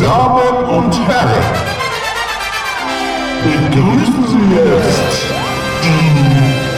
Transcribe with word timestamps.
Damen 0.00 0.64
und 0.64 0.96
Herren, 1.06 1.44
begrüßen 3.44 4.24
Sie 4.28 4.54
jetzt 4.54 5.26
die 5.82 6.00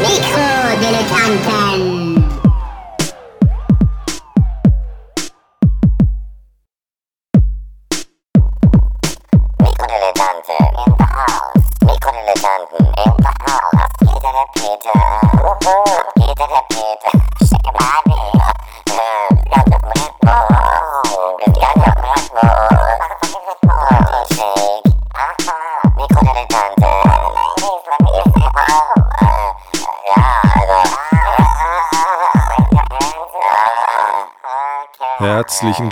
Mikrodilettanten. 0.02 2.01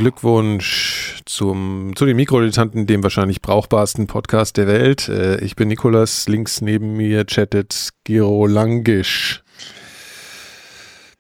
Glückwunsch 0.01 1.21
zum, 1.27 1.93
zu 1.95 2.07
den 2.07 2.17
Mikrodilettanten, 2.17 2.87
dem 2.87 3.03
wahrscheinlich 3.03 3.43
brauchbarsten 3.43 4.07
Podcast 4.07 4.57
der 4.57 4.67
Welt. 4.67 5.11
Äh, 5.11 5.45
ich 5.45 5.57
bin 5.57 5.69
Nikolas, 5.69 6.27
links 6.27 6.63
neben 6.63 6.97
mir 6.97 7.27
chattet 7.27 7.91
Giro 8.05 8.47
Langisch. 8.47 9.43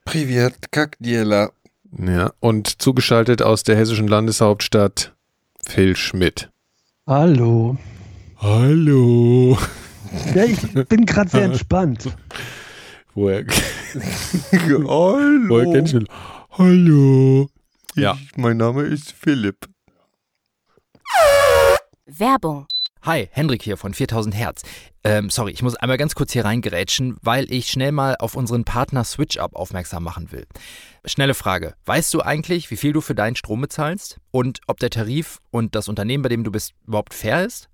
Privet, 0.06 0.72
Kakdiela. 0.72 1.50
Ja, 1.98 2.32
und 2.40 2.80
zugeschaltet 2.80 3.42
aus 3.42 3.64
der 3.64 3.76
hessischen 3.76 4.08
Landeshauptstadt 4.08 5.14
Phil 5.62 5.94
Schmidt. 5.94 6.48
Hallo. 7.06 7.76
Hallo. 8.38 9.58
Ja, 10.34 10.44
ich 10.44 10.58
bin 10.88 11.04
gerade 11.04 11.28
sehr 11.28 11.44
entspannt. 11.44 12.16
Woher, 13.14 13.44
Hallo. 14.52 15.18
woher 15.50 15.70
kennst 15.70 15.92
du? 15.92 16.04
Hallo. 16.52 17.50
Ja. 18.00 18.18
Ich, 18.18 18.36
mein 18.36 18.56
Name 18.56 18.82
ist 18.82 19.12
Philipp. 19.12 19.68
Werbung. 22.06 22.66
Hi, 23.02 23.28
Hendrik 23.32 23.62
hier 23.62 23.76
von 23.76 23.94
4000 23.94 24.34
Hertz. 24.34 24.62
Ähm, 25.04 25.30
sorry, 25.30 25.52
ich 25.52 25.62
muss 25.62 25.74
einmal 25.76 25.96
ganz 25.96 26.14
kurz 26.14 26.32
hier 26.32 26.44
reingerätschen, 26.44 27.16
weil 27.22 27.50
ich 27.50 27.68
schnell 27.68 27.92
mal 27.92 28.16
auf 28.18 28.34
unseren 28.34 28.64
Partner 28.64 29.04
SwitchUp 29.04 29.54
aufmerksam 29.54 30.04
machen 30.04 30.32
will. 30.32 30.46
Schnelle 31.06 31.32
Frage. 31.32 31.74
Weißt 31.86 32.12
du 32.12 32.20
eigentlich, 32.20 32.70
wie 32.70 32.76
viel 32.76 32.92
du 32.92 33.00
für 33.00 33.14
deinen 33.14 33.36
Strom 33.36 33.62
bezahlst? 33.62 34.18
Und 34.30 34.60
ob 34.66 34.80
der 34.80 34.90
Tarif 34.90 35.38
und 35.50 35.74
das 35.74 35.88
Unternehmen, 35.88 36.22
bei 36.22 36.28
dem 36.28 36.44
du 36.44 36.50
bist, 36.50 36.74
überhaupt 36.86 37.14
fair 37.14 37.44
ist? 37.44 37.69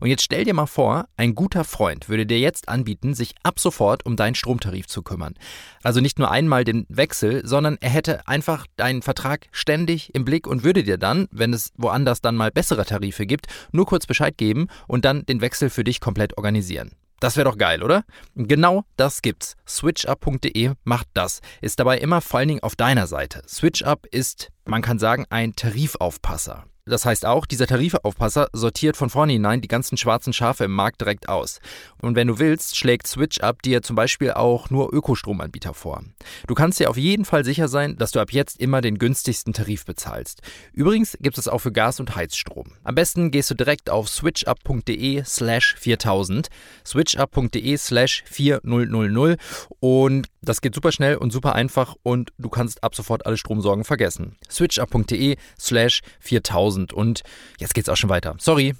Und 0.00 0.08
jetzt 0.08 0.22
stell 0.22 0.44
dir 0.44 0.54
mal 0.54 0.66
vor, 0.66 1.06
ein 1.16 1.34
guter 1.34 1.64
Freund 1.64 2.08
würde 2.08 2.26
dir 2.26 2.38
jetzt 2.38 2.68
anbieten, 2.68 3.14
sich 3.14 3.34
ab 3.42 3.58
sofort 3.58 4.06
um 4.06 4.16
deinen 4.16 4.34
Stromtarif 4.34 4.86
zu 4.86 5.02
kümmern. 5.02 5.34
Also 5.82 6.00
nicht 6.00 6.18
nur 6.18 6.30
einmal 6.30 6.64
den 6.64 6.86
Wechsel, 6.88 7.46
sondern 7.46 7.76
er 7.80 7.90
hätte 7.90 8.26
einfach 8.28 8.66
deinen 8.76 9.02
Vertrag 9.02 9.46
ständig 9.52 10.14
im 10.14 10.24
Blick 10.24 10.46
und 10.46 10.64
würde 10.64 10.82
dir 10.82 10.98
dann, 10.98 11.28
wenn 11.30 11.52
es 11.52 11.72
woanders 11.76 12.20
dann 12.20 12.36
mal 12.36 12.50
bessere 12.50 12.84
Tarife 12.84 13.26
gibt, 13.26 13.46
nur 13.72 13.86
kurz 13.86 14.06
Bescheid 14.06 14.36
geben 14.36 14.68
und 14.86 15.04
dann 15.04 15.26
den 15.26 15.40
Wechsel 15.40 15.70
für 15.70 15.84
dich 15.84 16.00
komplett 16.00 16.36
organisieren. 16.36 16.92
Das 17.20 17.36
wäre 17.36 17.48
doch 17.48 17.56
geil, 17.56 17.82
oder? 17.82 18.04
Genau 18.34 18.84
das 18.96 19.22
gibt's. 19.22 19.56
Switchup.de 19.66 20.72
macht 20.84 21.06
das. 21.14 21.40
Ist 21.62 21.80
dabei 21.80 21.98
immer 21.98 22.20
vor 22.20 22.40
allen 22.40 22.48
Dingen 22.48 22.62
auf 22.62 22.76
deiner 22.76 23.06
Seite. 23.06 23.42
SwitchUp 23.46 24.06
ist, 24.10 24.50
man 24.66 24.82
kann 24.82 24.98
sagen, 24.98 25.24
ein 25.30 25.56
Tarifaufpasser. 25.56 26.66
Das 26.86 27.06
heißt 27.06 27.24
auch, 27.24 27.46
dieser 27.46 27.66
Tarifaufpasser 27.66 28.48
sortiert 28.52 28.98
von 28.98 29.08
vornherein 29.08 29.62
die 29.62 29.68
ganzen 29.68 29.96
schwarzen 29.96 30.34
Schafe 30.34 30.64
im 30.64 30.72
Markt 30.72 31.00
direkt 31.00 31.30
aus. 31.30 31.60
Und 32.02 32.14
wenn 32.14 32.28
du 32.28 32.38
willst, 32.38 32.76
schlägt 32.76 33.06
SwitchUp 33.06 33.62
dir 33.62 33.80
zum 33.80 33.96
Beispiel 33.96 34.32
auch 34.32 34.68
nur 34.68 34.92
Ökostromanbieter 34.92 35.72
vor. 35.72 36.02
Du 36.46 36.54
kannst 36.54 36.80
dir 36.80 36.90
auf 36.90 36.98
jeden 36.98 37.24
Fall 37.24 37.42
sicher 37.42 37.68
sein, 37.68 37.96
dass 37.96 38.10
du 38.10 38.20
ab 38.20 38.32
jetzt 38.32 38.60
immer 38.60 38.82
den 38.82 38.98
günstigsten 38.98 39.54
Tarif 39.54 39.86
bezahlst. 39.86 40.42
Übrigens 40.74 41.16
gibt 41.20 41.38
es 41.38 41.48
auch 41.48 41.60
für 41.60 41.72
Gas- 41.72 42.00
und 42.00 42.16
Heizstrom. 42.16 42.72
Am 42.82 42.94
besten 42.94 43.30
gehst 43.30 43.50
du 43.50 43.54
direkt 43.54 43.88
auf 43.88 44.10
switchup.de 44.10 45.24
slash 45.24 45.76
4000, 45.78 46.48
switchup.de 46.84 47.76
slash 47.78 48.24
4000 48.26 49.38
und 49.80 50.26
das 50.44 50.60
geht 50.60 50.74
super 50.74 50.92
schnell 50.92 51.16
und 51.16 51.32
super 51.32 51.54
einfach 51.54 51.94
und 52.02 52.32
du 52.38 52.48
kannst 52.48 52.82
ab 52.84 52.94
sofort 52.94 53.26
alle 53.26 53.36
Stromsorgen 53.36 53.84
vergessen. 53.84 54.36
switchup.de 54.50 55.36
slash 55.58 56.00
4000 56.20 56.92
und 56.92 57.22
jetzt 57.58 57.74
geht's 57.74 57.88
auch 57.88 57.96
schon 57.96 58.10
weiter. 58.10 58.34
Sorry. 58.38 58.74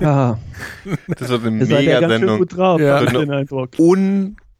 Ja, 0.00 0.38
Das 1.06 1.28
wird 1.28 1.44
eine 1.44 1.64
Mega-Sendung. 1.64 2.46
Ja. 2.80 3.00
den 3.04 3.30
Eindruck. 3.30 3.70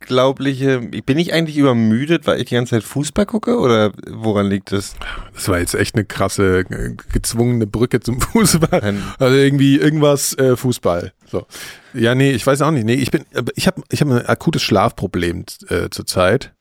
Unglaubliche. 0.04 0.80
Bin 0.80 1.18
ich 1.18 1.32
eigentlich 1.32 1.56
übermüdet, 1.56 2.26
weil 2.26 2.38
ich 2.40 2.46
die 2.48 2.54
ganze 2.54 2.70
Zeit 2.70 2.84
Fußball 2.84 3.26
gucke? 3.26 3.58
Oder 3.58 3.92
woran 4.10 4.48
liegt 4.48 4.72
es? 4.72 4.94
Das 5.32 5.48
war 5.48 5.58
jetzt 5.58 5.74
echt 5.74 5.94
eine 5.94 6.04
krasse, 6.04 6.60
äh, 6.60 6.94
gezwungene 7.12 7.66
Brücke 7.66 8.00
zum 8.00 8.20
Fußball. 8.20 8.80
Nein. 8.82 9.02
Also 9.18 9.36
irgendwie 9.36 9.76
irgendwas 9.76 10.36
äh, 10.38 10.56
Fußball. 10.56 11.12
So. 11.30 11.46
Ja, 11.94 12.14
nee, 12.14 12.32
ich 12.32 12.46
weiß 12.46 12.60
auch 12.62 12.70
nicht. 12.70 12.84
Nee, 12.84 12.94
ich 12.94 13.10
bin, 13.10 13.24
ich 13.54 13.66
habe 13.66 13.82
ich 13.90 14.00
hab 14.00 14.08
ein 14.08 14.26
akutes 14.26 14.62
Schlafproblem 14.62 15.44
äh, 15.68 15.88
zurzeit. 15.90 16.52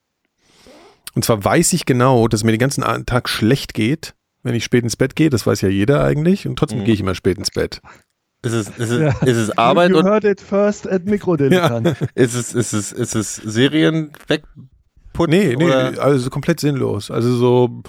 Und 1.15 1.25
zwar 1.25 1.43
weiß 1.43 1.73
ich 1.73 1.85
genau, 1.85 2.27
dass 2.27 2.43
mir 2.43 2.51
den 2.51 2.59
ganzen 2.59 2.83
Tag 3.05 3.29
schlecht 3.29 3.73
geht, 3.73 4.15
wenn 4.41 4.55
ich 4.55 4.63
spät 4.63 4.83
ins 4.83 4.95
Bett 4.95 5.15
gehe. 5.15 5.29
Das 5.29 5.45
weiß 5.45 5.61
ja 5.61 5.69
jeder 5.69 6.03
eigentlich. 6.03 6.47
Und 6.47 6.57
trotzdem 6.57 6.79
Mhm. 6.79 6.85
gehe 6.85 6.93
ich 6.93 7.01
immer 7.01 7.13
spät 7.15 7.37
ins 7.37 7.51
Bett. 7.51 7.81
Ist 8.43 8.51
es, 8.53 8.67
ist 8.69 8.89
es, 8.89 8.99
Ja. 8.99 9.09
ist 9.25 9.37
es 9.37 9.57
Arbeit 9.57 9.91
you 9.91 9.97
und 9.99 10.05
heard 10.05 10.23
it 10.25 10.41
first 10.41 10.87
at 10.87 11.05
Mikrodilettant. 11.05 11.95
ist 12.15 12.35
es, 12.35 12.53
ist 12.53 12.73
es, 12.73 12.91
ist 12.91 13.15
es 13.15 13.35
Serien 13.37 14.11
wegputzen? 14.27 14.69
Nee, 15.29 15.55
nee, 15.55 15.65
oder? 15.65 16.01
also 16.03 16.29
komplett 16.29 16.59
sinnlos. 16.59 17.09
Also 17.09 17.35
so, 17.35 17.83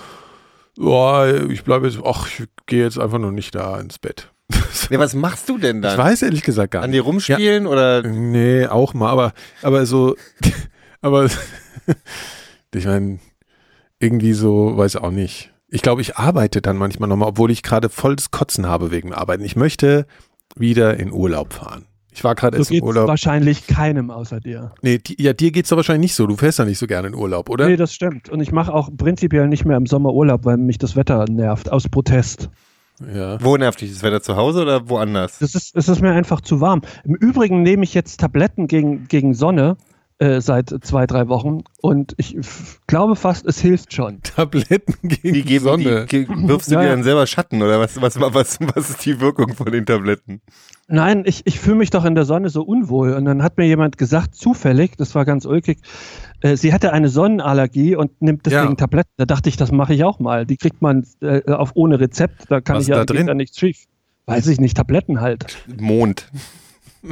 boah, 0.76 1.26
ich 1.48 1.64
bleibe 1.64 1.88
jetzt, 1.88 1.98
ach, 2.04 2.28
ich 2.28 2.46
gehe 2.66 2.84
jetzt 2.84 2.98
einfach 2.98 3.18
nur 3.18 3.32
nicht 3.32 3.54
da 3.54 3.78
ins 3.80 3.98
Bett. 3.98 4.30
Nee, 4.90 4.98
was 4.98 5.14
machst 5.14 5.48
du 5.48 5.56
denn 5.56 5.76
Ich 5.78 5.82
dann? 5.82 5.98
weiß 5.98 6.22
ehrlich 6.22 6.42
gesagt 6.42 6.72
gar 6.72 6.82
An 6.82 6.90
nicht. 6.90 6.98
dir 6.98 7.04
rumspielen 7.04 7.66
oder? 7.66 8.02
Nee, 8.02 8.66
auch 8.66 8.92
mal, 8.92 9.08
aber, 9.08 9.32
aber 9.62 9.86
so, 9.86 10.16
aber 11.00 11.28
ich 12.74 12.84
meine, 12.84 13.18
irgendwie 13.98 14.34
so, 14.34 14.76
weiß 14.76 14.96
auch 14.96 15.10
nicht. 15.10 15.52
Ich 15.68 15.80
glaube, 15.80 16.02
ich 16.02 16.16
arbeite 16.16 16.60
dann 16.60 16.76
manchmal 16.76 17.08
nochmal, 17.08 17.28
obwohl 17.28 17.50
ich 17.50 17.62
gerade 17.62 17.88
volles 17.88 18.30
Kotzen 18.30 18.66
habe 18.66 18.90
wegen 18.90 19.08
dem 19.10 19.18
Arbeiten. 19.18 19.44
Ich 19.44 19.56
möchte 19.56 20.06
wieder 20.56 20.98
in 20.98 21.12
Urlaub 21.12 21.52
fahren. 21.52 21.86
Ich 22.12 22.22
war 22.22 22.34
gerade 22.36 22.56
So 22.56 22.60
erst 22.62 22.70
im 22.70 22.82
Urlaub. 22.84 23.08
wahrscheinlich 23.08 23.66
keinem 23.66 24.10
außer 24.10 24.38
dir. 24.38 24.72
Nee, 24.82 24.98
die, 24.98 25.20
ja, 25.20 25.32
dir 25.32 25.50
geht's 25.50 25.70
doch 25.70 25.76
wahrscheinlich 25.76 26.10
nicht 26.10 26.14
so. 26.14 26.26
Du 26.28 26.36
fährst 26.36 26.60
ja 26.60 26.64
nicht 26.64 26.78
so 26.78 26.86
gerne 26.86 27.08
in 27.08 27.14
Urlaub, 27.14 27.50
oder? 27.50 27.66
Nee, 27.66 27.76
das 27.76 27.92
stimmt. 27.92 28.28
Und 28.28 28.40
ich 28.40 28.52
mache 28.52 28.72
auch 28.72 28.88
prinzipiell 28.96 29.48
nicht 29.48 29.64
mehr 29.64 29.76
im 29.76 29.86
Sommer 29.86 30.12
Urlaub, 30.12 30.44
weil 30.44 30.56
mich 30.56 30.78
das 30.78 30.94
Wetter 30.94 31.24
nervt, 31.28 31.72
aus 31.72 31.88
Protest. 31.88 32.50
ja. 33.12 33.42
Wo 33.42 33.56
nervt 33.56 33.80
dich 33.80 33.92
das 33.92 34.04
Wetter 34.04 34.22
zu 34.22 34.36
Hause 34.36 34.62
oder 34.62 34.88
woanders? 34.88 35.40
Das 35.40 35.56
ist, 35.56 35.74
es 35.74 35.88
ist 35.88 36.00
mir 36.02 36.12
einfach 36.12 36.40
zu 36.40 36.60
warm. 36.60 36.82
Im 37.02 37.16
Übrigen 37.16 37.62
nehme 37.62 37.82
ich 37.82 37.94
jetzt 37.94 38.20
Tabletten 38.20 38.68
gegen, 38.68 39.08
gegen 39.08 39.34
Sonne 39.34 39.76
äh, 40.18 40.40
seit 40.40 40.68
zwei, 40.82 41.06
drei 41.06 41.28
Wochen 41.28 41.62
und 41.80 42.14
ich 42.18 42.36
glaube 42.86 43.16
fast, 43.16 43.44
es 43.46 43.58
hilft 43.60 43.92
schon. 43.92 44.20
Tabletten 44.22 44.94
gegen 45.08 45.34
die 45.34 45.42
geben 45.42 45.64
Sonne. 45.64 46.06
die, 46.06 46.24
ge- 46.24 46.28
wirfst 46.28 46.70
du 46.70 46.74
Ja, 46.76 46.82
dir 46.82 46.88
dann 46.90 47.02
selber 47.02 47.26
Schatten 47.26 47.60
oder 47.62 47.80
was, 47.80 48.00
was, 48.00 48.20
was, 48.20 48.58
was 48.60 48.90
ist 48.90 49.04
die 49.04 49.20
Wirkung 49.20 49.54
von 49.54 49.70
den 49.72 49.84
Tabletten? 49.86 50.40
Nein, 50.86 51.24
ich, 51.26 51.42
ich 51.46 51.58
fühle 51.58 51.76
mich 51.76 51.90
doch 51.90 52.04
in 52.04 52.14
der 52.14 52.24
Sonne 52.26 52.50
so 52.50 52.62
unwohl. 52.62 53.14
Und 53.14 53.24
dann 53.24 53.42
hat 53.42 53.56
mir 53.56 53.64
jemand 53.66 53.96
gesagt, 53.98 54.34
zufällig, 54.34 54.96
das 54.98 55.14
war 55.14 55.24
ganz 55.24 55.46
ulkig, 55.46 55.78
äh, 56.42 56.56
sie 56.56 56.72
hatte 56.74 56.92
eine 56.92 57.08
Sonnenallergie 57.08 57.96
und 57.96 58.20
nimmt 58.22 58.44
deswegen 58.46 58.68
Ja. 58.70 58.74
Tabletten. 58.74 59.10
Da 59.16 59.24
dachte 59.24 59.48
ich, 59.48 59.56
das 59.56 59.72
mache 59.72 59.94
ich 59.94 60.04
auch 60.04 60.20
mal. 60.20 60.44
Die 60.46 60.58
kriegt 60.58 60.82
man 60.82 61.06
äh, 61.22 61.50
auf 61.50 61.70
ohne 61.74 61.98
Rezept, 62.00 62.44
da 62.50 62.60
kann 62.60 62.76
Was 62.76 62.82
ich 62.84 62.88
ja, 62.90 62.96
da 62.96 63.04
geht 63.04 63.16
drin? 63.16 63.26
da 63.26 63.34
nichts 63.34 63.58
schief. 63.58 63.84
Weiß 64.26 64.46
ich 64.46 64.60
nicht, 64.60 64.76
Tabletten 64.76 65.20
halt. 65.20 65.58
Mond. 65.78 66.30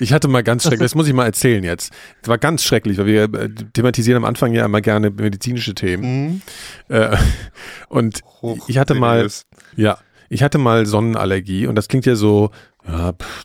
Ich 0.00 0.12
hatte 0.12 0.28
mal 0.28 0.42
ganz 0.42 0.62
schrecklich, 0.64 0.80
das 0.80 0.94
muss 0.94 1.06
ich 1.06 1.12
mal 1.14 1.24
erzählen 1.26 1.62
jetzt. 1.62 1.92
Das 2.22 2.28
war 2.28 2.38
ganz 2.38 2.64
schrecklich, 2.64 2.98
weil 2.98 3.06
wir 3.06 3.22
äh, 3.24 3.48
thematisieren 3.72 4.16
am 4.16 4.24
Anfang 4.24 4.52
ja 4.52 4.64
immer 4.64 4.80
gerne 4.80 5.10
medizinische 5.10 5.74
Themen. 5.74 6.02
Mhm. 6.04 6.42
Äh, 6.88 7.16
und 7.88 8.22
ich 8.66 8.78
hatte 8.78 8.94
mal, 8.94 9.28
ja, 9.76 9.98
ich 10.28 10.42
hatte 10.42 10.58
mal 10.58 10.86
Sonnenallergie 10.86 11.66
und 11.66 11.74
das 11.76 11.88
klingt 11.88 12.06
ja 12.06 12.16
so, 12.16 12.50
ja, 12.86 13.12
pff, 13.12 13.44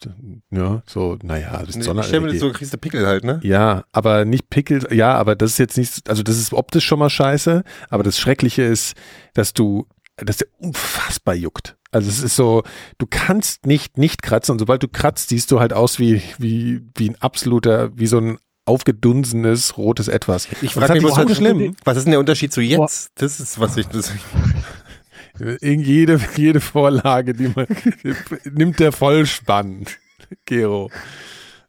ja, 0.51 0.81
so, 0.85 1.17
naja, 1.23 1.63
das 1.65 1.75
ist 1.75 1.77
Ich 1.77 1.83
stell 1.83 1.93
mir 1.93 2.01
das 2.01 2.09
Sonnenallergie. 2.09 2.37
so, 2.39 2.51
kriegst 2.51 2.73
du 2.73 2.77
Pickel 2.77 3.05
halt, 3.05 3.23
ne? 3.23 3.39
Ja, 3.43 3.83
aber 3.91 4.25
nicht 4.25 4.49
Pickel, 4.49 4.87
ja, 4.91 5.13
aber 5.13 5.35
das 5.35 5.51
ist 5.51 5.59
jetzt 5.59 5.77
nicht, 5.77 6.09
also 6.09 6.23
das 6.23 6.37
ist 6.37 6.53
optisch 6.53 6.85
schon 6.85 6.99
mal 6.99 7.09
scheiße, 7.09 7.63
aber 7.89 8.03
das 8.03 8.17
Schreckliche 8.19 8.63
ist, 8.63 8.95
dass 9.33 9.53
du, 9.53 9.87
dass 10.17 10.37
der 10.37 10.47
unfassbar 10.57 11.35
juckt. 11.35 11.77
Also 11.91 12.09
es 12.09 12.21
ist 12.21 12.35
so, 12.35 12.63
du 12.97 13.07
kannst 13.09 13.65
nicht 13.65 13.97
nicht 13.97 14.21
kratzen 14.21 14.53
und 14.53 14.59
sobald 14.59 14.83
du 14.83 14.87
kratzt, 14.87 15.29
siehst 15.29 15.51
du 15.51 15.59
halt 15.59 15.73
aus 15.73 15.97
wie, 15.99 16.21
wie, 16.37 16.81
wie 16.95 17.09
ein 17.09 17.15
absoluter, 17.19 17.89
wie 17.97 18.07
so 18.07 18.19
ein 18.19 18.37
aufgedunsenes 18.65 19.77
rotes 19.77 20.07
Etwas. 20.07 20.47
Ich 20.61 20.73
frage 20.73 20.93
mich, 20.93 21.03
was, 21.03 21.15
so 21.27 21.35
schlimm. 21.35 21.75
was 21.83 21.97
ist 21.97 22.03
denn 22.03 22.11
der 22.11 22.19
Unterschied 22.19 22.53
zu 22.53 22.61
jetzt? 22.61 23.11
Das 23.15 23.39
ist, 23.39 23.59
was 23.59 23.75
ich. 23.77 23.87
Das, 23.87 24.13
In 25.61 25.79
jede, 25.79 26.19
jede 26.35 26.59
Vorlage, 26.59 27.33
die 27.33 27.51
man 27.55 27.65
nimmt 28.51 28.79
der 28.79 28.91
Vollspann, 28.91 29.85
Gero. 30.45 30.89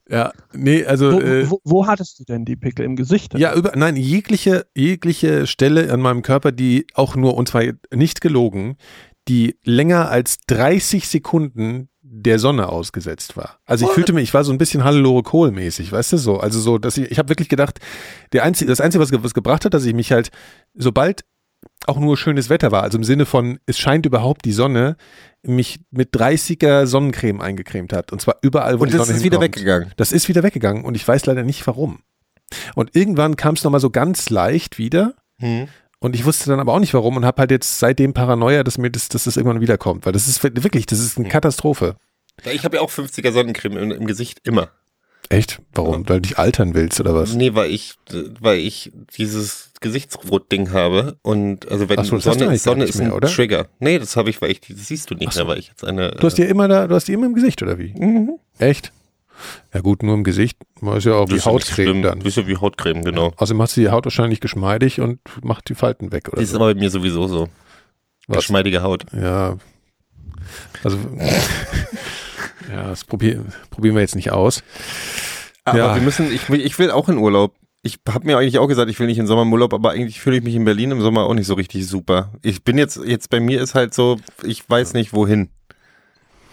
Ja, 0.08 0.32
nee, 0.52 0.84
also 0.84 1.12
Wo, 1.12 1.20
äh, 1.20 1.48
wo, 1.48 1.60
wo 1.62 1.86
hattest 1.86 2.18
du 2.18 2.24
denn 2.24 2.44
die 2.44 2.56
Pickel 2.56 2.84
im 2.84 2.96
Gesicht? 2.96 3.38
ja, 3.38 3.54
über, 3.54 3.72
nein, 3.76 3.94
jegliche, 3.94 4.66
jegliche 4.74 5.46
Stelle 5.46 5.92
an 5.92 6.00
meinem 6.00 6.22
Körper, 6.22 6.50
die 6.50 6.88
auch 6.94 7.14
nur, 7.14 7.36
und 7.36 7.48
zwar 7.48 7.62
nicht 7.94 8.20
gelogen, 8.20 8.76
die 9.30 9.56
länger 9.64 10.10
als 10.10 10.38
30 10.48 11.08
Sekunden 11.08 11.88
der 12.02 12.40
Sonne 12.40 12.68
ausgesetzt 12.68 13.36
war. 13.36 13.60
Also 13.64 13.86
ich 13.86 13.92
fühlte 13.92 14.12
mich, 14.12 14.24
ich 14.24 14.34
war 14.34 14.42
so 14.42 14.50
ein 14.52 14.58
bisschen 14.58 14.82
Hannelore 14.82 15.22
Kohl-mäßig, 15.22 15.92
weißt 15.92 16.12
du 16.12 16.16
so. 16.18 16.38
Also 16.40 16.58
so, 16.58 16.76
dass 16.78 16.96
ich, 16.98 17.08
ich 17.12 17.18
habe 17.18 17.28
wirklich 17.28 17.48
gedacht, 17.48 17.78
der 18.32 18.42
einzige, 18.42 18.68
das 18.68 18.80
Einzige, 18.80 19.00
was, 19.00 19.10
ge- 19.10 19.20
was 19.22 19.32
gebracht 19.32 19.64
hat, 19.64 19.72
dass 19.74 19.84
ich 19.84 19.94
mich 19.94 20.10
halt, 20.10 20.30
sobald 20.74 21.24
auch 21.86 21.98
nur 21.98 22.16
schönes 22.16 22.48
Wetter 22.50 22.72
war, 22.72 22.82
also 22.82 22.98
im 22.98 23.04
Sinne 23.04 23.26
von, 23.26 23.60
es 23.66 23.78
scheint 23.78 24.06
überhaupt 24.06 24.44
die 24.44 24.52
Sonne, 24.52 24.96
mich 25.42 25.78
mit 25.90 26.12
30er 26.14 26.86
Sonnencreme 26.86 27.40
eingecremt 27.40 27.92
hat. 27.92 28.12
Und 28.12 28.20
zwar 28.20 28.36
überall, 28.42 28.78
wo 28.80 28.82
und 28.82 28.92
die 28.92 28.96
das 28.96 29.06
Sonne 29.06 29.18
ist 29.18 29.24
wieder 29.24 29.38
hinkommt. 29.38 29.56
weggegangen. 29.56 29.92
Das 29.96 30.10
ist 30.12 30.28
wieder 30.28 30.42
weggegangen 30.42 30.84
und 30.84 30.96
ich 30.96 31.06
weiß 31.06 31.26
leider 31.26 31.44
nicht 31.44 31.64
warum. 31.66 32.00
Und 32.74 32.96
irgendwann 32.96 33.36
kam 33.36 33.54
es 33.54 33.62
nochmal 33.62 33.80
so 33.80 33.90
ganz 33.90 34.30
leicht 34.30 34.78
wieder 34.78 35.14
Hm. 35.38 35.68
Und 36.00 36.14
ich 36.14 36.24
wusste 36.24 36.50
dann 36.50 36.60
aber 36.60 36.72
auch 36.72 36.80
nicht 36.80 36.94
warum 36.94 37.16
und 37.16 37.24
habe 37.24 37.40
halt 37.40 37.50
jetzt 37.50 37.78
seitdem 37.78 38.14
Paranoia, 38.14 38.64
dass 38.64 38.78
mir 38.78 38.90
das, 38.90 39.08
dass 39.08 39.24
das 39.24 39.36
irgendwann 39.36 39.60
wiederkommt, 39.60 40.06
weil 40.06 40.12
das 40.12 40.26
ist 40.26 40.42
wirklich, 40.42 40.86
das 40.86 40.98
ist 40.98 41.18
eine 41.18 41.28
Katastrophe. 41.28 41.96
Ja, 42.44 42.52
ich 42.52 42.64
habe 42.64 42.76
ja 42.76 42.82
auch 42.82 42.90
50er 42.90 43.32
Sonnencreme 43.32 43.76
im, 43.76 43.90
im 43.92 44.06
Gesicht 44.06 44.40
immer. 44.44 44.70
Echt? 45.28 45.60
Warum? 45.74 46.08
Weil 46.08 46.16
du 46.16 46.22
dich 46.22 46.38
altern 46.38 46.74
willst 46.74 47.00
oder 47.00 47.14
was? 47.14 47.34
Nee, 47.34 47.54
weil 47.54 47.70
ich, 47.70 47.94
weil 48.40 48.58
ich 48.58 48.90
dieses 49.16 49.70
Gesichtsrot-Ding 49.80 50.72
habe 50.72 51.18
und 51.22 51.70
also 51.70 51.88
wenn 51.88 52.02
so, 52.02 52.18
Sonne, 52.18 52.56
Sonne 52.58 52.84
ist 52.84 52.98
ein 53.00 53.08
mehr, 53.08 53.16
oder? 53.16 53.28
Trigger. 53.28 53.68
Nee, 53.78 53.98
das 53.98 54.16
habe 54.16 54.30
ich, 54.30 54.42
weil 54.42 54.50
ich, 54.50 54.60
das 54.60 54.88
siehst 54.88 55.10
du 55.10 55.14
nicht 55.14 55.32
so. 55.32 55.40
mehr, 55.40 55.48
weil 55.48 55.58
ich 55.58 55.68
jetzt 55.68 55.84
eine. 55.84 56.10
Du 56.12 56.26
hast 56.26 56.36
die 56.36 56.42
immer 56.42 56.66
da, 56.66 56.88
du 56.88 56.94
hast 56.94 57.06
die 57.06 57.12
immer 57.12 57.26
im 57.26 57.34
Gesicht 57.34 57.62
oder 57.62 57.78
wie? 57.78 57.94
Mhm. 57.94 58.38
Echt? 58.58 58.92
Ja 59.74 59.80
gut, 59.80 60.02
nur 60.02 60.14
im 60.14 60.24
Gesicht. 60.24 60.58
Man 60.80 60.96
ist 60.98 61.04
ja 61.04 61.14
auch 61.14 61.26
Das 61.26 61.34
wie 61.34 61.38
ja 61.38 61.44
Hautcreme 61.46 61.74
schlimm. 61.74 62.02
dann. 62.02 62.20
Ja 62.20 62.46
wie 62.46 62.56
Hautcreme, 62.56 63.02
genau. 63.04 63.32
Außerdem 63.36 63.58
macht 63.58 63.70
sie 63.70 63.82
die 63.82 63.90
Haut 63.90 64.04
wahrscheinlich 64.04 64.40
geschmeidig 64.40 65.00
und 65.00 65.20
macht 65.42 65.68
die 65.68 65.74
Falten 65.74 66.12
weg 66.12 66.28
oder 66.32 66.40
ist 66.42 66.50
so. 66.50 66.56
aber 66.56 66.74
bei 66.74 66.80
mir 66.80 66.90
sowieso 66.90 67.26
so. 67.28 67.48
Was? 68.26 68.38
Geschmeidige 68.38 68.82
Haut. 68.82 69.04
Ja. 69.12 69.56
Also 70.84 70.96
ja, 72.70 72.88
das 72.88 73.04
probier, 73.04 73.44
probieren 73.70 73.94
wir 73.94 74.02
jetzt 74.02 74.16
nicht 74.16 74.30
aus. 74.32 74.62
Aber 75.64 75.78
Ja. 75.78 75.94
wir 75.94 76.02
müssen, 76.02 76.32
ich 76.32 76.48
will, 76.50 76.60
ich 76.60 76.78
will 76.78 76.90
auch 76.90 77.08
in 77.08 77.18
Urlaub. 77.18 77.54
Ich 77.82 77.98
habe 78.08 78.26
mir 78.26 78.36
eigentlich 78.36 78.58
auch 78.58 78.66
gesagt, 78.66 78.90
ich 78.90 78.98
will 79.00 79.06
nicht 79.06 79.18
in 79.18 79.26
Sommer 79.26 79.42
im 79.42 79.52
Urlaub, 79.52 79.72
aber 79.72 79.92
eigentlich 79.92 80.20
fühle 80.20 80.36
ich 80.36 80.42
mich 80.42 80.54
in 80.54 80.64
Berlin 80.64 80.90
im 80.90 81.00
Sommer 81.00 81.24
auch 81.24 81.32
nicht 81.34 81.46
so 81.46 81.54
richtig 81.54 81.86
super. 81.86 82.30
Ich 82.42 82.62
bin 82.62 82.76
jetzt, 82.76 83.00
jetzt 83.04 83.30
bei 83.30 83.40
mir 83.40 83.60
ist 83.62 83.74
halt 83.74 83.94
so, 83.94 84.18
ich 84.42 84.68
weiß 84.68 84.92
nicht 84.92 85.12
wohin. 85.14 85.48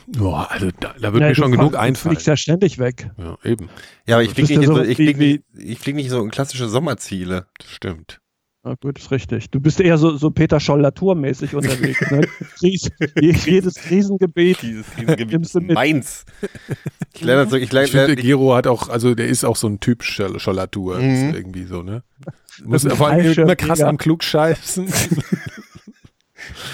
Boah, 0.07 0.49
also 0.49 0.69
da, 0.79 0.93
da 0.99 1.11
wird 1.13 1.21
Ja, 1.21 1.29
mir 1.29 1.35
schon 1.35 1.51
genug 1.51 1.73
Du 1.73 1.77
einfallen. 1.77 2.13
fliegst 2.15 2.27
ja 2.27 2.37
ständig 2.37 2.79
weg. 2.79 3.09
Ja, 3.17 3.37
eben. 3.43 3.69
Ja, 4.05 4.15
aber 4.15 4.23
ich 4.23 4.31
fliege 4.31 4.47
nicht, 4.53 4.55
ja 4.57 4.61
in 4.61 4.67
so 4.67 4.75
so, 4.75 4.83
ich 4.83 4.95
flieg, 4.95 5.17
nicht- 5.17 5.43
ich 5.57 5.79
flieg 5.79 5.95
nicht 5.95 6.09
so 6.09 6.21
in 6.23 6.31
klassische 6.31 6.69
Sommerziele. 6.69 7.47
Das 7.59 7.69
stimmt. 7.71 8.19
Na 8.63 8.75
gut, 8.81 8.99
ist 8.99 9.11
richtig. 9.11 9.49
Du 9.51 9.59
bist 9.61 9.79
eher 9.79 9.97
so, 9.97 10.17
so 10.17 10.29
Peter 10.31 10.59
Scholl-Latour-mäßig 10.59 11.53
unterwegs. 11.55 11.99
Ne? 12.11 12.21
Kries, 12.59 12.89
je- 13.19 13.31
jedes 13.45 13.75
Krisengebet. 13.75 14.61
Dieses 14.61 14.85
Riesengebiet 14.97 15.53
du 15.55 15.59
mit? 15.61 15.73
meins. 15.73 16.25
Ich 17.13 17.21
lerne 17.21 17.49
so, 17.49 17.55
ich 17.55 17.71
lerne, 17.71 17.85
Ich 17.85 17.91
finde, 17.91 18.15
Gero 18.15 18.55
hat 18.55 18.67
auch, 18.67 18.89
also 18.89 19.13
der 19.15 19.27
ist 19.27 19.43
auch 19.45 19.55
so 19.55 19.67
ein 19.67 19.79
Typ 19.79 20.03
Schol- 20.03 20.39
Schollatur. 20.39 20.99
Mhm. 20.99 21.09
Ist 21.29 21.35
irgendwie 21.35 21.63
so, 21.63 21.81
ne? 21.81 22.03
Muss 22.65 22.83
vor 22.83 23.09
allem 23.09 23.31
immer 23.31 23.55
krass 23.55 23.81
am 23.81 23.97
Klugscheißen. 23.97 24.87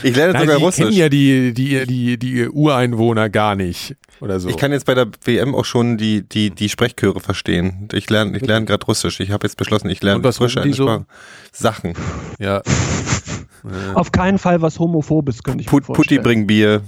Ich 0.03 0.15
lerne 0.15 0.33
Nein, 0.33 0.41
sogar 0.43 0.57
die 0.57 0.61
kennen 0.75 0.87
Russisch. 0.87 0.95
ja 0.95 1.09
die, 1.09 1.53
die, 1.53 1.85
die, 1.85 2.17
die 2.17 2.49
Ureinwohner 2.49 3.29
gar 3.29 3.55
nicht. 3.55 3.95
Oder 4.21 4.39
so. 4.39 4.49
Ich 4.49 4.57
kann 4.57 4.71
jetzt 4.71 4.85
bei 4.85 4.93
der 4.93 5.07
WM 5.25 5.53
auch 5.55 5.65
schon 5.65 5.97
die, 5.97 6.27
die, 6.27 6.49
die 6.49 6.69
Sprechchöre 6.69 7.19
verstehen. 7.19 7.87
Ich 7.93 8.09
lerne, 8.09 8.37
ich 8.37 8.45
lerne 8.45 8.65
gerade 8.65 8.85
Russisch. 8.85 9.19
Ich 9.19 9.31
habe 9.31 9.45
jetzt 9.45 9.57
beschlossen, 9.57 9.89
ich 9.89 10.01
lerne 10.01 10.31
frische 10.31 10.61
die 10.61 10.73
so? 10.73 10.83
Sprache. 10.83 11.05
Sachen. 11.51 11.93
ja. 12.39 12.61
Auf 13.95 14.11
keinen 14.11 14.39
Fall 14.39 14.61
was 14.61 14.79
Homophobes, 14.79 15.43
könnte 15.43 15.61
ich 15.61 15.67
Put, 15.67 15.87
mir 15.87 15.95
vorstellen. 15.95 16.23
bring 16.23 16.47
Bier. 16.47 16.81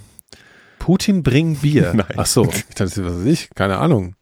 Putin 0.80 1.24
bringt 1.24 1.62
Bier. 1.62 1.94
Nein. 1.96 2.06
Ach 2.18 2.26
so. 2.26 2.46
Ich 2.52 2.76
dachte, 2.76 3.06
was 3.06 3.18
weiß 3.20 3.26
ich? 3.26 3.50
Keine 3.56 3.78
Ahnung. 3.78 4.16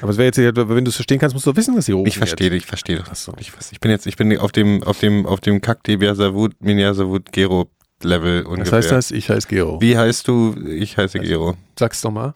Aber 0.00 0.10
es 0.10 0.16
wäre 0.16 0.26
jetzt, 0.26 0.36
hier- 0.36 0.52
wenn 0.56 0.84
du 0.84 0.88
es 0.88 0.96
verstehen 0.96 1.18
kannst, 1.20 1.34
musst 1.34 1.46
du 1.46 1.54
wissen, 1.54 1.76
was 1.76 1.86
sie 1.86 1.92
rufen. 1.92 2.08
Ich 2.08 2.18
verstehe, 2.18 2.48
jetzt. 2.50 2.56
ich 2.62 2.66
verstehe 2.66 2.96
doch. 2.96 3.06
Ach 3.10 3.14
so. 3.14 3.34
Ich, 3.38 3.56
weiß, 3.56 3.70
ich 3.70 3.78
bin 3.78 3.90
jetzt, 3.90 4.06
ich 4.06 4.16
bin 4.16 4.36
auf 4.36 4.50
dem, 4.50 4.82
auf 4.82 4.98
dem, 4.98 5.26
auf 5.26 5.40
dem 5.40 5.60
Kack 5.60 5.84
Debiasavut, 5.84 6.54
Minyasavut 6.60 7.30
Gero 7.30 7.68
Level 8.04 8.42
ungefähr. 8.44 8.66
Was 8.66 8.72
heißt 8.72 8.92
das? 8.92 9.10
Ich 9.10 9.28
heiße 9.30 9.48
Gero. 9.48 9.80
Wie 9.80 9.96
heißt 9.96 10.26
du? 10.28 10.54
Ich 10.66 10.96
heiße 10.96 11.18
Gero. 11.20 11.56
Sag's 11.78 12.00
doch 12.00 12.10
mal. 12.10 12.32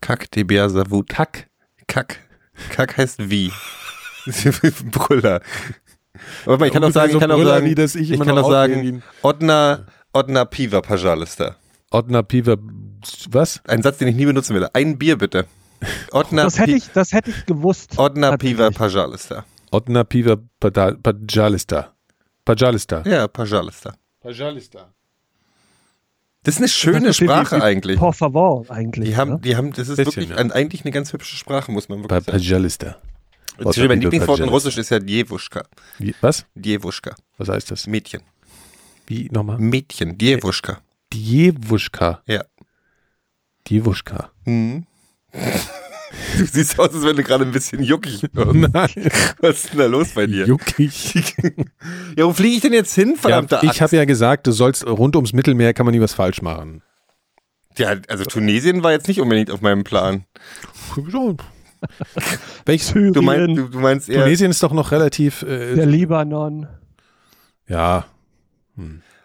Kack 0.00 0.30
Debiasavut. 0.30 1.08
Kack. 1.08 1.48
Kack. 1.86 2.18
Kack 2.70 2.96
heißt 2.96 3.30
wie. 3.30 3.52
Brüller. 4.90 5.40
Aber 6.46 6.66
ich 6.66 6.72
kann 6.72 6.82
auch 6.84 6.90
sagen, 6.90 7.12
ich 7.14 7.20
kann 7.20 7.30
auch 7.30 7.44
sagen, 7.44 7.66
ich 7.66 8.20
kann 8.20 8.38
auch 8.38 8.50
sagen. 8.50 9.02
Odna, 9.22 9.86
Odna 10.12 10.44
Piva 10.44 10.80
Pajalista. 10.80 11.56
Ottner 11.90 12.22
Piver. 12.22 12.56
Was? 13.30 13.60
Ein 13.66 13.82
Satz, 13.82 13.98
den 13.98 14.08
ich 14.08 14.16
nie 14.16 14.26
benutzen 14.26 14.54
will. 14.54 14.66
Ein 14.72 14.98
Bier 14.98 15.16
bitte. 15.16 15.46
Odna, 16.10 16.44
Das 16.44 16.58
hätte 16.58 16.72
ich, 16.72 16.90
das 16.92 17.12
hätte 17.12 17.30
ich 17.30 17.46
gewusst. 17.46 17.98
Odna. 17.98 18.36
Piva 18.36 18.70
Pajalista. 18.70 19.44
Piver 20.08 20.38
Padal- 20.60 20.96
Pajalista. 20.96 21.94
Pajalista. 22.44 23.02
Ja, 23.06 23.28
Pajalista. 23.28 23.94
Pajalista. 24.20 24.92
Das 26.44 26.54
ist 26.54 26.60
eine 26.60 26.68
schöne 26.68 27.08
ist 27.08 27.16
Sprache 27.16 27.56
wie- 27.56 27.60
wie 27.60 27.64
eigentlich. 27.64 27.98
Por 27.98 28.12
favor, 28.14 28.64
eigentlich. 28.70 29.10
Die 29.10 29.16
haben, 29.16 29.32
ne? 29.32 29.40
die 29.40 29.56
haben, 29.56 29.72
das 29.72 29.88
ist 29.88 29.96
Bisschen, 29.96 30.06
wirklich 30.06 30.28
ja. 30.30 30.36
ein, 30.36 30.52
eigentlich 30.52 30.82
eine 30.84 30.92
ganz 30.92 31.12
hübsche 31.12 31.36
Sprache, 31.36 31.70
muss 31.72 31.88
man 31.88 31.98
wirklich 32.02 32.24
sagen. 32.24 32.38
Pajalista. 32.38 32.96
Entschuldigung, 33.58 33.88
mein 33.88 34.00
Lieblingswort 34.02 34.38
in 34.38 34.44
Pajalista. 34.46 34.68
Russisch 34.68 34.78
ist 34.78 34.90
ja 34.90 34.98
Djewuschka. 35.00 35.64
Was? 36.20 36.46
Djewuschka. 36.54 37.16
Was 37.38 37.48
heißt 37.48 37.70
das? 37.72 37.86
Mädchen. 37.88 38.22
Wie 39.06 39.28
nochmal? 39.32 39.58
Mädchen. 39.58 40.16
Djewuschka. 40.16 40.80
Djewuschka. 41.12 42.22
Ja. 42.26 42.44
Djewuschka. 43.66 44.30
Hm. 44.44 44.86
Du 46.38 46.44
siehst 46.46 46.78
aus, 46.78 46.94
als 46.94 47.04
wenn 47.04 47.16
du 47.16 47.22
gerade 47.22 47.44
ein 47.44 47.52
bisschen 47.52 47.82
juckig 47.82 48.22
wirst. 48.32 48.54
Nein. 48.54 49.10
Was 49.40 49.64
ist 49.64 49.72
denn 49.72 49.78
da 49.78 49.86
los 49.86 50.08
bei 50.14 50.26
dir? 50.26 50.46
Juckig. 50.46 51.34
Ja, 52.16 52.24
wo 52.24 52.32
fliege 52.32 52.56
ich 52.56 52.60
denn 52.62 52.72
jetzt 52.72 52.94
hin, 52.94 53.10
Ja, 53.14 53.20
verdammter 53.20 53.62
ich 53.62 53.80
habe 53.82 53.94
ja 53.96 54.04
gesagt, 54.04 54.46
du 54.46 54.52
sollst 54.52 54.86
rund 54.86 55.14
ums 55.16 55.32
Mittelmeer 55.32 55.72
kann 55.74 55.86
man 55.86 55.94
nie 55.94 56.00
was 56.00 56.14
falsch 56.14 56.42
machen. 56.42 56.82
ja, 57.76 57.94
also 58.08 58.24
Tunesien 58.24 58.82
war 58.82 58.92
jetzt 58.92 59.06
nicht 59.08 59.20
unbedingt 59.20 59.50
auf 59.50 59.60
meinem 59.60 59.84
Plan. 59.84 60.24
Welches? 62.64 62.88
Syrien, 62.88 63.12
Du 63.12 63.22
meinst, 63.22 63.56
du, 63.56 63.68
du 63.68 63.78
meinst 63.78 64.08
eher, 64.08 64.24
Tunesien 64.24 64.50
ist 64.50 64.62
doch 64.62 64.72
noch 64.72 64.90
relativ. 64.90 65.42
Äh, 65.42 65.74
der 65.76 65.86
Libanon. 65.86 66.66
ja. 67.68 68.06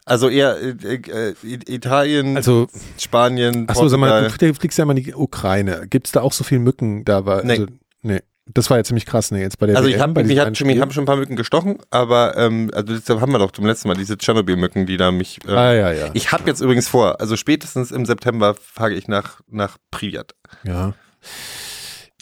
Also 0.06 0.30
eher 0.30 0.58
äh, 0.62 0.96
äh, 0.96 1.34
Italien, 1.44 2.36
Also, 2.38 2.68
Spanien, 2.98 3.68
achso, 3.70 3.88
sag 3.88 4.00
mal, 4.00 4.30
du 4.30 4.54
fliegst 4.54 4.78
ja 4.78 4.86
mal 4.86 4.98
in 4.98 5.04
die 5.04 5.14
Ukraine. 5.14 5.86
Gibt 5.90 6.08
es 6.08 6.12
da 6.12 6.22
auch 6.22 6.34
so 6.34 6.44
viele 6.44 6.62
Mücken 6.62 7.06
da? 7.06 7.26
War, 7.26 7.44
Nee. 7.44 7.54
Also, 7.54 7.68
nee. 8.02 8.22
Das 8.46 8.70
war 8.70 8.76
ja 8.76 8.84
ziemlich 8.84 9.06
krass, 9.06 9.32
ne? 9.32 9.40
Jetzt 9.40 9.58
bei 9.58 9.68
der 9.68 9.78
Also 9.78 9.88
ich 9.88 9.98
habe 10.00 10.22
mich, 10.22 10.38
hat 10.38 10.58
schon, 10.58 10.68
mich 10.68 10.82
haben 10.82 10.92
schon 10.92 11.04
ein 11.04 11.08
paar 11.08 11.16
Mücken 11.16 11.38
gestochen, 11.38 11.78
aber 11.92 12.36
ähm, 12.36 12.72
also 12.74 12.94
das 12.94 13.22
haben 13.22 13.32
wir 13.32 13.40
doch 13.40 13.52
zum 13.52 13.66
letzten 13.66 13.88
Mal, 13.88 13.96
diese 13.96 14.18
Tschernobyl-Mücken, 14.18 14.86
die 14.86 14.98
da 14.98 15.12
mich. 15.14 15.40
Ähm, 15.48 15.56
Ah, 15.56 15.72
ja, 15.74 15.94
ja. 15.94 16.10
Ich 16.14 16.34
habe 16.34 16.44
jetzt 16.48 16.60
übrigens 16.60 16.90
vor, 16.90 17.22
also 17.22 17.38
spätestens 17.38 17.92
im 17.92 18.06
September 18.06 18.54
fahre 18.56 18.94
ich 18.94 19.08
nach, 19.08 19.40
nach 19.50 19.78
Pripyat. 19.92 20.34
ja. 20.64 20.94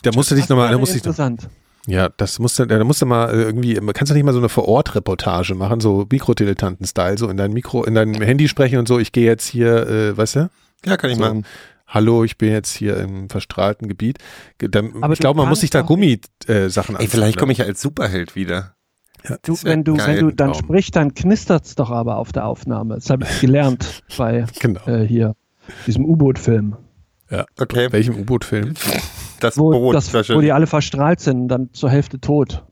Da 0.04 0.12
musst 0.14 0.30
du 0.32 0.36
dich 0.36 0.48
nochmal, 0.50 0.70
da 0.72 0.78
musst 0.78 0.92
du 0.92 0.98
dich, 0.98 1.06
interessant. 1.06 1.48
Ja, 1.88 2.10
das 2.18 2.40
musst 2.40 2.60
du, 2.60 2.66
da 2.66 2.84
musst 2.84 3.02
du 3.02 3.06
mal 3.06 3.30
äh, 3.34 3.42
irgendwie, 3.44 3.76
kannst 3.94 4.10
du 4.12 4.14
nicht 4.14 4.24
mal 4.24 4.34
so 4.34 4.40
eine 4.40 4.50
Vor-Ort-Reportage 4.50 5.56
machen, 5.56 5.80
so 5.80 6.06
Mikrodilettanten-Style, 6.12 7.18
so 7.18 7.28
in 7.30 7.38
dein 7.38 7.54
Mikro, 7.54 7.84
in 7.84 7.96
dein 7.96 8.14
Handy 8.22 8.48
sprechen 8.48 8.78
und 8.80 8.88
so, 8.88 9.00
ich 9.00 9.12
gehe 9.12 9.26
jetzt 9.26 9.48
hier, 9.48 9.88
äh, 9.88 10.18
weißt 10.18 10.36
du? 10.36 10.50
Ja, 10.86 10.98
kann 10.98 11.10
ich 11.10 11.18
So, 11.18 11.24
machen. 11.24 11.46
Hallo, 11.88 12.24
ich 12.24 12.38
bin 12.38 12.52
jetzt 12.52 12.72
hier 12.74 12.98
im 12.98 13.30
verstrahlten 13.30 13.88
Gebiet. 13.90 14.18
Ge- 14.60 14.70
Dann, 14.70 15.04
Aber 15.04 15.14
ich 15.14 15.20
du 15.20 15.24
glaube, 15.24 15.38
man 15.40 15.50
muss 15.50 15.60
sich 15.60 15.70
da 15.72 15.82
Gummi-Sachen 15.82 16.96
Ey, 16.96 17.08
vielleicht 17.08 17.38
komme 17.38 17.52
ich 17.52 17.58
ja 17.58 17.66
als 17.66 17.82
Superheld 17.82 18.36
wieder. 18.36 18.76
Du, 19.44 19.52
Das 19.54 19.64
wär 19.66 19.72
wenn 19.74 19.84
du, 19.84 19.98
wenn 19.98 20.20
du 20.20 20.32
dann 20.32 20.54
sprichst, 20.54 20.96
dann 20.96 21.14
knistert's 21.14 21.76
doch 21.76 21.92
aber 21.92 22.16
auf 22.18 22.32
der 22.32 22.46
Aufnahme. 22.46 22.96
Das 22.96 23.10
habe 23.10 23.26
ich 23.26 23.42
gelernt 23.42 24.04
bei 24.18 24.46
Genau. 24.60 24.80
äh, 24.88 25.06
hier 25.06 25.36
diesem 25.86 26.06
U-Boot-Film. 26.06 26.76
Okay, 27.60 27.92
Welchem 27.92 28.16
U-Boot-Film? 28.16 28.74
Das 29.44 29.58
Wo, 29.58 29.72
Boot. 29.72 29.96
das, 29.96 30.14
wo 30.14 30.40
die 30.42 30.52
alle 30.52 30.68
verstrahlt 30.68 31.20
sind, 31.20 31.48
dann 31.50 31.70
zur 31.74 31.90
Hälfte 31.90 32.20
tot. 32.20 32.64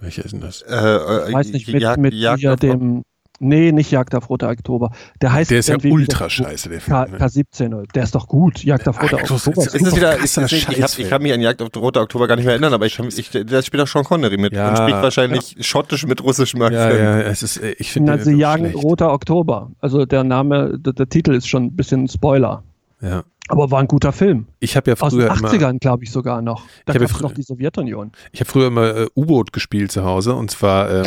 Welcher 0.00 0.24
ist 0.24 0.32
denn 0.32 0.40
das? 0.40 0.62
äh, 0.62 0.74
äh, 0.74 1.28
Ich 1.28 1.34
weiß 1.34 1.52
nicht, 1.52 1.68
mit, 1.72 1.82
Jag- 1.82 1.98
mit 1.98 2.14
Jagd 2.14 2.40
hier 2.40 2.52
auf- 2.54 2.60
dem 2.60 3.02
Nee, 3.40 3.72
nicht 3.72 3.90
Jagd 3.90 4.14
auf 4.14 4.30
Roter 4.30 4.48
Oktober. 4.48 4.92
Der 5.20 5.32
heißt 5.32 5.50
Der 5.50 5.58
ist 5.58 5.68
ja 5.68 5.76
ultra 5.82 6.30
scheiße, 6.30 6.68
der 6.68 6.78
K, 6.78 7.04
Film. 7.06 7.18
ne? 7.18 7.26
K17. 7.26 7.92
Der 7.92 8.04
ist 8.04 8.14
doch 8.14 8.28
gut. 8.28 8.62
Jagd 8.62 8.86
auf 8.86 9.02
Roter 9.02 9.16
Oktober. 9.16 9.60
ist 9.66 9.74
Ist 9.74 9.96
wieder, 9.96 10.16
ist 10.18 10.36
das 10.36 10.52
nicht, 10.52 10.68
ich, 10.70 10.80
hab, 10.80 10.96
ich 10.96 11.08
kann 11.10 11.20
mich 11.20 11.32
an 11.32 11.40
Jagd 11.40 11.60
auf 11.60 11.68
Roter 11.74 12.02
Oktober 12.02 12.28
gar 12.28 12.36
nicht 12.36 12.44
mehr 12.44 12.52
erinnern, 12.52 12.72
aber 12.72 12.86
ich, 12.86 12.96
ich 13.00 13.30
das 13.44 13.66
spielt 13.66 13.82
auch 13.82 13.88
Sean 13.88 14.04
Connery 14.04 14.36
mit 14.36 14.52
Ja. 14.52 14.68
und 14.70 14.76
spricht 14.78 15.02
wahrscheinlich 15.02 15.56
schottisch 15.60 16.06
mit 16.06 16.22
russischem 16.22 16.60
Ja, 16.60 16.66
Akzent. 16.68 16.98
ja, 17.00 17.20
es 17.22 17.42
ist, 17.42 17.56
äh, 17.56 17.72
ich 17.76 17.90
finde 17.90 18.12
Na, 18.12 18.16
den 18.18 18.24
Sie 18.24 18.32
so 18.34 18.38
jagen 18.38 18.66
schlecht. 18.70 18.84
Roter 18.84 19.12
Oktober. 19.12 19.72
Also 19.80 20.06
der 20.06 20.22
Name, 20.22 20.78
der, 20.78 20.92
der 20.92 21.08
Titel 21.08 21.34
ist 21.34 21.48
schon 21.48 21.64
ein 21.64 21.72
bisschen 21.76 22.06
Spoiler. 22.06 22.62
Ja. 23.00 23.24
Aber 23.48 23.70
war 23.70 23.80
ein 23.80 23.88
guter 23.88 24.12
Film. 24.12 24.46
Ich 24.60 24.76
habe 24.76 24.90
ja 24.90 24.96
Aus 24.98 25.12
den 25.12 25.20
früher 25.20 25.36
immer, 25.36 25.50
80ern, 25.50 25.78
glaube 25.78 26.04
ich, 26.04 26.10
sogar 26.10 26.40
noch. 26.40 26.62
Da 26.86 26.92
Ich 26.92 26.94
hab 26.94 27.02
ja 27.02 27.06
gab 27.08 27.16
es 27.16 27.22
noch 27.22 27.32
die 27.32 27.42
Sowjetunion. 27.42 28.12
ich 28.32 28.40
habe 28.40 28.50
früher 28.50 28.68
immer 28.68 28.96
äh, 28.96 29.06
U-Boot 29.14 29.52
gespielt 29.52 29.92
zu 29.92 30.04
Hause 30.04 30.34
und 30.34 30.50
zwar 30.50 30.90
ähm, 30.90 31.06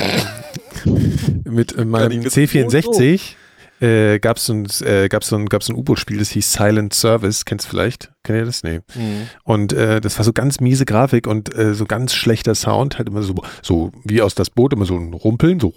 mit 1.45 1.75
äh, 1.75 1.85
meinem 1.85 2.19
ich 2.19 2.25
wissen, 2.25 2.43
C64 2.43 3.35
äh, 3.79 4.19
gab 4.19 4.37
es 4.37 4.45
so 4.45 4.53
ein, 4.53 4.67
äh, 4.81 5.07
gab's 5.09 5.29
so 5.29 5.35
ein, 5.35 5.47
gab's 5.47 5.69
ein 5.69 5.75
U-Boot-Spiel, 5.75 6.19
das 6.19 6.29
hieß 6.29 6.53
Silent 6.53 6.93
Service. 6.93 7.45
Kennst 7.45 7.65
du 7.65 7.69
vielleicht? 7.69 8.11
Kennt 8.23 8.39
ihr 8.39 8.45
das? 8.45 8.61
Nee. 8.63 8.81
Mhm. 8.95 9.27
Und 9.43 9.71
äh, 9.71 10.01
das 10.01 10.17
war 10.17 10.25
so 10.25 10.33
ganz 10.33 10.59
miese 10.59 10.83
Grafik 10.83 11.27
und 11.27 11.55
äh, 11.55 11.73
so 11.73 11.85
ganz 11.85 12.13
schlechter 12.13 12.55
Sound, 12.55 12.97
halt 12.97 13.07
immer 13.07 13.21
so, 13.23 13.35
so 13.61 13.91
wie 14.03 14.21
aus 14.21 14.35
das 14.35 14.49
Boot, 14.49 14.73
immer 14.73 14.83
so 14.85 14.95
ein 14.97 15.13
Rumpeln, 15.13 15.61
so 15.61 15.73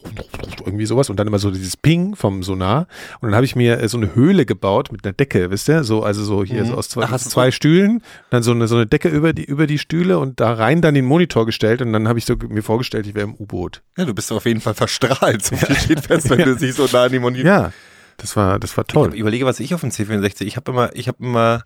irgendwie 0.65 0.85
sowas 0.87 1.11
und 1.11 1.17
dann 1.19 1.29
immer 1.29 1.39
so 1.39 1.53
dieses 1.53 1.77
Ping 1.77 2.17
vom 2.17 2.43
Sonar. 2.43 2.89
Und 3.21 3.29
dann 3.29 3.37
habe 3.37 3.45
ich 3.45 3.55
mir 3.55 3.79
äh, 3.81 3.89
so 3.89 3.99
eine 3.99 4.15
Höhle 4.17 4.47
gebaut 4.47 4.91
mit 4.91 5.05
einer 5.05 5.13
Decke, 5.13 5.51
wisst 5.51 5.69
ihr? 5.69 5.85
So, 5.85 6.03
also 6.03 6.25
so 6.25 6.43
hier 6.45 6.65
Mhm. 6.65 6.69
so 6.69 6.75
aus 6.75 6.89
zwei, 6.89 7.05
Ach, 7.05 7.19
zwei 7.19 7.51
Stühlen, 7.53 8.03
dann 8.31 8.43
so 8.43 8.51
eine, 8.51 8.67
so 8.67 8.75
eine 8.75 8.87
Decke 8.87 9.09
über 9.11 9.33
die, 9.33 9.45
über 9.45 9.69
die 9.69 9.79
Stühle 9.79 10.19
und 10.19 10.41
da 10.41 10.53
rein 10.53 10.81
dann 10.83 10.95
den 10.95 11.05
Monitor 11.05 11.47
gestellt 11.47 11.81
und 11.83 11.93
dann 11.93 12.09
habe 12.09 12.19
ich 12.19 12.25
so 12.25 12.35
mir 12.49 12.63
vorgestellt, 12.63 13.07
ich 13.07 13.15
wäre 13.15 13.29
im 13.29 13.35
U-Boot. 13.35 13.83
Ja, 13.97 14.05
du 14.07 14.15
bist 14.15 14.33
auf 14.33 14.45
jeden 14.47 14.61
Fall 14.61 14.75
verstrahlt. 14.75 15.45
So 15.45 15.55
viel 15.57 15.77
steht 15.77 16.01
fest, 16.01 16.29
wenn 16.31 16.39
du 16.45 16.57
dich 16.57 16.75
so 16.75 16.89
nah 16.93 17.05
an 17.05 17.13
die 17.13 17.19
Monitor. 17.21 17.47
Ja, 17.47 17.73
das 18.17 18.35
war, 18.37 18.59
das 18.59 18.77
war 18.77 18.85
toll. 18.87 19.15
Ich 19.15 19.21
überlege, 19.21 19.47
was 19.47 19.61
ich 19.61 19.73
auf 19.73 19.83
dem 19.83 19.91
C64. 19.91 20.43
Ich 20.45 20.57
habe 20.57 20.73
immer, 20.73 20.91
ich 20.95 21.07
habe 21.07 21.19
immer, 21.25 21.63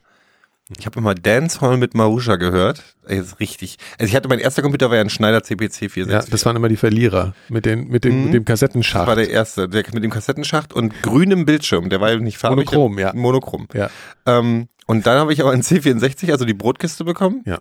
ich 0.78 0.86
habe 0.86 0.98
immer 0.98 1.14
Dancehall 1.14 1.76
mit 1.76 1.94
Marusha 1.94 2.36
gehört. 2.36 2.82
Ey, 3.06 3.18
das 3.18 3.28
ist 3.28 3.40
richtig. 3.40 3.76
Also 3.98 4.08
ich 4.08 4.16
hatte 4.16 4.28
mein 4.28 4.38
erster 4.38 4.62
Computer 4.62 4.88
war 4.88 4.96
ja 4.96 5.02
ein 5.02 5.10
Schneider 5.10 5.42
CPC 5.42 5.90
464. 5.90 6.10
Ja, 6.10 6.22
das 6.30 6.46
waren 6.46 6.56
immer 6.56 6.68
die 6.70 6.76
Verlierer 6.76 7.34
mit, 7.50 7.66
den, 7.66 7.88
mit, 7.88 8.04
dem, 8.04 8.16
Mhm. 8.18 8.24
mit 8.24 8.34
dem 8.34 8.44
Das 8.46 8.60
Kassettenschacht. 8.60 9.06
war 9.06 9.16
der 9.16 9.28
erste, 9.28 9.68
der 9.68 9.84
mit 9.92 10.02
dem 10.02 10.10
Kassettenschacht 10.10 10.72
und 10.72 11.02
grünem 11.02 11.44
Bildschirm. 11.44 11.90
Der 11.90 12.00
war 12.00 12.10
ja 12.12 12.16
nicht 12.18 12.38
farbig. 12.38 12.66
Monochrom, 12.66 12.98
ja. 12.98 13.12
Monochrom. 13.14 13.68
ja. 13.74 13.90
Ähm, 14.26 14.68
und 14.86 15.06
dann 15.06 15.18
habe 15.18 15.32
ich 15.32 15.40
aber 15.42 15.50
einen 15.52 15.62
C64, 15.62 16.30
also 16.32 16.44
die 16.44 16.54
Brotkiste 16.54 17.04
bekommen. 17.04 17.42
Ja. 17.46 17.58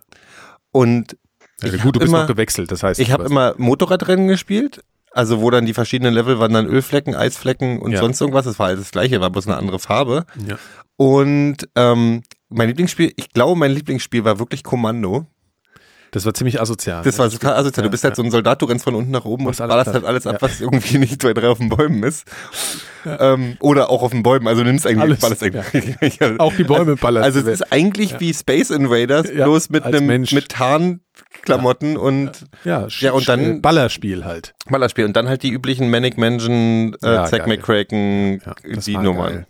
Und 0.72 1.16
ich 1.62 1.80
gut, 1.82 1.96
du 1.96 2.00
bist 2.00 2.08
immer, 2.10 2.22
noch 2.22 2.26
gewechselt, 2.28 2.70
das 2.72 2.82
heißt. 2.82 3.00
ich 3.00 3.10
habe 3.12 3.24
immer 3.24 3.54
Motorradrennen 3.58 4.28
gespielt. 4.28 4.82
Also 5.12 5.40
wo 5.40 5.48
dann 5.50 5.64
die 5.64 5.74
verschiedenen 5.74 6.12
Level 6.12 6.40
waren 6.40 6.52
dann 6.52 6.66
Ölflecken, 6.66 7.14
Eisflecken 7.14 7.78
und 7.80 7.92
Ja. 7.92 8.00
sonst 8.00 8.20
irgendwas. 8.20 8.46
Das 8.46 8.58
war 8.58 8.66
alles 8.66 8.80
das 8.80 8.90
gleiche, 8.90 9.20
war 9.20 9.30
bloß 9.30 9.46
eine 9.46 9.56
andere 9.56 9.78
Farbe. 9.78 10.24
ja. 10.46 10.56
Und 10.96 11.68
ähm, 11.76 12.22
mein 12.48 12.68
Lieblingsspiel, 12.68 13.12
ich 13.16 13.30
glaube, 13.30 13.58
mein 13.58 13.72
Lieblingsspiel 13.72 14.24
war 14.24 14.38
wirklich 14.38 14.62
Kommando. 14.62 15.26
Das 16.10 16.24
war 16.24 16.32
ziemlich 16.32 16.60
asozial. 16.60 17.02
Das 17.02 17.16
ne? 17.16 17.24
war 17.24 17.30
total 17.30 17.54
asozial. 17.56 17.82
Du 17.82 17.90
bist 17.90 18.04
halt 18.04 18.14
so 18.14 18.22
ein 18.22 18.30
Soldat, 18.30 18.62
du 18.62 18.66
rennst 18.66 18.84
von 18.84 18.94
unten 18.94 19.10
nach 19.10 19.24
oben 19.24 19.46
und 19.48 19.56
ballerst 19.58 19.92
halt 19.92 20.04
alles 20.04 20.28
ab, 20.28 20.34
Ja. 20.34 20.42
was 20.42 20.60
irgendwie 20.60 20.98
nicht 20.98 21.20
zwei, 21.20 21.34
drei 21.34 21.48
auf 21.48 21.58
den 21.58 21.70
Bäumen 21.70 22.04
ist. 22.04 22.24
Ähm, 23.04 23.56
oder 23.58 23.90
auch 23.90 24.02
auf 24.02 24.12
den 24.12 24.22
Bäumen. 24.22 24.46
Also 24.46 24.62
du 24.62 24.68
nimmst 24.68 24.86
eigentlich 24.86 25.00
Alles, 25.00 25.18
ballerst 25.18 25.42
eigentlich. 25.42 26.22
Auch 26.38 26.54
die 26.54 26.62
Bäume 26.62 26.94
ballerst 26.94 27.24
Also 27.24 27.40
es 27.40 27.60
ist 27.60 27.72
eigentlich 27.72 28.20
wie 28.20 28.32
Space 28.32 28.70
Invaders, 28.70 29.28
Ja, 29.28 29.44
bloß 29.44 29.70
mit 29.70 29.82
einem 29.82 30.06
mit 30.06 30.48
Tarnklamotten 30.50 31.96
und 31.96 32.30
Ja, 32.64 32.86
Ja, 33.00 33.10
und 33.12 33.28
dann- 33.28 33.56
äh, 33.56 33.60
Ballerspiel 33.60 34.24
halt. 34.24 34.54
Ballerspiel. 34.68 35.04
Und 35.06 35.16
dann 35.16 35.28
halt 35.28 35.42
die 35.42 35.50
üblichen 35.50 35.90
Manic 35.90 36.16
Mansion, 36.16 36.94
äh, 37.02 37.06
Ja, 37.14 37.24
Zack. 37.26 37.48
McCracken, 37.48 38.40
Ja, 38.40 38.54
die 38.64 38.96
Nummern. 38.96 39.32
geil. 39.32 39.46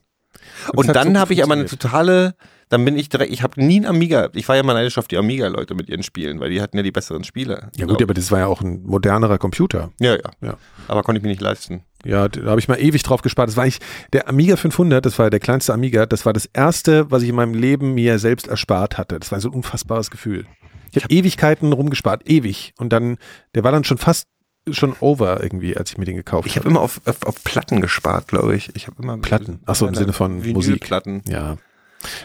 Und 0.75 0.89
hat 0.89 0.97
dann 0.97 1.13
so 1.15 1.21
habe 1.21 1.35
ich 1.35 1.43
aber 1.43 1.53
eine 1.53 1.67
totale, 1.67 2.35
dann 2.69 2.85
bin 2.85 2.97
ich 2.97 3.09
direkt, 3.09 3.33
ich 3.33 3.43
habe 3.43 3.63
nie 3.63 3.81
ein 3.81 3.87
Amiga, 3.87 4.31
ich 4.35 4.49
war 4.49 4.57
ja 4.57 4.63
mal 4.63 4.75
neidisch 4.75 4.99
auf 4.99 5.09
die 5.09 5.17
Amiga-Leute 5.17 5.75
mit 5.75 5.89
ihren 5.89 6.03
Spielen, 6.03 6.41
weil 6.41 6.51
die 6.51 6.61
hatten 6.61 6.77
ja 6.77 6.83
die 6.83 6.93
besseren 6.93 7.25
Spiele. 7.25 7.71
Ja 7.77 7.87
gut, 7.87 8.03
aber 8.03 8.15
das 8.15 8.31
war 8.31 8.41
ja 8.41 8.47
auch 8.47 8.61
ein 8.61 8.83
modernerer 8.85 9.39
Computer. 9.39 9.91
ja, 10.01 10.15
ja, 10.15 10.31
Ja. 10.41 10.57
Aber 10.89 11.03
konnte 11.03 11.19
ich 11.19 11.23
mir 11.23 11.31
nicht 11.31 11.41
leisten. 11.41 11.83
Ja, 12.05 12.29
da 12.29 12.51
habe 12.51 12.61
ich 12.61 12.69
mal 12.69 12.77
ewig 12.77 13.03
drauf 13.03 13.23
gespart. 13.23 13.49
Das 13.49 13.57
war 13.57 13.65
eigentlich 13.65 13.81
der 14.13 14.29
Amiga 14.29 14.57
500, 14.57 15.05
das 15.05 15.19
war 15.19 15.31
der 15.31 15.41
kleinste 15.41 15.73
Amiga, 15.73 16.07
das 16.07 16.27
war 16.27 16.33
das 16.33 16.47
erste, 16.53 17.11
was 17.11 17.23
ich 17.23 17.31
in 17.31 17.35
meinem 17.35 17.55
Leben 17.55 17.95
mir 17.95 18.19
selbst 18.19 18.47
erspart 18.47 18.99
hatte. 18.99 19.19
Das 19.19 19.33
war 19.33 19.41
so 19.41 19.49
ein 19.49 19.55
unfassbares 19.55 20.11
Gefühl. 20.11 20.47
Ich 20.93 21.03
habe 21.03 21.13
Ewigkeiten 21.13 21.73
rumgespart, 21.73 22.29
ewig. 22.29 22.73
Und 22.79 22.93
dann, 22.93 23.17
der 23.55 23.65
war 23.65 23.73
dann 23.73 23.85
schon 23.85 23.99
fast 23.99 24.29
schon 24.71 24.95
over 25.01 25.43
irgendwie, 25.43 25.77
als 25.77 25.91
ich 25.91 25.99
mir 25.99 26.05
den 26.05 26.17
gekauft 26.17 26.47
Ich 26.47 26.57
habe 26.57 26.69
immer 26.69 26.81
auf, 26.81 27.01
auf, 27.05 27.23
auf 27.25 27.45
Platten 27.45 27.81
gespart, 27.81 28.29
glaube 28.29 28.55
ich. 28.55 28.75
Ich 28.75 28.87
habe 28.87 29.03
immer 29.03 29.19
Platten. 29.19 29.61
Ach 29.67 29.75
so, 29.75 29.87
im 29.87 29.95
Sinne 29.95 30.13
von 30.13 30.41
Musik. 30.53 30.81
Platten. 30.81 31.23
Ja. 31.29 31.57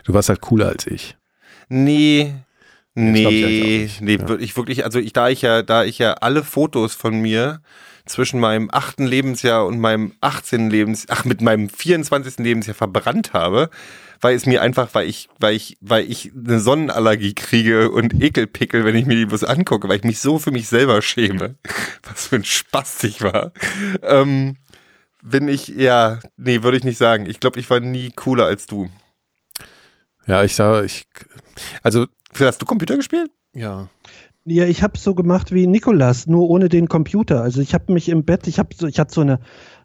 Du 0.03 0.13
warst 0.13 0.29
halt 0.29 0.41
cooler 0.41 0.67
als 0.69 0.87
ich. 0.87 1.17
Nee. 1.69 2.33
glaub 2.95 3.31
ich 3.31 3.41
Nee, 3.41 3.89
nee, 4.01 4.15
Ja. 4.15 4.27
wirklich, 4.27 4.57
wirklich, 4.57 4.83
also 4.83 4.99
ich, 4.99 5.13
da 5.13 5.29
ich 5.29 5.41
ja, 5.41 5.61
da 5.61 5.83
ich 5.83 5.99
ja 5.99 6.13
alle 6.13 6.43
Fotos 6.43 6.95
von 6.95 7.19
mir 7.21 7.61
zwischen 8.05 8.39
meinem 8.39 8.69
achten 8.71 9.05
Lebensjahr 9.05 9.65
und 9.65 9.79
meinem 9.79 10.13
18. 10.21 10.69
Lebens, 10.69 11.05
ach, 11.09 11.25
mit 11.25 11.41
meinem 11.41 11.69
24. 11.69 12.39
Lebensjahr 12.39 12.75
verbrannt 12.75 13.33
habe, 13.33 13.69
weil 14.19 14.35
es 14.35 14.45
mir 14.45 14.61
einfach, 14.61 14.89
weil 14.93 15.07
ich, 15.07 15.29
weil 15.39 15.55
ich, 15.55 15.77
weil 15.79 16.09
ich 16.09 16.31
eine 16.33 16.59
Sonnenallergie 16.59 17.35
kriege 17.35 17.91
und 17.91 18.21
Ekelpickel, 18.21 18.83
wenn 18.83 18.95
ich 18.95 19.05
mir 19.05 19.15
die 19.15 19.25
bloß 19.27 19.43
angucke, 19.43 19.87
weil 19.87 19.97
ich 19.97 20.03
mich 20.03 20.19
so 20.19 20.39
für 20.39 20.51
mich 20.51 20.67
selber 20.67 21.01
schäme. 21.01 21.55
Was 22.03 22.27
für 22.27 22.37
ein 22.37 22.43
Spaß 22.43 23.03
ich 23.03 23.21
war. 23.21 23.53
Ähm, 24.01 24.57
bin 25.21 25.47
ich, 25.47 25.67
ja, 25.67 26.19
nee, 26.37 26.63
würde 26.63 26.77
ich 26.77 26.83
nicht 26.83 26.97
sagen. 26.97 27.27
Ich 27.27 27.39
glaube, 27.39 27.59
ich 27.59 27.69
war 27.69 27.79
nie 27.79 28.11
cooler 28.15 28.45
als 28.45 28.65
du. 28.65 28.89
Ja, 30.29 30.43
ich 30.43 30.53
sah, 30.55 30.83
ich, 30.83 31.07
also, 31.81 32.05
Hast 32.39 32.61
du 32.61 32.65
Computer 32.65 32.95
gespielt? 32.95 33.31
ja. 33.53 33.89
Ja, 34.45 34.65
ich 34.65 34.81
habe 34.81 34.97
so 34.97 35.13
gemacht 35.13 35.51
wie 35.51 35.67
Nikolas, 35.67 36.25
nur 36.25 36.49
ohne 36.49 36.69
den 36.69 36.87
Computer. 36.87 37.41
Also 37.43 37.61
ich 37.61 37.75
habe 37.75 37.93
mich 37.93 38.09
im 38.09 38.23
Bett, 38.23 38.47
ich 38.47 38.57
habe 38.57 38.69
so, 38.73 38.87
ich 38.87 38.97
hatte 38.97 39.13
so 39.13 39.21
eine 39.21 39.39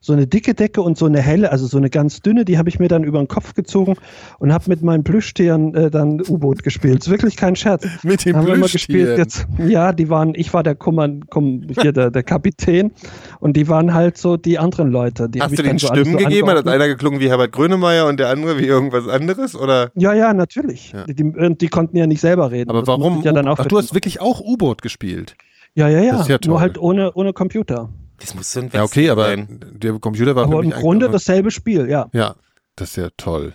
so 0.04 0.12
eine 0.12 0.26
dicke 0.26 0.52
Decke 0.52 0.82
und 0.82 0.98
so 0.98 1.06
eine 1.06 1.22
helle, 1.22 1.50
also 1.50 1.66
so 1.66 1.78
eine 1.78 1.88
ganz 1.88 2.20
dünne, 2.20 2.44
die 2.44 2.58
habe 2.58 2.68
ich 2.68 2.78
mir 2.78 2.88
dann 2.88 3.04
über 3.04 3.18
den 3.18 3.26
Kopf 3.26 3.54
gezogen 3.54 3.94
und 4.38 4.52
habe 4.52 4.64
mit 4.68 4.82
meinen 4.82 5.02
Plüschtieren 5.02 5.74
äh, 5.74 5.90
dann 5.90 6.20
U-Boot 6.20 6.62
gespielt. 6.62 6.98
Ist 6.98 7.08
wirklich 7.08 7.36
kein 7.38 7.56
Scherz. 7.56 7.86
Mit 8.02 8.22
dem 8.26 8.36
haben 8.36 8.46
wir 8.46 8.56
mal 8.56 8.68
gespielt 8.68 9.14
Plüschtieren. 9.16 9.48
jetzt. 9.56 9.72
Ja, 9.72 9.92
die 9.94 10.10
waren, 10.10 10.34
ich 10.34 10.52
war 10.52 10.62
der 10.62 10.74
Kommand, 10.74 11.30
Komm, 11.30 11.62
hier 11.80 11.92
der, 11.92 12.10
der 12.10 12.22
Kapitän 12.22 12.92
und 13.40 13.56
die 13.56 13.66
waren 13.68 13.94
halt 13.94 14.18
so 14.18 14.36
die 14.36 14.58
anderen 14.58 14.90
Leute. 14.90 15.30
Die 15.30 15.40
Hast 15.40 15.58
du 15.58 15.62
den 15.62 15.78
so 15.78 15.86
Stimmen 15.86 16.12
so 16.12 16.18
gegeben? 16.18 16.48
Hat 16.48 16.58
angeordnet. 16.58 16.74
einer 16.74 16.88
geklungen 16.88 17.20
wie 17.20 17.30
Herbert 17.30 17.52
Grönemeyer 17.52 18.06
und 18.06 18.20
der 18.20 18.28
andere 18.28 18.58
wie 18.58 18.66
irgendwas 18.66 19.08
anderes? 19.08 19.56
Oder? 19.56 19.90
Ja, 19.94 20.12
ja, 20.12 20.34
natürlich. 20.34 20.92
Ja. 20.92 21.04
Die, 21.04 21.14
die, 21.14 21.32
die 21.56 21.68
konnten 21.68 21.96
ja 21.96 22.06
nicht 22.06 22.20
selber 22.20 22.50
reden. 22.50 22.68
Aber 22.68 22.80
Das 22.80 22.88
warum? 22.88 23.22
Ja, 23.22 23.32
dann 23.32 23.48
auch 23.48 23.58
Ach, 23.58 23.64
du 23.66 23.78
hast 23.78 23.94
wirklich 23.94 24.20
auch 24.20 24.40
U-Boot 24.42 24.82
gespielt. 24.82 25.34
ja, 25.74 25.88
ja, 25.88 26.00
ja. 26.00 26.18
Das 26.18 26.28
ja. 26.28 26.36
Nur 26.46 26.60
halt 26.60 26.76
ohne, 26.76 27.12
ohne 27.14 27.32
Computer. 27.32 27.88
Das 28.20 28.34
muss 28.34 28.52
so 28.52 28.60
ein 28.60 28.70
Ja, 28.72 28.84
okay, 28.84 29.10
aber 29.10 29.36
der 29.36 29.98
Computer 29.98 30.36
war 30.36 30.46
für 30.46 30.52
Aber 30.52 30.62
mich 30.62 30.72
im 30.74 30.80
Grunde 30.80 31.08
dasselbe 31.08 31.50
Spiel, 31.50 31.88
ja. 31.88 32.08
Ja, 32.12 32.36
das 32.76 32.90
ist 32.90 32.96
ja 32.96 33.08
toll. 33.16 33.54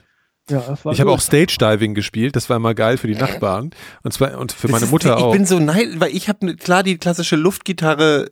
Ja 0.50 0.64
das 0.68 0.84
war 0.86 0.94
Ich 0.94 1.00
habe 1.02 1.12
auch 1.12 1.20
Stage 1.20 1.58
Diving 1.60 1.94
gespielt, 1.94 2.36
das 2.36 2.50
war 2.50 2.58
immer 2.58 2.74
geil 2.74 2.98
für 2.98 3.08
die 3.08 3.16
Nachbarn. 3.16 3.72
Und 4.04 4.12
zwar 4.14 4.38
und 4.38 4.52
für 4.52 4.68
meine 4.68 4.80
Das 4.82 4.84
ist- 4.90 4.92
Mutter 4.92 5.18
ich 5.18 5.24
auch. 5.24 5.32
bin 5.32 5.46
so 5.46 5.60
nein, 5.60 5.96
weil 6.00 6.16
ich 6.16 6.28
habe 6.30 6.56
klar 6.56 6.84
die 6.84 6.98
klassische 6.98 7.36
Luftgitarre, 7.36 8.30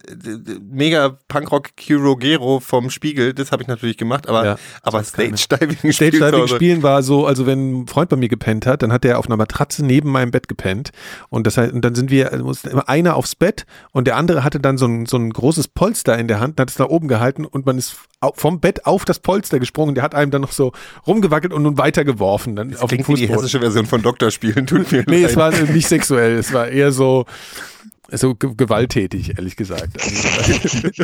mega 0.69 1.17
Punkrock 1.27 1.69
Gero 1.75 2.59
vom 2.59 2.89
Spiegel, 2.89 3.33
das 3.33 3.51
habe 3.51 3.61
ich 3.63 3.67
natürlich 3.67 3.97
gemacht, 3.97 4.27
aber, 4.27 4.45
Ja, 4.45 4.55
aber 4.83 5.03
Stage 5.03 5.45
Diving 5.49 5.91
Stage 5.93 6.11
Diving 6.19 6.47
spielen 6.47 6.83
war 6.83 7.03
so, 7.03 7.25
also 7.25 7.45
wenn 7.45 7.81
ein 7.81 7.87
Freund 7.87 8.09
bei 8.09 8.15
mir 8.15 8.29
gepennt 8.29 8.65
hat, 8.65 8.81
dann 8.83 8.91
hat 8.91 9.03
der 9.03 9.19
auf 9.19 9.27
einer 9.27 9.37
Matratze 9.37 9.85
neben 9.85 10.11
meinem 10.11 10.31
Bett 10.31 10.47
gepennt. 10.47 10.91
Und 11.29 11.47
das 11.47 11.57
heißt, 11.57 11.73
und 11.73 11.83
dann 11.83 11.95
sind 11.95 12.11
wir, 12.11 12.31
also 12.31 12.45
musste 12.45 12.69
immer 12.69 12.87
einer 12.89 13.15
aufs 13.15 13.35
Bett 13.35 13.65
und 13.91 14.07
der 14.07 14.15
andere 14.15 14.43
hatte 14.43 14.59
dann 14.59 14.77
so 14.77 14.85
ein, 14.85 15.05
so 15.05 15.17
ein 15.17 15.29
großes 15.31 15.67
Polster 15.69 16.17
in 16.17 16.27
der 16.27 16.39
Hand, 16.39 16.59
hat 16.59 16.69
es 16.69 16.75
da 16.75 16.85
oben 16.85 17.07
gehalten 17.07 17.45
und 17.45 17.65
man 17.65 17.77
ist 17.77 17.95
vom 18.33 18.59
Bett 18.59 18.85
auf 18.87 19.05
das 19.05 19.19
Polster 19.19 19.59
gesprungen, 19.59 19.93
der 19.93 20.03
hat 20.03 20.15
einem 20.15 20.31
dann 20.31 20.41
noch 20.41 20.51
so 20.51 20.71
rumgewackelt 21.05 21.53
und 21.53 21.61
nun 21.63 21.77
weitergeworfen, 22.07 22.55
dann 22.55 22.71
Das 22.71 22.81
auf 22.81 22.89
klingt 22.89 23.07
wie 23.09 23.13
die 23.15 23.27
hessische 23.27 23.59
Version 23.59 23.85
von 23.85 24.01
Doktorspielen, 24.01 24.65
tut 24.67 24.91
mir 24.91 25.03
Nee, 25.07 25.21
leid. 25.21 25.31
es 25.31 25.35
war 25.35 25.51
nicht 25.51 25.87
sexuell, 25.87 26.37
es 26.37 26.53
war 26.53 26.67
eher 26.67 26.91
so, 26.91 27.25
so 28.11 28.35
ge- 28.35 28.53
gewalttätig, 28.55 29.37
ehrlich 29.37 29.55
gesagt. 29.55 29.97
Also, 30.01 30.77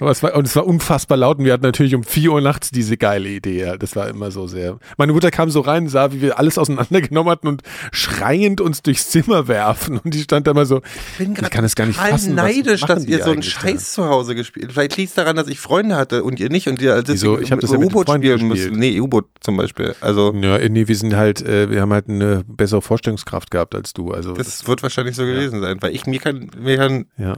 aber 0.00 0.10
es 0.10 0.22
war, 0.22 0.34
und 0.34 0.46
es 0.46 0.54
war 0.56 0.66
unfassbar 0.66 1.16
laut 1.18 1.38
und 1.38 1.44
wir 1.44 1.52
hatten 1.52 1.62
natürlich 1.64 1.94
um 1.94 2.04
4 2.04 2.32
Uhr 2.32 2.40
nachts 2.40 2.70
diese 2.70 2.96
geile 2.96 3.28
Idee. 3.28 3.60
Ja. 3.60 3.76
Das 3.76 3.96
war 3.96 4.08
immer 4.08 4.30
so 4.30 4.46
sehr. 4.46 4.78
Meine 4.98 5.12
Mutter 5.12 5.30
kam 5.30 5.50
so 5.50 5.60
rein, 5.60 5.88
sah, 5.88 6.12
wie 6.12 6.20
wir 6.20 6.38
alles 6.38 6.58
auseinandergenommen 6.58 7.30
hatten 7.30 7.48
und 7.48 7.62
schreiend 7.92 8.60
uns 8.60 8.82
durchs 8.82 9.08
Zimmer 9.10 9.48
werfen. 9.48 9.98
Und 9.98 10.12
die 10.14 10.20
stand 10.22 10.46
da 10.46 10.50
immer 10.52 10.66
so, 10.66 10.82
bin 11.18 11.32
ich 11.32 11.50
kann 11.50 11.64
es 11.64 11.74
gar 11.74 11.86
nicht 11.86 11.98
fassen. 11.98 12.34
neidisch, 12.34 12.82
dass 12.82 13.04
ihr 13.06 13.18
so 13.18 13.24
einen 13.24 13.34
eigentlich 13.34 13.54
da? 13.54 13.60
Scheiß 13.60 13.92
zu 13.92 14.04
Hause 14.06 14.34
gespielt. 14.34 14.72
Vielleicht 14.72 14.96
liegt 14.96 15.10
es 15.10 15.14
daran, 15.14 15.36
dass 15.36 15.48
ich 15.48 15.60
Freunde 15.60 15.96
hatte 15.96 16.24
und 16.24 16.40
ihr 16.40 16.50
nicht 16.50 16.68
und 16.68 16.80
ihr 16.82 16.94
als 16.94 17.08
Wieso? 17.08 17.38
Ich 17.38 17.52
hab 17.52 17.60
das 17.60 17.70
ja 17.70 17.78
mit 17.78 17.88
U-Boot 17.88 18.10
spielen 18.10 18.48
müsst. 18.48 18.70
Nee, 18.72 19.00
U-Boot 19.00 19.26
zum 19.40 19.56
Beispiel. 19.56 19.94
Also 20.00 20.32
Ja, 20.34 20.58
nee, 20.68 20.88
wir 20.88 20.96
sind 20.96 21.14
halt, 21.14 21.42
äh, 21.42 21.70
wir 21.70 21.80
haben 21.80 21.92
halt 21.92 22.08
eine 22.08 22.44
bessere 22.46 22.82
Vorstellungskraft 22.82 23.50
gehabt 23.50 23.74
als 23.74 23.92
du. 23.92 24.10
Also 24.10 24.32
das 24.34 24.66
wird 24.66 24.82
wahrscheinlich 24.82 25.16
so 25.16 25.24
gewesen 25.24 25.43
sein, 25.50 25.78
weil 25.80 25.94
ich 25.94 26.06
mir 26.06 26.18
kann, 26.20 26.50
mir 26.58 26.76
kann 26.76 27.06
ja. 27.16 27.34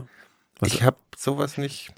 Was- 0.59 0.73
ich 0.73 0.83
habe 0.83 0.97
sowas 1.15 1.57
nicht. 1.57 1.91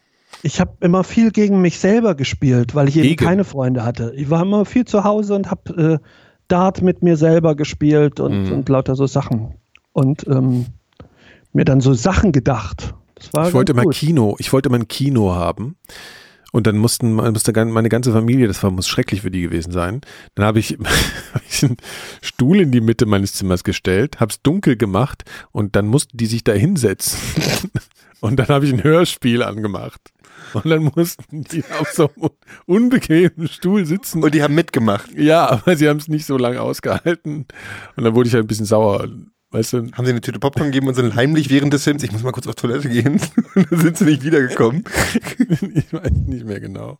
Ich 0.44 0.60
habe 0.60 0.74
immer 0.82 1.04
viel 1.04 1.32
gegen 1.32 1.62
mich 1.62 1.80
selber 1.80 2.14
gespielt, 2.16 2.76
weil 2.76 2.88
ich 2.88 2.98
eben 2.98 3.08
Gegen? 3.10 3.26
keine 3.26 3.44
Freunde 3.44 3.84
hatte. 3.84 4.14
Ich 4.16 4.30
war 4.30 4.42
immer 4.44 4.64
viel 4.66 4.86
zu 4.86 5.04
Hause 5.04 5.36
und 5.36 5.50
habe 5.52 6.00
äh, 6.02 6.06
Dart 6.48 6.82
mit 6.82 7.02
mir 7.04 7.18
selber 7.18 7.56
gespielt 7.56 8.20
und, 8.20 8.46
Mhm. 8.46 8.52
und 8.52 8.70
lauter 8.70 8.96
so 8.96 9.08
Sachen. 9.08 9.56
Und 9.92 10.26
ähm, 10.28 10.68
mir 11.52 11.66
dann 11.66 11.82
so 11.82 11.94
Sachen 11.94 12.32
gedacht. 12.32 12.94
Das 13.16 13.34
war 13.34 13.48
Ich 13.48 13.54
wollte 13.54 13.74
mal. 13.74 13.86
Kino, 13.88 14.36
ich 14.40 14.54
wollte 14.54 14.70
mal 14.70 14.80
ein 14.80 14.88
Kino 14.88 15.34
haben. 15.34 15.76
Und 16.52 16.68
dann 16.68 16.78
mussten, 16.78 17.14
musste 17.14 17.66
meine 17.66 17.90
ganze 17.90 18.12
Familie, 18.12 18.48
das 18.48 18.64
war, 18.64 18.72
muss 18.72 18.88
schrecklich 18.88 19.22
für 19.22 19.32
die 19.32 19.42
gewesen 19.42 19.72
sein. 19.72 20.02
Dann 20.36 20.46
habe 20.46 20.60
ich, 20.60 20.78
hab 21.34 21.42
ich 21.50 21.64
einen 21.64 21.78
Stuhl 22.22 22.60
in 22.60 22.72
die 22.72 22.82
Mitte 22.82 23.06
meines 23.06 23.34
Zimmers 23.34 23.64
gestellt, 23.64 24.20
habe 24.20 24.32
es 24.32 24.42
dunkel 24.42 24.76
gemacht 24.76 25.24
und 25.52 25.76
dann 25.76 25.88
mussten 25.88 26.18
die 26.18 26.26
sich 26.26 26.44
da 26.44 26.54
hinsetzen. 26.54 27.20
Und 28.22 28.36
dann 28.36 28.50
habe 28.50 28.66
ich 28.66 28.74
ein 28.74 28.84
Hörspiel 28.84 29.44
angemacht. 29.44 30.12
Und 30.54 30.66
dann 30.70 30.92
mussten 30.96 31.44
die 31.44 31.64
auf 31.80 31.90
so 31.92 32.10
einem 32.16 32.30
unbequemen 32.66 33.48
Stuhl 33.48 33.86
sitzen. 33.86 34.24
Und 34.24 34.34
die 34.34 34.44
haben 34.44 34.56
mitgemacht. 34.56 35.12
ja, 35.14 35.50
aber 35.50 35.78
sie 35.78 35.88
haben 35.88 35.98
es 35.98 36.10
nicht 36.10 36.26
so 36.26 36.38
lange 36.38 36.62
ausgehalten. 36.62 37.46
Und 37.96 38.04
dann 38.04 38.16
wurde 38.16 38.28
ich 38.28 38.34
halt 38.34 38.44
ein 38.44 38.48
bisschen 38.48 38.66
sauer. 38.66 39.08
Weißt 39.52 39.74
du, 39.74 39.78
Haben 39.94 40.06
sie 40.06 40.12
eine 40.12 40.22
Tüte 40.22 40.40
Popcorn 40.40 40.68
gegeben 40.68 40.88
und 40.88 40.94
sind 40.94 41.16
heimlich 41.16 41.50
während 41.50 41.74
des 41.74 41.84
Films, 41.84 42.04
ich 42.04 42.12
muss 42.12 42.22
mal 42.22 42.32
kurz 42.32 42.46
auf 42.48 42.56
Toilette 42.56 42.88
gehen. 42.88 43.20
Und 43.56 43.72
dann 43.72 43.80
sind 43.80 43.98
sie 43.98 44.06
nicht 44.06 44.24
wiedergekommen. 44.24 44.84
ich 45.74 45.92
weiß 45.92 46.12
nicht 46.28 46.46
mehr 46.46 46.60
genau. 46.60 47.00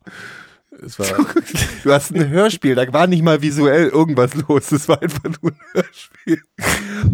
Es 0.84 0.98
war, 0.98 1.08
Du 1.84 1.92
hast 1.92 2.16
ein 2.16 2.30
Hörspiel, 2.30 2.74
da 2.74 2.92
war 2.94 3.06
nicht 3.06 3.22
mal 3.24 3.42
visuell 3.42 3.90
irgendwas 3.90 4.34
los. 4.48 4.70
Das 4.70 4.88
war 4.88 5.02
einfach 5.02 5.24
nur 5.42 5.52
ein 5.52 5.60
Hörspiel. 5.74 6.42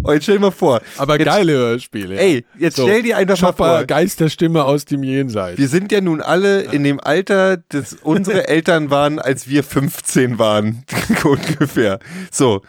Und 0.04 0.14
jetzt 0.14 0.24
stell 0.24 0.36
dir 0.36 0.42
mal 0.42 0.52
vor. 0.52 0.82
aber 0.98 1.18
jetzt, 1.18 1.26
geile 1.26 1.54
Hörspiele. 1.54 2.18
Ey, 2.18 2.46
jetzt 2.58 2.76
stell 2.80 3.02
dir 3.04 3.18
einfach 3.18 3.42
mal 3.42 3.54
vor. 3.54 3.84
Geisterstimme 3.86 4.64
aus 4.64 4.86
dem 4.86 5.04
Jenseits. 5.04 5.58
Wir 5.58 5.68
sind 5.68 5.92
ja 5.92 6.00
nun 6.00 6.22
alle 6.22 6.62
in 6.62 6.84
dem 6.84 7.00
Alter, 7.00 7.58
das 7.70 7.94
unsere 7.94 8.48
Eltern 8.48 8.90
waren, 8.90 9.20
als 9.20 9.50
wir 9.50 9.64
15 9.64 10.38
waren. 10.40 10.86
ungefähr. 11.24 12.00
So. 12.32 12.62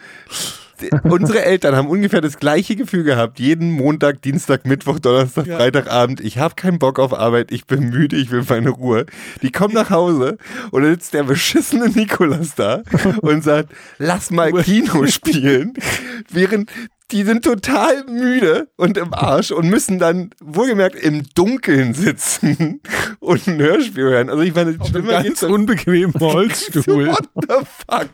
Unsere 1.03 1.43
Eltern 1.43 1.75
haben 1.75 1.89
ungefähr 1.89 2.21
das 2.21 2.37
gleiche 2.37 2.75
Gefühl 2.75 3.03
gehabt. 3.03 3.39
Jeden 3.39 3.71
Montag, 3.71 4.21
Dienstag, 4.21 4.65
Mittwoch, 4.65 4.99
Donnerstag, 4.99 5.45
Freitagabend. 5.45 6.21
Ich 6.21 6.37
habe 6.37 6.55
keinen 6.55 6.79
Bock 6.79 6.99
auf 6.99 7.13
Arbeit. 7.13 7.51
Ich 7.51 7.65
bin 7.65 7.89
müde. 7.89 8.15
Ich 8.15 8.31
will 8.31 8.43
meine 8.47 8.69
Ruhe. 8.69 9.05
Die 9.41 9.51
kommen 9.51 9.73
nach 9.73 9.89
Hause 9.89 10.37
und 10.71 10.83
dann 10.83 10.91
sitzt 10.91 11.13
der 11.13 11.23
beschissene 11.23 11.89
Nikolas 11.89 12.55
da 12.55 12.83
und 13.21 13.43
sagt, 13.43 13.73
lass 13.97 14.31
mal 14.31 14.51
Kino 14.53 15.05
spielen. 15.07 15.73
Während 16.31 16.71
die 17.11 17.23
sind 17.23 17.45
total 17.45 18.03
müde 18.05 18.67
und 18.75 18.97
im 18.97 19.13
Arsch 19.13 19.51
und 19.51 19.69
müssen 19.69 19.97
dann 19.97 20.31
wohlgemerkt 20.41 20.95
im 20.95 21.23
Dunkeln 21.35 21.93
sitzen 21.93 22.81
und 23.19 23.47
ein 23.47 23.59
Hörspiel 23.59 24.03
hören. 24.03 24.29
Also 24.29 24.41
ich 24.43 24.53
meine, 24.53 24.77
schlimmer 24.85 25.11
Ganz 25.13 25.25
geht's 25.25 25.39
doch 25.39 25.49
unbequemen 25.49 26.13
Holzstuhl. 26.19 27.07
What 27.07 27.27
the 27.35 27.65
fuck? 27.65 28.09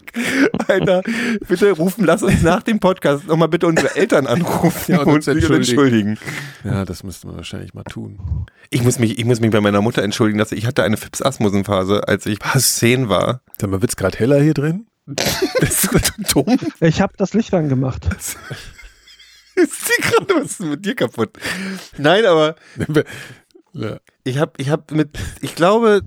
Alter, 0.68 1.02
bitte 1.48 1.72
rufen, 1.72 2.06
lass 2.06 2.22
uns 2.22 2.44
nach 2.44 2.62
dem 2.62 2.80
Podcast 2.80 3.28
nochmal 3.28 3.48
bitte 3.48 3.66
unsere 3.68 3.96
Eltern 3.96 4.28
anrufen 4.28 4.92
Ja, 4.92 5.00
und 5.00 5.08
und 5.08 5.14
uns 5.16 5.26
sich 5.26 5.36
entschuldigen. 5.36 6.10
entschuldigen. 6.10 6.18
Ja, 6.64 6.86
das 6.86 7.04
müsste 7.04 7.28
man 7.28 7.38
wahrscheinlich 7.38 7.74
mal 7.74 7.84
tun. 7.84 8.20
Ich 8.70 8.84
muss 8.84 9.00
mich, 9.00 9.18
ich 9.18 9.26
muss 9.26 9.40
mich 9.40 9.52
bei 9.52 9.62
meiner 9.62 9.82
Mutter 9.82 10.04
entschuldigen, 10.04 10.38
dass 10.38 10.52
ich 10.52 10.66
hatte 10.68 10.84
eine 10.84 10.98
Fips 10.98 11.22
Asmussen 11.22 11.64
Phase, 11.64 12.08
als 12.08 12.26
ich 12.26 12.40
zehn 12.58 13.10
war. 13.10 13.42
Sag 13.60 13.70
mal, 13.70 13.82
wird's 13.82 13.96
gerade 13.96 14.18
heller 14.20 14.40
hier 14.40 14.54
drin? 14.54 14.86
Bist 15.06 15.90
du 15.92 16.44
dumm? 16.44 16.58
Ich 16.80 17.02
habe 17.02 17.14
das 17.18 17.34
Licht 17.34 17.54
angemacht. 17.54 18.08
Ist 19.56 19.86
sie 19.86 20.02
gerade, 20.02 20.36
was 20.36 20.52
ist 20.52 20.60
denn 20.62 20.70
mit 20.70 20.86
dir 20.86 20.96
kaputt? 20.96 21.32
Nein, 21.98 22.26
aber 22.26 22.56
ich 24.24 24.38
habe 24.38 24.54
ich 24.58 24.70
hab 24.70 24.92
mit, 24.92 25.18
ich 25.42 25.56
glaube, 25.56 26.02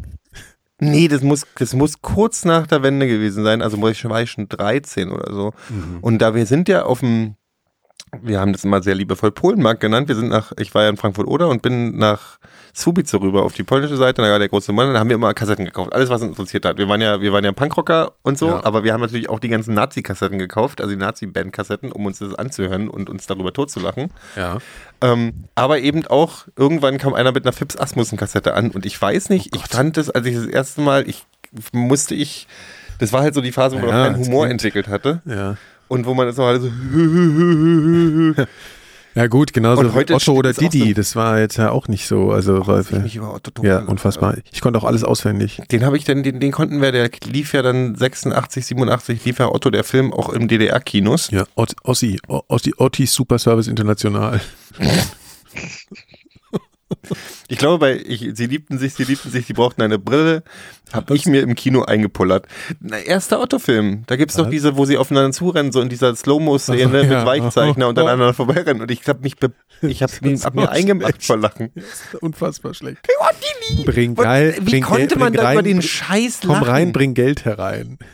nee, 0.81 1.09
das 1.09 1.23
muss, 1.23 1.47
das 1.59 1.75
muss 1.75 2.01
kurz 2.03 2.45
nach 2.45 2.67
der 2.67 2.83
Wende 2.83 3.07
gewesen 3.07 3.45
sein. 3.45 3.63
Also 3.63 3.81
war 3.81 3.91
ich 3.91 3.99
schon, 3.99 4.11
war 4.11 4.23
ich 4.23 4.31
schon 4.31 4.49
13 4.49 5.11
oder 5.11 5.33
so. 5.33 5.53
Und 6.01 6.19
da 6.19 6.35
wir 6.35 6.47
sind 6.47 6.69
ja 6.69 6.85
auf 6.85 7.01
dem, 7.01 7.37
wir 8.23 8.41
haben 8.41 8.53
das 8.53 8.65
immer 8.65 8.83
sehr 8.83 8.95
liebevoll 8.95 9.31
Polenmarkt 9.33 9.81
genannt. 9.81 10.09
Wir 10.09 10.15
sind 10.15 10.29
nach, 10.29 10.53
ich 10.59 10.75
war 10.75 10.85
ja 10.85 10.89
in 10.89 10.97
Frankfurt 10.97 11.27
oder 11.27 11.49
und 11.49 11.61
bin 11.63 11.99
nach 11.99 12.39
Subice 12.73 13.15
rüber 13.15 13.43
auf 13.43 13.55
die 13.55 13.63
polnische 13.63 13.97
Seite, 13.97 14.21
da 14.23 14.29
war 14.31 14.39
der 14.39 14.49
große 14.49 14.73
Mann, 14.73 14.93
da 14.93 15.01
haben 15.01 15.09
wir 15.09 15.17
immer 15.17 15.33
Kassetten 15.35 15.65
gekauft. 15.65 15.93
Alles, 15.95 16.11
was 16.11 16.21
uns 16.23 16.31
interessiert 16.31 16.65
hat. 16.67 16.77
Wir 16.79 16.89
waren 16.89 17.01
ja, 17.01 17.21
wir 17.21 17.33
waren 17.33 17.45
ja 17.45 17.53
Punkrocker 17.53 18.13
und 18.23 18.39
so, 18.39 18.49
Ja. 18.49 18.65
aber 18.65 18.85
wir 18.85 18.93
haben 18.93 19.01
natürlich 19.01 19.29
auch 19.31 19.41
die 19.41 19.49
ganzen 19.49 19.75
Nazi-Kassetten 19.75 20.39
gekauft, 20.39 20.81
also 20.81 20.93
die 20.93 20.99
Nazi-Band-Kassetten, 21.01 21.91
um 21.91 22.05
uns 22.07 22.19
das 22.19 22.35
anzuhören 22.35 22.89
und 22.89 23.09
uns 23.11 23.27
darüber 23.27 23.53
totzulachen. 23.53 24.11
ja. 24.37 24.59
Ähm, 25.03 25.45
aber 25.55 25.81
eben 25.81 26.07
auch, 26.07 26.47
irgendwann 26.57 26.97
kam 26.97 27.13
einer 27.13 27.33
mit 27.33 27.45
einer 27.45 27.53
Fips 27.53 27.77
Asmussen-Kassette 27.77 28.55
an 28.55 28.71
und 28.71 28.87
ich 28.87 29.01
weiß 29.01 29.29
nicht, 29.29 29.51
Oh 29.55 29.59
ich 29.63 29.71
fand 29.71 29.97
das, 29.99 30.09
als 30.09 30.27
ich 30.27 30.35
das 30.37 30.47
erste 30.47 30.81
Mal, 30.81 31.07
ich 31.09 31.25
musste 31.73 32.15
ich, 32.15 32.47
das 32.99 33.13
war 33.13 33.21
halt 33.23 33.35
so 33.35 33.43
die 33.43 33.53
Phase, 33.53 33.77
wo 33.77 33.81
man 33.81 33.89
Ja, 33.91 34.01
auch 34.03 34.07
keinen 34.13 34.25
Humor 34.25 34.49
entwickelt 34.49 34.89
hatte 34.89 35.21
Ja. 35.27 35.57
Und 35.89 36.07
wo 36.07 36.15
man 36.15 36.27
jetzt 36.27 36.37
noch 36.39 36.47
halt 36.47 36.63
so, 36.63 36.69
Ja 39.15 39.29
gut, 39.29 39.55
genauso 39.55 39.83
wie 39.95 40.13
Otto 40.13 40.35
oder 40.35 40.53
Didi, 40.53 40.89
so- 40.89 40.93
das 40.95 41.17
war 41.17 41.39
jetzt 41.41 41.57
ja 41.57 41.71
auch 41.71 41.89
nicht 41.89 42.07
so. 42.07 42.33
Also 42.33 42.67
weil 42.67 42.83
ich 42.83 42.91
mich 42.91 43.17
über 43.17 43.33
Otto 43.35 43.51
ja, 43.65 43.79
unfassbar. 43.79 44.37
Ich 44.53 44.61
konnte 44.61 44.79
auch 44.79 44.85
alles 44.85 45.05
auswendig. 45.05 45.63
Den 45.73 45.87
habe 45.87 45.97
ich 45.97 46.05
dann, 46.05 46.23
den, 46.23 46.39
den 46.39 46.53
konnten 46.53 46.83
wir, 46.83 46.93
der 46.93 47.09
lief 47.25 47.55
ja 47.55 47.63
dann 47.63 47.95
86, 47.95 48.67
87, 48.67 49.25
lief 49.25 49.39
ja 49.39 49.49
Otto 49.51 49.71
der 49.71 49.85
Film 49.85 50.13
auch 50.13 50.29
im 50.29 50.49
DDR-Kinos. 50.49 51.31
Ja, 51.31 51.45
Ot 51.55 51.73
Ossi, 51.83 52.21
Ossi, 52.29 52.75
Otti 52.77 53.07
Super 53.07 53.39
Service 53.39 53.69
International. 53.69 54.39
Ich 57.49 57.59
glaube, 57.59 57.79
bei 57.79 57.97
ich, 57.97 58.31
Sie 58.35 58.47
liebten 58.47 58.79
sich, 58.79 58.95
Sie 58.95 59.05
liebten 59.05 59.31
sich, 59.31 59.47
die 59.47 59.53
brauchten 59.53 59.81
eine 59.83 59.99
Brille, 60.01 60.43
habe 60.93 61.15
ich 61.15 61.27
mir 61.27 61.43
im 61.43 61.55
Kino 61.55 61.83
eingepullert. 61.83 62.47
Na, 62.81 62.99
erster 62.99 63.41
Otto-Film, 63.41 64.03
da 64.09 64.17
gibt's 64.17 64.35
doch 64.35 64.47
Was? 64.47 64.51
diese, 64.51 64.77
wo 64.77 64.85
sie 64.85 64.97
aufeinander 64.97 65.31
zurennen, 65.31 65.71
so 65.71 65.81
in 65.81 65.89
dieser 65.89 66.17
Slow-Mo-Szene 66.17 66.83
so, 66.83 66.89
mit 66.89 67.11
ja. 67.11 67.25
Weichzeichner 67.25 67.87
und 67.89 67.97
dann 67.97 68.07
aneinander 68.09 68.35
vorbeirennen. 68.35 68.83
Und 68.83 68.91
ich 68.91 69.07
habe 69.07 69.21
mich, 69.21 69.37
ich 69.83 70.03
habe 70.03 70.13
mir, 70.23 70.37
hab 70.39 70.55
mir 70.57 70.71
eingemacht 70.71 71.23
vor 71.25 71.37
Lachen. 71.37 71.71
Unfassbar 72.21 72.75
schlecht. 72.75 72.99
Oh! 73.21 73.27
Bring 73.85 74.11
Und 74.11 74.17
geil, 74.23 74.55
Wie 74.61 74.71
bring 74.71 74.83
konnte 74.83 75.07
Geld, 75.09 75.19
man 75.19 75.33
da 75.33 75.53
über 75.53 75.63
den 75.63 75.83
Scheiß 75.83 76.41
Komm 76.43 76.51
lachen? 76.51 76.65
rein, 76.65 76.93
bring 76.93 77.15
Geld 77.15 77.45
herein. 77.45 77.99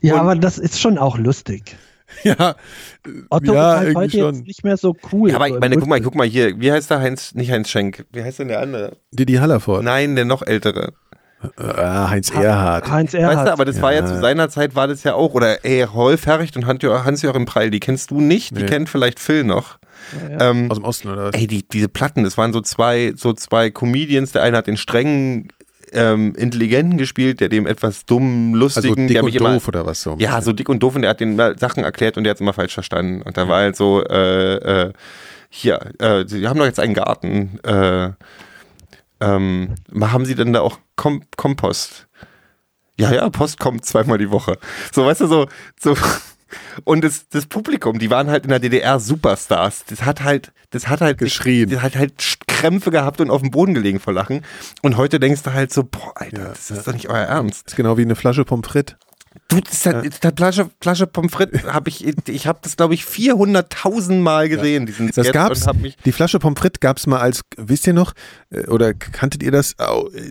Ja, 0.00 0.14
Und- 0.14 0.20
aber 0.20 0.36
das 0.36 0.58
ist 0.58 0.78
schon 0.80 0.98
auch 0.98 1.16
lustig. 1.16 1.76
Ja, 2.24 2.54
Otto 3.30 3.52
ja, 3.54 3.72
ist 3.72 3.78
halt 3.78 3.88
irgendwie 3.88 3.96
heute 3.98 4.18
schon. 4.18 4.34
jetzt 4.36 4.46
nicht 4.46 4.64
mehr 4.64 4.76
so 4.76 4.96
cool. 5.12 5.30
Ja, 5.30 5.36
aber 5.36 5.48
so 5.48 5.54
ich 5.54 5.60
meine, 5.60 5.76
guck 5.76 5.88
mal, 5.88 6.00
guck 6.00 6.14
mal 6.14 6.26
hier, 6.26 6.58
wie 6.60 6.70
heißt 6.72 6.90
der 6.90 7.00
Heinz, 7.00 7.34
nicht 7.34 7.50
Heinz 7.50 7.68
Schenk, 7.68 8.04
wie 8.12 8.22
heißt 8.22 8.38
denn 8.38 8.48
der 8.48 8.60
andere? 8.60 8.96
Didi 9.10 9.34
Hallerford. 9.34 9.82
Nein, 9.82 10.16
der 10.16 10.24
noch 10.24 10.42
ältere. 10.42 10.92
Ah, 11.58 12.08
Heinz 12.08 12.30
Erhardt. 12.30 12.90
Heinz 12.90 13.12
Weißt 13.12 13.22
Erhardt. 13.22 13.48
du, 13.48 13.52
aber 13.52 13.64
das 13.66 13.82
war 13.82 13.92
ja 13.92 14.00
Ja. 14.00 14.06
zu 14.06 14.18
seiner 14.18 14.48
Zeit, 14.48 14.74
war 14.74 14.88
das 14.88 15.02
ja 15.04 15.12
auch, 15.14 15.34
oder 15.34 15.62
ey, 15.64 15.82
Rolf 15.82 16.24
Herricht 16.24 16.56
und 16.56 16.64
Hans- 16.66 16.82
Hans-Joachim 16.82 17.44
Preil, 17.44 17.70
die 17.70 17.80
kennst 17.80 18.10
du 18.10 18.20
nicht, 18.22 18.56
die 18.56 18.62
Nee. 18.62 18.66
kennt 18.68 18.88
vielleicht 18.88 19.20
Phil 19.20 19.44
noch. 19.44 19.78
Ja, 20.30 20.50
Ähm, 20.50 20.70
Aus 20.70 20.78
dem 20.78 20.84
Osten, 20.84 21.08
oder 21.08 21.26
was? 21.26 21.34
Ey, 21.34 21.46
die, 21.46 21.66
diese 21.68 21.88
Platten, 21.90 22.24
das 22.24 22.38
waren 22.38 22.52
so 22.54 22.62
zwei, 22.62 23.12
so 23.16 23.34
zwei 23.34 23.70
Comedians. 23.70 24.32
Der 24.32 24.42
eine 24.42 24.56
hat 24.56 24.66
den 24.66 24.76
strengen, 24.78 25.48
ähm, 25.94 26.34
intelligenten 26.34 26.98
gespielt, 26.98 27.40
der 27.40 27.48
dem 27.48 27.66
etwas 27.66 28.04
dummen, 28.04 28.54
Also 28.54 28.80
lustigen, 28.80 29.06
dick 29.06 29.16
der 29.16 29.24
und 29.24 29.34
immer, 29.34 29.54
doof 29.54 29.68
oder 29.68 29.86
was 29.86 30.02
so. 30.02 30.16
ja, 30.18 30.40
so 30.42 30.52
dick 30.52 30.68
und 30.68 30.82
doof 30.82 30.96
und 30.96 31.02
der 31.02 31.10
hat 31.10 31.20
den 31.20 31.36
Sachen 31.58 31.84
erklärt 31.84 32.16
und 32.16 32.24
der 32.24 32.30
hat 32.32 32.36
es 32.36 32.40
immer 32.40 32.52
falsch 32.52 32.74
verstanden. 32.74 33.22
Und 33.22 33.36
da 33.36 33.48
war 33.48 33.60
halt 33.60 33.76
so, 33.76 34.02
äh, 34.04 34.86
äh, 34.86 34.92
hier, 35.48 35.80
äh, 36.00 36.24
sie 36.26 36.46
haben 36.48 36.58
doch 36.58 36.66
jetzt 36.66 36.80
einen 36.80 36.94
Garten, 36.94 37.58
äh, 37.62 38.10
ähm, 39.20 39.74
haben 40.00 40.24
sie 40.24 40.34
denn 40.34 40.52
da 40.52 40.60
auch 40.60 40.78
Kom 40.96 41.22
Kompost? 41.36 42.06
Ja, 42.98 43.12
ja, 43.12 43.28
Post 43.30 43.58
kommt 43.58 43.84
zweimal 43.84 44.18
die 44.18 44.30
Woche. 44.30 44.58
So, 44.92 45.04
weißt 45.04 45.22
du, 45.22 45.26
so, 45.26 45.46
so. 45.80 45.96
Und 46.84 47.04
das, 47.04 47.28
das 47.28 47.46
Publikum, 47.46 47.98
die 47.98 48.10
waren 48.10 48.28
halt 48.30 48.44
in 48.44 48.50
der 48.50 48.58
DDR 48.58 49.00
Superstars. 49.00 49.84
Das 49.88 50.04
hat 50.04 50.22
halt, 50.22 50.52
das 50.70 50.88
hat 50.88 51.00
halt 51.00 51.18
Geschrien. 51.18 51.70
Das 51.70 51.82
hat 51.82 51.96
halt 51.96 52.14
Krämpfe 52.46 52.90
gehabt 52.90 53.20
und 53.20 53.30
auf 53.30 53.42
dem 53.42 53.50
Boden 53.50 53.74
gelegen 53.74 54.00
vor 54.00 54.12
Lachen. 54.12 54.42
Und 54.82 54.96
heute 54.96 55.20
denkst 55.20 55.42
du 55.42 55.52
halt 55.52 55.72
so, 55.72 55.84
boah, 55.84 56.12
Alter, 56.14 56.38
Ja, 56.38 56.48
das 56.48 56.70
ist 56.70 56.86
doch 56.86 56.92
nicht 56.92 57.08
euer 57.08 57.24
Ernst. 57.24 57.66
Das 57.66 57.72
ist 57.72 57.76
genau 57.76 57.96
wie 57.96 58.02
eine 58.02 58.16
Flasche 58.16 58.44
Pommes 58.44 58.66
frites. 58.66 58.96
Du, 59.48 59.60
das 59.60 59.72
ist 59.72 59.86
halt, 59.86 60.24
das 60.24 60.32
Flasche, 60.36 60.70
Flasche 60.80 61.06
Pommes 61.06 61.32
frites 61.32 61.64
habe 61.72 61.88
ich, 61.88 62.06
ich 62.28 62.46
habe 62.46 62.60
das 62.62 62.76
glaube 62.76 62.94
ich 62.94 63.02
400.000 63.02 64.20
Mal 64.20 64.48
gesehen, 64.48 64.86
diesen 64.86 65.08
Das 65.08 65.26
Sketch 65.26 65.32
gab's. 65.32 65.66
Die 66.04 66.12
Flasche 66.12 66.38
Pommes 66.38 66.58
frites 66.58 66.80
gab's 66.80 67.06
mal 67.06 67.18
als, 67.20 67.42
wisst 67.56 67.86
ihr 67.86 67.92
noch, 67.92 68.12
äh, 68.50 68.66
oder 68.68 68.94
kanntet 68.94 69.42
ihr 69.42 69.50
das? 69.50 69.74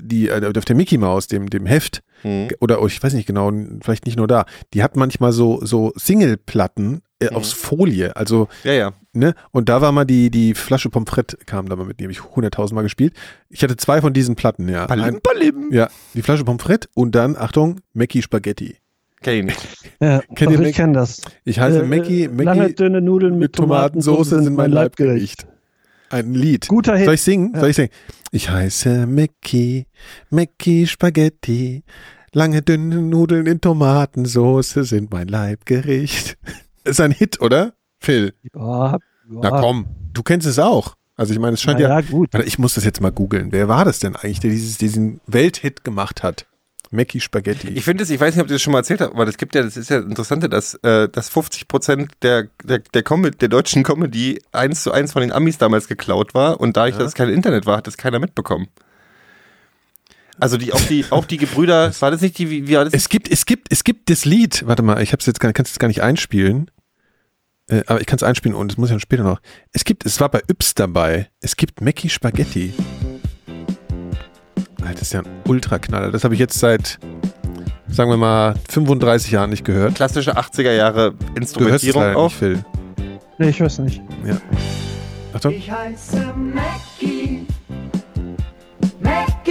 Die, 0.01 0.29
äh, 0.29 0.57
auf 0.57 0.65
der 0.65 0.75
Mickey 0.75 0.97
Maus, 0.97 1.27
dem, 1.27 1.49
dem 1.49 1.65
Heft, 1.65 2.01
Hm. 2.23 2.47
oder 2.59 2.81
oh, 2.81 2.87
ich 2.87 3.01
weiß 3.03 3.13
nicht 3.13 3.27
genau, 3.27 3.51
vielleicht 3.81 4.05
nicht 4.05 4.17
nur 4.17 4.27
da. 4.27 4.45
Die 4.73 4.81
hat 4.83 4.95
manchmal 4.95 5.31
so, 5.31 5.59
so 5.63 5.93
Singleplatten 5.95 7.01
äh, 7.19 7.29
Mhm. 7.29 7.35
aus 7.37 7.53
Folie, 7.53 8.15
also, 8.15 8.47
ja, 8.63 8.73
ja. 8.73 8.93
ne? 9.13 9.33
Und 9.51 9.69
da 9.69 9.79
war 9.81 9.91
mal 9.93 10.03
die, 10.05 10.29
die 10.29 10.55
Flasche 10.55 10.89
Pommes 10.89 11.09
frites, 11.09 11.37
kam 11.45 11.69
da 11.69 11.75
mal 11.75 11.85
mit, 11.85 11.99
die 11.99 12.03
habe 12.05 12.11
ich 12.11 12.23
hunderttausend 12.23 12.75
Mal 12.75 12.81
gespielt. 12.81 13.13
Ich 13.49 13.63
hatte 13.63 13.77
zwei 13.77 14.01
von 14.01 14.11
diesen 14.13 14.35
Platten, 14.35 14.67
ja. 14.67 14.87
Palim, 14.87 15.05
Ein, 15.05 15.21
palim. 15.21 15.69
ja, 15.71 15.87
die 16.15 16.21
Flasche 16.21 16.43
Pommes 16.43 16.63
frites 16.63 16.89
und 16.95 17.13
dann, 17.15 17.37
Achtung, 17.37 17.79
Mackie 17.93 18.21
Spaghetti. 18.21 18.77
Kenn 19.21 19.35
ich 19.39 19.45
nicht. 19.45 19.67
Ja, 20.01 20.21
Kennt 20.35 20.51
ihr 20.51 20.59
ich 20.59 20.75
kenne 20.75 20.93
das. 20.93 21.21
Ich 21.45 21.57
heiße 21.59 21.83
Äh, 21.83 21.87
Mackie, 21.87 22.25
Lange 22.25 22.61
Mackie 22.63 22.75
dünne 22.75 22.99
Nudeln 22.99 23.33
mit, 23.33 23.41
mit 23.41 23.53
Tomatensauce 23.55 24.29
sind 24.31 24.53
mein 24.55 24.71
Leibgericht. 24.71 25.47
Ein 26.09 26.33
Lied. 26.33 26.67
Guter 26.67 26.97
Hit. 26.97 27.05
Soll 27.05 27.13
ich 27.15 27.21
singen? 27.21 27.51
Ja. 27.53 27.61
Soll 27.61 27.69
ich 27.69 27.75
singen? 27.77 27.89
Ich 28.31 28.49
heiße 28.49 29.07
Mickey, 29.07 29.85
Mickey 30.29 30.85
Spaghetti. 30.87 31.83
Lange 32.35 32.63
dünne 32.63 32.95
Nudeln 32.95 33.45
in 33.45 33.61
Tomatensoße 33.61 34.85
sind 34.85 35.11
mein 35.11 35.27
Leibgericht. 35.27 36.35
Ist 36.83 36.99
ein 36.99 37.11
Hit, 37.11 37.39
oder? 37.39 37.73
Phil. 37.99 38.33
Ja, 38.55 38.93
ja. 38.93 38.99
Na 39.29 39.51
komm, 39.51 39.85
du 40.13 40.23
kennst 40.23 40.47
es 40.47 40.57
auch. 40.57 40.95
Also 41.15 41.31
ich 41.31 41.39
meine, 41.39 41.53
es 41.53 41.61
scheint 41.61 41.79
ja. 41.79 41.89
ja, 41.89 42.01
gut. 42.01 42.33
Ich 42.45 42.57
muss 42.57 42.73
das 42.73 42.85
jetzt 42.85 43.01
mal 43.01 43.11
googeln. 43.11 43.51
Wer 43.51 43.67
war 43.67 43.85
das 43.85 43.99
denn 43.99 44.15
eigentlich, 44.15 44.39
der 44.39 44.49
dieses, 44.49 44.79
diesen 44.79 45.21
Welthit 45.27 45.83
gemacht 45.83 46.23
hat? 46.23 46.47
Mackie 46.89 47.19
Spaghetti. 47.19 47.69
Ich 47.69 47.83
finde 47.83 48.03
es, 48.03 48.09
ich 48.09 48.19
weiß 48.19 48.35
nicht, 48.35 48.43
ob 48.43 48.49
ihr 48.49 48.55
das 48.55 48.61
schon 48.63 48.73
mal 48.73 48.79
erzählt 48.79 49.01
habt, 49.01 49.13
aber 49.13 49.25
das 49.25 49.37
gibt 49.37 49.53
ja, 49.53 49.61
das 49.61 49.77
ist 49.77 49.91
ja 49.91 49.97
das 49.97 50.09
Interessante, 50.09 50.49
dass, 50.49 50.73
äh, 50.83 51.09
dass 51.09 51.29
50 51.29 51.67
Prozent 51.67 52.11
der, 52.23 52.47
der, 52.63 52.79
der, 52.79 53.03
Com 53.03 53.23
der 53.23 53.49
deutschen 53.49 53.83
Comedy 53.83 54.41
eins 54.51 54.83
zu 54.83 54.91
eins 54.91 55.13
von 55.13 55.21
den 55.21 55.31
Amis 55.31 55.59
damals 55.59 55.87
geklaut 55.87 56.33
war 56.33 56.59
und 56.59 56.77
dadurch, 56.77 56.97
dass 56.97 57.07
es 57.07 57.13
kein 57.13 57.29
Internet 57.29 57.67
war, 57.67 57.77
hat 57.77 57.87
das 57.87 57.97
keiner 57.97 58.19
mitbekommen. 58.19 58.67
Also 60.39 60.57
die, 60.57 60.73
auch 60.73 60.81
die, 60.81 61.05
auch 61.11 61.25
die 61.25 61.37
Gebrüder, 61.37 61.91
war 61.99 62.11
das 62.11 62.21
nicht 62.21 62.37
die, 62.39 62.49
wie, 62.49 62.67
wie 62.67 62.75
war 62.75 62.85
das? 62.85 62.93
es 62.93 63.07
gibt, 63.09 63.29
es 63.31 63.45
gibt, 63.45 63.67
es 63.71 63.83
gibt 63.83 64.09
das 64.09 64.25
Lied. 64.25 64.63
Warte 64.65 64.81
mal, 64.83 65.01
ich 65.01 65.13
hab's 65.13 65.25
jetzt, 65.25 65.39
gar- 65.39 65.53
kann's 65.53 65.69
jetzt 65.69 65.79
gar 65.79 65.87
nicht 65.87 66.01
einspielen. 66.01 66.71
Äh, 67.69 67.83
aber 67.87 68.01
ich 68.01 68.07
kann 68.07 68.17
es 68.17 68.23
einspielen 68.23 68.55
und 68.57 68.71
es 68.71 68.77
muss 68.77 68.89
ja 68.89 68.99
später 68.99 69.23
noch. 69.23 69.39
Es 69.71 69.85
gibt, 69.85 70.05
es 70.05 70.19
war 70.19 70.29
bei 70.29 70.41
Yps 70.49 70.73
dabei. 70.73 71.29
Es 71.39 71.55
gibt 71.55 71.81
Mackie 71.81 72.09
Spaghetti. 72.09 72.73
Alter, 74.81 74.93
das 74.93 75.01
ist 75.03 75.13
ja 75.13 75.21
ein 75.21 75.27
Ultraknaller. 75.47 76.11
Das 76.11 76.23
habe 76.25 76.33
ich 76.33 76.39
jetzt 76.39 76.59
seit, 76.59 76.99
sagen 77.87 78.09
wir 78.09 78.17
mal, 78.17 78.55
35 78.69 79.31
Jahren 79.31 79.49
nicht 79.51 79.63
gehört. 79.63 79.95
klassische 79.95 80.35
80er 80.37 80.71
Jahre 80.73 81.11
Du 81.11 81.15
hörst 81.17 81.29
es 81.29 81.37
Instrumentierung 81.37 82.01
leider 82.03 82.17
auch. 82.17 82.29
nicht, 82.29 82.37
Phil. 82.39 82.65
Nee, 83.37 83.49
ich 83.49 83.61
weiß 83.61 83.79
nicht. 83.79 84.01
Achtung. 85.33 85.53
Ich 85.53 85.71
heiße 85.71 86.17
Mackie. 86.35 86.92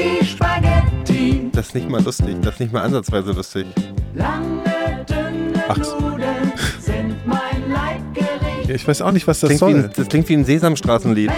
Mackie 0.03 0.25
Spaghetti. 0.25 1.51
Das 1.53 1.69
ist 1.69 1.75
nicht 1.75 1.89
mal 1.89 2.03
lustig, 2.03 2.37
das 2.43 2.55
ist 2.55 2.61
nicht 2.61 2.73
mal 2.73 2.83
ansatzweise 2.83 3.33
lustig. 3.33 3.67
Lange, 4.15 4.63
dünne 5.09 5.63
Ach. 5.69 5.77
Nudeln 5.77 6.53
sind 6.81 7.27
mein 7.27 7.71
Leibgericht. 7.71 8.69
Ja, 8.69 8.75
ich 8.75 8.87
weiß 8.87 9.03
auch 9.03 9.13
nicht, 9.13 9.27
was 9.27 9.41
das 9.41 9.49
Klingt 9.49 9.61
wie 9.63 9.73
soll. 9.73 9.85
ein, 9.85 9.91
das 9.95 10.09
klingt 10.09 10.29
wie 10.29 10.35
ein 10.35 10.45
Sesamstraßenlied. 10.45 11.31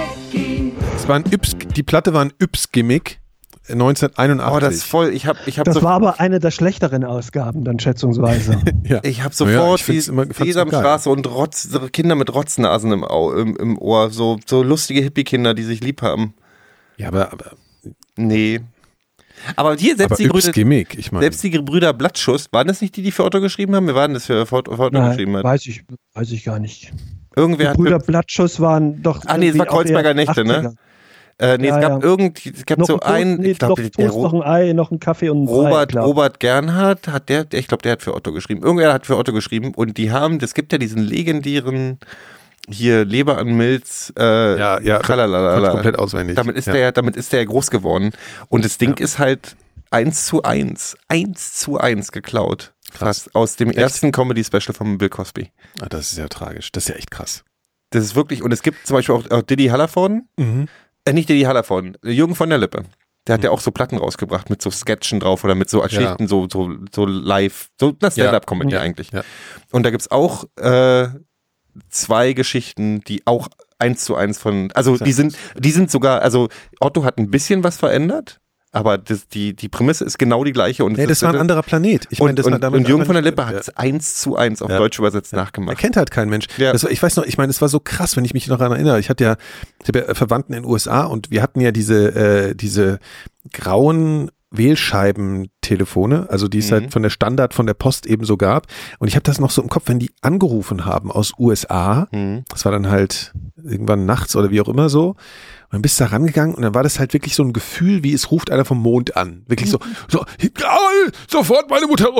Es 0.96 1.08
war 1.08 1.16
ein 1.16 1.24
Yps, 1.30 1.52
die 1.76 1.82
Platte 1.82 2.14
war 2.14 2.24
ein 2.24 2.32
Yps-Gimmick. 2.40 3.20
äh, 3.68 3.72
1981. 3.72 4.56
Oh, 4.56 4.60
das 4.60 4.74
ist 4.74 4.84
voll. 4.84 5.10
Ich 5.12 5.26
habe 5.26 5.38
ich 5.46 5.58
hab 5.58 5.66
Das 5.66 5.74
so, 5.74 5.82
war 5.82 5.92
aber 5.92 6.20
eine 6.20 6.38
der 6.40 6.50
schlechteren 6.50 7.04
Ausgaben, 7.04 7.64
dann 7.64 7.78
schätzungsweise. 7.78 8.58
ja. 8.84 9.00
ich 9.02 9.22
hab 9.22 9.32
Ja, 9.32 9.36
sofort 9.36 9.80
ich 9.80 9.84
find's 9.86 10.10
die 10.38 10.44
Sesamstraße 10.46 11.10
und 11.10 11.26
Rotz, 11.26 11.68
Kinder 11.92 12.14
mit 12.14 12.32
Rotznasen 12.34 12.92
im, 12.92 13.04
im, 13.04 13.56
im 13.56 13.78
Ohr. 13.78 14.10
So, 14.10 14.38
so 14.46 14.62
lustige 14.62 15.02
Hippie-Kinder, 15.02 15.52
die 15.54 15.64
sich 15.64 15.82
lieb 15.82 16.00
haben. 16.02 16.34
ja, 16.96 17.08
aber, 17.08 17.30
aber, 17.32 17.52
Nee. 18.16 18.60
Aber 19.56 19.74
hier, 19.76 19.96
selbst 19.96 20.12
aber 20.12 20.22
die 20.22 20.28
Brüder, 20.28 20.48
Yps-Gimmick, 20.48 20.96
ich 20.98 21.10
meine. 21.12 21.24
selbst 21.24 21.42
die 21.42 21.50
Brüder 21.58 21.92
Blattschuss, 21.92 22.48
waren 22.52 22.68
das 22.68 22.80
nicht 22.80 22.96
die, 22.96 23.02
die 23.02 23.10
für 23.10 23.24
Otto 23.24 23.40
geschrieben 23.40 23.74
haben? 23.74 23.86
Wir 23.86 23.94
waren 23.94 24.14
das 24.14 24.26
für, 24.26 24.46
für 24.46 24.56
Otto 24.56 24.72
Otto 24.72 24.90
geschrieben 24.90 25.32
Nein, 25.32 25.38
hat. 25.38 25.44
weiß 25.44 25.66
ich, 25.66 25.82
weiß 26.14 26.30
ich 26.30 26.44
gar 26.44 26.58
nicht. 26.60 26.92
Irgendwer 27.36 27.64
Die 27.64 27.68
hat 27.70 27.76
Brüder 27.76 27.98
Blattschuss 27.98 28.60
waren 28.60 29.02
doch. 29.02 29.20
Ah, 29.26 29.36
nee, 29.36 29.48
es 29.48 29.58
war 29.58 29.66
Kreuzberger 29.66 30.14
Nächte, 30.14 30.44
ne? 30.44 30.68
80er. 30.68 30.74
Äh, 31.36 31.58
nee, 31.58 31.66
Ja, 31.66 31.76
es 31.76 31.82
gab 31.82 32.02
ja. 32.02 32.08
irgendwie, 32.08 32.52
es 32.56 32.64
gab 32.64 32.78
Noch 32.78 32.86
so 32.86 33.00
einen, 33.00 33.40
nee, 33.40 33.50
ich 33.50 33.58
glaube, 33.58 33.82
noch, 33.82 33.90
der, 33.90 34.06
noch 34.06 34.32
ein 34.34 34.42
Ei, 34.44 34.72
noch 34.72 34.92
ein 34.92 35.00
Kaffee 35.00 35.30
und 35.30 35.42
ein 35.42 35.48
Ei, 35.48 35.50
Robert, 35.50 35.90
klar. 35.90 36.04
Robert 36.04 36.38
Gernhardt 36.38 37.08
hat 37.08 37.28
der, 37.28 37.44
der- 37.44 37.58
ich 37.58 37.66
glaube, 37.66 37.82
der 37.82 37.90
hat 37.92 38.02
für 38.02 38.14
Otto 38.14 38.30
geschrieben. 38.32 38.62
Irgendwer 38.62 38.92
hat 38.92 39.04
für 39.04 39.16
Otto 39.16 39.32
geschrieben 39.32 39.74
und 39.74 39.98
die 39.98 40.12
haben, 40.12 40.38
es 40.40 40.54
gibt 40.54 40.70
ja 40.70 40.78
diesen 40.78 41.02
legendären 41.02 41.98
hier 42.68 43.04
Leber 43.04 43.38
an 43.38 43.54
Milz, 43.56 44.12
äh, 44.18 44.58
Ja, 44.58 44.80
ja, 44.80 44.98
komplett 45.00 45.98
auswendig. 45.98 46.36
Damit 46.36 46.56
ist 46.56 46.66
ja. 46.66 46.72
der, 46.72 46.92
damit 46.92 47.16
ist 47.16 47.32
der 47.32 47.44
groß 47.44 47.70
geworden. 47.70 48.12
Und 48.48 48.64
das 48.64 48.78
Ding 48.78 48.94
ist 48.98 49.18
halt 49.18 49.56
eins 49.90 50.26
zu 50.26 50.42
eins, 50.42 50.96
eins 51.08 51.54
zu 51.54 51.78
eins 51.78 52.10
geklaut. 52.12 52.72
Krass. 52.92 52.98
Fast 53.24 53.34
aus 53.34 53.56
dem 53.56 53.70
ersten 53.70 54.12
Comedy-Special 54.12 54.74
von 54.74 54.98
Bill 54.98 55.08
Cosby. 55.08 55.50
Ah, 55.80 55.86
das 55.88 56.12
ist 56.12 56.18
ja 56.18 56.28
tragisch. 56.28 56.70
Das 56.72 56.84
ist 56.84 56.88
ja 56.90 56.94
echt 56.94 57.10
krass. 57.10 57.44
Das 57.90 58.04
ist 58.04 58.14
wirklich, 58.14 58.42
und 58.42 58.52
es 58.52 58.62
gibt 58.62 58.86
zum 58.86 58.96
Beispiel 58.96 59.14
auch, 59.16 59.30
auch 59.30 59.42
Diddy 59.42 59.66
Hallervorden, 59.66 60.28
Mhm. 60.36 60.68
äh, 61.04 61.12
nicht 61.12 61.28
Diddy 61.28 61.42
Hallervorden, 61.42 61.96
Jürgen 62.04 62.34
von 62.34 62.48
der 62.48 62.58
Lippe. 62.58 62.84
Der 63.26 63.34
hat 63.34 63.44
ja 63.44 63.50
auch 63.50 63.60
so 63.60 63.70
Platten 63.70 63.96
rausgebracht 63.96 64.50
mit 64.50 64.60
so 64.60 64.70
Sketchen 64.70 65.18
drauf 65.18 65.44
oder 65.44 65.54
mit 65.54 65.70
so 65.70 65.80
Geschichten, 65.80 66.28
so, 66.28 66.46
so, 66.52 66.74
so 66.94 67.06
live, 67.06 67.68
so 67.80 67.96
eine 68.00 68.10
Stand-Up-Comedy 68.10 68.72
Ja. 68.74 68.80
eigentlich. 68.80 69.10
Ja. 69.12 69.22
Und 69.72 69.84
da 69.84 69.90
gibt's 69.90 70.10
auch 70.10 70.44
äh, 70.60 71.08
zwei 71.88 72.32
Geschichten, 72.32 73.00
die 73.00 73.22
auch 73.26 73.48
eins 73.78 74.04
zu 74.04 74.14
eins 74.16 74.38
von, 74.38 74.70
also 74.74 74.96
die 74.96 75.12
sind, 75.12 75.36
die 75.58 75.70
sind 75.72 75.90
sogar, 75.90 76.22
also 76.22 76.48
Otto 76.80 77.04
hat 77.04 77.18
ein 77.18 77.30
bisschen 77.30 77.64
was 77.64 77.76
verändert, 77.76 78.40
aber 78.70 78.98
das, 78.98 79.28
die, 79.28 79.54
die 79.54 79.68
Prämisse 79.68 80.04
ist 80.04 80.18
genau 80.18 80.42
die 80.42 80.52
gleiche. 80.52 80.84
Und 80.84 80.96
Nee, 80.96 81.06
das 81.06 81.18
ist- 81.18 81.22
war 81.22 81.32
ein 81.34 81.38
anderer 81.40 81.62
Planet. 81.62 82.06
Ich 82.10 82.20
und, 82.20 82.26
meine, 82.26 82.34
das 82.36 82.46
und, 82.46 82.52
war 82.52 82.58
damals 82.58 82.80
und 82.80 82.88
Jürgen 82.88 83.04
von 83.04 83.14
der 83.14 83.22
Lippe 83.22 83.46
hat 83.46 83.52
Ja. 83.54 83.60
es 83.60 83.76
eins 83.76 84.16
zu 84.20 84.36
eins 84.36 84.62
auf 84.62 84.70
Ja. 84.70 84.78
Deutsch 84.78 84.98
übersetzt 84.98 85.32
Er 85.32 85.36
nachgemacht. 85.36 85.78
kennt 85.78 85.96
halt 85.96 86.10
kein 86.10 86.28
Mensch. 86.28 86.46
Ja. 86.56 86.72
Das 86.72 86.82
war, 86.82 86.90
ich 86.90 87.00
weiß 87.02 87.14
noch, 87.16 87.24
ich 87.24 87.38
meine, 87.38 87.50
es 87.50 87.60
war 87.60 87.68
so 87.68 87.78
krass, 87.78 88.16
wenn 88.16 88.24
ich 88.24 88.34
mich 88.34 88.48
noch 88.48 88.58
daran 88.58 88.72
erinnere. 88.72 88.98
Ich 88.98 89.10
hatte 89.10 89.22
ja, 89.24 89.36
ich 89.82 89.88
habe 89.88 90.00
ja 90.08 90.14
Verwandten 90.14 90.54
in 90.54 90.62
den 90.62 90.70
USA 90.70 91.04
und 91.04 91.30
wir 91.30 91.42
hatten 91.42 91.60
ja 91.60 91.70
diese, 91.72 92.08
äh, 92.50 92.54
diese 92.56 92.98
grauen 93.52 94.30
Wählscheibentelefone, 94.56 96.26
also 96.30 96.48
die 96.48 96.58
es 96.58 96.68
Mhm. 96.70 96.74
halt 96.74 96.92
von 96.92 97.02
der 97.02 97.10
Standard 97.10 97.54
von 97.54 97.66
der 97.66 97.74
Post 97.74 98.06
eben 98.06 98.24
so 98.24 98.36
gab. 98.36 98.66
Und 98.98 99.08
ich 99.08 99.14
habe 99.16 99.22
das 99.22 99.40
noch 99.40 99.50
so 99.50 99.62
im 99.62 99.68
Kopf, 99.68 99.84
wenn 99.86 99.98
die 99.98 100.10
angerufen 100.22 100.84
haben 100.84 101.10
aus 101.10 101.32
USA, 101.38 102.08
Hm. 102.12 102.44
das 102.48 102.64
war 102.64 102.72
dann 102.72 102.88
halt 102.90 103.32
irgendwann 103.62 104.04
nachts 104.06 104.36
oder 104.36 104.50
wie 104.50 104.60
auch 104.60 104.68
immer 104.68 104.88
so. 104.88 105.10
Und 105.10 105.78
dann 105.78 105.82
bist 105.82 105.98
du 105.98 106.04
da 106.04 106.10
rangegangen 106.10 106.54
und 106.54 106.62
dann 106.62 106.74
war 106.74 106.82
das 106.82 106.98
halt 107.00 107.12
wirklich 107.14 107.34
so 107.34 107.42
ein 107.42 107.52
Gefühl, 107.52 108.04
wie 108.04 108.12
es 108.12 108.30
ruft 108.30 108.50
einer 108.52 108.64
vom 108.64 108.78
Mond 108.80 109.16
an. 109.16 109.42
Wirklich 109.48 109.70
so, 109.70 109.78
so, 110.08 110.24
sofort 111.28 111.70
meine 111.70 111.86
Mutter. 111.86 112.10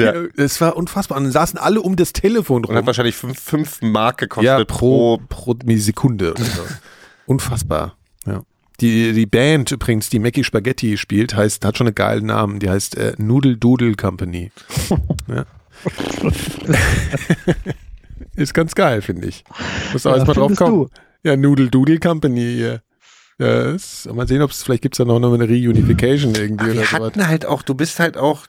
Ja. 0.00 0.12
Es 0.36 0.60
war 0.60 0.76
unfassbar. 0.76 1.18
Und 1.18 1.24
dann 1.24 1.32
saßen 1.32 1.58
alle 1.58 1.80
um 1.80 1.96
das 1.96 2.12
Telefon 2.12 2.64
Und 2.64 2.70
hat 2.74 2.80
rum. 2.80 2.86
wahrscheinlich 2.86 3.16
fünf, 3.16 3.38
fünf 3.40 3.82
Mark 3.82 4.18
gekostet 4.18 4.46
Ja, 4.46 4.64
pro, 4.64 5.18
pro 5.28 5.56
Sekunde 5.76 6.32
oder 6.32 6.44
so. 6.44 6.62
Unfassbar. 7.26 7.96
Ja. 8.80 8.88
Die, 8.88 9.12
die 9.12 9.26
Band 9.26 9.70
übrigens, 9.72 10.08
die 10.10 10.18
Mackie 10.18 10.44
Spaghetti 10.44 10.96
spielt, 10.96 11.34
heißt, 11.34 11.64
hat 11.64 11.76
schon 11.78 11.86
einen 11.88 11.94
geilen 11.94 12.26
Namen. 12.26 12.58
Die 12.60 12.68
heißt 12.70 12.96
äh, 12.96 13.14
Noodle 13.18 13.56
Doodle 13.56 13.94
Company. 13.94 14.50
ja. 15.28 15.44
Ist 18.36 18.54
ganz 18.54 18.74
geil, 18.74 19.02
finde 19.02 19.28
ich. 19.28 19.44
Muss 19.92 20.06
auch 20.06 20.12
Ja, 20.12 20.16
erstmal 20.18 20.34
drauf 20.36 20.56
kommen. 20.56 20.88
du? 21.22 21.28
Ja, 21.28 21.36
Noodle 21.36 21.68
Doodle 21.68 21.98
Company 21.98 22.40
hier. 22.40 22.82
Ja, 23.38 23.70
ist, 23.70 24.10
mal 24.12 24.28
sehen, 24.28 24.42
ob 24.42 24.50
es 24.50 24.62
vielleicht 24.62 24.82
gibt 24.82 24.94
es 24.94 24.98
da 24.98 25.04
noch 25.04 25.16
eine 25.16 25.48
Reunification 25.48 26.34
irgendwie 26.34 26.64
oder 26.66 26.74
Wir 26.74 26.84
sowas. 26.84 27.00
hatten 27.06 27.26
halt 27.26 27.46
auch, 27.46 27.62
du 27.62 27.74
bist 27.74 27.98
halt 27.98 28.18
auch, 28.18 28.44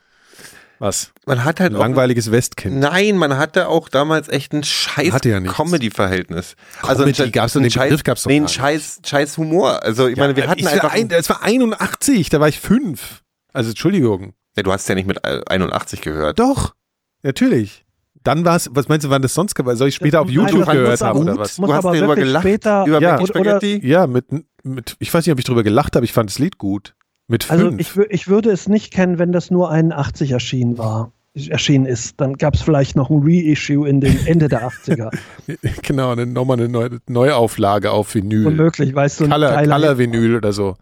Was? 0.82 1.12
man 1.26 1.44
hat 1.44 1.60
halt 1.60 1.70
Ein 1.70 1.76
auch, 1.76 1.80
langweiliges 1.80 2.32
Westkind. 2.32 2.80
nein, 2.80 3.16
man 3.16 3.36
hatte 3.38 3.68
auch 3.68 3.88
damals 3.88 4.28
echt 4.28 4.52
ein 4.52 4.64
scheiß 4.64 5.14
ja. 5.24 5.40
Comedy-Verhältnis. 5.40 6.56
Comedy 6.82 7.30
gab's 7.30 7.52
doch, 7.52 7.60
ein 7.60 7.62
den 7.62 7.70
scheiß, 7.70 7.84
Begriff 7.90 8.02
gab's 8.02 8.24
doch 8.24 8.30
nee, 8.30 8.48
scheiß, 8.48 8.98
scheiß 9.06 9.38
Humor. 9.38 9.80
Also 9.84 10.08
ich 10.08 10.16
meine, 10.16 10.34
wir 10.34 10.48
hatten 10.48 10.66
einfach, 10.66 10.92
ein, 10.92 11.08
das 11.08 11.28
war 11.28 11.40
81, 11.44 12.30
da 12.30 12.40
war 12.40 12.48
ich 12.48 12.58
fünf. 12.58 13.22
Also 13.52 13.70
Entschuldigung. 13.70 14.34
ja, 14.56 14.64
du 14.64 14.72
hast 14.72 14.88
ja 14.88 14.96
nicht 14.96 15.06
mit 15.06 15.24
81 15.24 16.00
gehört. 16.00 16.40
Doch, 16.40 16.74
natürlich. 17.22 17.84
Dann 18.24 18.44
war 18.44 18.56
es, 18.56 18.68
was 18.72 18.88
meinst 18.88 19.06
du, 19.06 19.10
wann 19.10 19.22
das 19.22 19.34
sonst 19.34 19.54
war? 19.64 19.76
Soll 19.76 19.86
ich 19.86 19.94
später 19.94 20.20
auf 20.20 20.30
YouTube 20.30 20.68
gehört 20.68 21.00
haben 21.00 21.10
aber- 21.10 21.20
oder 21.20 21.38
was? 21.38 21.58
Muss 21.58 21.68
Du 21.68 21.74
hast 21.76 21.84
aber 21.84 21.96
darüber 21.96 22.16
gelacht, 22.16 22.42
später, 22.42 22.86
über 22.86 23.00
Ja. 23.00 23.24
Spaghetti? 23.24 23.80
Ja, 23.86 24.08
mit, 24.08 24.26
mit, 24.64 24.96
ich 24.98 25.14
weiß 25.14 25.24
nicht, 25.26 25.32
ob 25.32 25.38
ich 25.38 25.44
drüber 25.44 25.62
gelacht 25.62 25.94
habe, 25.94 26.04
ich 26.04 26.12
fand 26.12 26.28
das 26.28 26.40
Lied 26.40 26.58
gut. 26.58 26.96
Mit 27.28 27.50
Also 27.50 27.72
ich, 27.78 27.96
ich 28.10 28.28
würde 28.28 28.50
es 28.50 28.68
nicht 28.68 28.92
kennen, 28.92 29.18
wenn 29.18 29.32
das 29.32 29.50
nur 29.50 29.70
81 29.70 30.32
erschienen 30.32 30.78
war. 30.78 31.12
Erschienen 31.34 31.86
ist. 31.86 32.20
Dann 32.20 32.34
gab 32.34 32.54
es 32.54 32.60
vielleicht 32.62 32.94
noch 32.94 33.08
ein 33.08 33.22
Reissue 33.24 33.88
in 33.88 34.02
den 34.02 34.26
Ende 34.26 34.48
der 34.48 34.68
80er. 34.68 35.10
genau, 35.82 36.12
eine, 36.12 36.26
nochmal 36.26 36.58
eine 36.58 36.68
neue, 36.68 36.98
Neuauflage 37.08 37.90
auf 37.90 38.14
Vinyl. 38.14 38.46
Unmöglich, 38.48 38.94
weißt 38.94 39.20
du, 39.20 39.28
Color, 39.28 39.62
Color. 39.64 39.96
Vinyl 39.96 40.36
oder 40.36 40.52
so. 40.52 40.76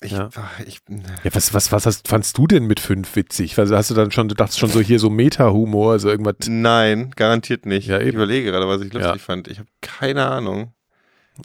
Ich, 0.00 0.10
Ja. 0.10 0.30
ich, 0.66 0.80
Ja, 0.88 1.30
was, 1.32 1.54
was, 1.54 1.70
was 1.70 1.86
hast, 1.86 2.08
fandst 2.08 2.36
du 2.36 2.48
denn 2.48 2.66
mit 2.66 2.80
fünf 2.80 3.14
witzig? 3.14 3.56
Also 3.56 3.76
hast 3.76 3.88
du 3.88 3.94
dann 3.94 4.10
schon, 4.10 4.28
du 4.28 4.34
dachtest 4.34 4.58
schon 4.58 4.68
so 4.68 4.80
hier 4.80 4.98
so 4.98 5.10
Meta-Humor, 5.10 5.92
also 5.92 6.08
irgendwas. 6.08 6.34
nein, 6.48 7.12
garantiert 7.14 7.64
nicht. 7.64 7.86
Ja, 7.86 8.00
ich 8.00 8.14
überlege 8.14 8.50
gerade, 8.50 8.66
was 8.66 8.80
ich 8.80 8.92
lustig 8.92 9.12
Ja. 9.12 9.18
fand. 9.18 9.46
Ich 9.46 9.60
habe 9.60 9.68
keine 9.80 10.26
Ahnung. 10.26 10.72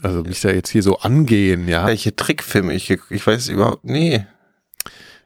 Also 0.03 0.21
mich 0.23 0.41
da 0.41 0.49
jetzt 0.49 0.69
hier 0.69 0.83
so 0.83 0.99
angehen, 0.99 1.67
ja. 1.67 1.85
Welche 1.87 2.15
Trickfilme 2.15 2.73
ich, 2.73 2.89
ich 3.09 3.25
weiß 3.27 3.47
überhaupt, 3.49 3.85
nee. 3.85 4.25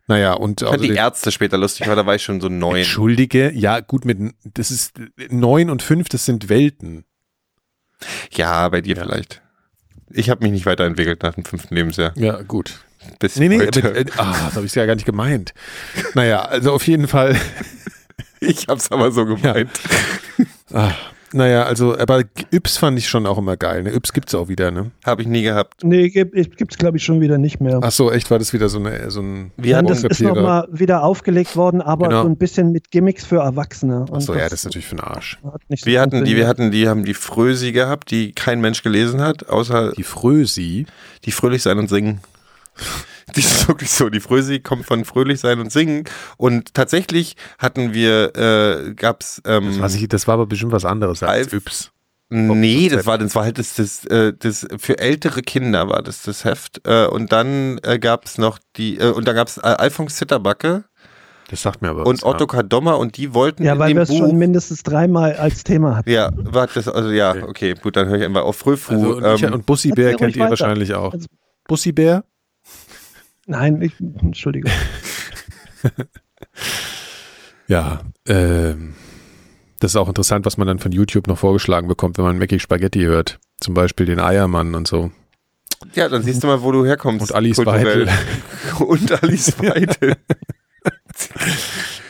Naja, 0.08 0.34
und 0.34 0.62
Ich 0.62 0.68
fand 0.68 0.84
die 0.84 0.90
Ärzte 0.94 1.32
später 1.32 1.58
lustig, 1.58 1.88
weil 1.88 1.96
da 1.96 2.06
war 2.06 2.16
ich 2.16 2.24
schon 2.24 2.42
so 2.42 2.50
neun. 2.50 2.78
Entschuldige, 2.78 3.52
ja, 3.52 3.80
gut, 3.80 4.06
mit 4.06 4.20
das 4.44 4.72
ist 4.72 4.94
neun 5.30 5.70
und 5.70 5.82
fünf, 5.82 6.10
das 6.10 6.26
sind 6.26 6.50
Welten. 6.50 7.06
Ja, 8.34 8.68
bei 8.70 8.82
dir 8.82 8.96
Ja. 8.98 9.04
vielleicht. 9.04 9.42
Ich 10.10 10.30
habe 10.30 10.44
mich 10.44 10.52
nicht 10.52 10.66
weiterentwickelt 10.66 11.24
nach 11.24 11.36
dem 11.36 11.46
fünften 11.46 11.74
Lebensjahr. 11.76 12.14
Ja, 12.18 12.42
gut. 12.42 12.82
Bis 13.20 13.38
Nee, 13.38 13.48
nee, 13.48 13.60
heute. 13.60 13.82
mit, 13.84 14.10
äh, 14.10 14.12
ah, 14.18 14.36
das 14.46 14.56
habe 14.56 14.66
ich 14.66 14.76
ja 14.76 14.86
gar 14.86 14.96
nicht 14.96 15.06
gemeint. 15.06 15.54
Naja, 16.14 16.42
also 16.42 16.74
auf 16.74 16.86
jeden 16.86 17.08
Fall. 17.08 17.36
ich 18.42 18.68
hab's 18.68 18.92
aber 18.92 19.12
so 19.12 19.26
gemeint. 19.26 19.72
Ah, 20.74 20.94
Naja, 21.34 21.64
also, 21.64 21.98
aber 21.98 22.24
Yps 22.52 22.78
fand 22.78 22.98
ich 22.98 23.08
schon 23.08 23.26
auch 23.26 23.38
immer 23.38 23.56
geil. 23.56 23.84
Ne? 23.84 23.94
Yps 23.96 24.12
gibt's 24.12 24.36
auch 24.36 24.50
wieder, 24.50 24.70
ne? 24.72 24.92
Habe 25.06 25.22
ich 25.22 25.28
nie 25.28 25.42
gehabt. 25.44 25.84
Nee, 25.84 26.10
gibt 26.10 26.36
es 26.72 26.78
glaube 26.78 26.98
ich 26.98 27.04
schon 27.06 27.22
wieder 27.22 27.38
nicht 27.38 27.62
mehr. 27.62 27.80
Ach 27.82 27.92
so, 27.92 28.12
echt, 28.12 28.30
war 28.32 28.38
das 28.40 28.52
wieder 28.52 28.68
so, 28.68 28.80
eine, 28.80 29.10
so 29.12 29.22
ein 29.22 29.52
Wir 29.56 29.78
hatten- 29.78 29.88
das 29.88 30.04
ist 30.04 30.20
nochmal 30.22 30.68
wieder 30.72 31.04
aufgelegt 31.04 31.56
worden, 31.56 31.82
aber 31.82 32.10
Genau. 32.10 32.24
so 32.24 32.28
ein 32.28 32.36
bisschen 32.38 32.72
mit 32.74 32.92
Gimmicks 32.92 33.24
für 33.26 33.38
Erwachsene. 33.38 34.06
Ach 34.12 34.20
so, 34.22 34.34
ja, 34.34 34.44
das 34.44 34.54
ist 34.54 34.66
natürlich 34.66 34.88
für 34.88 34.96
den 34.96 35.06
Arsch. 35.06 35.40
hat 35.44 35.62
nicht 35.70 35.86
so 35.86 35.90
Wir 35.90 36.02
hatten 36.02 36.26
die, 36.26 36.36
wir 36.36 36.48
hatten 36.48 36.72
die, 36.72 36.88
haben 36.90 37.06
die 37.06 37.14
Frösi 37.14 37.72
gehabt, 37.72 38.12
die 38.12 38.34
kein 38.34 38.60
Mensch 38.60 38.84
gelesen 38.84 39.22
hat, 39.22 39.48
außer 39.50 39.94
Die 39.94 40.04
Frösi. 40.04 40.86
die 41.26 41.32
fröhlich 41.32 41.62
sein 41.64 41.78
und 41.80 41.88
singen. 41.90 42.20
Die 43.36 43.40
ist 43.42 43.68
wirklich 43.68 43.90
so. 43.92 44.10
Die 44.10 44.20
Frösi 44.20 44.60
kommt 44.60 44.86
von 44.86 45.06
fröhlich 45.06 45.40
sein 45.40 45.60
und 45.60 45.72
singen. 45.72 46.04
Und 46.38 46.74
tatsächlich 46.74 47.36
hatten 47.60 47.94
wir, 47.94 48.36
äh, 48.36 48.94
gab's, 48.94 49.42
ähm, 49.46 49.68
Das, 49.68 49.80
weiß 49.80 49.96
ich, 49.96 50.08
das 50.08 50.28
war 50.28 50.34
aber 50.36 50.46
bestimmt 50.48 50.72
was 50.72 50.86
anderes 50.86 51.24
als 51.24 51.32
Alf- 51.48 51.54
Yps. 51.54 51.92
Nee, 52.34 52.88
das 52.88 53.06
war, 53.06 53.18
das 53.18 53.36
war 53.36 53.44
halt 53.44 53.58
das, 53.58 53.76
das, 53.76 54.06
äh, 54.06 54.32
das 54.40 54.66
für 54.78 54.98
ältere 55.00 55.42
Kinder 55.42 55.90
war 55.90 56.02
das 56.02 56.22
das 56.24 56.46
Heft. 56.46 56.80
Äh, 56.88 57.08
und 57.08 57.34
dann 57.34 57.78
äh, 57.84 58.00
gab 58.00 58.24
es 58.26 58.38
noch 58.38 58.58
die, 58.78 59.00
und 59.00 59.28
dann 59.28 59.36
gab 59.36 59.50
es 59.50 59.60
Alfons 59.60 60.16
Zitterbacke 60.16 60.86
Das 61.50 61.62
sagt 61.62 61.82
mir 61.82 61.90
aber 61.90 62.06
und 62.06 62.22
was, 62.22 62.24
Otto 62.24 62.48
Kadommer 62.48 63.00
und 63.00 63.18
die 63.18 63.34
wollten 63.34 63.64
Ja, 63.66 63.78
weil 63.78 63.94
wir 63.94 64.04
es 64.04 64.16
schon 64.18 64.38
mindestens 64.38 64.82
dreimal 64.84 65.34
als 65.36 65.66
Thema 65.66 65.98
hatten. 65.98 66.10
ja, 66.10 66.30
warte, 66.36 66.76
das, 66.76 66.88
also 66.88 67.10
ja, 67.12 67.36
Okay. 67.36 67.74
gut, 67.74 67.98
dann 67.98 68.08
höre 68.08 68.20
ich 68.20 68.24
einfach 68.24 68.44
auf 68.44 68.56
Frühfu. 68.56 68.94
Also, 68.94 69.16
und, 69.18 69.44
ähm, 69.44 69.54
und 69.54 69.66
Bussi 69.66 69.90
Bär 69.92 70.16
kennt 70.16 70.34
ihr 70.38 70.44
weiter. 70.44 70.52
wahrscheinlich 70.52 70.94
auch. 70.94 71.12
Also- 71.12 71.28
Bussi 71.68 71.92
Bär? 71.92 72.24
Nein, 73.48 73.82
ich, 73.82 73.94
Entschuldigung. 74.00 74.72
Ja, 77.72 78.02
ähm, 78.28 78.96
das 79.80 79.92
ist 79.92 79.96
auch 79.96 80.10
interessant, 80.10 80.46
was 80.46 80.58
man 80.58 80.68
dann 80.68 80.80
von 80.80 80.92
YouTube 80.92 81.28
noch 81.28 81.38
vorgeschlagen 81.38 81.88
bekommt, 81.88 82.18
wenn 82.18 82.26
man 82.26 82.38
Mackie 82.38 82.60
Spaghetti 82.60 83.00
hört. 83.00 83.40
Zum 83.62 83.74
Beispiel 83.74 84.06
den 84.06 84.20
Eiermann 84.20 84.76
und 84.76 84.90
so. 84.90 85.10
ja, 85.94 86.10
dann 86.10 86.22
siehst 86.22 86.44
du 86.44 86.48
mal, 86.48 86.64
wo 86.64 86.74
du 86.74 86.86
herkommst. 86.86 87.32
Und 87.32 87.36
Alice. 87.36 87.66
Weidel. 87.66 88.10
und 88.80 89.24
Alice 89.24 89.58
Weidel. 89.60 90.18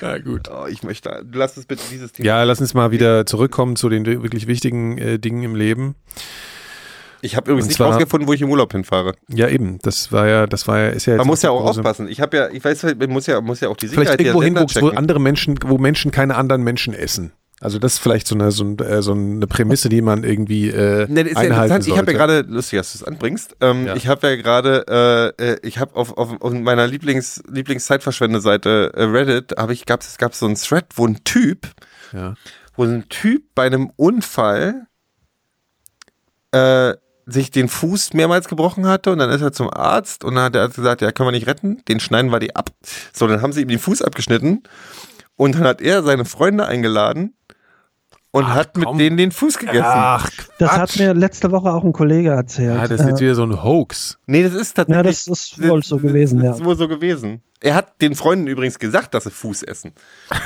Ja, 0.02 0.18
gut. 0.18 0.50
Oh, 0.50 0.66
ich 0.66 0.82
möchte, 0.82 1.24
lass 1.32 1.58
uns 1.58 1.68
bitte 1.68 1.84
dieses 1.92 2.12
Thema. 2.12 2.26
Ja, 2.26 2.44
lass 2.44 2.60
uns 2.60 2.74
mal 2.74 2.90
wieder 2.90 3.28
zurückkommen 3.28 3.76
zu 3.76 3.88
den 3.88 4.04
wirklich 4.08 4.48
wichtigen 4.48 4.98
äh, 4.98 5.20
Dingen 5.20 5.44
im 5.44 5.54
Leben. 5.56 5.94
Ich 7.22 7.36
habe 7.36 7.52
übrigens 7.52 7.66
Und 7.66 7.70
nicht 7.70 7.78
zwar- 7.78 7.92
rausgefunden, 7.92 8.28
wo 8.28 8.34
ich 8.34 8.42
im 8.42 8.50
Urlaub 8.50 8.72
hinfahre. 8.72 9.14
Ja, 9.30 9.48
eben. 9.48 9.78
Das 9.84 10.12
war 10.12 10.28
ja, 10.28 10.48
das 10.48 10.68
war 10.68 10.80
ja, 10.80 10.88
ist 10.90 11.06
ja 11.06 11.14
jetzt 11.14 11.20
Man 11.20 11.28
muss 11.28 11.42
ja 11.44 11.52
auch 11.52 11.62
große- 11.64 11.78
aufpassen. 11.80 12.08
Ich 12.08 12.20
habe 12.20 12.36
ja, 12.38 12.50
ich 12.50 12.64
weiß, 12.64 12.84
man 12.98 13.10
muss 13.10 13.28
ja, 13.28 13.40
muss 13.42 13.60
ja 13.60 13.70
auch 13.70 13.78
die 13.78 13.88
Vielleicht 13.88 14.12
Sicherheit 14.12 14.20
der 14.20 14.28
irgendwo 14.34 14.44
hin, 14.44 14.82
wo, 14.82 14.90
andere 14.90 15.20
Menschen, 15.20 15.58
wo 15.66 15.78
Menschen 15.78 16.12
keine 16.12 16.36
anderen 16.36 16.64
Menschen 16.64 16.94
essen. 16.94 17.32
Also 17.64 17.78
das 17.78 17.94
ist 17.94 18.00
vielleicht 18.00 18.26
so 18.26 18.34
eine, 18.34 18.50
so, 18.52 18.64
ein, 18.64 18.80
äh, 18.80 19.04
so 19.04 19.12
eine 19.12 19.46
Prämisse, 19.46 19.88
die 19.88 20.02
man 20.02 20.24
irgendwie 20.24 20.70
äh, 20.70 21.06
Ne, 21.08 21.24
das 21.24 21.34
ist 21.34 21.38
ja 21.38 21.42
einhalten 21.44 21.76
interessant. 21.76 21.88
Ich 21.88 21.92
habe 21.92 21.96
sollte. 21.98 22.12
ja 22.12 22.18
gerade, 22.18 22.42
lustig, 22.52 22.80
dass 22.80 22.92
du 22.94 22.98
es 22.98 23.04
anbringst. 23.04 23.56
Ähm, 23.62 23.86
Ja. 23.86 23.96
Ich 23.96 24.08
habe 24.08 24.28
ja 24.30 24.36
gerade, 24.36 25.34
äh, 25.40 25.52
äh, 25.52 25.58
ich 25.62 25.78
habe 25.78 25.96
auf, 25.96 26.18
auf, 26.18 26.42
auf 26.42 26.52
meiner 26.54 26.88
Lieblings, 26.88 27.44
Lieblingszeitverschwende-Seite 27.52 28.94
äh, 28.96 29.04
Reddit, 29.04 29.54
habe 29.60 29.74
ich, 29.74 29.86
gab's, 29.86 30.08
es 30.08 30.18
gab 30.18 30.34
so 30.34 30.48
einen 30.48 30.56
Thread, 30.56 30.86
wo 30.96 31.06
ein 31.06 31.24
Typ, 31.24 31.68
ja. 32.14 32.34
wo 32.76 32.84
ein 32.84 33.08
Typ 33.10 33.44
bei 33.54 33.68
einem 33.68 33.92
Unfall 33.96 34.88
äh, 36.52 36.94
sich 37.32 37.52
den 37.52 37.68
Fuß 37.70 38.14
mehrmals 38.14 38.48
gebrochen 38.48 38.88
hatte 38.88 39.12
und 39.12 39.20
dann 39.20 39.30
ist 39.30 39.42
er 39.42 39.52
zum 39.52 39.70
Arzt 39.72 40.24
und 40.24 40.36
dann 40.36 40.46
hat 40.46 40.56
der 40.56 40.64
Arzt 40.64 40.76
gesagt, 40.76 41.02
ja, 41.02 41.12
können 41.12 41.28
wir 41.28 41.32
nicht 41.32 41.48
retten, 41.48 41.84
den 41.88 42.00
schneiden 42.00 42.32
wir 42.32 42.40
die 42.40 42.56
ab. 42.56 42.70
So, 43.14 43.28
dann 43.28 43.42
haben 43.42 43.54
sie 43.54 43.62
ihm 43.62 43.68
den 43.68 43.80
Fuß 43.80 44.02
abgeschnitten 44.02 44.64
und 45.36 45.56
dann 45.56 45.64
hat 45.64 45.82
er 45.82 46.04
seine 46.04 46.26
Freunde 46.26 46.66
eingeladen 46.66 47.34
und 48.32 48.46
Ach, 48.46 48.54
hat 48.56 48.78
mit 48.78 48.86
komm. 48.86 48.98
denen 48.98 49.18
den 49.18 49.32
Fuß 49.32 49.58
gegessen. 49.58 49.84
Ach, 49.86 50.30
Das 50.58 50.72
hat 50.72 50.98
mir 50.98 51.14
letzte 51.14 51.52
Woche 51.52 51.70
auch 51.72 51.84
ein 51.84 51.92
Kollege 51.94 52.30
erzählt. 52.30 52.76
ja, 52.76 52.88
das 52.88 53.02
ist 53.02 53.08
jetzt 53.08 53.20
Äh, 53.20 53.26
wieder 53.26 53.36
so 53.36 53.44
ein 53.44 53.62
Hoax. 53.64 54.18
Nee, 54.26 54.44
das 54.44 54.54
ist 54.54 54.74
tatsächlich. 54.76 54.96
Ja, 54.96 55.04
das 55.04 55.28
ist 55.28 55.62
wohl 55.62 55.84
so 55.84 55.98
gewesen, 55.98 56.38
Das 56.40 56.46
ja. 56.46 56.52
ist 56.56 56.64
wohl 56.66 56.78
so 56.78 56.88
gewesen. 56.88 57.42
Er 57.64 57.76
hat 57.76 58.02
den 58.02 58.16
Freunden 58.16 58.48
übrigens 58.48 58.80
gesagt, 58.80 59.14
dass 59.14 59.26
sie 59.26 59.30
Fuß 59.32 59.62
essen. 59.64 59.92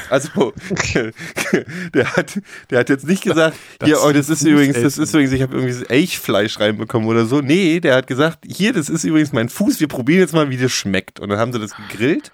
Also, 0.09 0.51
der 1.93 2.15
hat, 2.15 2.39
der 2.69 2.79
hat 2.79 2.89
jetzt 2.89 3.07
nicht 3.07 3.23
gesagt, 3.23 3.55
hier, 3.83 3.99
oh, 4.03 4.11
das 4.11 4.29
ist 4.29 4.39
Fuß 4.39 4.47
übrigens, 4.49 4.81
das 4.81 4.97
ist 4.97 5.13
übrigens, 5.13 5.31
ich 5.31 5.41
habe 5.41 5.55
irgendwie 5.55 5.73
das 5.79 5.83
Elchfleisch 5.83 6.59
reinbekommen 6.59 7.07
oder 7.07 7.25
so. 7.25 7.39
Nee, 7.41 7.79
der 7.79 7.95
hat 7.95 8.07
gesagt, 8.07 8.39
hier, 8.45 8.73
das 8.73 8.89
ist 8.89 9.03
übrigens 9.03 9.31
mein 9.31 9.47
Fuß, 9.49 9.79
wir 9.79 9.87
probieren 9.87 10.19
jetzt 10.19 10.33
mal, 10.33 10.49
wie 10.49 10.57
das 10.57 10.71
schmeckt. 10.71 11.19
Und 11.19 11.29
dann 11.29 11.39
haben 11.39 11.53
sie 11.53 11.59
das 11.59 11.71
gegrillt. 11.89 12.31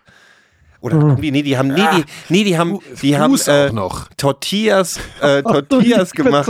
Oder 0.82 0.96
irgendwie, 0.96 1.30
nee, 1.30 1.44
die 1.44 1.58
haben, 1.58 1.68
nee, 1.68 1.84
die, 1.96 2.04
nee, 2.30 2.44
die 2.44 2.58
haben, 2.58 2.80
die 3.04 3.18
haben 3.18 3.36
äh, 3.46 3.68
auch 3.68 3.72
noch. 3.72 4.10
Tortillas, 4.18 5.00
äh, 5.22 5.44
Tortillas 5.44 6.12
gemacht. 6.12 6.50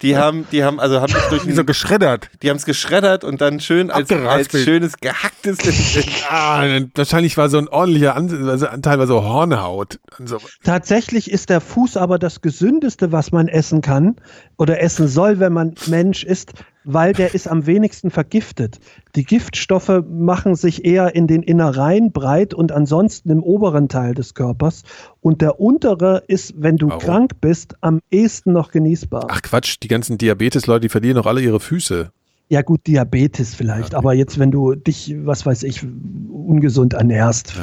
Die 0.00 0.16
haben, 0.16 0.46
die 0.52 0.62
haben, 0.62 0.78
also 0.78 1.00
haben 1.00 1.12
das 1.12 1.28
durch 1.28 1.42
Die 1.42 1.52
so 1.52 1.64
geschreddert. 1.64 2.30
die 2.42 2.50
haben 2.50 2.56
es 2.56 2.66
geschreddert 2.66 3.24
und 3.24 3.40
dann 3.40 3.58
schön 3.58 3.90
als, 3.90 4.10
als 4.10 4.50
schönes 4.52 4.98
gehacktes 4.98 5.58
Ah, 6.30 6.64
wahrscheinlich 6.94 7.36
war 7.36 7.48
so 7.48 7.58
ein 7.58 7.68
ordentlicher 7.68 8.14
An 8.14 8.48
also 8.48 8.68
Anteil 8.68 8.98
war 8.98 9.08
so 9.08 9.24
Hornhaut. 9.24 9.98
Und 10.18 10.28
so. 10.28 10.38
Tatsächlich 10.62 11.30
ist 11.30 11.50
der 11.50 11.60
Fuß 11.60 11.96
aber 11.96 12.18
das 12.18 12.40
gesündeste, 12.42 13.10
was 13.10 13.32
man 13.32 13.48
essen 13.48 13.80
kann 13.80 14.16
oder 14.56 14.80
essen 14.80 15.08
soll, 15.08 15.40
wenn 15.40 15.52
man 15.52 15.74
Mensch 15.86 16.22
ist, 16.22 16.52
weil 16.84 17.12
der 17.12 17.34
ist 17.34 17.48
am 17.48 17.66
wenigsten 17.66 18.10
vergiftet. 18.10 18.78
Die 19.16 19.24
Giftstoffe 19.24 20.02
machen 20.08 20.54
sich 20.54 20.84
eher 20.84 21.14
in 21.14 21.26
den 21.26 21.42
Innereien 21.42 22.12
breit 22.12 22.54
und 22.54 22.72
ansonsten 22.72 23.30
im 23.30 23.42
oberen 23.42 23.88
Teil 23.88 24.14
des 24.14 24.34
Körpers. 24.34 24.82
Und 25.20 25.40
der 25.40 25.60
untere 25.60 26.22
ist, 26.28 26.54
wenn 26.56 26.76
du 26.76 26.88
Warum? 26.88 27.00
krank 27.00 27.32
bist, 27.40 27.74
am 27.80 28.00
ehesten 28.10 28.52
noch 28.52 28.70
genießbar. 28.70 29.26
Ach 29.30 29.42
Quatsch, 29.42 29.76
die 29.82 29.88
ganzen 29.88 30.18
Diabetes-Leute, 30.18 30.80
die 30.82 30.88
verlieren 30.88 31.16
doch 31.16 31.26
alle 31.26 31.40
ihre 31.40 31.60
Füße. 31.60 32.10
Ja 32.50 32.60
gut, 32.60 32.86
Diabetes 32.86 33.54
vielleicht, 33.54 33.94
aber 33.94 34.12
jetzt, 34.12 34.38
wenn 34.38 34.50
du 34.50 34.74
dich, 34.74 35.14
was 35.24 35.46
weiß 35.46 35.62
ich, 35.62 35.82
ungesund 36.30 36.92
ernährst, 36.92 37.54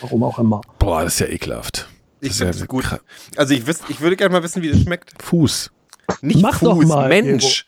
warum 0.00 0.22
auch 0.24 0.38
immer. 0.38 0.62
Boah, 0.78 1.04
das 1.04 1.14
ist 1.14 1.20
ja 1.20 1.26
ekelhaft. 1.26 1.88
Ich 2.22 2.32
finde 2.32 2.54
ja 2.56 2.62
es 2.62 2.66
gut. 2.68 2.84
Also 3.36 3.52
ich, 3.52 3.64
wüs- 3.64 3.82
ich 3.88 4.00
würde 4.00 4.16
gerne 4.16 4.32
mal 4.32 4.42
wissen, 4.42 4.62
wie 4.62 4.70
das 4.70 4.80
schmeckt. 4.80 5.12
Fuß. 5.22 5.70
Nicht 6.22 6.40
Mach 6.40 6.54
Fuß, 6.58 6.68
doch 6.68 6.82
mal, 6.84 7.08
Mensch. 7.08 7.66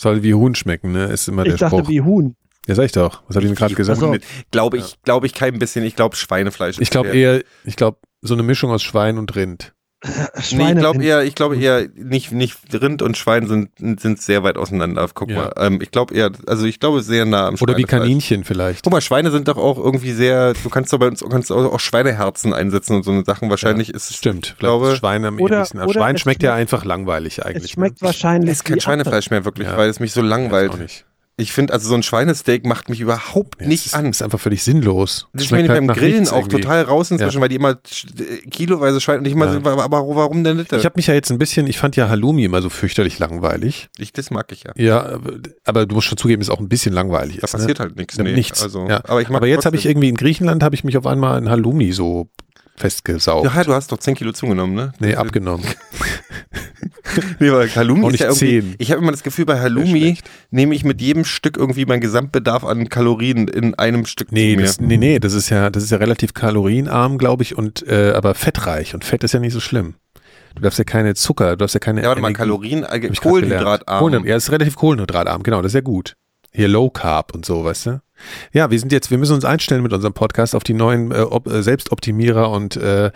Soll 0.00 0.22
wie 0.22 0.32
Huhn 0.32 0.54
schmecken, 0.54 0.92
ne? 0.92 1.04
Ist 1.08 1.28
immer 1.28 1.44
Ich 1.44 1.56
der 1.56 1.68
dachte 1.68 1.76
Spruch. 1.76 1.90
wie 1.90 2.00
Huhn. 2.00 2.34
Ja, 2.66 2.74
sag 2.74 2.84
ich 2.86 2.92
doch. 2.92 3.22
Was 3.28 3.36
habe 3.36 3.44
ich 3.44 3.50
denn 3.50 3.54
gerade 3.54 3.74
gesagt? 3.74 4.00
Hunde. 4.00 4.20
Glaube 4.50 4.78
ich, 4.78 4.96
glaube 5.02 5.26
ich 5.26 5.34
kein 5.34 5.58
bisschen. 5.58 5.84
Ich 5.84 5.94
glaube 5.94 6.16
Schweinefleisch. 6.16 6.78
ist 6.78 6.82
Ich 6.82 6.88
glaube 6.88 7.10
eher, 7.10 7.42
ich 7.64 7.76
glaube, 7.76 7.98
so 8.22 8.32
eine 8.32 8.42
Mischung 8.42 8.70
aus 8.70 8.82
Schwein 8.82 9.18
und 9.18 9.36
Rind. 9.36 9.74
Nee, 10.06 10.12
ich 10.38 10.46
Schweine- 10.46 10.80
glaube 10.80 11.04
eher, 11.04 11.22
ich 11.24 11.34
glaube 11.34 11.56
eher, 11.58 11.86
nicht, 11.94 12.32
nicht 12.32 12.56
Rind 12.72 13.02
und 13.02 13.18
Schwein 13.18 13.46
sind, 13.46 13.68
sind 14.00 14.20
sehr 14.20 14.42
weit 14.42 14.56
auseinander. 14.56 15.06
Guck 15.12 15.30
Ja. 15.30 15.36
mal. 15.36 15.52
Ähm, 15.58 15.80
ich 15.82 15.90
glaube 15.90 16.14
eher, 16.14 16.30
also 16.46 16.64
ich 16.64 16.80
glaube 16.80 17.02
sehr 17.02 17.26
nah 17.26 17.48
am 17.48 17.56
Oder 17.60 17.76
wie. 17.76 17.82
Kaninchen 17.84 18.44
vielleicht. 18.44 18.82
Guck 18.84 18.92
mal, 18.92 19.02
Schweine 19.02 19.30
sind 19.30 19.48
doch 19.48 19.58
auch 19.58 19.76
irgendwie 19.76 20.12
sehr, 20.12 20.54
du 20.54 20.68
kannst 20.70 20.92
doch 20.92 20.98
bei 20.98 21.06
uns 21.08 21.22
kannst 21.28 21.52
auch, 21.52 21.70
auch 21.72 21.80
Schweineherzen 21.80 22.54
einsetzen 22.54 22.96
und 22.96 23.02
so 23.04 23.10
eine 23.10 23.24
Sachen. 23.24 23.50
Wahrscheinlich 23.50 23.92
ist 23.92 24.10
es, 24.10 24.16
Stimmt. 24.16 24.46
ich 24.54 24.58
glaube, 24.58 24.92
ist 24.92 24.98
Schwein 24.98 25.24
am 25.26 25.38
Oder- 25.38 25.56
ähnlichsten. 25.56 25.80
Oder 25.80 25.92
Schwein 25.92 26.16
schmeckt 26.18 26.42
ja 26.42 26.54
einfach 26.54 26.84
langweilig 26.86 27.44
eigentlich. 27.44 27.64
Es 27.64 27.70
schmeckt 27.72 28.00
ne? 28.00 28.06
wahrscheinlich 28.06 28.50
es 28.52 28.56
ist 28.58 28.64
kein 28.64 28.80
Schweinefleisch 28.80 29.30
mehr 29.30 29.44
wirklich, 29.44 29.68
Ja. 29.68 29.76
weil 29.76 29.90
es 29.90 30.00
mich 30.00 30.12
so 30.12 30.22
langweilt. 30.22 30.72
Ich 31.40 31.52
finde, 31.52 31.72
also 31.72 31.88
so 31.88 31.94
ein 31.94 32.02
Schweinesteak 32.02 32.66
macht 32.66 32.88
mich 32.88 33.00
überhaupt 33.00 33.60
Ja, 33.60 33.66
nicht 33.66 33.80
es 33.80 33.86
ist, 33.86 33.94
an. 33.94 34.06
ist 34.06 34.22
einfach 34.22 34.38
völlig 34.38 34.62
sinnlos. 34.62 35.26
Das 35.32 35.44
ist 35.44 35.50
mir 35.50 35.58
halt 35.58 35.68
beim 35.68 35.88
Grillen 35.88 36.28
auch 36.28 36.38
irgendwie. 36.38 36.60
total 36.60 36.82
raus 36.82 37.10
inzwischen, 37.10 37.36
Ja. 37.38 37.40
weil 37.42 37.48
die 37.48 37.56
immer 37.56 37.70
äh, 37.70 38.48
kiloweise 38.50 39.00
Schwein 39.00 39.18
und 39.20 39.26
ich 39.26 39.32
immer 39.32 39.46
Ja. 39.46 39.52
so, 39.60 39.70
aber, 39.70 40.02
warum 40.14 40.44
denn 40.44 40.58
nicht? 40.58 40.72
Ich 40.72 40.84
habe 40.84 40.94
mich 40.96 41.06
ja 41.06 41.14
jetzt 41.14 41.30
ein 41.30 41.38
bisschen, 41.38 41.66
ich 41.66 41.78
fand 41.78 41.96
ja 41.96 42.08
Halloumi 42.08 42.44
immer 42.44 42.62
so 42.62 42.68
fürchterlich 42.68 43.18
langweilig. 43.18 43.88
ich, 43.98 44.12
das 44.12 44.30
mag 44.30 44.52
ich 44.52 44.64
ja. 44.64 44.72
Ja, 44.76 45.18
aber- 45.64 45.86
du 45.86 45.94
musst 45.94 46.06
schon 46.08 46.18
zugeben, 46.18 46.42
ist 46.42 46.50
auch 46.50 46.60
ein 46.60 46.68
bisschen 46.68 46.92
langweilig. 46.92 47.38
Da 47.38 47.44
ist, 47.44 47.52
passiert 47.52 47.78
ne? 47.78 47.84
halt 47.86 47.96
nichts. 47.96 48.18
Nee. 48.18 48.32
Nichts. 48.32 48.62
Also, 48.62 48.86
ja. 48.88 49.00
aber, 49.04 49.24
aber 49.34 49.46
jetzt 49.46 49.64
habe 49.66 49.76
ich 49.76 49.86
irgendwie 49.86 50.08
in 50.10 50.16
Griechenland 50.16 50.62
habe 50.62 50.74
ich 50.74 50.84
mich 50.84 50.96
auf 50.96 51.06
einmal 51.06 51.36
ein 51.38 51.48
Halloumi 51.48 51.92
so 51.92 52.28
festgesaugt. 52.76 53.44
Ja, 53.54 53.64
du 53.64 53.74
hast 53.74 53.92
doch 53.92 53.98
10 53.98 54.14
Kilo 54.14 54.32
zugenommen, 54.32 54.74
ne? 54.74 54.92
nee, 55.00 55.14
abgenommen. 55.14 55.64
Nee, 57.38 57.50
weil 57.52 57.74
Halloumi 57.74 58.08
ist 58.14 58.20
ja 58.20 58.26
irgendwie, 58.26 58.60
10. 58.62 58.74
Ich 58.78 58.90
habe 58.90 59.00
immer 59.02 59.10
das 59.12 59.22
Gefühl, 59.22 59.44
bei 59.46 59.58
Halloumi 59.60 60.18
nehme 60.50 60.74
ich 60.74 60.84
mit 60.84 61.00
jedem 61.00 61.24
Stück 61.24 61.56
irgendwie 61.56 61.86
meinen 61.86 62.00
Gesamtbedarf 62.00 62.64
an 62.64 62.88
Kalorien 62.88 63.48
in 63.48 63.74
einem 63.74 64.06
Stück 64.06 64.32
Nee, 64.32 64.52
zu 64.54 64.56
mir. 64.60 64.66
das, 64.66 64.80
nee, 64.80 64.96
nee, 64.96 65.18
das 65.18 65.32
ist 65.34 65.48
ja, 65.50 65.70
das 65.70 65.82
ist 65.82 65.90
ja 65.90 65.98
relativ 65.98 66.34
kalorienarm, 66.34 67.18
glaube 67.18 67.42
ich, 67.42 67.56
und 67.56 67.86
äh, 67.86 68.12
aber 68.14 68.34
fettreich. 68.34 68.94
Und 68.94 69.04
Fett 69.04 69.24
ist 69.24 69.32
ja 69.32 69.40
nicht 69.40 69.52
so 69.52 69.60
schlimm. 69.60 69.94
Du 70.56 70.62
darfst 70.62 70.78
ja 70.78 70.84
keine 70.84 71.14
Zucker, 71.14 71.50
du 71.50 71.56
darfst 71.58 71.74
ja 71.74 71.80
keine 71.80 72.02
ja, 72.02 72.08
warte 72.08 72.20
mal, 72.20 72.32
Kalorien, 72.32 72.82
Kohlenhydratarm. 72.82 73.20
gelernt. 73.20 73.84
Kohlenhydrat- 73.86 74.26
Ja, 74.28 74.36
es 74.36 74.44
ist 74.44 74.52
relativ 74.52 74.74
kohlenhydratarm, 74.76 75.42
genau, 75.44 75.62
das 75.62 75.70
ist 75.70 75.74
ja 75.76 75.80
gut. 75.80 76.14
Hier 76.52 76.66
Low 76.66 76.90
Carb 76.90 77.32
und 77.34 77.46
so, 77.46 77.64
weißt 77.64 77.86
du? 77.86 78.02
Ja, 78.52 78.70
wir 78.70 78.78
sind 78.80 78.90
jetzt, 78.92 79.10
wir 79.12 79.18
müssen 79.18 79.34
uns 79.34 79.44
einstellen 79.44 79.82
mit 79.84 79.92
unserem 79.92 80.12
Podcast 80.12 80.54
auf 80.56 80.64
die 80.64 80.74
neuen 80.74 81.12
äh, 81.12 81.20
Op 81.20 81.46
äh, 81.46 81.62
Selbstoptimierer 81.62 82.50
und 82.50 82.76
äh, 82.76 83.12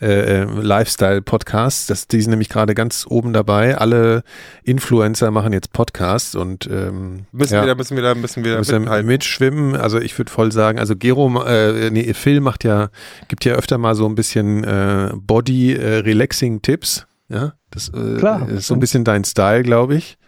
äh, 0.00 0.44
Lifestyle-Podcasts. 0.44 1.86
Das, 1.86 2.06
die 2.06 2.20
sind 2.20 2.30
nämlich 2.30 2.48
gerade 2.48 2.74
ganz 2.74 3.06
oben 3.08 3.32
dabei. 3.32 3.78
Alle 3.78 4.22
Influencer 4.62 5.30
machen 5.30 5.52
jetzt 5.52 5.72
Podcasts 5.72 6.34
und 6.34 6.66
ähm, 6.66 7.26
Müssen 7.32 7.54
ja. 7.54 7.62
wir 7.62 7.68
da, 7.68 7.74
müssen 7.74 7.96
wir 7.96 8.02
da, 8.02 8.14
müssen 8.14 8.44
wir 8.44 8.52
da 8.52 8.58
müssen 8.58 8.80
mithalten. 8.80 9.06
mitschwimmen. 9.06 9.76
Also 9.76 9.98
ich 9.98 10.16
würde 10.18 10.30
voll 10.30 10.52
sagen, 10.52 10.78
also 10.78 10.96
Gero, 10.96 11.42
äh, 11.44 11.90
nee, 11.90 12.12
Phil 12.14 12.40
macht 12.40 12.64
ja, 12.64 12.90
gibt 13.28 13.44
ja 13.44 13.54
öfter 13.54 13.78
mal 13.78 13.94
so 13.94 14.06
ein 14.06 14.14
bisschen 14.14 14.64
äh, 14.64 15.12
Body-Relaxing-Tipps. 15.14 17.06
Ja, 17.28 17.54
das 17.70 17.88
äh, 17.88 18.16
Klar. 18.18 18.48
ist 18.48 18.66
so 18.66 18.74
ein 18.74 18.80
bisschen 18.80 19.04
dein 19.04 19.24
Style, 19.24 19.62
glaube 19.62 19.96
ich. 19.96 20.18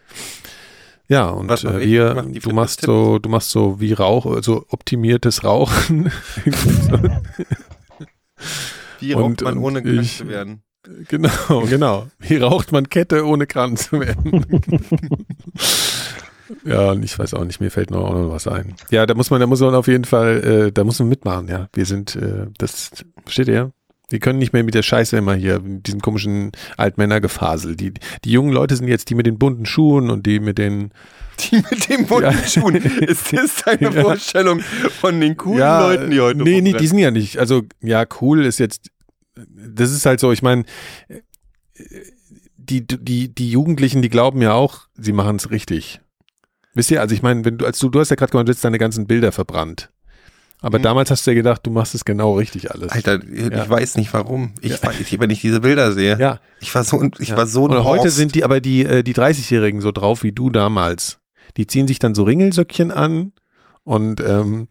Ja, 1.09 1.29
und 1.29 1.49
Was 1.49 1.65
äh, 1.65 1.81
wir, 1.81 2.15
Mach 2.15 2.25
du 2.25 2.51
machst 2.51 2.83
so, 2.83 3.19
du 3.19 3.29
machst 3.29 3.51
so 3.51 3.81
wie 3.81 3.93
Rauch, 3.93 4.43
so 4.43 4.67
optimiertes 4.69 5.45
Rauchen. 5.45 6.11
Wie 9.01 9.15
Und- 9.15 9.23
raucht 9.23 9.43
man 9.43 9.59
und 9.59 9.65
ohne 9.65 9.83
krank 9.83 10.07
zu 10.09 10.29
werden? 10.29 10.63
genau, 11.09 11.31
genau. 11.69 12.07
Wie 12.19 12.37
raucht 12.37 12.73
man 12.73 12.89
Kette, 12.89 13.27
ohne 13.27 13.47
krank 13.47 13.79
zu 13.79 14.01
werden? 14.01 14.45
ja, 16.65 16.91
und 16.93 17.05
ich 17.05 17.19
weiß 17.19 17.35
auch 17.35 17.45
nicht, 17.45 17.61
mir 17.61 17.71
fällt 17.71 17.91
noch, 17.91 18.13
noch 18.13 18.31
was 18.31 18.47
ein. 18.49 18.75
Ja, 18.91 19.07
da 19.07 19.15
muss 19.15 19.31
man, 19.31 19.41
da 19.41 19.47
muss 19.47 19.61
man 19.61 19.75
auf 19.75 19.87
jeden 19.87 20.05
Fall, 20.05 20.67
äh, 20.69 20.73
da 20.73 20.85
muss 20.85 20.99
man 20.99 21.09
mitmachen, 21.09 21.49
ja. 21.49 21.69
Wir 21.73 21.87
sind, 21.87 22.17
äh, 22.17 22.47
das, 22.59 22.91
versteht 23.25 23.49
ihr? 23.49 23.73
Wir 24.11 24.21
können 24.21 24.39
nicht 24.39 24.53
mehr 24.55 24.65
mit 24.65 24.75
der 24.75 24.83
Scheiße 24.83 25.17
immer 25.19 25.35
hier, 25.35 25.61
mit 25.61 25.87
diesem 25.87 26.01
komischen 26.01 26.53
Altmännergefasel. 26.79 27.77
Die, 27.77 27.93
die 28.25 28.31
jungen 28.31 28.53
Leute 28.53 28.75
sind 28.75 28.89
jetzt 28.89 29.11
die 29.11 29.15
mit 29.15 29.27
den 29.27 29.39
bunten 29.39 29.67
Schuhen 29.67 30.09
und 30.09 30.25
die 30.27 30.41
mit 30.41 30.57
den, 30.59 30.93
Die 31.51 31.57
mit 31.57 31.89
den 31.89 32.07
bunten 32.07 32.33
Ja. 32.33 32.47
Schuhen. 32.47 32.77
Ist 33.01 33.33
das 33.33 33.63
deine 33.65 33.95
Ja. 33.95 34.03
Vorstellung 34.03 34.61
von 34.61 35.21
den 35.21 35.37
coolen 35.37 35.59
Leuten, 35.59 36.11
die 36.11 36.21
heute 36.21 36.43
Nee, 36.43 36.61
nee, 36.63 36.73
die 36.73 36.87
sind 36.87 36.99
ja 36.99 37.11
nicht. 37.11 37.39
Also, 37.39 37.63
ja, 37.83 38.05
cool 38.21 38.45
ist 38.47 38.59
jetzt, 38.59 38.91
das 39.37 39.93
ist 39.93 40.07
halt 40.07 40.21
so, 40.21 40.33
ich 40.33 40.43
meine, 40.43 40.65
die, 42.57 42.87
die, 42.87 43.35
die 43.35 43.51
Jugendlichen, 43.51 44.03
die 44.03 44.09
glauben 44.09 44.43
ja 44.43 44.53
auch, 44.53 44.89
sie 44.97 45.13
machen 45.13 45.37
es 45.37 45.51
richtig. 45.51 46.01
Wisst 46.75 46.91
ihr, 46.91 47.01
also 47.01 47.15
ich 47.15 47.23
meine, 47.23 47.45
wenn 47.45 47.59
du, 47.59 47.67
als 47.67 47.79
du, 47.79 47.89
du 47.89 48.01
hast 48.01 48.11
ja 48.11 48.17
gerade 48.17 48.31
gemeint, 48.33 48.49
du 48.49 48.53
hast 48.53 48.65
deine 48.65 48.79
ganzen 48.79 49.07
Bilder 49.07 49.33
verbrannt. 49.33 49.91
Aber 50.61 50.79
Mhm. 50.79 50.83
damals 50.83 51.11
hast 51.11 51.27
du 51.27 51.31
ja 51.31 51.35
gedacht, 51.37 51.61
du 51.65 51.71
machst 51.71 51.95
es 51.95 52.05
genau 52.05 52.35
richtig 52.37 52.71
alles. 52.73 52.91
Alter, 52.91 53.21
ich 53.25 53.51
Ja. 53.53 53.69
weiß 53.69 53.97
nicht 53.97 54.13
warum. 54.13 54.53
Ich, 54.61 54.83
weiß, 54.83 54.99
ich, 55.01 55.21
wenn 55.21 55.31
ich 55.31 55.41
diese 55.41 55.61
Bilder 55.61 55.93
sehe, 55.93 56.19
Ja. 56.19 56.41
ich 56.61 56.75
war 56.75 56.83
so, 56.85 57.03
ich 57.19 57.29
Ja. 57.29 57.37
war 57.37 57.47
so 57.47 57.65
Und 57.65 57.85
heute 57.85 58.11
sind 58.11 58.35
die, 58.35 58.43
aber 58.45 58.61
die, 58.61 58.85
äh, 58.85 59.03
die 59.05 59.13
30-Jährigen 59.15 59.81
so 59.81 59.93
drauf 59.93 60.23
wie 60.25 60.33
du 60.33 60.51
damals. 60.51 61.19
Die 61.57 61.67
ziehen 61.67 61.87
sich 61.87 61.99
dann 62.01 62.15
so 62.15 62.25
Ringelsöckchen 62.25 62.91
an 62.91 63.33
und 63.85 64.21
ähm, 64.21 64.69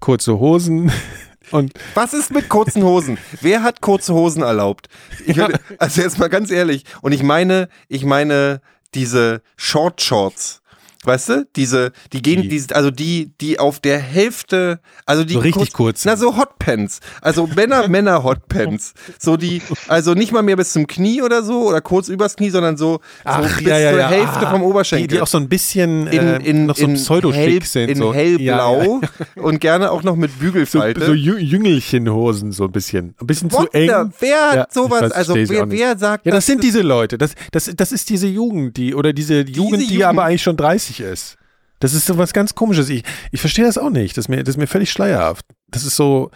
kurze 0.00 0.38
Hosen 0.38 0.92
und 1.50 1.72
Was 1.94 2.14
ist 2.14 2.32
mit 2.32 2.48
kurzen 2.48 2.84
Hosen? 2.84 3.18
Wer 3.40 3.62
hat 3.64 3.80
kurze 3.80 4.14
Hosen 4.14 4.42
erlaubt? 4.42 4.88
Ich 5.26 5.36
will, 5.36 5.54
also 5.78 6.02
jetzt 6.02 6.18
mal 6.18 6.28
ganz 6.28 6.50
ehrlich. 6.50 6.84
Und 7.02 7.12
ich 7.12 7.22
meine, 7.22 7.68
ich 7.88 8.04
meine 8.04 8.60
diese 8.94 9.42
Short 9.56 10.00
Shorts. 10.02 10.62
Weißt 11.06 11.28
du? 11.28 11.46
Diese, 11.56 11.92
die 12.12 12.20
gehen, 12.20 12.42
Die- 12.42 12.48
die, 12.48 12.74
also 12.74 12.90
die, 12.90 13.30
die 13.40 13.58
auf 13.58 13.80
der 13.80 13.98
Hälfte, 13.98 14.80
also 15.06 15.24
die 15.24 15.34
So 15.34 15.38
richtig 15.40 15.72
kurz. 15.72 16.04
Na, 16.04 16.16
so 16.16 16.36
Hotpants. 16.36 17.00
Also 17.22 17.46
Männer, 17.46 17.86
Männer 17.88 18.24
Hotpants. 18.24 18.92
So 19.18 19.36
die, 19.36 19.62
also 19.88 20.14
nicht 20.14 20.32
mal 20.32 20.42
mehr 20.42 20.56
bis 20.56 20.72
zum 20.72 20.86
Knie 20.86 21.22
oder 21.22 21.42
so 21.42 21.68
oder 21.68 21.80
kurz 21.80 22.08
übers 22.08 22.36
Knie, 22.36 22.50
sondern 22.50 22.76
so, 22.76 23.00
so 23.24 23.42
bis 23.42 23.52
zur 23.56 23.72
Hälfte 23.72 24.46
Ah, 24.46 24.50
vom 24.50 24.60
Die, 24.60 24.66
Oberschenkel 24.66 25.06
die 25.08 25.20
auch 25.20 25.26
so 25.26 25.38
ein 25.38 25.48
bisschen 25.48 26.06
in, 26.08 26.18
äh, 26.26 26.36
in, 26.38 26.66
noch 26.66 26.76
so 26.76 26.84
in, 26.84 26.94
pseudo-schick 26.94 27.64
sind. 27.66 27.88
in 27.88 27.96
so. 27.98 28.12
hellblau 28.12 29.00
Ja, 29.02 29.08
ja. 29.36 29.42
und 29.42 29.60
gerne 29.60 29.90
auch 29.92 30.02
noch 30.02 30.16
mit 30.16 30.32
So, 30.32 30.38
Bügelfalte. 30.40 31.06
so 31.06 31.12
Jü- 31.12 31.38
Jüngelchenhosen 31.38 32.52
so 32.52 32.64
ein 32.64 32.72
bisschen. 32.72 33.14
Ein 33.20 33.26
bisschen 33.26 33.50
zu 33.50 33.58
What 33.58 33.74
eng. 33.74 33.88
the- 33.88 34.10
wer 34.20 34.48
hat 34.50 34.56
Ja, 34.56 34.66
sowas? 34.70 35.02
weiß, 35.02 35.12
also 35.12 35.34
wer, 35.36 35.70
wer 35.70 35.96
sagt 35.98 36.26
Ja, 36.26 36.32
das 36.32 36.46
sind 36.46 36.56
ist- 36.58 36.64
diese 36.64 36.82
Leute. 36.82 37.18
Das, 37.18 37.32
das, 37.52 37.70
das 37.76 37.92
ist 37.92 38.10
diese 38.10 38.26
Jugend, 38.26 38.76
die, 38.76 38.94
oder 38.94 39.12
diese 39.12 39.40
Jugend, 39.42 39.82
die 39.82 39.86
Jugend. 39.94 40.04
aber 40.04 40.24
eigentlich 40.24 40.42
schon 40.42 40.56
30 40.56 40.95
ist. 41.00 41.36
Das 41.80 41.92
ist 41.92 42.06
so 42.06 42.16
was 42.16 42.32
ganz 42.32 42.54
komisches. 42.54 42.88
Ich, 42.88 43.02
ich 43.32 43.40
verstehe 43.40 43.64
das 43.66 43.76
auch 43.78 43.90
nicht. 43.90 44.16
Das 44.16 44.24
ist, 44.24 44.28
mir, 44.28 44.42
das 44.42 44.54
ist 44.54 44.58
mir 44.58 44.66
völlig 44.66 44.90
schleierhaft. 44.90 45.44
Das 45.68 45.84
ist 45.84 45.96
so, 45.96 46.30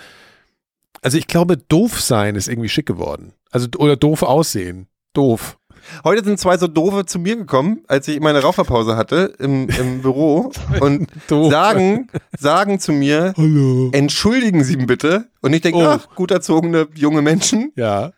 also 1.03 1.17
ich 1.17 1.27
glaube, 1.27 1.57
doof 1.57 2.01
sein 2.01 2.37
ist 2.37 2.49
irgendwie 2.49 2.69
schick 2.69 2.87
geworden. 2.87 3.33
Also, 3.51 3.69
oder 3.79 3.97
doof 3.97 4.23
aussehen. 4.23 4.87
Doof. 5.15 5.57
Heute 6.05 6.23
sind 6.23 6.39
zwei 6.39 6.59
so 6.59 6.67
doofe 6.69 7.07
zu 7.07 7.19
mir 7.19 7.37
gekommen, 7.37 7.81
als 7.89 8.07
ich 8.07 8.21
meine 8.21 8.43
Raucherpause 8.43 8.97
hatte 8.97 9.33
im, 9.39 9.69
im 9.71 10.03
Büro 10.03 10.53
und 10.81 11.09
sagen, 11.29 12.09
sagen 12.39 12.79
zu 12.79 12.93
mir, 12.93 13.33
Hallo. 13.37 13.89
entschuldigen 13.93 14.63
Sie 14.63 14.77
bitte. 14.77 15.31
Und 15.41 15.55
ich 15.55 15.63
denke, 15.63 15.79
Oh. 15.79 15.87
ach, 15.87 16.15
gut 16.15 16.31
erzogene 16.33 16.87
junge 16.95 17.23
Menschen. 17.23 17.73
Ja. 17.77 18.13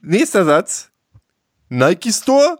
Nächster 0.00 0.44
Satz. 0.44 0.90
Nike 1.68 2.12
Store? 2.12 2.58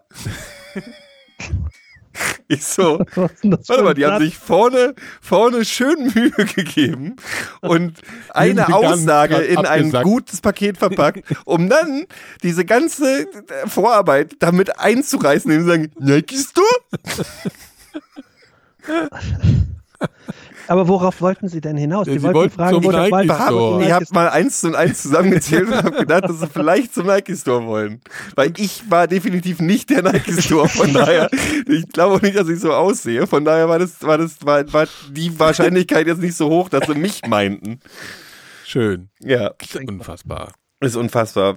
ich 2.49 2.65
so, 2.65 2.99
Warte 3.15 3.83
mal, 3.83 3.95
die 3.95 4.07
haben 4.07 4.25
sich 4.25 4.37
vorne, 4.37 4.95
vorne 5.21 5.65
schön 5.65 6.13
Mühe 6.15 6.31
gegeben 6.55 7.17
und 7.61 7.99
eine 8.31 8.75
Aussage 8.75 9.37
in 9.37 9.67
ein 9.67 9.91
gutes 9.91 10.41
Paket 10.41 10.79
verpackt, 10.79 11.25
um 11.45 11.69
dann 11.69 12.05
diese 12.43 12.65
ganze 12.65 13.27
Vorarbeit 13.67 14.37
damit 14.41 14.79
einzureißen, 14.79 15.51
indem 15.51 15.65
sie 15.65 15.71
sagen, 15.71 15.93
Nike 15.99 16.37
Store? 16.37 16.67
Aber 20.69 20.87
worauf 20.87 21.21
wollten 21.23 21.49
Sie 21.49 21.63
denn 21.63 21.79
hinaus? 21.79 22.05
Die 22.05 22.13
Sie 22.13 22.23
wollten 22.23 22.35
wollten 22.35 22.55
fragen, 22.55 22.75
zum 22.75 22.85
wo 22.85 22.93
der 22.93 23.01
Nike 23.01 23.13
Wald 23.13 23.33
Store. 23.33 23.85
Ich 23.85 23.91
habe 23.91 24.05
mal 24.13 24.29
eins 24.29 24.63
und 24.65 24.75
eins 24.75 25.03
zusammengezählt 25.03 25.69
und 25.69 25.75
habe 25.75 25.97
gedacht, 26.01 26.25
dass 26.25 26.41
sie 26.41 26.47
vielleicht 26.47 26.93
zum 26.93 27.07
Nike 27.07 27.35
Store 27.37 27.67
wollen. 27.67 28.03
Weil 28.37 28.53
ich 28.59 28.91
war 28.91 29.07
definitiv 29.07 29.61
nicht 29.61 29.89
der 29.89 30.03
Nike 30.03 30.33
Store. 30.43 30.69
Von 30.69 30.93
daher, 30.93 31.31
ich 31.67 31.89
glaube 31.89 32.17
auch 32.17 32.23
nicht, 32.23 32.37
dass 32.37 32.49
ich 32.49 32.61
so 32.61 32.73
aussehe. 32.75 33.27
Von 33.27 33.47
daher 33.47 33.69
war 33.69 33.79
das, 33.79 34.03
war 34.03 34.19
das, 34.19 34.45
war, 34.45 34.71
war 34.73 34.87
die 35.11 35.39
Wahrscheinlichkeit 35.39 36.07
jetzt 36.07 36.21
nicht 36.21 36.37
so 36.37 36.51
hoch, 36.51 36.69
dass 36.69 36.87
sie 36.87 36.95
mich 36.95 37.23
meinten. 37.27 37.81
Schön. 38.67 39.09
Ja, 39.21 39.53
Unfassbar. 39.87 40.53
ist 40.81 40.97
unfassbar. 40.97 41.55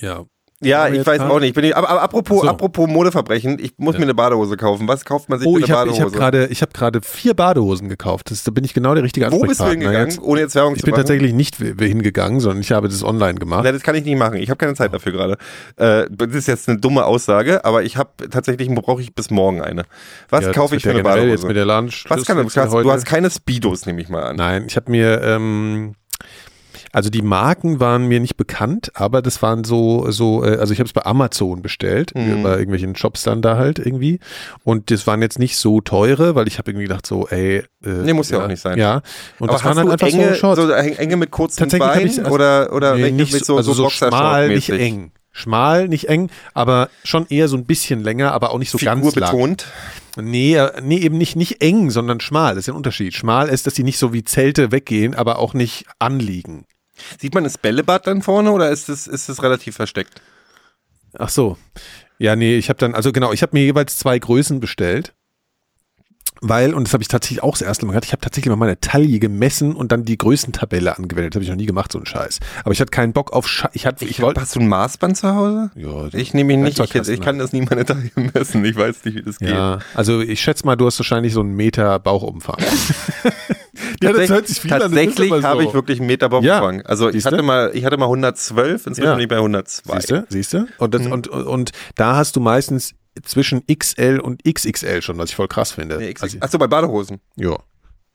Ja. 0.00 0.26
Ja, 0.62 0.88
ich 0.88 1.06
weiß 1.06 1.20
haben- 1.20 1.30
auch 1.30 1.40
nicht. 1.40 1.54
Bin 1.54 1.64
ich, 1.64 1.74
aber, 1.74 1.88
aber 1.88 2.02
apropos, 2.02 2.42
So. 2.42 2.48
apropos 2.48 2.86
Modeverbrechen, 2.86 3.58
ich 3.58 3.72
muss 3.78 3.96
mir 3.96 4.02
eine 4.02 4.12
Badehose 4.14 4.58
kaufen. 4.58 4.86
Was 4.88 5.06
kauft 5.06 5.30
man 5.30 5.38
sich 5.38 5.48
Oh, 5.48 5.52
für 5.52 5.56
eine 5.56 5.64
ich 5.64 5.70
habe 5.72 5.88
ich 5.90 5.96
Badehose? 5.96 6.12
hab 6.14 6.20
gerade 6.20 6.46
ich 6.48 6.60
hab 6.62 6.74
gerade 6.74 7.00
vier 7.00 7.32
Badehosen 7.32 7.88
gekauft. 7.88 8.30
Das, 8.30 8.44
da 8.44 8.50
bin 8.50 8.64
ich 8.64 8.74
genau 8.74 8.94
der 8.94 9.02
richtige 9.02 9.26
Wo 9.32 9.40
bist 9.40 9.60
du 9.60 9.64
Ansprechpartner 9.64 9.70
hingegangen, 9.80 10.08
jetzt. 10.10 10.20
ohne 10.22 10.40
jetzt 10.40 10.54
Werbung 10.54 10.74
Ich 10.74 10.80
zu 10.80 10.84
bin 10.84 10.92
machen? 10.92 11.00
tatsächlich 11.00 11.32
nicht 11.32 11.56
hingegangen, 11.56 12.40
sondern 12.40 12.60
ich 12.60 12.72
habe 12.72 12.88
das 12.88 13.02
online 13.02 13.38
gemacht. 13.38 13.64
Nein, 13.64 13.72
das 13.72 13.82
kann 13.82 13.94
ich 13.94 14.04
nicht 14.04 14.18
machen. 14.18 14.36
Ich 14.36 14.50
habe 14.50 14.58
keine 14.58 14.74
Zeit 14.74 14.92
dafür 14.92 15.12
gerade. 15.12 15.38
Äh, 15.76 16.06
das 16.10 16.34
ist 16.34 16.46
jetzt 16.46 16.68
eine 16.68 16.78
dumme 16.78 17.06
Aussage, 17.06 17.64
aber 17.64 17.82
ich 17.82 17.96
habe 17.96 18.10
tatsächlich 18.30 18.68
brauche 18.74 19.00
ich 19.00 19.14
bis 19.14 19.30
morgen 19.30 19.62
eine. 19.62 19.84
Was 20.28 20.44
Ja, 20.44 20.52
kaufe 20.52 20.76
ich 20.76 20.82
für 20.82 20.90
eine 20.90 20.98
ja 20.98 21.02
generell 21.04 21.28
jetzt 21.30 21.40
Badehose? 21.42 21.46
mit 21.48 21.56
der 21.56 21.66
Was 22.10 22.26
kann 22.26 22.36
du? 22.36 22.72
heute. 22.74 22.84
Du 22.84 22.92
hast 22.92 23.06
keine 23.06 23.30
Speedos, 23.30 23.86
nehme 23.86 24.02
ich 24.02 24.10
mal 24.10 24.24
an. 24.24 24.36
Nein, 24.36 24.64
ich 24.68 24.76
habe 24.76 24.90
mir 24.90 25.22
ähm, 25.22 25.94
also 26.92 27.08
die 27.10 27.22
Marken 27.22 27.78
waren 27.80 28.06
mir 28.08 28.20
nicht 28.20 28.36
bekannt, 28.36 28.90
aber 28.94 29.22
das 29.22 29.42
waren 29.42 29.64
so 29.64 30.10
so 30.10 30.44
äh, 30.44 30.56
also 30.56 30.72
ich 30.72 30.80
habe 30.80 30.86
es 30.88 30.92
bei 30.92 31.04
Amazon 31.06 31.62
bestellt, 31.62 32.12
Mhm. 32.14 32.42
bei 32.42 32.50
irgendwelchen 32.52 32.96
Shops 32.96 33.22
dann 33.22 33.42
da 33.42 33.56
halt 33.56 33.78
irgendwie 33.78 34.18
und 34.64 34.90
das 34.90 35.06
waren 35.06 35.22
jetzt 35.22 35.38
nicht 35.38 35.56
so 35.56 35.80
teure, 35.80 36.34
weil 36.34 36.48
ich 36.48 36.58
habe 36.58 36.70
irgendwie 36.70 36.86
gedacht 36.86 37.06
so, 37.06 37.28
ey, 37.28 37.58
äh, 37.84 37.88
Nee, 37.88 38.12
muss 38.12 38.30
ja 38.30 38.42
auch 38.42 38.48
nicht 38.48 38.60
sein. 38.60 38.78
Ja, 38.78 39.02
und 39.38 39.48
aber 39.50 39.58
das 39.58 39.64
waren 39.64 39.86
du 39.86 39.92
einfach 39.92 40.06
enge, 40.08 40.34
so 40.34 40.54
so 40.54 40.70
enge 40.70 41.16
mit 41.16 41.30
kurzen 41.30 41.68
Beinen 41.68 42.06
ich- 42.06 42.18
also- 42.18 42.30
oder 42.32 42.72
oder 42.72 42.94
Nee, 42.96 43.10
nicht 43.12 43.32
mit 43.32 43.44
so, 43.44 43.56
also 43.56 43.72
so, 43.72 43.84
so 43.84 43.90
schmal, 43.90 44.48
nicht 44.48 44.70
eng. 44.70 45.12
Schmal, 45.32 45.86
nicht 45.86 46.08
eng, 46.08 46.28
aber 46.54 46.88
schon 47.04 47.24
eher 47.28 47.46
so 47.46 47.56
ein 47.56 47.64
bisschen 47.64 48.02
länger, 48.02 48.32
aber 48.32 48.50
auch 48.50 48.58
nicht 48.58 48.70
so 48.72 48.78
Figur 48.78 48.94
ganz 48.96 49.14
lang. 49.14 49.30
betont. 49.30 49.66
Nee, 50.16 50.56
äh, 50.56 50.72
nee, 50.82 50.98
eben 50.98 51.16
nicht, 51.18 51.36
nicht 51.36 51.62
eng, 51.62 51.90
sondern 51.90 52.18
schmal. 52.18 52.56
Das 52.56 52.64
ist 52.64 52.68
ein 52.68 52.74
Unterschied. 52.74 53.14
Schmal 53.14 53.48
ist, 53.48 53.64
dass 53.64 53.74
die 53.74 53.84
nicht 53.84 53.96
so 53.98 54.12
wie 54.12 54.24
Zelte 54.24 54.72
weggehen, 54.72 55.14
aber 55.14 55.38
auch 55.38 55.54
nicht 55.54 55.84
anliegen. 56.00 56.64
Sieht 57.20 57.34
man 57.34 57.44
das 57.44 57.58
Bällebad 57.58 58.06
dann 58.06 58.22
vorne 58.22 58.52
oder 58.52 58.70
ist 58.70 58.88
es 58.88 59.06
ist 59.06 59.42
relativ 59.42 59.76
versteckt? 59.76 60.20
Ach 61.18 61.28
so. 61.28 61.56
Ja, 62.18 62.36
nee, 62.36 62.56
ich 62.56 62.68
habe 62.68 62.78
dann, 62.78 62.94
also 62.94 63.12
genau, 63.12 63.32
ich 63.32 63.42
habe 63.42 63.56
mir 63.56 63.64
jeweils 63.64 63.98
zwei 63.98 64.18
Größen 64.18 64.60
bestellt. 64.60 65.14
Weil, 66.42 66.72
und 66.72 66.84
das 66.86 66.94
habe 66.94 67.02
ich 67.02 67.08
tatsächlich 67.08 67.42
auch 67.42 67.52
das 67.52 67.60
erste 67.62 67.84
Mal 67.84 67.92
gemacht, 67.92 68.06
ich 68.06 68.12
habe 68.12 68.22
tatsächlich 68.22 68.48
mal 68.48 68.56
meine 68.56 68.80
Taille 68.80 69.18
gemessen 69.18 69.74
und 69.76 69.92
dann 69.92 70.04
die 70.06 70.16
Größentabelle 70.16 70.96
angewendet. 70.96 71.34
Das 71.34 71.36
habe 71.36 71.44
ich 71.44 71.50
noch 71.50 71.56
nie 71.56 71.66
gemacht, 71.66 71.92
so 71.92 71.98
ein 71.98 72.06
Scheiß. 72.06 72.40
Aber 72.64 72.72
ich 72.72 72.80
hatte 72.80 72.90
keinen 72.90 73.12
Bock 73.12 73.32
auf 73.34 73.46
Scheiß. 73.46 73.70
Ich, 73.74 73.84
hatte, 73.86 74.04
ich, 74.06 74.12
Ich 74.12 74.22
wollte. 74.22 74.40
hast 74.40 74.56
du 74.56 74.60
ein 74.60 74.68
Maßband 74.68 75.16
zu 75.18 75.34
Hause? 75.34 75.70
Ja, 75.74 76.08
Ich 76.12 76.32
nehme 76.32 76.54
ihn 76.54 76.62
nicht. 76.62 76.72
Ich, 76.72 76.78
Werkzeugkasten 76.78 77.14
ich 77.14 77.20
kann 77.20 77.38
das 77.38 77.52
nie 77.52 77.60
meine 77.62 77.84
Taille 77.84 78.10
messen. 78.34 78.64
Ich 78.64 78.76
weiß 78.76 79.04
nicht, 79.04 79.16
wie 79.16 79.22
das 79.22 79.38
geht. 79.38 79.50
Ja, 79.50 79.80
also 79.94 80.20
ich 80.20 80.40
schätze 80.40 80.64
mal, 80.64 80.76
du 80.76 80.86
hast 80.86 80.98
wahrscheinlich 80.98 81.34
so 81.34 81.40
einen 81.40 81.54
Meter 81.56 81.98
Bauchumfang. 81.98 82.56
ja, 84.02 84.12
Tatsächlich, 84.12 84.60
tatsächlich 84.68 85.30
habe 85.44 85.64
ich 85.64 85.74
wirklich 85.74 85.98
einen 85.98 86.06
Meter 86.06 86.28
Bauchumfang. 86.28 86.78
Ja. 86.80 86.84
Also 86.86 87.08
ich 87.08 87.14
Siehste? 87.16 87.30
hatte 87.32 87.42
mal, 87.42 87.70
ich 87.74 87.84
hatte 87.84 87.96
mal 87.96 88.06
112, 88.06 88.86
inzwischen 88.86 89.06
Ja. 89.06 89.14
bin 89.14 89.22
ich 89.22 89.28
bei 89.28 89.36
102. 89.36 89.94
Siehst 90.00 90.10
du? 90.10 90.26
Siehst 90.28 90.52
du? 90.54 90.66
Und, 90.78 90.94
das, 90.94 91.06
und, 91.06 91.28
und, 91.28 91.42
und 91.46 91.70
da 91.96 92.16
hast 92.16 92.36
du 92.36 92.40
meistens 92.40 92.94
zwischen 93.22 93.62
XL 93.66 94.20
und 94.22 94.42
XXL 94.44 95.02
schon, 95.02 95.18
was 95.18 95.30
ich 95.30 95.36
voll 95.36 95.48
krass 95.48 95.72
finde. 95.72 95.98
Nee, 95.98 96.10
X- 96.10 96.22
also, 96.22 96.38
Achso, 96.40 96.58
bei 96.58 96.66
Badehosen. 96.66 97.20
ja. 97.36 97.58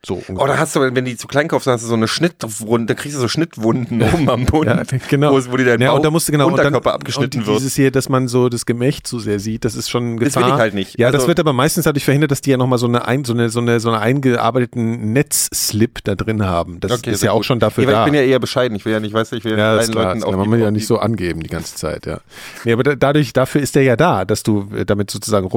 So 0.06 0.22
Oh, 0.36 0.46
da 0.46 0.58
hast 0.58 0.76
du, 0.76 0.82
wenn 0.82 1.04
die 1.06 1.18
zu 1.18 1.26
klein 1.28 1.48
kaufst, 1.48 1.66
dann 1.68 1.74
hast 1.74 1.84
du 1.84 1.88
so 1.88 1.96
eine 1.96 2.08
Schnittwunde, 2.08 2.86
dann 2.94 2.96
kriegst 2.98 3.18
du 3.18 3.22
so 3.22 3.28
Schnittwunden 3.28 4.02
oben 4.04 4.30
am 4.30 4.44
Mund. 4.44 4.66
Ja, 4.68 4.84
genau. 5.10 5.32
Wo, 5.34 5.52
wo 5.52 5.58
dir 5.58 5.66
dein 5.66 5.82
ja, 5.82 5.90
Bauch- 5.90 5.96
und 5.98 6.06
da 6.06 6.12
musst 6.12 6.28
du 6.28 6.32
genau 6.32 6.48
Unterkörper 6.48 6.78
und 6.78 6.86
dann, 6.86 6.94
abgeschnitten 6.94 7.40
und 7.42 7.48
wird. 7.48 7.58
Dieses 7.60 7.76
hier, 7.76 7.90
dass 7.92 8.08
man 8.08 8.28
so 8.28 8.48
das 8.50 8.66
Gemächt 8.66 9.08
zu 9.08 9.20
sehr 9.20 9.40
sieht, 9.40 9.66
das 9.66 9.76
ist 9.76 9.90
schon 9.90 10.18
Das 10.18 10.34
Gefahr. 10.34 10.44
will 10.44 10.54
ich 10.54 10.60
halt 10.60 10.74
nicht. 10.76 11.00
Ja, 11.00 11.08
das 11.12 11.22
Also- 11.22 11.28
wird 11.30 11.40
aber 11.40 11.54
meistens 11.54 11.86
dadurch 11.86 12.06
verhindert, 12.06 12.30
dass 12.32 12.42
die 12.42 12.52
ja 12.52 12.58
nochmal 12.58 12.78
so 12.78 12.86
eine, 12.88 13.08
ein, 13.08 13.26
so 13.26 13.34
eine, 13.34 13.50
so 13.50 13.60
eine, 13.60 13.80
so 13.80 13.90
eine 13.90 14.00
eingearbeiteten 14.00 15.12
Netzslip 15.14 16.04
da 16.04 16.16
drin 16.16 16.46
haben. 16.46 16.80
Das 16.80 16.92
Okay, 16.92 17.12
ist 17.12 17.24
ja 17.24 17.32
auch 17.32 17.38
gut. 17.38 17.46
schon 17.46 17.60
dafür 17.60 17.84
Ja, 17.86 17.92
da. 17.92 18.00
ich 18.02 18.06
bin 18.06 18.14
ja 18.14 18.22
eher 18.22 18.40
bescheiden. 18.40 18.76
Ich 18.76 18.86
will 18.86 18.94
ja 18.94 19.00
nicht, 19.00 19.14
weißt 19.14 19.32
du, 19.32 19.36
ich 19.38 19.44
will 19.44 19.54
Ja, 19.54 19.58
ja 19.74 19.80
allen 19.80 19.92
klar. 19.92 20.06
Leuten 20.06 20.20
Das 20.22 20.30
auch 20.30 20.46
man 20.46 20.60
ja 20.60 20.72
nicht 20.72 20.88
so 20.88 21.00
angeben 21.00 21.42
die 21.42 21.50
ganze 21.50 21.76
Zeit, 21.76 22.06
ja. 22.06 22.20
Nee, 22.64 22.74
aber 22.74 22.84
da, 22.84 22.96
dadurch, 22.96 23.34
dafür 23.34 23.62
ist 23.62 23.76
der 23.76 23.84
ja 23.84 23.96
da, 23.96 24.26
dass 24.26 24.44
du 24.44 24.68
äh, 24.76 24.86
damit 24.86 25.10
sozusagen 25.10 25.48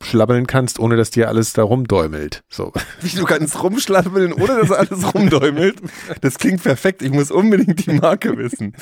rumschlabbeln 0.00 0.46
kannst, 0.46 0.78
ohne 0.78 0.96
dass 0.96 1.10
dir 1.10 1.28
alles 1.28 1.52
da 1.52 1.62
rumdäumelt. 1.62 2.42
So. 2.48 2.72
Wie 3.02 3.08
du 3.16 3.24
kannst 3.24 3.62
rumschlabbeln, 3.62 4.32
ohne 4.32 4.60
dass 4.60 4.70
alles 4.72 5.14
rumdäumelt. 5.14 5.76
Das 6.22 6.38
klingt 6.38 6.62
perfekt. 6.62 7.02
Ich 7.02 7.10
muss 7.10 7.30
unbedingt 7.30 7.86
die 7.86 7.92
Marke 7.92 8.36
wissen. 8.38 8.74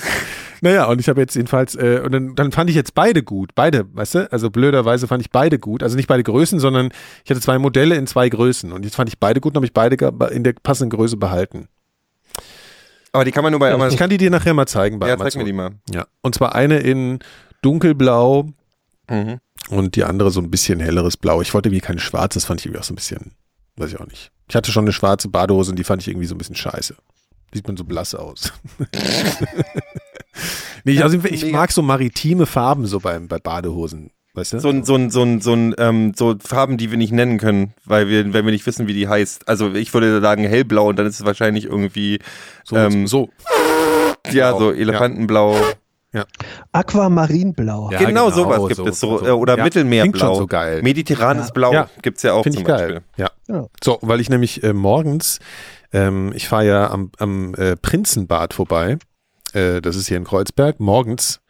Naja, 0.60 0.86
und 0.86 1.00
ich 1.00 1.08
habe 1.08 1.20
jetzt 1.20 1.34
jedenfalls, 1.34 1.74
äh, 1.74 2.00
und 2.04 2.12
dann, 2.12 2.34
dann 2.34 2.52
fand 2.52 2.70
ich 2.70 2.76
jetzt 2.76 2.94
beide 2.94 3.22
gut. 3.22 3.50
Beide, 3.54 3.86
weißt 3.92 4.14
du? 4.14 4.32
Also 4.32 4.50
blöderweise 4.50 5.06
fand 5.08 5.20
ich 5.22 5.30
beide 5.30 5.58
gut. 5.58 5.82
Also 5.82 5.96
nicht 5.96 6.08
beide 6.08 6.22
Größen, 6.22 6.60
sondern 6.60 6.90
ich 7.24 7.30
hatte 7.30 7.40
zwei 7.40 7.58
Modelle 7.58 7.96
in 7.96 8.06
zwei 8.06 8.28
Größen. 8.28 8.72
Und 8.72 8.84
jetzt 8.84 8.94
fand 8.94 9.08
ich 9.08 9.18
beide 9.18 9.40
gut 9.40 9.52
und 9.52 9.56
habe 9.56 9.66
ich 9.66 9.74
beide 9.74 9.96
in 10.30 10.44
der 10.44 10.52
passenden 10.62 10.90
Größe 10.96 11.16
behalten. 11.16 11.68
Aber 13.12 13.24
die 13.24 13.32
kann 13.32 13.42
man 13.42 13.52
nur 13.52 13.60
bei 13.60 13.68
Ich 13.70 13.74
Amazon. 13.74 13.98
kann 13.98 14.10
die 14.10 14.18
dir 14.18 14.30
nachher 14.30 14.54
mal 14.54 14.66
zeigen 14.66 14.98
bei 14.98 15.08
Ja, 15.08 15.14
Amazon. 15.14 15.32
zeig 15.32 15.38
mir 15.40 15.44
die 15.46 15.52
mal. 15.52 15.70
Ja. 15.90 16.06
Und 16.20 16.34
zwar 16.34 16.54
eine 16.54 16.78
in 16.78 17.18
dunkelblau 17.62 18.50
Mhm. 19.10 19.38
Und 19.68 19.96
die 19.96 20.04
andere 20.04 20.30
so 20.30 20.40
ein 20.40 20.50
bisschen 20.50 20.80
helleres 20.80 21.16
Blau. 21.16 21.40
Ich 21.42 21.54
wollte 21.54 21.70
wie 21.70 21.80
keine 21.80 22.00
schwarze, 22.00 22.38
das 22.38 22.44
fand 22.44 22.60
ich 22.60 22.66
irgendwie 22.66 22.80
auch 22.80 22.84
so 22.84 22.92
ein 22.92 22.96
bisschen, 22.96 23.32
weiß 23.76 23.92
ich 23.92 24.00
auch 24.00 24.06
nicht. 24.06 24.30
Ich 24.48 24.56
hatte 24.56 24.72
schon 24.72 24.84
eine 24.84 24.92
schwarze 24.92 25.28
Badehose 25.28 25.70
und 25.70 25.78
die 25.78 25.84
fand 25.84 26.02
ich 26.02 26.08
irgendwie 26.08 26.26
so 26.26 26.34
ein 26.34 26.38
bisschen 26.38 26.56
scheiße. 26.56 26.94
Sieht 27.52 27.66
man 27.66 27.76
so 27.76 27.84
blass 27.84 28.14
aus. 28.14 28.52
nee, 30.84 30.92
ich, 30.92 31.02
also 31.02 31.18
ich 31.24 31.44
mega. 31.44 31.56
mag 31.56 31.72
so 31.72 31.82
maritime 31.82 32.46
Farben 32.46 32.86
so 32.86 33.00
beim, 33.00 33.28
bei 33.28 33.38
Badehosen. 33.38 34.10
Weißt 34.34 34.52
du? 34.52 34.60
So 34.60 34.68
ein, 34.68 34.84
so 34.84 34.94
ein, 34.94 35.10
so 35.10 35.22
ein, 35.22 35.40
so 35.40 35.52
ein, 35.52 35.74
ähm, 35.78 36.12
so 36.14 36.36
Farben, 36.38 36.76
die 36.76 36.90
wir 36.90 36.98
nicht 36.98 37.12
nennen 37.12 37.38
können, 37.38 37.74
weil 37.84 38.08
wir, 38.08 38.32
wenn 38.32 38.44
wir 38.44 38.52
nicht 38.52 38.66
wissen, 38.66 38.86
wie 38.86 38.94
die 38.94 39.08
heißt. 39.08 39.48
Also 39.48 39.74
ich 39.74 39.92
würde 39.94 40.20
sagen 40.20 40.44
hellblau 40.44 40.88
und 40.88 40.98
dann 40.98 41.06
ist 41.06 41.20
es 41.20 41.26
wahrscheinlich 41.26 41.64
irgendwie, 41.64 42.20
so, 42.64 42.76
ähm, 42.76 43.06
so. 43.06 43.30
ja, 44.30 44.50
Blau. 44.50 44.58
so 44.58 44.72
Elefantenblau. 44.72 45.56
Aquamarinblau. 46.72 47.90
Ja, 47.92 47.98
genau, 47.98 48.26
genau, 48.26 48.30
sowas 48.30 48.68
gibt 48.68 48.76
so, 48.76 48.86
es 48.86 49.00
so, 49.00 49.18
so. 49.18 49.26
äh, 49.26 49.30
oder 49.30 49.56
Ja, 49.58 49.64
Mittelmeerblau. 49.64 50.10
klingt 50.12 50.18
schon 50.26 50.34
so 50.36 50.46
geil. 50.46 50.82
Mediterranes 50.82 51.52
Blau 51.52 51.72
Ja. 51.72 51.88
gibt's 52.02 52.22
ja 52.22 52.32
auch 52.32 52.42
Finde 52.42 52.58
zum 52.58 52.62
ich 52.66 52.68
Beispiel. 52.72 52.94
geil. 52.94 53.02
Ja. 53.16 53.30
Ja. 53.48 53.66
So, 53.82 53.98
weil 54.02 54.20
ich 54.20 54.30
nämlich 54.30 54.62
äh, 54.62 54.72
morgens, 54.72 55.38
ähm, 55.92 56.32
ich 56.34 56.48
fahre 56.48 56.66
ja 56.66 56.90
am, 56.90 57.10
am 57.18 57.54
äh, 57.54 57.76
Prinzenbad 57.76 58.54
vorbei. 58.54 58.98
Äh, 59.54 59.80
das 59.80 59.96
ist 59.96 60.08
hier 60.08 60.18
in 60.18 60.24
Kreuzberg, 60.24 60.78
morgens 60.78 61.40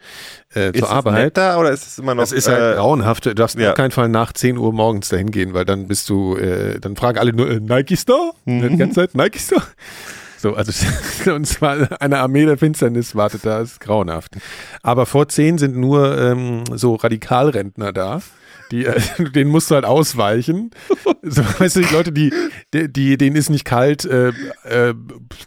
äh, 0.54 0.68
Ist 0.70 0.78
zur 0.78 0.88
es 0.88 0.94
Arbeit. 0.94 1.14
nett 1.14 1.36
da 1.36 1.59
oder 1.59 1.70
ist 1.72 1.84
es 1.86 1.98
immer 1.98 2.14
noch? 2.14 2.22
Das 2.22 2.30
ist 2.32 2.46
halt 2.48 2.74
äh, 2.74 2.76
grauenhaft. 2.76 3.26
Du 3.26 3.34
darfst 3.34 3.59
ja. 3.59 3.70
auf 3.70 3.74
keinen 3.74 3.90
Fall 3.90 4.09
nach 4.09 4.32
10 4.32 4.56
Uhr 4.56 4.72
morgens 4.72 5.09
dahin 5.09 5.32
gehen, 5.32 5.52
weil 5.54 5.64
dann 5.64 5.88
bist 5.88 6.09
du, 6.09 6.36
äh, 6.36 6.78
dann 6.78 6.94
fragen 6.94 7.18
alle 7.18 7.32
nur, 7.32 7.50
äh, 7.50 7.59
Nike 7.59 7.96
Store? 7.96 8.32
Mhm. 8.44 8.68
Die 8.68 8.76
ganze 8.76 8.94
Zeit 9.00 9.14
Nike 9.16 9.40
Store? 9.40 9.62
So, 10.39 10.55
also 10.55 10.72
und 11.32 11.47
zwar 11.47 12.01
eine 12.01 12.18
Armee 12.18 12.47
der 12.47 12.57
Finsternis 12.57 13.14
wartet 13.14 13.45
da, 13.45 13.61
ist 13.61 13.80
grauenhaft. 13.80 14.36
Aber 14.82 15.05
vor 15.05 15.28
10 15.28 15.59
sind 15.59 15.76
nur 15.76 16.16
ähm, 16.16 16.64
so 16.74 16.95
Radikalrentner 16.95 17.93
da. 17.93 18.20
Die, 18.70 18.84
äh, 18.86 19.00
denen 19.34 19.50
musst 19.50 19.70
du 19.70 19.74
halt 19.74 19.84
ausweichen. 19.84 20.70
So, 21.22 21.42
weißt 21.58 21.76
du, 21.76 21.80
die 21.80 21.92
Leute, 21.94 22.12
die, 22.12 22.32
die, 22.72 23.16
denen 23.16 23.36
ist 23.36 23.48
nicht 23.50 23.64
kalt, 23.64 24.04
äh, 24.04 24.28
äh, 24.64 24.94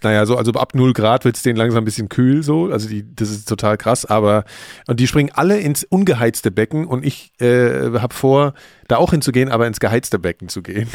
naja, 0.03 0.25
so, 0.25 0.37
also 0.37 0.51
ab 0.53 0.73
0 0.75 0.93
Grad 0.93 1.23
wird 1.25 1.35
es 1.37 1.43
denen 1.43 1.57
langsam 1.57 1.83
ein 1.83 1.85
bisschen 1.85 2.09
kühl, 2.09 2.43
so. 2.43 2.65
Also 2.71 2.87
die, 2.89 3.05
das 3.15 3.29
ist 3.29 3.47
total 3.47 3.77
krass, 3.77 4.05
aber 4.05 4.43
und 4.87 4.99
die 4.99 5.07
springen 5.07 5.29
alle 5.33 5.59
ins 5.59 5.83
ungeheizte 5.83 6.51
Becken 6.51 6.85
und 6.85 7.05
ich 7.05 7.31
äh, 7.41 7.91
habe 7.99 8.13
vor, 8.13 8.53
da 8.87 8.97
auch 8.97 9.11
hinzugehen, 9.11 9.49
aber 9.49 9.67
ins 9.67 9.79
geheizte 9.79 10.19
Becken 10.19 10.49
zu 10.49 10.61
gehen. 10.61 10.89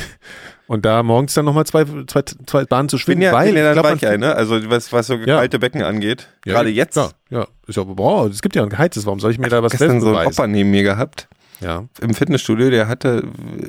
Und 0.67 0.85
da 0.85 1.03
morgens 1.05 1.33
dann 1.35 1.45
nochmal 1.45 1.65
zwei, 1.65 1.85
zwei, 2.09 2.23
zwei 2.23 2.65
Bahnen 2.65 2.89
zu 2.89 2.97
bin 2.97 3.03
schwimmen, 3.03 3.23
ja, 3.23 3.33
weil 3.33 3.47
bin 3.53 3.57
ja 3.57 3.71
ich 3.71 3.75
dann 3.77 3.83
glaub, 3.83 3.85
man- 3.85 4.03
Weichei, 4.03 4.17
ne? 4.17 4.35
Also 4.35 4.69
was, 4.69 4.93
was 4.93 5.07
so 5.07 5.15
Ja. 5.15 5.37
kalte 5.39 5.59
Becken 5.61 5.83
angeht. 5.83 6.29
Ja, 6.45 6.55
Gerade 6.55 6.71
jetzt. 6.71 6.97
Ja, 6.97 7.11
ja. 7.31 7.47
Ist 7.69 7.77
ja, 7.77 7.85
boah, 7.85 8.27
es 8.29 8.43
gibt 8.43 8.57
ja 8.57 8.63
ein 8.65 8.69
geheiztes, 8.69 9.07
warum 9.07 9.21
soll 9.21 9.31
ich 9.31 9.39
mir 9.39 9.49
da 9.49 9.63
was 9.63 9.71
Gestern 9.73 10.01
so 10.01 10.15
ein? 10.17 10.27
Opa 10.27 10.47
neben 10.49 10.71
mir 10.73 10.83
gehabt. 10.83 11.29
Ja. 11.61 11.85
im 12.01 12.15
Fitnessstudio, 12.15 12.71
der 12.71 12.89
hatte, 12.89 13.23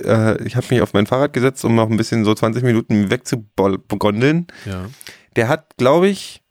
äh, 0.03 0.43
ich 0.43 0.55
habe 0.55 0.67
mich 0.69 0.81
auf 0.81 0.93
mein 0.93 1.05
Fahrrad 1.07 1.33
gesetzt, 1.33 1.63
um 1.65 1.75
noch 1.75 1.89
ein 1.89 1.97
bisschen 1.97 2.25
so 2.25 2.33
20 2.33 2.63
Minuten 2.63 3.09
wegzugondeln. 3.09 4.47
Ja. 4.65 4.85
Der 5.35 5.47
hat, 5.47 5.77
glaube 5.77 6.07
ich, 6.07 6.41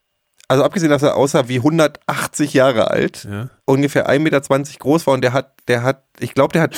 also 0.49 0.63
abgesehen, 0.65 0.91
dass 0.91 1.03
er 1.03 1.17
aussah 1.17 1.49
wie 1.49 1.57
180 1.59 2.55
Jahre 2.55 2.91
alt, 2.91 3.27
Ja. 3.31 3.51
ungefähr 3.65 4.09
1,20 4.09 4.19
Meter 4.21 4.41
groß 4.79 5.07
war 5.07 5.15
und 5.15 5.23
der 5.23 5.33
hat, 5.33 5.55
der 5.69 5.83
hat, 5.83 6.05
ich 6.21 6.35
glaube, 6.35 6.53
der 6.53 6.63
hat 6.63 6.75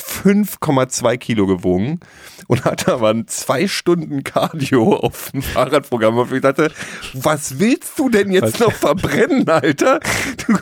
5,2 0.00 1.16
Kilo 1.18 1.46
gewogen 1.46 2.00
und 2.46 2.64
hatte 2.64 2.92
aber 2.92 3.10
ein 3.10 3.26
zwei 3.28 3.66
Stunden 3.68 4.24
Cardio 4.24 4.94
auf 4.96 5.30
dem 5.32 5.42
Fahrradprogramm. 5.42 6.18
Und 6.18 6.32
ich 6.32 6.40
dachte, 6.40 6.70
was 7.14 7.58
willst 7.58 7.98
du 7.98 8.08
denn 8.08 8.30
jetzt 8.30 8.60
Was? 8.60 8.60
noch 8.60 8.72
verbrennen, 8.72 9.48
Alter? 9.48 10.00
Du, 10.46 10.56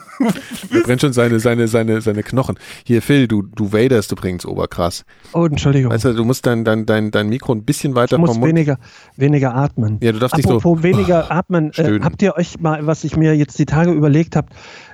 Er 0.76 0.82
brennt 0.82 1.00
schon 1.00 1.12
seine, 1.12 1.40
seine, 1.40 1.68
seine, 1.68 2.00
seine 2.00 2.22
Knochen. 2.22 2.58
Hier, 2.84 3.02
Phil, 3.02 3.28
du, 3.28 3.42
du 3.42 3.72
waderst 3.72 4.12
übrigens 4.12 4.46
oberkrass. 4.46 5.04
Oh, 5.32 5.44
Entschuldigung. 5.46 5.92
Weißt 5.92 6.04
du, 6.04 6.14
du 6.14 6.24
musst 6.24 6.46
dein, 6.46 6.64
dein, 6.64 6.86
dein, 6.86 7.10
dein 7.10 7.28
Mikro 7.28 7.52
ein 7.54 7.64
bisschen 7.64 7.94
weiter 7.94 8.16
ich 8.16 8.20
muss 8.20 8.30
vom 8.30 8.40
Mund. 8.40 8.48
weniger, 8.50 8.78
weniger 9.16 9.54
atmen. 9.54 9.98
Ja, 10.02 10.12
du 10.12 10.18
darfst 10.18 10.36
nicht 10.36 10.48
so. 10.48 10.56
Apropos 10.56 10.82
weniger 10.82 11.30
atmen, 11.30 11.72
äh, 11.74 12.00
habt 12.02 12.22
ihr 12.22 12.36
euch 12.36 12.60
mal, 12.60 12.86
was 12.86 13.04
ich 13.04 13.16
mir 13.16 13.34
jetzt 13.36 13.58
die 13.58 13.66
Tage 13.66 13.92
überlegt 13.92 14.36
habe, 14.36 14.48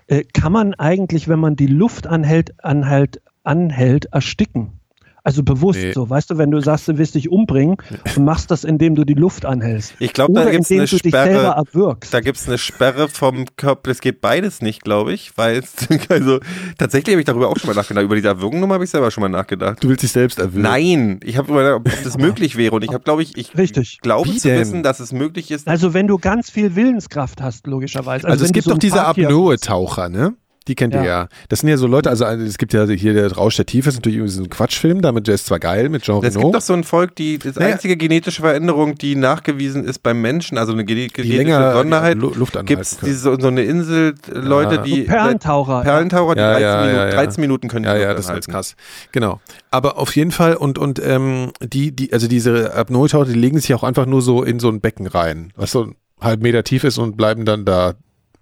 äh, 0.06 0.24
kann 0.24 0.52
man 0.52 0.74
eigentlich, 0.74 1.28
wenn 1.28 1.38
man 1.38 1.56
die 1.56 1.66
Luft 1.68 2.06
anhält, 2.06 2.54
anhält, 2.64 3.20
anhält, 3.44 4.06
ersticken? 4.06 4.80
Also 5.22 5.42
bewusst 5.42 5.80
Nee. 5.80 5.92
so, 5.92 6.08
weißt 6.08 6.30
du, 6.30 6.38
wenn 6.38 6.50
du 6.50 6.60
sagst, 6.60 6.88
du 6.88 6.96
willst 6.96 7.14
dich 7.14 7.30
umbringen 7.30 7.76
und 8.16 8.24
machst 8.24 8.50
das, 8.50 8.64
indem 8.64 8.94
du 8.94 9.04
die 9.04 9.14
Luft 9.14 9.44
anhältst. 9.44 9.92
Ich 9.98 10.14
glaub, 10.14 10.32
da 10.32 10.40
Oder 10.42 10.50
gibt's 10.50 10.70
indem 10.70 10.80
eine 10.80 10.88
du 10.88 10.96
dich 10.96 11.10
Sperre. 11.10 11.62
Da 12.10 12.20
gibt 12.20 12.38
es 12.38 12.48
eine 12.48 12.56
Sperre 12.56 13.08
vom 13.08 13.44
Körper. 13.56 13.90
Das 13.90 14.00
geht 14.00 14.22
beides 14.22 14.62
nicht, 14.62 14.82
glaube 14.82 15.12
ich, 15.12 15.36
weil 15.36 15.58
es, 15.58 15.74
also 16.08 16.40
tatsächlich 16.78 17.14
habe 17.14 17.20
ich 17.20 17.26
darüber 17.26 17.48
auch 17.50 17.56
schon 17.58 17.68
mal 17.68 17.74
nachgedacht. 17.76 18.04
Über 18.04 18.16
diese 18.16 18.28
Erwürgnummer 18.28 18.74
habe 18.74 18.84
ich 18.84 18.90
selber 18.90 19.10
schon 19.10 19.20
mal 19.20 19.28
nachgedacht. 19.28 19.84
Du 19.84 19.90
willst 19.90 20.02
dich 20.02 20.12
selbst 20.12 20.38
erwürgen. 20.38 20.62
Nein, 20.62 21.20
ich 21.22 21.36
habe 21.36 21.52
überlegt, 21.52 21.74
ob 21.76 22.02
das 22.02 22.16
möglich 22.18 22.56
wäre 22.56 22.74
und 22.74 22.82
ich 22.82 22.92
habe, 22.94 23.04
glaube 23.04 23.22
ich, 23.22 23.36
ich 23.36 23.56
Richtig. 23.58 23.98
glaube 24.00 24.26
Wie 24.30 24.38
zu 24.38 24.48
denn? 24.48 24.60
wissen, 24.60 24.82
dass 24.82 25.00
es 25.00 25.12
möglich 25.12 25.50
ist. 25.50 25.68
Also 25.68 25.92
wenn 25.92 26.06
du 26.06 26.16
ganz 26.16 26.48
viel 26.50 26.76
Willenskraft 26.76 27.42
hast, 27.42 27.66
logischerweise. 27.66 28.26
Also, 28.26 28.36
es 28.44 28.48
wenn 28.48 28.52
du 28.52 28.52
gibt 28.54 28.64
so 28.64 28.70
doch 28.70 28.78
diese 28.78 29.04
Apnoe-Taucher, 29.04 30.08
ne? 30.08 30.34
Die 30.68 30.74
kennt 30.74 30.92
ihr 30.94 31.00
Ja. 31.00 31.06
ja. 31.22 31.28
Das 31.48 31.60
sind 31.60 31.68
ja 31.70 31.76
so 31.78 31.86
Leute, 31.86 32.10
also 32.10 32.24
es 32.26 32.58
gibt 32.58 32.72
ja 32.74 32.86
hier 32.86 33.14
der 33.14 33.32
Rausch 33.32 33.56
der 33.56 33.64
Tiefe, 33.66 33.88
ist 33.88 33.94
natürlich 33.96 34.18
irgendwie 34.18 34.32
so 34.34 34.42
ein 34.42 34.50
Quatschfilm, 34.50 35.00
damit 35.00 35.26
der 35.26 35.34
ist 35.34 35.46
zwar 35.46 35.58
geil 35.58 35.88
mit 35.88 36.02
Jean 36.02 36.22
Es 36.22 36.36
gibt 36.36 36.54
doch 36.54 36.60
so 36.60 36.74
ein 36.74 36.84
Volk, 36.84 37.16
die 37.16 37.38
das 37.38 37.56
Naja. 37.56 37.72
einzige 37.74 37.96
genetische 37.96 38.42
Veränderung, 38.42 38.96
die 38.96 39.16
nachgewiesen 39.16 39.84
ist 39.84 40.00
beim 40.02 40.20
Menschen, 40.20 40.58
also 40.58 40.72
eine 40.72 40.84
genetische 40.84 41.26
länger 41.34 41.70
Besonderheit, 41.70 42.18
Lu- 42.18 42.32
Luft 42.34 42.56
anhalten 42.56 42.66
gibt 42.66 42.82
es 42.82 43.22
so, 43.22 43.38
so 43.40 43.48
eine 43.48 43.62
Insel 43.62 44.14
äh, 44.32 44.38
Leute, 44.38 44.74
Ja. 44.76 44.82
die 44.82 45.02
Perlentaucher. 45.02 45.80
Perlentaucher, 45.80 46.34
die 46.34 46.40
Ja, 46.40 46.52
13, 46.52 46.62
ja, 46.62 46.76
Minuten, 46.82 46.96
ja, 46.96 47.04
ja. 47.06 47.10
13 47.14 47.40
Minuten 47.40 47.68
können 47.68 47.82
die 47.84 47.88
Ja, 47.88 47.96
ja, 47.96 48.10
das 48.12 48.20
ist 48.20 48.26
anhalten. 48.28 48.52
krass. 48.52 48.76
Genau. 49.12 49.40
Aber 49.70 49.96
auf 49.98 50.14
jeden 50.14 50.30
Fall 50.30 50.56
und 50.56 50.78
und 50.78 51.00
ähm, 51.04 51.52
die 51.62 51.92
die 51.92 52.12
also 52.12 52.28
diese 52.28 52.74
Apnoe-Taucher, 52.74 53.24
die 53.32 53.38
legen 53.38 53.58
sich 53.60 53.72
auch 53.74 53.82
einfach 53.82 54.04
nur 54.06 54.20
so 54.22 54.42
in 54.42 54.60
so 54.60 54.68
ein 54.68 54.80
Becken 54.80 55.06
rein, 55.06 55.52
was 55.56 55.70
so 55.72 55.82
einen 55.84 55.94
halben 56.20 56.42
Meter 56.42 56.62
tief 56.64 56.84
ist 56.84 56.98
und 56.98 57.16
bleiben 57.16 57.44
dann 57.46 57.64
da, 57.64 57.94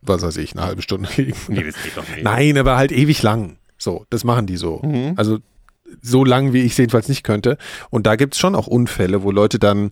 was 0.03 0.23
weiß 0.23 0.37
ich, 0.39 0.55
eine 0.57 0.65
halbe 0.65 0.83
Stunde 0.83 1.09
liegen. 1.17 1.35
Nee, 1.49 1.65
das 1.65 1.83
geht 1.83 1.97
doch 1.97 2.09
nicht. 2.09 2.23
Nein, 2.23 2.57
aber 2.59 2.77
halt 2.77 2.93
ewig 2.93 3.23
lang. 3.23 3.59
So, 3.77 4.05
das 4.11 4.25
machen 4.25 4.47
die 4.47 4.57
so. 4.57 4.81
Mhm. 4.83 5.13
Also 5.17 5.39
so 6.03 6.25
lang, 6.25 6.53
wie 6.53 6.63
ich 6.63 6.73
es 6.73 6.79
jedenfalls 6.79 7.09
nicht 7.09 7.23
könnte. 7.25 7.57
Und 7.91 8.07
da 8.07 8.17
gibt's 8.17 8.39
schon 8.39 8.55
auch 8.55 8.67
Unfälle, 8.67 9.23
wo 9.23 9.31
Leute 9.31 9.59
dann 9.59 9.91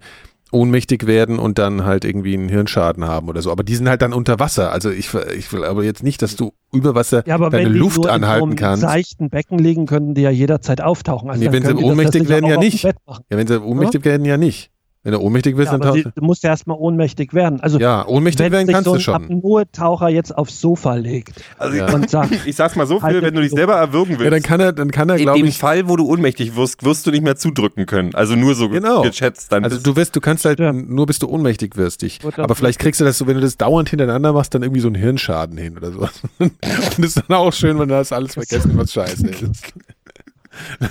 ohnmächtig 0.53 1.07
werden 1.07 1.39
und 1.39 1.59
dann 1.59 1.85
halt 1.85 2.05
irgendwie 2.05 2.35
einen 2.35 2.49
Hirnschaden 2.49 3.05
haben 3.05 3.29
oder 3.29 3.43
so. 3.43 3.51
Aber 3.51 3.65
die 3.65 3.75
sind 3.75 3.89
halt 3.89 4.03
dann 4.03 4.13
unter 4.13 4.39
Wasser. 4.39 4.71
Also 4.73 4.91
ich, 4.91 5.13
ich 5.37 5.53
will 5.53 5.65
aber 5.65 5.83
jetzt 5.83 6.03
nicht, 6.03 6.23
dass 6.23 6.37
du 6.37 6.53
über 6.73 6.95
Wasser 6.95 7.27
Ja, 7.27 7.35
aber 7.35 7.51
deine 7.51 7.67
wenn 7.67 7.73
die 7.73 7.79
Luft 7.79 7.97
nur 7.97 8.07
in 8.07 8.11
anhalten 8.13 8.45
einem 8.49 8.57
kannst. 8.57 8.83
seichten 8.83 9.29
Becken 9.29 9.59
liegen, 9.59 9.87
könnten 9.87 10.15
die 10.15 10.23
ja 10.23 10.31
jederzeit 10.31 10.81
auftauchen. 10.81 11.31
Also 11.31 11.43
Nee, 11.43 11.53
wenn 11.53 11.65
sie 11.65 11.75
ohnmächtig 11.75 12.29
werden, 12.29 12.49
ja 12.49 12.59
nicht. 12.59 12.85
Ja, 12.85 12.93
wenn 13.29 13.47
sie 13.47 13.61
ohnmächtig 13.61 14.05
werden, 14.05 14.25
ja 14.25 14.37
nicht. 14.37 14.71
Wenn 15.07 15.13
du 15.13 15.21
ohnmächtig 15.21 15.55
bist, 15.57 15.71
Ja, 15.73 15.79
dann 15.79 15.89
tauchst 15.93 16.05
du 16.17 16.25
musst 16.25 16.43
ja 16.43 16.51
erstmal 16.51 16.77
ohnmächtig 16.79 17.33
werden. 17.33 17.61
Also. 17.61 17.79
Ja, 17.79 18.05
ohnmächtig 18.07 18.47
wenn 18.47 18.53
werden 18.53 18.67
sich 18.67 18.75
kannst 18.75 18.87
so 18.87 18.93
du 18.95 18.99
ein 18.99 19.01
schon. 19.01 19.15
Apnoe-Taucher 19.15 20.09
jetzt 20.09 20.37
aufs 20.37 20.61
Sofa 20.61 20.95
legt 20.95 21.33
Also 21.59 21.77
Ja. 21.77 21.93
und 21.95 22.11
sagt, 22.11 22.33
ich 22.47 22.57
sag's 22.57 22.75
mal 22.75 22.87
so 22.87 22.97
viel, 22.99 23.03
Halt 23.05 23.23
wenn 23.23 23.35
du 23.35 23.41
dich 23.41 23.51
so. 23.51 23.57
selber 23.57 23.75
erwürgen 23.75 24.15
Ja, 24.15 24.19
willst. 24.19 24.33
dann 24.33 24.43
kann 24.43 24.61
er, 24.61 24.73
dann 24.73 24.91
kann 24.91 25.09
er, 25.09 25.17
in 25.17 25.23
glaube 25.23 25.39
dem 25.39 25.47
ich. 25.47 25.59
Fall, 25.59 25.89
wo 25.89 25.95
du 25.97 26.07
ohnmächtig 26.11 26.57
wirst, 26.57 26.85
wirst 26.85 27.07
du 27.07 27.13
nicht 27.13 27.23
mehr 27.23 27.37
zudrücken 27.37 27.87
können. 27.87 28.15
Also 28.17 28.35
nur 28.35 28.55
so 28.57 28.69
Genau. 28.69 29.03
geschätzt. 29.03 29.53
Dann 29.53 29.63
Also 29.63 29.77
bist- 29.77 29.87
du 29.87 29.95
wirst, 29.97 30.17
du 30.17 30.21
kannst 30.21 30.45
halt 30.45 30.59
Ja. 30.59 30.73
nur 30.73 31.07
bis 31.07 31.21
du 31.21 31.29
ohnmächtig 31.29 31.77
wirst 31.77 32.03
dich. 32.03 32.19
Aber 32.37 32.57
vielleicht 32.57 32.81
kriegst 32.81 33.01
du 33.01 33.05
das 33.05 33.17
so, 33.17 33.29
wenn 33.29 33.37
du 33.37 33.43
das 33.43 33.57
dauernd 33.57 33.89
hintereinander 33.89 34.33
machst, 34.33 34.55
dann 34.55 34.63
irgendwie 34.65 34.81
so 34.81 34.89
einen 34.89 34.97
Hirnschaden 34.97 35.57
hin 35.57 35.77
oder 35.77 35.93
sowas. 35.93 36.21
Und 36.41 36.53
das 36.99 36.99
ist 36.99 37.23
dann 37.29 37.37
auch 37.37 37.53
schön, 37.53 37.79
wenn 37.79 37.89
du 37.89 37.95
das 37.95 38.13
alles 38.13 38.35
vergessen, 38.35 38.73
was 38.75 38.93
scheiße 38.93 39.27
ist. 39.29 39.45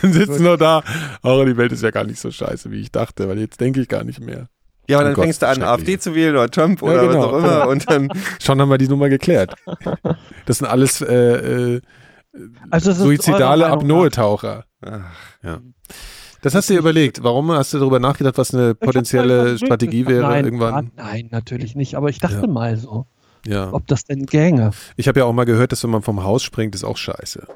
Dann 0.02 0.14
sitzt 0.14 0.40
du 0.40 0.44
noch 0.44 0.58
da, 0.58 0.84
oh, 1.24 1.44
die 1.46 1.58
Welt 1.58 1.72
ist 1.72 1.84
ja 1.84 1.92
gar 1.92 2.04
nicht 2.04 2.20
so 2.20 2.32
scheiße, 2.32 2.72
wie 2.72 2.82
ich 2.82 2.92
dachte, 2.92 3.28
weil 3.28 3.40
jetzt 3.40 3.60
denke 3.62 3.82
ich 3.82 3.88
gar 3.88 4.04
nicht 4.04 4.20
mehr. 4.20 4.48
Ja, 4.88 4.98
aber 4.98 5.06
dann 5.06 5.14
Oh 5.14 5.16
Gott, 5.16 5.24
fängst 5.26 5.42
du 5.42 5.48
an. 5.48 5.64
AfD 5.64 5.98
zu 5.98 6.14
wählen 6.14 6.36
oder 6.36 6.50
Trump 6.50 6.82
Ja, 6.82 6.88
oder 6.88 7.08
genau. 7.08 7.20
was 7.20 7.26
auch 7.26 7.38
immer. 7.38 7.68
Und 7.70 7.90
dann, 7.90 8.10
Schon 8.42 8.62
haben 8.62 8.70
wir 8.70 8.78
die 8.78 8.88
Nummer 8.88 9.10
geklärt. 9.10 9.56
Das 10.46 10.60
sind 10.60 10.68
alles 10.68 11.02
äh, 11.02 11.76
äh, 11.76 11.82
Also 12.70 12.92
suizidale 12.92 13.66
Apnoe-Taucher. 13.68 14.66
Ja. 15.44 15.60
Das 16.44 16.54
hast 16.54 16.70
du 16.70 16.74
dir 16.74 16.80
überlegt. 16.80 17.24
Warum 17.24 17.52
hast 17.52 17.74
du 17.74 17.80
darüber 17.80 18.00
nachgedacht, 18.00 18.38
was 18.38 18.54
eine 18.54 18.76
potenzielle 18.76 19.58
Strategie 19.58 20.06
wäre 20.06 20.22
nein, 20.28 20.46
irgendwann? 20.46 20.92
Nein, 20.96 21.30
natürlich 21.32 21.74
nicht. 21.76 21.96
Aber 21.96 22.10
ich 22.10 22.20
dachte 22.20 22.42
Ja. 22.42 22.48
mal 22.48 22.78
so, 22.78 23.08
Ja. 23.48 23.74
ob 23.74 23.88
das 23.88 24.04
denn 24.04 24.28
gänge. 24.28 24.70
Ich 24.98 25.08
habe 25.08 25.20
ja 25.22 25.26
auch 25.26 25.34
mal 25.34 25.46
gehört, 25.46 25.72
dass 25.72 25.84
wenn 25.84 25.90
man 25.90 26.04
vom 26.04 26.24
Haus 26.24 26.44
springt, 26.44 26.76
ist 26.76 26.84
auch 26.84 26.98
scheiße. 26.98 27.48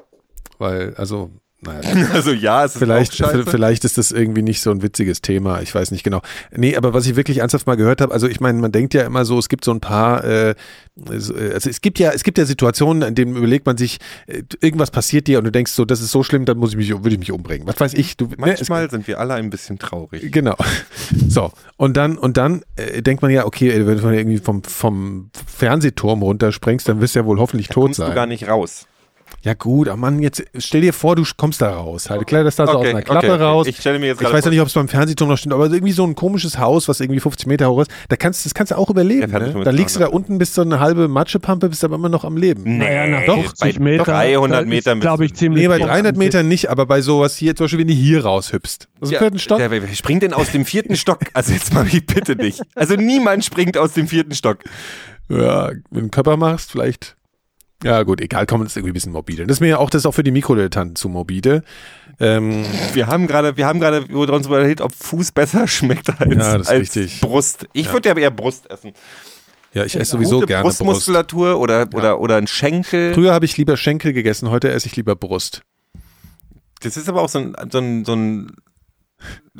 Weil, 0.58 0.94
also, 0.96 1.30
naja. 1.62 2.08
also 2.12 2.32
ja, 2.32 2.64
es 2.64 2.72
ist 2.72 2.78
Vielleicht, 2.78 3.14
vielleicht 3.14 3.84
ist 3.84 3.98
das 3.98 4.12
irgendwie 4.12 4.42
nicht 4.42 4.62
so 4.62 4.70
ein 4.70 4.82
witziges 4.82 5.20
Thema. 5.20 5.60
Ich 5.60 5.74
weiß 5.74 5.90
nicht 5.90 6.02
genau. 6.02 6.22
Nee, 6.56 6.76
aber 6.76 6.94
was 6.94 7.06
ich 7.06 7.16
wirklich 7.16 7.38
ernsthaft 7.38 7.66
mal 7.66 7.76
gehört 7.76 8.00
habe, 8.00 8.12
also 8.12 8.26
ich 8.26 8.40
meine, 8.40 8.58
man 8.58 8.72
denkt 8.72 8.94
ja 8.94 9.02
immer 9.02 9.24
so, 9.24 9.38
es 9.38 9.48
gibt 9.48 9.64
so 9.64 9.70
ein 9.70 9.80
paar, 9.80 10.24
äh, 10.24 10.50
äh, 10.50 10.54
also 11.04 11.34
es 11.34 11.80
gibt 11.80 11.98
ja, 11.98 12.12
es 12.12 12.22
gibt 12.22 12.38
ja 12.38 12.46
Situationen, 12.46 13.02
in 13.02 13.14
denen 13.14 13.36
überlegt 13.36 13.66
man 13.66 13.76
sich, 13.76 13.98
äh, 14.26 14.42
irgendwas 14.60 14.90
passiert 14.90 15.26
dir 15.26 15.38
und 15.38 15.44
du 15.44 15.52
denkst 15.52 15.72
so, 15.72 15.84
das 15.84 16.00
ist 16.00 16.12
so 16.12 16.22
schlimm, 16.22 16.46
dann 16.46 16.56
muss 16.56 16.70
ich 16.70 16.76
mich, 16.76 16.88
würde 16.90 17.10
ich 17.10 17.18
mich 17.18 17.32
umbringen. 17.32 17.66
Was 17.66 17.78
weiß 17.78 17.94
ich? 17.94 18.16
Du, 18.16 18.26
ne, 18.26 18.34
Manchmal 18.38 18.90
sind 18.90 19.06
wir 19.06 19.20
alle 19.20 19.34
ein 19.34 19.50
bisschen 19.50 19.78
traurig. 19.78 20.32
Genau. 20.32 20.56
So, 21.28 21.52
und 21.76 21.96
dann, 21.96 22.16
und 22.16 22.36
dann 22.36 22.62
äh, 22.76 23.02
denkt 23.02 23.22
man 23.22 23.30
ja, 23.30 23.44
okay, 23.44 23.86
wenn 23.86 23.98
du 23.98 24.08
irgendwie 24.08 24.38
vom, 24.38 24.62
vom 24.62 25.30
Fernsehturm 25.46 26.22
runterspringst, 26.22 26.88
dann 26.88 27.00
wirst 27.00 27.14
du 27.14 27.20
ja 27.20 27.26
wohl 27.26 27.38
hoffentlich 27.38 27.68
tot 27.68 27.84
Kommst 27.84 27.98
du 27.98 28.04
sein. 28.04 28.14
gar 28.14 28.26
nicht 28.26 28.48
raus. 28.48 28.86
Ja 29.42 29.54
gut, 29.54 29.88
aber 29.88 29.96
Mann, 29.96 30.20
jetzt 30.20 30.44
stell 30.58 30.82
dir 30.82 30.92
vor, 30.92 31.16
du 31.16 31.24
kommst 31.36 31.62
da 31.62 31.70
raus. 31.70 32.10
Halt, 32.10 32.26
klar, 32.26 32.44
das 32.44 32.56
da 32.56 32.66
so 32.66 32.72
aus 32.72 32.78
Okay, 32.78 32.90
einer 32.90 33.02
Klappe 33.02 33.32
okay, 33.32 33.42
raus. 33.42 33.66
Ich 33.66 33.78
stelle 33.78 33.98
mir 33.98 34.06
jetzt 34.06 34.20
Ich 34.20 34.32
weiß 34.32 34.44
ja 34.44 34.50
nicht, 34.50 34.60
ob 34.60 34.66
es 34.66 34.74
beim 34.74 34.88
Fernsehturm 34.88 35.30
noch 35.30 35.38
stimmt, 35.38 35.54
aber 35.54 35.70
irgendwie 35.70 35.92
so 35.92 36.04
ein 36.04 36.14
komisches 36.14 36.58
Haus, 36.58 36.88
was 36.88 37.00
irgendwie 37.00 37.20
50 37.20 37.46
Meter 37.46 37.70
hoch 37.70 37.82
ist, 37.82 37.90
da 38.08 38.16
kannst, 38.16 38.44
das 38.44 38.54
kannst 38.54 38.72
du 38.72 38.76
auch 38.76 38.90
überleben. 38.90 39.30
Der 39.30 39.40
Ne? 39.40 39.64
Dann 39.64 39.74
liegst 39.74 39.96
du 39.96 40.00
da 40.00 40.08
unten, 40.08 40.38
bist 40.38 40.54
so 40.54 40.62
eine 40.62 40.80
halbe 40.80 41.08
Matschepampe, 41.08 41.68
bist 41.68 41.84
aber 41.84 41.94
immer 41.96 42.08
noch 42.08 42.24
am 42.24 42.36
Leben. 42.36 42.78
Naja, 42.78 43.06
nach 43.06 43.24
doch, 43.24 43.42
50 43.42 43.78
bei 43.78 43.82
Meter. 43.82 44.04
300 44.04 44.66
Metern 44.66 45.00
glaube 45.00 45.24
ich, 45.24 45.34
ziemlich. 45.34 45.62
Nee, 45.62 45.68
bei 45.68 45.78
hoch. 45.78 45.86
300 45.86 46.16
Metern 46.16 46.48
nicht, 46.48 46.68
aber 46.68 46.86
bei 46.86 47.00
sowas 47.00 47.36
hier, 47.36 47.56
zum 47.56 47.64
Beispiel, 47.64 47.80
wenn 47.80 47.88
du 47.88 47.94
hier 47.94 48.24
raushüpfst. 48.24 48.88
Ist 49.00 49.12
Ja, 49.12 49.18
vierten 49.18 49.38
Stock. 49.38 49.58
Der, 49.58 49.70
wer 49.70 49.86
springt 49.94 50.22
denn 50.22 50.32
aus 50.32 50.52
dem 50.52 50.64
vierten 50.64 50.96
Stock? 50.96 51.20
Also 51.32 51.52
jetzt 51.52 51.72
mal, 51.72 51.86
ich 51.86 52.04
bitte 52.04 52.36
dich. 52.36 52.60
Also 52.74 52.94
niemand 52.94 53.44
springt 53.44 53.78
aus 53.78 53.92
dem 53.92 54.08
vierten 54.08 54.34
Stock. 54.34 54.58
Ja, 55.28 55.68
wenn 55.68 55.82
du 55.90 55.98
einen 56.00 56.10
Körper 56.10 56.36
machst, 56.36 56.72
vielleicht. 56.72 57.16
Ja, 57.82 58.02
gut, 58.02 58.20
egal, 58.20 58.46
komm, 58.46 58.62
das 58.62 58.72
ist 58.72 58.76
irgendwie 58.76 58.90
ein 58.90 58.94
bisschen 58.94 59.12
morbide. 59.12 59.46
Das 59.46 59.56
ist 59.56 59.60
mir 59.60 59.68
ja 59.68 59.78
auch, 59.78 59.88
das 59.90 60.02
ist 60.02 60.06
auch 60.06 60.12
für 60.14 60.22
die 60.22 60.30
Mikrodilettanten 60.32 60.96
zu 60.96 61.08
morbide. 61.08 61.62
Ähm, 62.18 62.64
Wir 62.92 63.06
haben 63.06 63.26
gerade, 63.26 63.56
wir 63.56 63.66
haben 63.66 63.80
gerade 63.80 63.98
über 64.08 64.30
uns 64.34 64.46
überlegt, 64.46 64.82
ob 64.82 64.92
Fuß 64.92 65.32
besser 65.32 65.66
schmeckt 65.66 66.10
als, 66.20 66.66
Ja, 66.66 66.72
als. 66.74 67.20
Brust. 67.20 67.66
Ich 67.72 67.90
würde 67.92 68.10
ja 68.10 68.16
eher 68.16 68.30
Brust 68.30 68.70
essen. 68.70 68.92
ja, 69.72 69.84
ich 69.84 69.96
esse 69.96 70.12
sowieso 70.12 70.40
gerne 70.40 70.64
Brust. 70.64 70.78
Brustmuskulatur 70.78 71.58
oder, 71.58 71.88
oder, 71.94 72.20
oder 72.20 72.36
ein 72.36 72.46
Schenkel. 72.46 73.14
Früher 73.14 73.32
habe 73.32 73.46
ich 73.46 73.56
lieber 73.56 73.78
Schenkel 73.78 74.12
gegessen, 74.12 74.50
heute 74.50 74.70
esse 74.70 74.86
ich 74.86 74.96
lieber 74.96 75.16
Brust. 75.16 75.62
Das 76.82 76.98
ist 76.98 77.08
aber 77.08 77.22
auch 77.22 77.28
so 77.30 77.38
ein, 77.38 77.56
so 77.70 77.78
ein, 77.78 78.04
so 78.04 78.14
ein 78.14 78.52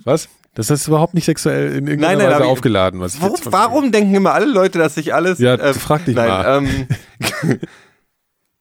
Was? 0.04 0.28
Das 0.54 0.68
ist 0.68 0.88
überhaupt 0.88 1.14
nicht 1.14 1.24
sexuell 1.26 1.76
in 1.76 1.86
irgendeiner 1.86 2.18
Nein, 2.18 2.28
nein, 2.30 2.40
Weise 2.40 2.50
aufgeladen. 2.50 3.00
Was 3.00 3.14
ich 3.14 3.22
Warum, 3.22 3.38
warum 3.46 3.92
denken 3.92 4.14
immer 4.14 4.34
alle 4.34 4.46
Leute, 4.46 4.78
dass 4.78 4.96
ich 4.96 5.14
alles. 5.14 5.38
Ja, 5.38 5.56
frag 5.74 6.04
dich 6.04 6.16
nein, 6.16 6.28
mal. 6.28 6.58
Ähm, 6.58 7.60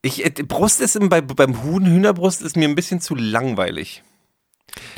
ich, 0.02 0.24
äh, 0.24 0.30
Brust 0.42 0.80
ist 0.80 0.96
im, 0.96 1.08
bei, 1.08 1.20
beim 1.20 1.62
Huhn, 1.62 1.84
Hühnerbrust 1.84 2.42
ist 2.42 2.56
mir 2.56 2.68
ein 2.68 2.74
bisschen 2.74 3.00
zu 3.00 3.14
langweilig. 3.14 4.02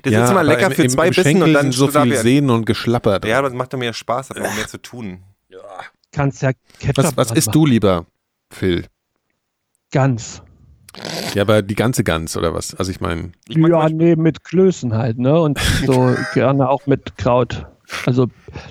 Das 0.03 0.13
ja, 0.13 0.25
ist 0.25 0.31
immer 0.31 0.45
lecker 0.45 0.67
im, 0.67 0.73
für 0.73 0.83
im, 0.83 0.91
zwei 0.91 1.07
im 1.07 1.11
Bissen 1.11 1.23
Schenkel 1.23 1.43
und 1.45 1.55
dann 1.55 1.73
sind 1.73 1.73
so 1.73 1.89
viel 1.89 2.17
Sehnen 2.17 2.51
und 2.51 2.67
Geschlapper. 2.67 3.21
drin. 3.21 3.31
Ja, 3.31 3.43
das 3.43 3.53
macht 3.53 3.73
doch 3.73 3.79
mehr 3.79 3.95
Spaß, 3.95 4.31
hat 4.31 4.39
auch 4.39 4.55
mehr 4.55 4.69
zu 4.69 4.79
tun. 4.79 5.23
Kannst 6.13 6.43
ja 6.43 6.53
Ketchup 6.79 7.05
was 7.05 7.17
was 7.17 7.31
isst 7.33 7.55
du 7.55 7.65
lieber, 7.65 8.07
Phil? 8.51 8.87
Ganz. 9.91 10.43
Ja, 11.35 11.43
aber 11.43 11.63
die 11.63 11.75
ganze 11.75 12.05
Gans 12.05 12.37
oder 12.37 12.53
was? 12.53 12.75
Also 12.75 12.91
ich 12.91 13.01
meine, 13.01 13.33
ja, 13.49 13.89
nee, 13.89 14.15
mit 14.15 14.45
Klößen 14.45 14.95
halt, 14.95 15.19
ne? 15.19 15.41
Und 15.41 15.59
so 15.87 16.15
gerne 16.35 16.69
auch 16.69 16.87
mit 16.87 17.17
Kraut. 17.17 17.67
Also 18.07 18.29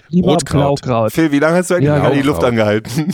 lieber 0.09 0.31
Rotkraut. 0.33 0.81
Blaukraut. 0.81 1.11
Phil, 1.13 1.31
wie 1.31 1.39
lange 1.39 1.57
hast 1.57 1.69
du 1.69 1.75
eigentlich 1.75 1.87
Ja, 1.87 2.09
die. 2.09 2.21
Luft 2.21 2.43
angehalten? 2.43 3.13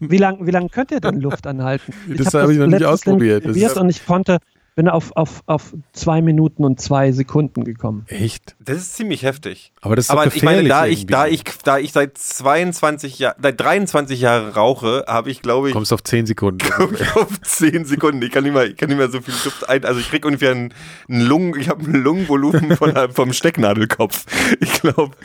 Wie 0.00 0.18
lange 0.18 0.46
wie 0.46 0.50
lang 0.50 0.68
könnt 0.68 0.90
ihr 0.90 1.00
denn 1.00 1.20
Luft 1.20 1.46
anhalten? 1.46 1.92
Das 2.16 2.34
hab 2.34 2.42
habe 2.42 2.52
ich 2.52 2.58
noch 2.58 2.66
nicht 2.66 2.84
ausprobiert. 2.84 3.44
Das 3.44 3.52
probiert 3.52 3.70
ist- 3.72 3.76
und 3.78 3.88
ich 3.88 4.04
konnte, 4.06 4.38
bin 4.76 4.88
auf, 4.88 5.16
auf, 5.16 5.42
auf 5.46 5.74
zwei 5.92 6.20
Minuten 6.20 6.62
und 6.64 6.80
zwei 6.80 7.10
Sekunden 7.10 7.64
gekommen. 7.64 8.04
echt? 8.08 8.54
Das 8.60 8.76
ist 8.76 8.94
ziemlich 8.94 9.22
heftig. 9.22 9.72
Aber 9.80 9.96
das 9.96 10.04
ist 10.04 10.10
Aber 10.10 10.26
ich 10.26 10.42
meine, 10.42 10.68
da 10.68 10.86
ich, 10.86 11.06
da 11.06 11.26
ich, 11.26 11.42
da 11.64 11.78
ich 11.78 11.92
seit 11.92 12.16
22 12.18 13.18
Jahren, 13.18 13.36
seit 13.42 13.58
23 13.58 14.20
Jahren 14.20 14.50
rauche, 14.50 15.04
habe 15.08 15.30
ich, 15.30 15.40
glaube 15.40 15.68
ich, 15.68 15.74
kommst 15.74 15.94
auf 15.94 16.04
10 16.04 16.26
Sekunden. 16.26 16.70
auf 17.14 17.40
10 17.40 17.86
Sekunden. 17.86 18.22
Ich 18.22 18.30
kann 18.30 18.44
nicht 18.44 18.52
mehr, 18.52 18.66
ich 18.66 18.76
kann 18.76 18.90
nicht 18.90 18.98
mehr 18.98 19.10
so 19.10 19.20
viel 19.22 19.34
Luft 19.44 19.66
ein. 19.68 19.84
Also 19.84 19.98
ich 19.98 20.10
krieg 20.10 20.24
ungefähr 20.26 20.50
einen, 20.50 20.74
einen 21.08 21.22
Lungen, 21.22 21.58
ich 21.58 21.70
habe 21.70 21.82
ein 21.82 21.94
Lungenvolumen 21.94 22.76
von, 22.76 22.92
vom 23.12 23.32
Stecknadelkopf. 23.32 24.26
Ich 24.60 24.82
glaube. 24.82 25.16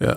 Ja, 0.00 0.16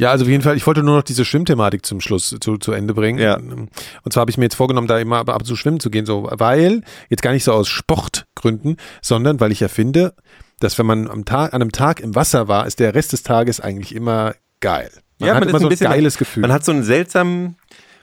also 0.00 0.24
auf 0.24 0.28
jeden 0.30 0.42
Fall, 0.42 0.56
ich 0.56 0.66
wollte 0.66 0.82
nur 0.82 0.96
noch 0.96 1.02
diese 1.02 1.24
Schwimmthematik 1.24 1.86
zum 1.86 2.00
Schluss 2.00 2.34
zu, 2.40 2.58
zu 2.58 2.72
Ende 2.72 2.94
bringen. 2.94 3.18
Ja. 3.18 3.36
Und 3.36 3.70
zwar 4.12 4.22
habe 4.22 4.30
ich 4.30 4.38
mir 4.38 4.44
jetzt 4.44 4.56
vorgenommen, 4.56 4.88
da 4.88 4.98
immer 4.98 5.18
ab 5.18 5.28
und 5.28 5.44
zu 5.46 5.56
schwimmen 5.56 5.80
zu 5.80 5.90
gehen, 5.90 6.04
so, 6.06 6.28
weil, 6.32 6.82
jetzt 7.10 7.22
gar 7.22 7.32
nicht 7.32 7.44
so 7.44 7.52
aus 7.52 7.68
Sportgründen, 7.68 8.76
sondern 9.02 9.40
weil 9.40 9.52
ich 9.52 9.60
ja 9.60 9.68
finde, 9.68 10.14
dass 10.60 10.78
wenn 10.78 10.86
man 10.86 11.08
am 11.08 11.24
Tag, 11.24 11.54
an 11.54 11.62
einem 11.62 11.72
Tag 11.72 12.00
im 12.00 12.14
Wasser 12.14 12.48
war, 12.48 12.66
ist 12.66 12.80
der 12.80 12.94
Rest 12.94 13.12
des 13.12 13.22
Tages 13.22 13.60
eigentlich 13.60 13.94
immer 13.94 14.34
geil. 14.60 14.90
Man 15.18 15.28
Ja, 15.28 15.34
hat 15.34 15.40
man 15.40 15.48
immer 15.48 15.58
so 15.60 15.66
ein 15.66 15.70
bisschen- 15.70 15.90
geiles 15.90 16.18
Gefühl. 16.18 16.40
Man 16.40 16.52
hat 16.52 16.64
so 16.64 16.72
einen 16.72 16.82
seltsamen, 16.82 17.56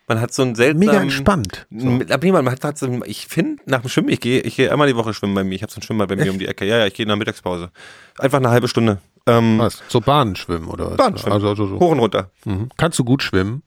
man 0.07 0.19
hat 0.21 0.33
so 0.33 0.41
einen 0.43 0.55
seltsamen. 0.55 0.79
Mega 0.87 1.01
entspannt. 1.01 1.67
So. 1.69 1.87
Aber 1.87 2.25
niemand, 2.25 2.45
man 2.45 2.53
hat, 2.53 2.63
hat 2.63 2.77
so, 2.77 3.01
ich 3.05 3.27
finde, 3.27 3.61
nach 3.65 3.81
dem 3.81 3.89
Schwimmen, 3.89 4.09
ich 4.09 4.19
gehe, 4.19 4.41
ich 4.41 4.55
gehe 4.55 4.71
einmal 4.71 4.87
die 4.87 4.95
Woche 4.95 5.13
schwimmen 5.13 5.35
bei 5.35 5.43
mir. 5.43 5.55
Ich 5.55 5.61
habe 5.63 5.71
so 5.71 5.79
ein 5.79 5.83
Schwimmbad 5.83 6.09
bei 6.09 6.15
mir 6.15 6.31
um 6.31 6.39
die 6.39 6.47
Ecke. 6.47 6.65
Ja, 6.65 6.77
ja, 6.79 6.87
ich 6.87 6.93
gehe 6.93 7.05
der 7.05 7.15
Mittagspause. 7.15 7.71
Einfach 8.17 8.37
eine 8.39 8.49
halbe 8.49 8.67
Stunde. 8.67 8.99
Ähm, 9.27 9.59
Was? 9.59 9.81
So 9.87 10.01
Bahnen 10.01 10.35
schwimmen 10.35 10.67
oder 10.67 10.91
was? 10.91 10.97
Bahn 10.97 11.17
schwimmen. 11.17 11.33
Also, 11.33 11.49
also 11.49 11.67
so. 11.67 11.79
Hoch 11.79 11.91
und 11.91 11.99
runter. 11.99 12.31
Mhm. 12.45 12.69
Kannst 12.77 12.97
du 12.99 13.03
gut 13.03 13.21
schwimmen? 13.23 13.63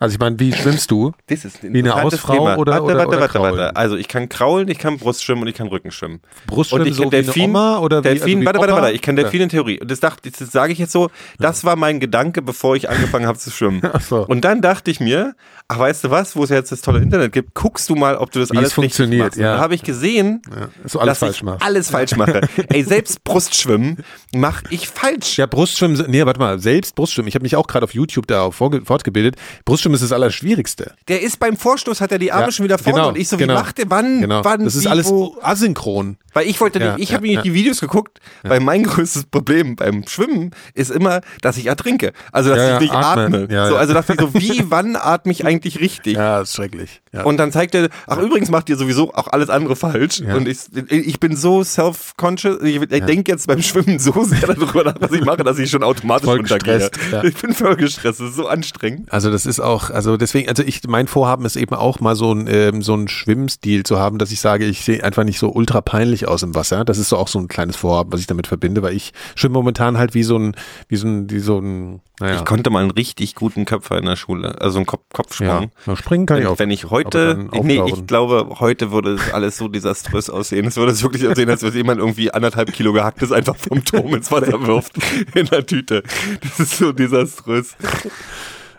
Also 0.00 0.14
ich 0.14 0.18
meine, 0.18 0.38
wie 0.40 0.52
schwimmst 0.52 0.90
du? 0.90 1.12
Das 1.28 1.44
ist 1.44 1.62
ein 1.64 1.72
Wie 1.72 1.78
eine 1.78 1.94
Hausfrau 1.94 2.32
Thema. 2.34 2.56
oder- 2.58 2.72
warte, 2.72 2.84
oder- 2.84 2.96
warte, 2.96 3.08
oder 3.08 3.20
warte, 3.20 3.38
warte. 3.40 3.76
Also 3.76 3.96
ich 3.96 4.08
kann 4.08 4.28
kraulen, 4.28 4.68
ich 4.68 4.78
kann 4.78 4.98
Brust 4.98 5.22
schwimmen 5.24 5.42
und 5.42 5.48
ich 5.48 5.54
kann 5.54 5.68
Rücken 5.68 5.90
schwimmen. 5.90 6.20
Brustschwimmen 6.46 6.82
Und 6.86 6.90
ich 6.90 6.96
so 6.96 7.02
kann 7.04 7.12
wie 7.12 7.16
Delfin, 7.22 7.42
eine 7.42 7.50
Oma 7.50 7.78
oder 7.78 7.98
wie, 8.04 8.08
Delfin, 8.08 8.38
also 8.38 8.46
warte, 8.46 8.58
warte, 8.60 8.72
warte, 8.82 8.92
ich 8.92 9.02
kann 9.02 9.16
Delfin 9.16 9.42
in 9.42 9.48
Theorie. 9.48 9.80
Und 9.80 9.90
das, 9.90 10.00
dachte, 10.00 10.30
das 10.30 10.50
sage 10.52 10.72
ich 10.72 10.78
jetzt 10.78 10.92
so, 10.92 11.10
das 11.38 11.64
war 11.64 11.76
mein 11.76 12.00
Gedanke, 12.00 12.42
bevor 12.42 12.76
ich 12.76 12.90
angefangen 12.90 13.26
habe 13.26 13.38
zu 13.38 13.50
schwimmen. 13.50 13.80
Ach 13.92 14.00
so. 14.00 14.26
Und 14.26 14.42
dann 14.44 14.60
dachte 14.60 14.90
ich 14.90 15.00
mir, 15.00 15.34
ach 15.68 15.78
weißt 15.78 16.04
du 16.04 16.10
was, 16.10 16.36
wo 16.36 16.44
es 16.44 16.50
jetzt 16.50 16.72
das 16.72 16.82
tolle 16.82 16.98
Internet 17.00 17.32
gibt, 17.32 17.54
guckst 17.54 17.88
du 17.88 17.94
mal, 17.94 18.16
ob 18.16 18.30
du 18.32 18.40
das 18.40 18.50
Wie 18.50 18.54
es 18.54 18.58
alles 18.58 18.70
richtig 18.78 18.96
funktioniert, 18.96 19.24
machst. 19.26 19.36
Und 19.38 19.44
ja. 19.44 19.54
Da 19.56 19.60
habe 19.60 19.74
ich 19.74 19.82
gesehen, 19.82 20.42
Ja, 20.50 20.68
dass 20.82 20.92
du 20.92 20.98
alles 21.00 21.12
dass 21.12 21.18
falsch 21.20 21.36
ich 21.38 21.42
machst. 21.44 21.62
alles 21.64 21.90
falsch 21.90 22.16
mache. 22.16 22.40
Ey, 22.68 22.82
selbst 22.82 23.24
Brustschwimmen 23.24 24.04
mache 24.34 24.64
ich 24.70 24.88
falsch. 24.88 25.38
Ja, 25.38 25.46
Brustschwimmen, 25.46 26.04
nee, 26.08 26.24
warte 26.26 26.40
mal, 26.40 26.58
selbst 26.58 26.94
Brustschwimmen. 26.94 27.28
Ich 27.28 27.34
habe 27.34 27.42
mich 27.44 27.56
auch 27.56 27.66
gerade 27.66 27.84
auf 27.84 27.94
YouTube 27.94 28.26
da 28.26 28.50
fortgebildet. 28.50 29.36
Brustschwimmen 29.64 29.83
ist 29.92 30.02
das 30.02 30.12
Allerschwierigste. 30.12 30.94
Der 31.08 31.20
ist 31.20 31.38
beim 31.38 31.56
Vorstoß, 31.56 32.00
hat 32.00 32.12
er 32.12 32.18
die 32.18 32.32
Arme 32.32 32.46
Ja, 32.46 32.52
schon 32.52 32.64
wieder 32.64 32.78
vorne 32.78 32.98
genau, 33.00 33.08
und 33.08 33.18
ich 33.18 33.28
so, 33.28 33.36
genau, 33.36 33.54
wie 33.54 33.58
macht 33.58 33.78
der, 33.78 33.90
wann, 33.90 34.20
Genau. 34.22 34.44
wann, 34.44 34.64
das 34.64 34.76
ist 34.76 34.84
wie, 34.84 34.88
alles 34.88 35.08
wo? 35.08 35.36
asynchron. 35.42 36.16
Weil 36.32 36.48
ich 36.48 36.60
wollte 36.60 36.78
Ja, 36.80 36.92
nicht, 36.94 37.02
ich 37.04 37.08
ja, 37.10 37.16
habe 37.16 37.26
mir 37.26 37.42
die 37.42 37.54
Videos 37.54 37.80
geguckt, 37.80 38.20
weil 38.42 38.60
mein 38.60 38.82
größtes 38.84 39.24
Problem 39.24 39.76
beim 39.76 40.06
Schwimmen 40.06 40.50
ist 40.74 40.90
immer, 40.90 41.20
dass 41.42 41.56
ich 41.56 41.66
ertrinke. 41.66 42.12
Also, 42.32 42.50
dass 42.54 42.74
ich 42.74 42.80
nicht 42.80 42.92
atme. 42.94 43.46
Ja, 43.50 43.68
so, 43.68 43.76
also 43.76 43.92
dachte 43.92 44.14
ich 44.14 44.20
so, 44.20 44.34
wie, 44.34 44.64
wann 44.70 44.96
atme 44.96 45.32
ich 45.32 45.44
eigentlich 45.44 45.80
richtig? 45.80 46.14
Ja, 46.16 46.40
ist 46.40 46.54
schrecklich. 46.54 47.02
Und 47.24 47.36
dann 47.36 47.52
zeigt 47.52 47.74
er, 47.74 47.88
ach 48.06 48.18
übrigens 48.18 48.50
macht 48.50 48.68
ihr 48.68 48.76
sowieso 48.76 49.14
auch 49.14 49.28
alles 49.28 49.48
andere 49.50 49.76
falsch. 49.76 50.20
Und 50.20 50.48
ich, 50.48 50.58
ich 50.90 51.20
bin 51.20 51.36
so 51.36 51.62
self-conscious, 51.62 52.62
ich, 52.62 52.76
ich 52.80 53.04
denke 53.04 53.30
jetzt 53.32 53.46
beim 53.46 53.62
Schwimmen 53.62 53.98
so 53.98 54.24
sehr 54.24 54.46
darüber 54.46 54.84
nach, 54.84 54.96
was 54.98 55.12
ich 55.12 55.24
mache, 55.24 55.44
dass 55.44 55.58
ich 55.58 55.70
schon 55.70 55.82
automatisch 55.82 56.24
Voll 56.24 56.38
runtergehe. 56.38 56.90
Ich 57.22 57.36
bin 57.36 57.52
voll 57.54 57.76
gestresst, 57.76 58.20
das 58.20 58.30
ist 58.30 58.36
so 58.36 58.46
anstrengend. 58.48 59.12
Also 59.12 59.30
das 59.30 59.46
ist 59.46 59.60
auch, 59.60 59.73
also 59.82 60.16
deswegen, 60.16 60.48
also 60.48 60.62
ich, 60.62 60.82
mein 60.86 61.06
Vorhaben 61.06 61.44
ist 61.44 61.56
eben 61.56 61.74
auch 61.74 62.00
mal 62.00 62.16
so 62.16 62.32
ein, 62.32 62.46
ähm, 62.48 62.82
so 62.82 62.94
ein 62.94 63.08
Schwimmstil 63.08 63.82
zu 63.84 63.98
haben, 63.98 64.18
dass 64.18 64.32
ich 64.32 64.40
sage, 64.40 64.64
ich 64.64 64.84
sehe 64.84 65.02
einfach 65.02 65.24
nicht 65.24 65.38
so 65.38 65.50
ultra 65.50 65.80
peinlich 65.80 66.28
aus 66.28 66.42
im 66.42 66.54
Wasser. 66.54 66.84
Das 66.84 66.98
ist 66.98 67.08
so 67.08 67.16
auch 67.16 67.28
so 67.28 67.38
ein 67.38 67.48
kleines 67.48 67.76
Vorhaben, 67.76 68.12
was 68.12 68.20
ich 68.20 68.26
damit 68.26 68.46
verbinde, 68.46 68.82
weil 68.82 68.94
ich 68.94 69.12
schwimme 69.34 69.54
momentan 69.54 69.98
halt 69.98 70.14
wie 70.14 70.22
so 70.22 70.38
ein, 70.38 70.56
wie 70.88 70.96
so 70.96 71.06
ein, 71.06 71.30
wie 71.30 71.40
so 71.40 71.58
ein, 71.58 72.00
naja. 72.20 72.36
Ich 72.36 72.44
konnte 72.44 72.70
mal 72.70 72.80
einen 72.80 72.92
richtig 72.92 73.34
guten 73.34 73.64
Köpfer 73.64 73.98
in 73.98 74.04
der 74.04 74.14
Schule, 74.14 74.60
also 74.60 74.78
einen 74.78 74.86
Kopf, 74.86 75.02
ja, 75.02 75.16
Kopfsprung. 75.16 75.72
Na, 75.86 75.96
springen 75.96 76.26
kann 76.26 76.38
ich 76.38 76.44
Wenn, 76.44 76.52
auch. 76.52 76.58
wenn 76.60 76.70
ich 76.70 76.90
heute, 76.90 77.48
nee, 77.62 77.82
ich 77.86 78.06
glaube, 78.06 78.60
heute 78.60 78.92
würde 78.92 79.14
es 79.14 79.32
alles 79.34 79.56
so 79.56 79.66
desaströs 79.66 80.30
aussehen. 80.30 80.66
Es 80.66 80.76
würde 80.76 80.92
es 80.92 81.02
wirklich 81.02 81.26
aussehen, 81.26 81.50
als 81.50 81.62
würde 81.62 81.76
jemand 81.76 81.98
irgendwie 81.98 82.30
anderthalb 82.30 82.72
Kilo 82.72 82.92
gehacktes 82.92 83.32
einfach 83.32 83.56
vom 83.56 83.84
Turm 83.84 84.14
ins 84.14 84.30
Wasser 84.30 84.64
wirft 84.64 84.92
in 85.34 85.46
der 85.46 85.66
Tüte. 85.66 86.04
Das 86.40 86.60
ist 86.60 86.78
so 86.78 86.92
desaströs. 86.92 87.76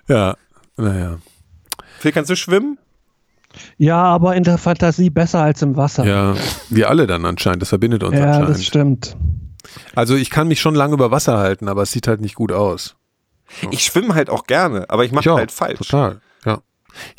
Ja, 0.07 0.35
naja. 0.77 1.17
Phil, 1.99 2.11
kannst 2.11 2.29
du 2.29 2.35
schwimmen? 2.35 2.77
Ja, 3.77 4.03
aber 4.03 4.35
in 4.35 4.43
der 4.43 4.57
Fantasie 4.57 5.09
besser 5.09 5.41
als 5.41 5.61
im 5.61 5.77
Wasser. 5.77 6.05
Ja, 6.05 6.35
wir 6.69 6.89
alle 6.89 7.07
dann 7.07 7.25
anscheinend, 7.25 7.61
das 7.61 7.69
verbindet 7.69 8.03
uns 8.03 8.17
Ja, 8.17 8.25
anscheinend. 8.25 8.49
das 8.49 8.65
stimmt. 8.65 9.17
Also 9.95 10.15
ich 10.15 10.29
kann 10.29 10.47
mich 10.47 10.59
schon 10.59 10.75
lange 10.75 10.93
über 10.93 11.09
Wasser 11.11 11.37
halten, 11.37 11.67
aber 11.69 11.83
es 11.83 11.91
sieht 11.91 12.07
halt 12.07 12.21
nicht 12.21 12.35
gut 12.35 12.51
aus. 12.51 12.95
Ich 13.71 13.83
schwimme 13.83 14.13
halt 14.15 14.29
auch 14.29 14.45
gerne, 14.45 14.89
aber 14.89 15.05
ich 15.05 15.11
mache 15.11 15.31
halt 15.33 15.51
falsch. 15.51 15.77
Total, 15.77 16.19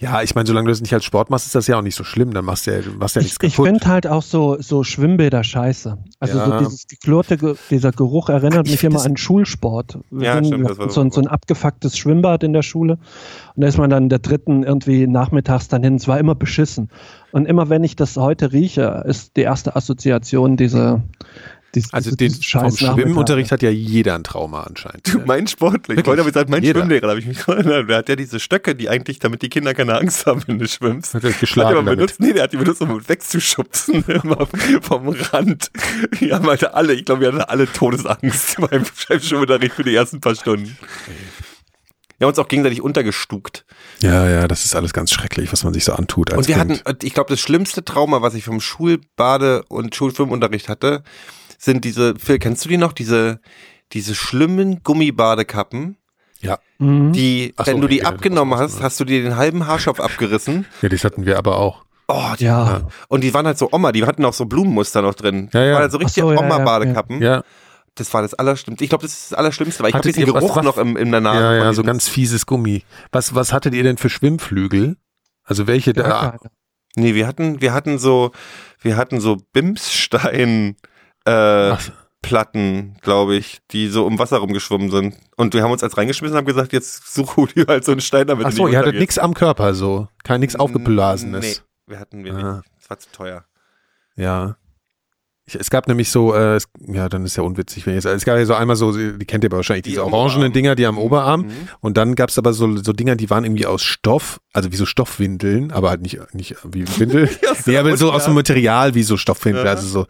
ja. 0.01 0.23
Ich 0.23 0.35
meine, 0.35 0.47
solange 0.47 0.67
du 0.67 0.71
das 0.73 0.81
nicht 0.81 0.93
als 0.95 1.05
Sport 1.05 1.31
machst, 1.31 1.47
ist 1.47 1.55
das 1.55 1.67
ja 1.67 1.79
auch 1.79 1.83
nicht 1.83 1.95
so 1.95 2.05
schlimm. 2.05 2.33
Dann 2.33 2.45
machst 2.45 2.67
du 2.67 2.73
ja, 2.73 2.81
du 2.83 2.91
machst 2.93 3.17
ja 3.17 3.21
Ich, 3.21 3.27
nichts 3.27 3.39
ich 3.43 3.53
kaputt. 3.57 3.67
finde 3.69 3.87
halt 3.87 4.07
auch 4.07 4.23
so, 4.23 4.57
so 4.61 4.85
Schwimmbäder 4.85 5.45
scheiße. 5.45 5.99
Also 6.21 6.39
Ja. 6.39 6.47
so 6.47 6.59
dieses 6.65 6.87
geklorte, 6.87 7.37
Ge- 7.37 7.55
dieser 7.71 7.93
Geruch 7.93 8.29
erinnert 8.29 8.67
Ich 8.67 8.73
mich 8.73 8.85
immer 8.85 9.05
an 9.05 9.17
Schulsport. 9.17 9.99
Wir 10.11 10.27
Ja, 10.27 10.35
sind- 10.37 10.47
stimmt, 10.47 10.71
das 10.71 10.79
war 10.79 10.91
so, 10.91 11.01
ein, 11.01 11.11
so- 11.11 11.21
ein 11.21 11.27
abgefucktes 11.27 11.97
Schwimmbad 11.99 12.43
in 12.43 12.53
der 12.53 12.63
Schule 12.63 12.99
und 13.55 13.61
da 13.63 13.67
ist 13.69 13.79
man 13.79 13.91
dann 13.91 14.09
der 14.09 14.19
dritten 14.19 14.63
irgendwie 14.63 15.07
nachmittags 15.07 15.69
dann 15.69 15.83
hin. 15.83 15.97
Es 15.97 16.09
war 16.09 16.19
immer 16.19 16.35
beschissen. 16.35 16.91
Und 17.33 17.47
immer 17.47 17.69
wenn 17.69 17.85
ich 17.85 17.97
das 17.97 18.17
heute 18.17 18.53
rieche, 18.53 19.05
ist 19.07 19.37
die 19.37 19.43
erste 19.43 19.77
Assoziation 19.77 20.57
diese, 20.57 21.03
diese 21.75 21.93
also 21.93 22.11
den, 22.15 22.33
vom 22.33 22.71
Schwimmunterricht 22.71 23.53
hat 23.53 23.61
ja 23.63 23.71
jeder 23.71 24.15
ein 24.15 24.25
Trauma 24.25 24.63
anscheinend. 24.63 25.13
Du, 25.13 25.19
mein 25.27 25.47
Sportler, 25.47 25.97
ich 25.99 26.07
wollte 26.07 26.23
aber 26.23 26.33
sagen, 26.33 26.51
mein 26.51 26.63
Jeder. 26.63 26.81
Schwimmlehrer, 26.81 27.03
da 27.03 27.09
habe 27.11 27.21
ich 27.21 27.27
mich 27.27 27.47
erinnert, 27.47 27.89
der 27.91 27.99
hat 27.99 28.09
ja 28.09 28.17
diese 28.17 28.41
Stöcke, 28.41 28.75
die 28.75 28.89
eigentlich, 28.89 29.19
damit 29.19 29.43
die 29.43 29.49
Kinder 29.51 29.75
keine 29.75 29.99
Angst 29.99 30.25
haben, 30.27 30.43
wenn 30.47 30.59
du 30.59 30.67
schwimmst. 30.69 31.15
Hat 31.15 31.25
er 31.25 31.31
Hat 31.33 31.41
geschlagen 31.41 31.71
er 31.71 31.79
aber 31.79 31.85
damit. 31.85 31.99
benutzt, 31.99 32.21
nee, 32.21 32.33
der 32.33 32.45
hat 32.45 32.53
die 32.53 32.57
benutzt, 32.57 32.81
um 32.81 33.07
wegzuschubsen, 33.09 34.05
immer 34.07 34.47
vom 34.81 35.09
Rand. 35.09 35.71
Wir 36.19 36.37
haben 36.37 36.47
halt 36.47 36.73
alle, 36.73 36.95
ich 36.95 37.05
glaube, 37.05 37.21
wir 37.23 37.29
hatten 37.29 37.41
alle 37.43 37.71
Todesangst 37.71 38.57
beim 38.71 38.85
Schwimmunterricht 39.21 39.75
für 39.75 39.85
die 39.85 39.95
ersten 39.95 40.21
paar 40.21 40.35
Stunden. 40.35 40.77
Wir 42.19 42.25
haben 42.27 42.31
uns 42.31 42.39
auch 42.39 42.49
gegenseitig 42.49 42.81
untergestuckt. 42.81 43.67
Ja, 44.01 44.27
ja, 44.29 44.49
das 44.49 44.65
ist 44.65 44.75
alles 44.75 44.95
ganz 44.95 45.13
schrecklich, 45.13 45.53
was 45.53 45.65
man 45.65 45.75
sich 45.75 45.85
so 45.85 45.93
antut 45.93 46.31
als 46.31 46.39
Und 46.39 46.49
wir 46.49 46.55
kind. 46.57 46.83
hatten, 46.87 47.07
ich 47.07 47.13
glaube, 47.13 47.29
das 47.29 47.41
schlimmste 47.41 47.85
Trauma, 47.85 48.23
was 48.23 48.33
ich 48.35 48.45
vom 48.45 48.61
Schulbade- 48.61 49.63
und 49.69 49.95
Schulschwimmunterricht 49.95 50.71
hatte, 50.71 51.03
sind 51.59 51.85
diese, 51.85 52.15
Phil, 52.19 52.39
kennst 52.39 52.65
du 52.65 52.69
die 52.69 52.77
noch? 52.77 52.93
Diese, 52.93 53.41
diese 53.93 54.15
schlimmen 54.15 54.83
Gummibadekappen, 54.83 55.97
ja. 56.41 56.59
Mhm. 56.79 57.13
die, 57.13 57.55
so, 57.59 57.67
wenn 57.67 57.81
du 57.81 57.89
die 57.89 57.99
ja, 57.99 58.05
abgenommen 58.07 58.59
hast, 58.59 58.83
hast 58.83 59.01
du 59.01 59.05
dir 59.05 59.23
den 59.23 59.37
halben 59.37 59.67
Haarschopf 59.67 60.01
abgerissen. 60.01 60.67
ja, 60.83 60.89
das 60.89 61.05
hatten 61.05 61.25
wir 61.27 61.39
aber 61.39 61.59
auch. 61.59 61.85
Oh, 62.09 62.35
die, 62.39 62.45
Ja. 62.45 62.83
Und 63.09 63.25
die 63.25 63.35
waren 63.35 63.47
halt 63.47 63.59
so 63.59 63.69
Oma, 63.73 63.91
die 63.93 64.05
hatten 64.05 64.25
auch 64.25 64.35
so 64.35 64.45
Blumenmuster 64.47 65.03
noch 65.03 65.15
drin. 65.15 65.49
Ja, 65.53 65.65
ja. 65.65 65.73
Waren 65.75 65.83
halt 65.83 65.93
so 65.93 65.99
richtig 65.99 66.23
so, 66.23 66.31
ja, 66.33 66.37
ja, 66.39 66.45
Oma-Badekappen. 66.47 67.21
Ja, 67.21 67.43
Das 67.97 68.13
war 68.15 68.23
das 68.23 68.35
Allerschlimmste. 68.35 68.85
Ich 68.85 68.91
glaube, 68.91 69.03
das 69.03 69.13
ist 69.13 69.33
das 69.33 69.39
Allerschlimmste, 69.39 69.83
weil 69.83 69.89
ich 69.91 69.95
habe 69.95 70.07
diesen 70.07 70.21
ihr 70.21 70.27
Geruch 70.27 70.55
was- 70.57 70.65
noch 70.65 70.79
im, 70.79 70.97
in 70.97 71.11
der 71.11 71.21
Nase. 71.21 71.41
ja, 71.41 71.55
ja, 71.65 71.73
so 71.73 71.83
ganz 71.83 72.07
fieses 72.07 72.47
Gummi. 72.47 72.85
Was, 73.11 73.35
was 73.35 73.53
hattet 73.53 73.75
ihr 73.75 73.83
denn 73.83 73.97
für 73.97 74.11
Schwimmflügel? 74.11 74.97
Also 75.45 75.67
welche 75.67 75.93
da? 75.95 76.09
Ja, 76.09 76.37
Nee, 76.99 77.15
wir 77.15 77.27
hatten, 77.27 77.61
wir 77.61 77.75
hatten 77.75 77.99
so, 77.99 78.31
wir 78.81 78.97
hatten 78.97 79.21
so 79.21 79.37
Bimsstein, 79.53 80.77
äh, 81.27 81.31
Ach, 81.71 81.83
Platten, 82.23 82.97
glaube 83.03 83.37
ich, 83.37 83.59
die 83.71 83.89
so 83.89 84.05
um 84.07 84.19
Wasser 84.19 84.39
rumgeschwommen 84.39 84.91
sind. 84.91 85.17
Und 85.37 85.55
wir 85.55 85.63
haben 85.63 85.71
uns 85.71 85.83
als 85.85 85.97
reingeschmissen 85.97 86.35
und 86.35 86.39
haben 86.39 86.47
gesagt, 86.47 86.73
jetzt 86.73 87.15
such 87.15 87.37
Rudi 87.37 87.65
halt 87.67 87.85
so 87.85 87.93
einen 87.93 88.01
Stein 88.01 88.27
damit. 88.27 88.47
ach 88.47 88.51
du 88.51 88.57
so, 88.57 88.65
nicht 88.65 88.73
ihr 88.73 88.79
hattet 88.81 88.97
nichts 88.97 89.19
am 89.19 89.35
Körper 89.35 89.75
so. 89.75 90.09
Kein 90.25 90.41
nichts 90.41 90.57
aufgeblasenes. 90.57 91.45
Nee, 91.87 91.93
wir 91.93 92.01
hatten 92.01 92.25
wir 92.25 92.35
Ah. 92.35 92.57
nicht. 92.57 92.69
Das 92.81 92.91
war 92.91 92.99
zu 92.99 93.13
teuer. 93.13 93.45
Ja. 94.17 94.57
Ich, 95.49 95.55
es 95.55 95.71
gab 95.71 95.87
nämlich 95.87 96.11
so, 96.11 96.35
äh, 96.35 96.57
es, 96.57 96.65
ja, 96.89 97.09
dann 97.09 97.25
ist 97.25 97.37
ja 97.37 97.45
unwitzig, 97.45 97.87
wenn 97.87 97.97
ich 97.97 98.03
jetzt, 98.03 98.13
es 98.13 98.25
gab 98.25 98.37
ja 98.37 98.45
so 98.45 98.55
einmal 98.55 98.75
so, 98.75 98.91
die 98.93 99.25
kennt 99.25 99.45
ihr 99.45 99.49
aber 99.49 99.59
wahrscheinlich, 99.59 99.85
Die 99.85 99.91
diese 99.91 100.05
orangenen. 100.05 100.53
Dinger, 100.53 100.75
die 100.75 100.87
am 100.87 100.99
Oberarm. 100.99 101.43
Mhm. 101.43 101.53
Und 101.81 101.97
dann 101.97 102.17
gab 102.17 102.31
es 102.31 102.39
aber 102.39 102.53
so, 102.53 102.77
so 102.79 102.93
Dinger, 102.93 103.15
die 103.15 103.31
waren 103.31 103.45
irgendwie 103.45 103.67
aus 103.67 103.83
Stoff, 103.85 104.41
also 104.53 104.73
wie 104.73 104.77
so 104.77 104.87
Stoffwindeln, 104.87 105.71
aber 105.71 105.91
halt 105.91 106.03
nicht, 106.03 106.19
nicht 106.35 106.57
wie 106.65 106.85
Windel. 106.99 107.29
so 107.29 107.71
nee, 107.71 107.77
aber 107.79 107.97
so 107.97 108.11
aus, 108.11 108.25
dem 108.25 108.35
Material 108.35 108.95
wie 108.97 109.05
so 109.05 109.17
Stoffwindel, 109.17 109.65
Ja. 109.65 109.71
also 109.71 109.87
so. 109.87 110.07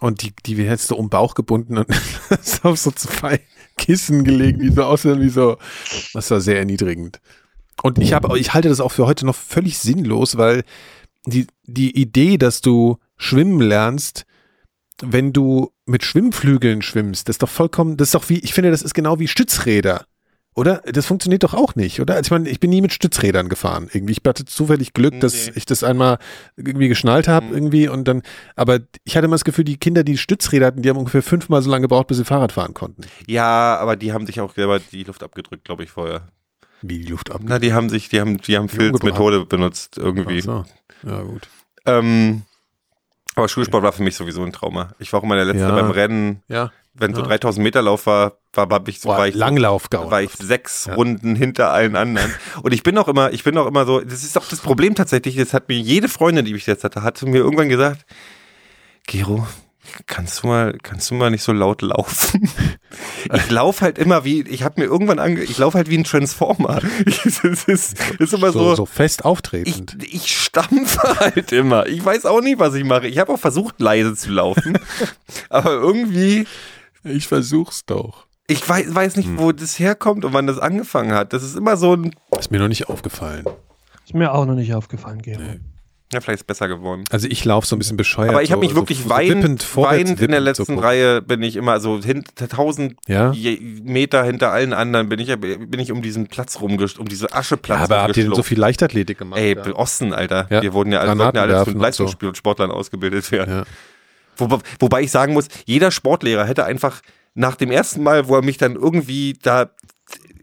Und 0.00 0.22
die, 0.22 0.32
die 0.46 0.56
hättest 0.66 0.90
du 0.90 0.94
um 0.96 1.06
den 1.06 1.10
Bauch 1.10 1.34
gebunden 1.34 1.76
und 1.76 1.86
hast 2.30 2.64
auf 2.64 2.78
so 2.78 2.90
zwei 2.90 3.40
Kissen 3.76 4.24
gelegt, 4.24 4.62
die 4.62 4.70
so 4.70 4.84
aussehen 4.84 5.20
wie 5.20 5.28
so, 5.28 5.58
das 6.14 6.30
war 6.30 6.40
sehr 6.40 6.56
erniedrigend. 6.58 7.20
Und 7.82 7.98
ich 7.98 8.12
habe, 8.14 8.38
ich 8.38 8.54
halte 8.54 8.68
das 8.70 8.80
auch 8.80 8.92
für 8.92 9.06
heute 9.06 9.26
noch 9.26 9.36
völlig 9.36 9.78
sinnlos, 9.78 10.36
weil 10.38 10.64
die, 11.26 11.46
die 11.64 11.98
Idee, 12.00 12.38
dass 12.38 12.60
du 12.62 12.98
schwimmen 13.18 13.60
lernst, 13.60 14.24
wenn 15.02 15.32
du 15.32 15.72
mit 15.86 16.04
Schwimmflügeln 16.04 16.82
schwimmst, 16.82 17.28
das 17.28 17.34
ist 17.34 17.42
doch 17.42 17.48
vollkommen, 17.48 17.96
das 17.96 18.08
ist 18.08 18.14
doch 18.14 18.28
wie, 18.28 18.38
ich 18.38 18.54
finde, 18.54 18.70
das 18.70 18.82
ist 18.82 18.94
genau 18.94 19.18
wie 19.18 19.28
Stützräder. 19.28 20.04
Oder? 20.56 20.82
Das 20.92 21.06
funktioniert 21.06 21.44
doch 21.44 21.54
auch 21.54 21.76
nicht, 21.76 22.00
oder? 22.00 22.14
Also 22.16 22.26
ich 22.26 22.30
meine, 22.32 22.48
ich 22.48 22.58
bin 22.58 22.70
nie 22.70 22.80
mit 22.82 22.92
Stützrädern 22.92 23.48
gefahren. 23.48 23.88
Irgendwie, 23.92 24.12
ich 24.14 24.20
hatte 24.26 24.44
zufällig 24.44 24.92
Glück, 24.94 25.18
dass 25.20 25.46
Nee. 25.46 25.52
ich 25.54 25.64
das 25.64 25.84
einmal 25.84 26.18
irgendwie 26.56 26.88
geschnallt 26.88 27.28
habe, 27.28 27.46
Mhm. 27.46 27.52
irgendwie 27.54 27.88
und 27.88 28.08
dann, 28.08 28.22
aber 28.56 28.80
ich 29.04 29.16
hatte 29.16 29.26
immer 29.26 29.36
das 29.36 29.44
Gefühl, 29.44 29.64
die 29.64 29.76
Kinder, 29.76 30.02
die 30.02 30.18
Stützräder 30.18 30.66
hatten, 30.66 30.82
die 30.82 30.90
haben 30.90 30.96
ungefähr 30.98 31.22
fünfmal 31.22 31.62
so 31.62 31.70
lange 31.70 31.82
gebraucht, 31.82 32.08
bis 32.08 32.16
sie 32.18 32.24
Fahrrad 32.24 32.50
fahren 32.52 32.74
konnten. 32.74 33.02
Ja, 33.28 33.76
aber 33.78 33.94
die 33.94 34.12
haben 34.12 34.26
sich 34.26 34.40
auch 34.40 34.52
selber 34.52 34.80
die 34.80 35.04
Luft 35.04 35.22
abgedrückt, 35.22 35.64
glaube 35.64 35.84
ich, 35.84 35.90
vorher. 35.90 36.26
Wie 36.82 36.98
die 36.98 37.06
Luft 37.10 37.30
ab. 37.30 37.42
Na, 37.44 37.58
die 37.60 37.72
haben 37.72 37.88
sich, 37.88 38.08
die 38.08 38.20
haben, 38.20 38.38
die 38.38 38.56
haben 38.56 38.68
Phils 38.68 38.86
umgebracht. 38.92 39.04
Methode 39.12 39.46
benutzt 39.46 39.98
irgendwie. 39.98 40.40
Ach 40.48 40.64
so. 41.02 41.08
Ja, 41.08 41.22
gut. 41.22 41.48
Ähm, 41.86 42.42
aber 43.36 43.48
Schulsport 43.48 43.82
war 43.82 43.92
für 43.92 44.02
mich 44.02 44.16
sowieso 44.16 44.42
ein 44.42 44.52
Trauma. 44.52 44.90
Ich 44.98 45.12
war 45.12 45.20
auch 45.20 45.24
immer 45.24 45.36
der 45.36 45.44
Letzte 45.44 45.62
Ja. 45.62 45.70
beim 45.74 45.90
Rennen. 45.90 46.42
Ja. 46.48 46.70
Wenn 46.94 47.14
so 47.14 47.20
Ja. 47.22 47.28
3000 47.28 47.62
Meter 47.62 47.82
Lauf 47.82 48.06
war, 48.06 48.38
war, 48.52 48.68
war 48.68 48.86
ich 48.88 49.00
so, 49.00 49.08
Boah, 49.08 49.18
war 49.18 49.28
ich 49.28 49.34
so, 49.34 49.38
Langlaufgau. 49.40 50.10
war 50.10 50.22
ich 50.22 50.32
sechs 50.32 50.86
Ja. 50.86 50.94
Runden 50.94 51.36
hinter 51.36 51.70
allen 51.72 51.94
anderen. 51.96 52.34
Und 52.62 52.72
ich 52.74 52.82
bin 52.82 52.98
auch 52.98 53.06
immer, 53.08 53.32
ich 53.32 53.44
bin 53.44 53.56
auch 53.58 53.66
immer 53.66 53.86
so, 53.86 54.00
das 54.00 54.24
ist 54.24 54.36
auch 54.36 54.46
das 54.48 54.60
Problem 54.60 54.94
tatsächlich, 54.96 55.36
das 55.36 55.54
hat 55.54 55.68
mir 55.68 55.78
jede 55.78 56.08
Freundin, 56.08 56.44
die 56.44 56.54
ich 56.54 56.66
jetzt 56.66 56.82
hatte, 56.84 57.02
hat 57.04 57.22
mir 57.22 57.38
irgendwann 57.38 57.68
gesagt, 57.68 58.04
Gero, 59.06 59.46
kannst 60.06 60.42
du 60.42 60.46
mal, 60.48 60.76
kannst 60.82 61.10
du 61.10 61.14
mal 61.14 61.30
nicht 61.30 61.42
so 61.42 61.52
laut 61.52 61.82
laufen? 61.82 62.48
Ich 63.32 63.50
laufe 63.50 63.82
halt 63.82 63.98
immer 63.98 64.24
wie, 64.24 64.40
ich 64.42 64.62
habe 64.64 64.80
mir 64.80 64.86
irgendwann 64.86 65.18
ange, 65.20 65.42
ich 65.42 65.56
laufe 65.58 65.76
halt 65.78 65.88
wie 65.90 65.96
ein 65.98 66.04
Transformer. 66.04 66.80
Ich, 67.06 67.24
es 67.24 67.44
ist, 67.44 67.68
es 67.68 67.94
ist 68.18 68.32
immer 68.34 68.50
so, 68.52 68.60
so, 68.70 68.74
so 68.76 68.86
fest 68.86 69.20
ich, 69.20 69.24
auftretend. 69.26 69.96
ich 70.02 70.36
stampfe 70.36 71.00
halt 71.20 71.52
immer. 71.52 71.86
Ich 71.86 72.04
weiß 72.04 72.26
auch 72.26 72.40
nicht, 72.40 72.58
was 72.58 72.74
ich 72.74 72.84
mache. 72.84 73.06
Ich 73.06 73.18
habe 73.18 73.32
auch 73.32 73.38
versucht, 73.38 73.80
leise 73.80 74.14
zu 74.16 74.30
laufen. 74.30 74.78
aber 75.50 75.70
irgendwie, 75.72 76.46
Ich 77.04 77.28
versuch's 77.28 77.84
doch. 77.86 78.26
ich 78.48 78.66
weiß, 78.68 78.92
weiß 78.94 79.16
Hm. 79.16 79.22
nicht, 79.22 79.38
wo 79.42 79.52
das 79.52 79.78
herkommt 79.78 80.24
und 80.24 80.32
wann 80.32 80.46
das 80.46 80.58
angefangen 80.58 81.12
hat. 81.12 81.32
Das 81.32 81.42
ist 81.42 81.56
immer 81.56 81.76
so 81.76 81.94
ein, 81.94 82.14
Ist 82.38 82.50
mir 82.50 82.58
noch 82.58 82.68
nicht 82.68 82.88
aufgefallen. 82.88 83.44
Ist 84.04 84.14
mir 84.14 84.32
auch 84.34 84.46
noch 84.46 84.56
nicht 84.56 84.74
aufgefallen, 84.74 85.22
Gero. 85.22 85.40
Ja, 86.12 86.20
vielleicht 86.20 86.38
ist 86.38 86.40
es 86.42 86.46
besser 86.46 86.66
geworden. 86.68 87.04
Also 87.10 87.28
ich 87.28 87.44
laufe 87.44 87.66
so 87.66 87.76
ein 87.76 87.78
bisschen 87.78 87.96
bescheuert. 87.96 88.30
Aber 88.30 88.42
ich 88.42 88.50
habe 88.50 88.60
so, 88.62 88.66
mich 88.68 88.74
wirklich 88.76 88.98
so, 88.98 89.04
so 89.04 89.10
weinend, 89.10 89.62
vorwärts 89.62 89.96
weinend 90.08 90.20
in 90.20 90.30
der 90.32 90.40
letzten 90.40 90.64
so. 90.74 90.80
Reihe 90.80 91.22
bin 91.22 91.42
ich 91.42 91.54
immer 91.56 91.78
so 91.80 92.02
hinter 92.02 92.48
tausend 92.48 92.96
Ja? 93.06 93.30
je- 93.32 93.60
Meter 93.60 94.24
hinter 94.24 94.50
allen 94.50 94.72
anderen 94.72 95.08
bin 95.08 95.20
ich, 95.20 95.28
bin 95.38 95.78
ich 95.78 95.92
um 95.92 96.02
diesen 96.02 96.26
Platz 96.26 96.60
rumgest, 96.60 96.98
um 96.98 97.06
diese 97.08 97.32
Ascheplatz 97.32 97.78
Ja, 97.78 97.84
aber 97.84 98.02
habt 98.02 98.16
ihr 98.16 98.24
denn 98.24 98.34
so 98.34 98.42
viel 98.42 98.58
Leichtathletik 98.58 99.18
gemacht? 99.18 99.38
Ey, 99.40 99.56
ja? 99.56 99.74
Osten, 99.76 100.12
Alter. 100.12 100.46
Ja. 100.50 100.62
Wir 100.62 100.72
wurden 100.72 100.90
ja 100.92 100.98
alle, 101.00 101.16
ja 101.22 101.30
alle 101.42 101.64
und 101.64 101.78
Leistungssportlern 101.78 102.70
ausgebildet 102.72 103.30
werden. 103.30 103.64
Wo, 104.36 104.58
wobei 104.80 105.02
ich 105.02 105.10
sagen 105.10 105.32
muss, 105.34 105.46
jeder 105.66 105.90
Sportlehrer 105.90 106.44
hätte 106.44 106.64
einfach 106.64 107.02
nach 107.34 107.54
dem 107.54 107.70
ersten 107.70 108.02
Mal, 108.02 108.26
wo 108.26 108.34
er 108.36 108.42
mich 108.42 108.56
dann 108.58 108.74
irgendwie 108.74 109.34
da 109.40 109.70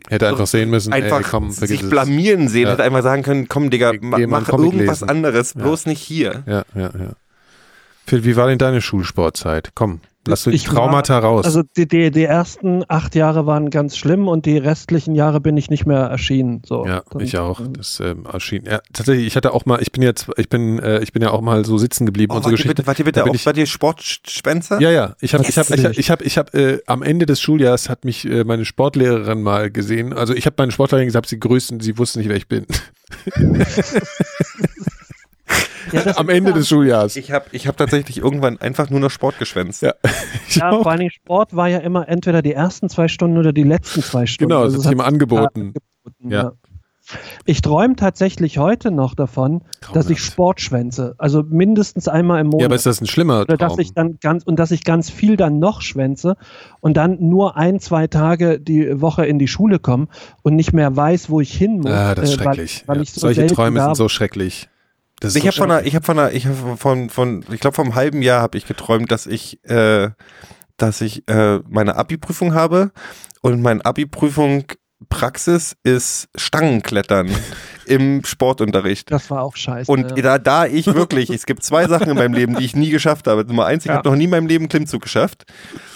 Hätte 0.10 0.28
einfach 0.28 0.48
sehen 0.48 0.70
müssen, 0.70 0.94
einfach 0.94 1.20
ey, 1.20 1.26
komm, 1.30 1.52
sich 1.52 1.84
es. 1.84 1.90
blamieren 1.90 2.48
sehen, 2.48 2.64
Ja. 2.68 2.72
hätte 2.74 2.84
einfach 2.84 3.04
sagen 3.04 3.24
können, 3.24 3.48
komm 3.48 3.70
Digga, 3.70 3.94
ma, 4.00 4.18
mach 4.28 4.48
irgendwas 4.50 5.02
lesen. 5.02 5.10
anderes, 5.10 5.54
bloß 5.54 5.86
nicht 5.86 6.02
hier. 6.02 6.44
Ja, 6.46 6.64
ja, 6.74 6.90
ja. 6.98 7.14
Phil, 8.06 8.24
wie 8.24 8.36
war 8.38 8.48
denn 8.48 8.58
deine 8.58 8.82
Schulsportzeit? 8.82 9.72
Komm, 9.76 10.00
lass 10.28 10.44
du 10.44 10.50
die 10.52 10.56
Ich 10.58 10.68
war- 10.68 10.76
Traumata 10.76 11.18
raus. 11.20 11.46
Also 11.46 11.64
die, 11.76 11.88
die, 11.88 12.12
die 12.12 12.24
ersten 12.24 12.84
acht 12.88 13.16
Jahre 13.16 13.46
waren 13.46 13.70
ganz 13.70 13.98
schlimm 13.98 14.28
und 14.28 14.46
die 14.46 14.58
restlichen 14.58 15.16
Jahre 15.16 15.40
bin 15.42 15.58
ich 15.58 15.70
nicht 15.70 15.86
mehr 15.86 16.00
erschienen. 16.02 16.62
So. 16.66 16.86
ja, 16.86 17.02
Dann- 17.10 17.22
ich 17.22 17.38
auch. 17.38 17.62
Das 17.72 18.00
ähm, 18.00 18.26
erschien. 18.32 18.64
Ja, 18.66 18.80
tatsächlich, 18.94 19.28
ich 19.28 19.36
hatte 19.36 19.54
auch 19.54 19.66
mal, 19.66 19.82
ich 19.82 19.92
bin 19.92 20.04
jetzt, 20.04 20.28
ich 20.38 20.50
bin, 20.50 20.80
äh, 20.80 21.00
ich 21.02 21.14
bin 21.14 21.22
ja 21.22 21.32
auch 21.32 21.42
mal 21.42 21.66
so 21.66 21.78
sitzen 21.78 22.06
geblieben 22.06 22.32
Oh, 22.34 22.38
und 22.38 22.44
so 22.44 22.50
Geschichten. 22.50 22.70
bitte, 22.70 22.88
wart 22.88 23.00
ihr 23.00 23.06
Da 23.06 23.12
bitte 23.12 23.24
auch 23.30 23.34
ich- 23.34 23.46
bei 23.46 23.54
dir 23.54 23.66
Sportspenzer? 23.66 24.80
Ja, 24.82 24.92
ja. 24.92 25.16
Ich 25.22 25.34
habe, 25.34 25.44
ich 25.48 25.58
habe, 25.58 25.74
ich 25.76 25.84
habe, 25.86 25.96
ich 25.96 26.10
habe, 26.12 26.24
ich 26.24 26.38
habe 26.38 26.58
äh, 26.58 26.82
am 26.88 27.02
Ende 27.04 27.26
des 27.26 27.42
Schuljahres 27.42 27.90
hat 27.90 28.06
mich 28.06 28.26
äh, 28.26 28.44
meine 28.44 28.66
Sportlehrerin 28.66 29.42
mal 29.42 29.72
gesehen. 29.72 30.14
Also 30.14 30.34
ich 30.34 30.46
habe 30.46 30.56
meine 30.58 30.72
Sportlehrerin 30.72 31.08
gesagt, 31.08 31.28
sie 31.30 31.40
grüßt 31.40 31.72
und 31.72 31.84
sie 31.84 31.98
wusste 31.98 32.20
nicht, 32.20 32.30
wer 32.30 32.36
ich 32.38 32.48
bin. 32.48 32.66
Ja, 35.92 36.18
am 36.18 36.30
Ende 36.30 36.52
ja- 36.52 36.56
des 36.58 36.68
Schuljahres. 36.68 37.16
Ich 37.16 37.32
habe 37.32 37.46
ich 37.52 37.68
hab 37.68 37.78
tatsächlich 37.78 38.18
irgendwann 38.20 38.60
einfach 38.60 38.90
nur 38.90 39.00
noch 39.00 39.12
Sport 39.12 39.40
geschwänzt. 39.40 39.82
Ja. 39.82 39.94
Ja, 40.50 40.72
vor 40.72 40.92
allem 40.92 41.10
Sport 41.10 41.56
war 41.56 41.68
ja 41.68 41.80
immer 41.80 42.08
entweder 42.08 42.42
die 42.42 42.54
ersten 42.54 42.90
zwei 42.90 43.08
Stunden 43.08 43.38
oder 43.38 43.54
die 43.54 43.64
letzten 43.64 44.02
zwei 44.02 44.26
Stunden. 44.26 44.50
Genau, 44.50 44.64
das 44.64 44.74
Also 44.74 44.78
hat 44.78 44.80
es 44.80 44.84
sich 44.86 44.92
immer 44.94 45.06
angeboten. 45.06 45.60
angeboten, 45.62 46.30
Ja. 46.32 46.42
ja. 46.44 46.52
Ich 47.46 47.62
träume 47.62 47.96
tatsächlich 47.96 48.58
heute 48.58 48.92
noch 48.92 49.16
davon, 49.16 49.62
dass 49.94 50.10
ich. 50.10 50.20
Sport 50.20 50.60
schwänze. 50.60 51.16
Also 51.18 51.42
mindestens 51.42 52.10
einmal 52.10 52.42
im 52.42 52.48
Monat. 52.48 52.62
Ja, 52.62 52.66
aber 52.68 52.76
ist 52.76 52.86
das 52.86 53.00
ein 53.00 53.08
schlimmer 53.08 53.42
oder 53.42 53.58
Traum? 53.58 53.70
dass 53.70 53.78
ich 53.78 53.94
dann 53.94 54.18
ganz 54.22 54.44
und 54.44 54.58
dass 54.60 54.72
ich 54.72 54.84
ganz 54.84 55.10
viel 55.10 55.38
dann 55.38 55.58
noch 55.60 55.82
schwänze 55.82 56.36
und 56.82 56.98
dann 56.98 57.18
nur 57.22 57.56
ein, 57.56 57.80
zwei 57.80 58.08
Tage 58.08 58.60
die 58.60 59.00
Woche 59.00 59.26
in 59.26 59.40
die 59.40 59.48
Schule 59.48 59.80
komme 59.80 60.08
und 60.44 60.56
nicht 60.58 60.74
mehr 60.74 60.94
weiß, 60.98 61.30
wo 61.30 61.40
ich 61.40 61.54
hin 61.54 61.78
muss. 61.80 61.92
ah, 61.92 62.14
das 62.14 62.32
ist 62.34 62.36
äh, 62.42 62.46
weil- 62.46 62.56
schrecklich. 62.56 62.84
Weil, 62.88 62.96
ja. 62.98 63.02
ich 63.04 63.14
so 63.14 63.22
Solche 63.22 63.48
Träume 63.48 63.82
sind 63.82 63.96
so 63.96 64.10
schrecklich. 64.10 64.68
Das 65.20 65.36
Ich 65.36 65.48
habe 65.48 65.56
von 65.56 65.72
einer, 65.72 65.86
ich 65.86 65.96
habe 65.96 66.06
von 66.06 66.20
einer, 66.20 66.32
ich 66.32 66.46
habe 66.46 66.78
von, 66.78 67.10
von, 67.10 67.44
ich 67.52 67.60
glaube, 67.60 67.76
vor 67.76 67.86
einem 67.86 67.96
halben 67.96 68.22
Jahr 68.22 68.42
habe 68.42 68.58
ich 68.58 68.68
geträumt, 68.68 69.12
dass 69.12 69.26
ich, 69.26 69.64
äh, 69.66 70.10
dass 70.78 71.02
ich 71.02 71.28
äh, 71.28 71.60
meine 71.70 71.96
Abi-Prüfung 71.96 72.54
habe 72.54 72.92
und 73.42 73.62
meine 73.62 73.84
Abi-Prüfung 73.84 74.66
Praxis 75.10 75.76
ist 75.84 76.28
Stangenklettern 76.36 77.30
im 77.86 78.24
Sportunterricht. 78.26 79.12
Das 79.12 79.30
war 79.30 79.44
auch 79.44 79.56
scheiße. 79.56 79.92
Und 79.92 80.18
ja. 80.18 80.24
da, 80.24 80.38
da 80.40 80.66
ich 80.66 80.88
wirklich, 80.88 81.30
es 81.30 81.46
gibt 81.46 81.64
zwei 81.64 81.88
Sachen 81.88 82.10
in 82.10 82.16
meinem 82.16 82.34
Leben, 82.34 82.56
die 82.56 82.66
ich 82.66 82.76
nie 82.76 82.90
geschafft 82.90 83.28
habe. 83.28 83.46
Nummer 83.46 83.66
eins, 83.66 83.86
ich 83.86 83.90
Ja. 83.90 83.98
habe 83.98 84.10
noch 84.10 84.16
nie 84.16 84.24
in 84.24 84.32
meinem 84.32 84.48
Leben 84.48 84.70
Klimmzug 84.70 85.04
geschafft. 85.04 85.46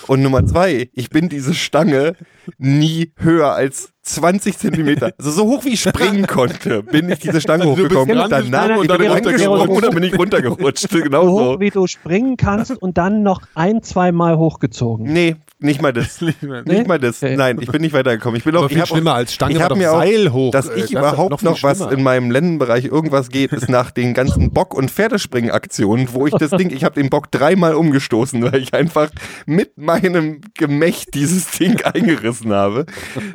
Und 0.08 0.22
Nummer 0.22 0.46
zwei, 0.46 0.90
ich 0.94 1.10
bin 1.10 1.30
diese 1.30 1.56
Stange 1.56 2.16
nie 2.58 3.14
höher 3.18 3.54
als 3.54 3.92
20 4.16 4.58
Zentimeter. 4.58 5.12
Also 5.22 5.32
so 5.32 5.48
hoch 5.48 5.66
wie 5.66 5.74
ich 5.74 5.82
springen 5.82 6.26
konnte, 6.26 6.84
bin 6.84 7.10
ich 7.10 7.20
diese 7.20 7.42
Stange 7.42 7.66
bist 7.66 7.80
hochgekommen. 7.80 8.18
rangesprungen 8.18 8.52
Danach 8.52 8.78
und 8.78 8.90
dann 8.90 9.02
rangesprungen 9.02 9.70
und 9.70 9.84
dann 9.84 9.94
bin 9.94 10.04
ich 10.04 10.18
runtergerutscht. 10.18 10.88
Genau 11.02 11.26
so 11.26 11.32
hoch 11.32 11.60
wie 11.60 11.70
du 11.70 11.88
springen 11.88 12.38
kannst 12.38 12.72
und 12.72 12.98
dann 12.98 13.24
noch 13.24 13.42
ein, 13.56 13.82
zwei 13.84 14.12
Mal 14.12 14.38
hochgezogen. 14.38 15.12
Nee, 15.12 15.36
nicht 15.62 15.82
mal 15.82 15.94
das. 15.94 16.20
Nicht 16.66 16.88
mal 16.88 17.00
das. 17.00 17.22
Okay. 17.22 17.36
Nein, 17.38 17.58
ich 17.62 17.72
bin 17.72 17.82
nicht 17.82 17.94
weitergekommen. 17.94 18.38
Ich 18.38 18.44
bin 18.44 18.56
auch, 18.56 18.62
Aber 18.64 18.68
ich 18.68 18.74
viel 18.74 18.82
hab 18.82 18.90
auch- 18.90 18.96
schlimmer 18.96 19.14
als 19.14 19.34
Stange 19.34 19.54
ich 19.54 19.60
war 19.60 19.76
mir 19.76 19.92
auch, 19.94 20.00
Seil 20.00 20.32
hoch. 20.34 20.52
dass 20.52 20.68
äh, 20.68 20.74
ich 20.74 20.76
das 20.82 20.84
ist 20.86 20.92
überhaupt 20.92 21.40
viel 21.40 21.50
noch 21.50 21.64
was 21.64 21.78
schlimmer. 21.78 21.92
in 21.94 22.04
meinem 22.04 22.32
Lennenbereich 22.32 22.86
irgendwas 22.86 23.30
geht, 23.30 23.54
ist 23.54 23.70
nach 23.70 23.92
den 23.92 24.14
ganzen 24.14 24.52
Bock- 24.52 24.74
und 24.74 24.90
Pferdespringen-Aktionen, 24.92 26.10
wo 26.14 26.28
ich 26.28 26.34
das 26.34 26.52
Ding, 26.52 26.72
ich 26.72 26.84
habe 26.84 26.96
den 27.00 27.10
Bock 27.10 27.30
dreimal 27.32 27.76
umgestoßen, 27.76 28.42
weil 28.44 28.62
ich 28.62 28.74
einfach 28.74 29.10
mit 29.46 29.78
meinem 29.78 30.42
Gemächt 30.56 31.14
dieses 31.14 31.52
Ding 31.52 31.82
eingerissen 31.84 32.52
habe. 32.52 32.86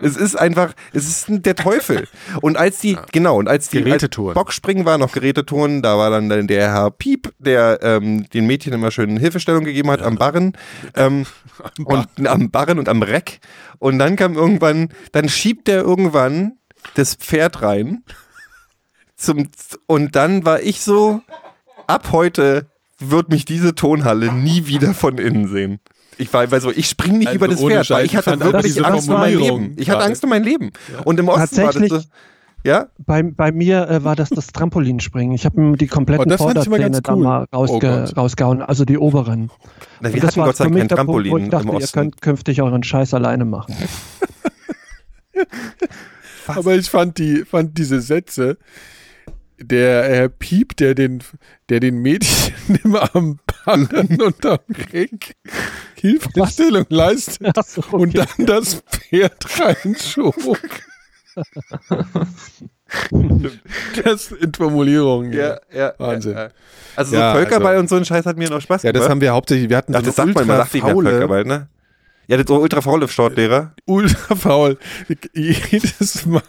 Es 0.02 0.16
ist 0.16 0.34
einfach, 0.36 0.74
es 0.92 1.06
ist 1.08 1.26
der 1.28 1.54
Teufel. 1.54 2.08
Und 2.42 2.56
als 2.56 2.80
die, 2.80 2.96
genau, 3.12 3.38
und 3.38 3.48
als 3.48 3.68
die 3.68 3.84
als. 3.90 4.06
Bockspringen 4.34 4.84
war 4.84 4.98
noch 4.98 5.12
Gerätetouren, 5.12 5.82
da 5.82 5.96
war 5.96 6.10
dann 6.10 6.46
der 6.48 6.72
Herr 6.72 6.90
Piep, 6.90 7.32
der 7.38 7.78
ähm, 7.82 8.28
den 8.30 8.46
Mädchen 8.46 8.72
immer 8.72 8.90
schön 8.90 9.16
Hilfestellung 9.16 9.64
gegeben 9.64 9.90
hat 9.90 10.02
am 10.02 10.16
Barren. 10.16 10.52
Ähm, 10.94 11.24
und 11.84 12.15
am 12.24 12.50
Barren 12.50 12.78
und 12.78 12.88
am 12.88 13.02
Reck. 13.02 13.40
Und 13.78 13.98
dann 13.98 14.16
kam 14.16 14.34
irgendwann, 14.34 14.88
dann 15.12 15.28
schiebt 15.28 15.68
der 15.68 15.82
irgendwann 15.82 16.52
das 16.94 17.14
Pferd 17.14 17.62
rein. 17.62 18.02
Zum, 19.16 19.48
und 19.86 20.14
dann 20.16 20.44
war 20.44 20.60
ich 20.62 20.80
so, 20.82 21.22
ab 21.86 22.08
heute 22.12 22.66
wird 22.98 23.28
mich 23.30 23.44
diese 23.44 23.74
Tonhalle 23.74 24.32
nie 24.32 24.66
wieder 24.66 24.94
von 24.94 25.18
innen 25.18 25.48
sehen. 25.48 25.80
Ich 26.18 26.32
war, 26.32 26.50
weil 26.50 26.60
so, 26.60 26.70
ich 26.70 26.86
spring 26.88 27.18
nicht 27.18 27.28
Also 27.28 27.36
über 27.36 27.48
das 27.48 27.60
Pferd, 27.60 27.70
weil 27.72 27.84
Scheiß, 27.84 28.04
ich 28.06 28.16
hatte 28.16 28.40
wirklich 28.40 28.84
Angst 28.84 29.08
um 29.08 29.14
mein 29.14 29.38
Leben. 29.38 29.74
Ich 29.76 29.90
hatte. 29.90 30.04
Angst 30.04 30.24
um 30.24 30.30
mein 30.30 30.44
Leben. 30.44 30.72
Und 31.04 31.20
im 31.20 31.28
Osten 31.28 31.58
war 31.58 31.66
das 31.66 31.74
Tatsächlich- 31.74 31.92
so, 31.92 32.08
ja? 32.66 32.88
Bei, 32.98 33.22
bei 33.22 33.52
mir 33.52 33.88
äh, 33.88 34.04
war 34.04 34.14
das 34.16 34.28
das 34.30 34.48
Trampolinspringen. 34.48 35.34
Ich 35.34 35.46
habe 35.46 35.60
mir 35.60 35.76
die 35.76 35.86
Oh, 35.86 35.94
kompletten 35.94 36.26
immer 36.26 36.36
Vorderzähne 36.36 36.78
ganz 36.78 37.02
da 37.02 37.14
cool. 37.14 37.22
mal 37.22 37.46
Oh 37.52 37.56
rausge 37.56 37.78
Gott. 37.78 38.16
rausgehauen, 38.16 38.60
also 38.62 38.84
die 38.84 38.98
oberen. 38.98 39.50
Na, 40.00 40.12
wir 40.12 40.20
das 40.20 40.32
hatten 40.32 40.40
war 40.40 40.46
Gott 40.48 40.56
sei 40.56 40.64
Dank 40.64 40.76
kein 40.76 40.88
der 40.88 40.96
Punkt, 40.96 41.08
wo 41.08 41.12
Trampolin 41.14 41.44
ich 41.44 41.50
dachte, 41.50 41.68
im 41.68 41.72
ihr 41.72 41.76
Osten. 41.76 41.98
könnt 41.98 42.20
künftig 42.20 42.60
euren 42.62 42.82
Scheiß 42.82 43.14
alleine 43.14 43.44
machen. 43.46 43.74
Aber 46.46 46.74
ich 46.74 46.90
fand 46.90 47.18
die, 47.18 47.44
fand 47.44 47.76
diese 47.78 48.00
Sätze, 48.00 48.58
der 49.58 50.04
Herr 50.04 50.28
Piep, 50.28 50.76
der 50.76 50.94
den, 50.94 51.22
der 51.68 51.80
den 51.80 51.96
Mädchen 51.98 52.54
immer 52.84 53.14
am 53.14 53.38
Barren 53.64 54.20
und 54.20 54.44
am 54.46 54.58
Reck 54.92 55.34
Hilfestellung 55.98 56.84
leistet 56.90 57.56
so, 57.66 57.80
okay. 57.80 57.96
und 57.96 58.16
dann 58.18 58.46
das 58.46 58.82
Pferd 58.90 59.60
reinschob. 59.60 60.36
das 64.04 64.26
sind 64.28 64.56
Formulierungen. 64.56 65.32
Ja, 65.32 65.58
ja. 65.74 65.92
Wahnsinn. 65.98 66.36
Ja. 66.36 66.48
Also 66.94 67.12
so 67.12 67.16
Völkerball 67.18 67.72
also- 67.72 67.80
und 67.80 67.88
so 67.88 67.96
ein 67.96 68.04
Scheiß 68.04 68.26
hat 68.26 68.36
mir 68.36 68.48
noch 68.50 68.60
Spaß 68.60 68.82
Ja, 68.84 68.92
das 68.92 69.00
gemacht. 69.00 69.10
haben 69.10 69.20
wir 69.20 69.32
hauptsächlich, 69.32 69.68
wir 69.68 69.76
hatten 69.76 69.94
Ach, 69.94 70.00
so 70.00 70.06
das 70.06 70.16
sagt 70.16 70.34
man, 70.34 70.46
man 70.46 70.56
sagt 70.58 70.74
ultra-faule- 70.74 71.10
Völkerball, 71.10 71.44
ne? 71.44 71.68
Ja, 72.28 72.36
das 72.36 72.46
ultra 72.50 72.80
faule 72.80 73.06
Sportlehrer. 73.08 73.72
ultra 73.86 74.34
faul. 74.34 74.78
Jedes 75.32 76.26
Mal 76.26 76.42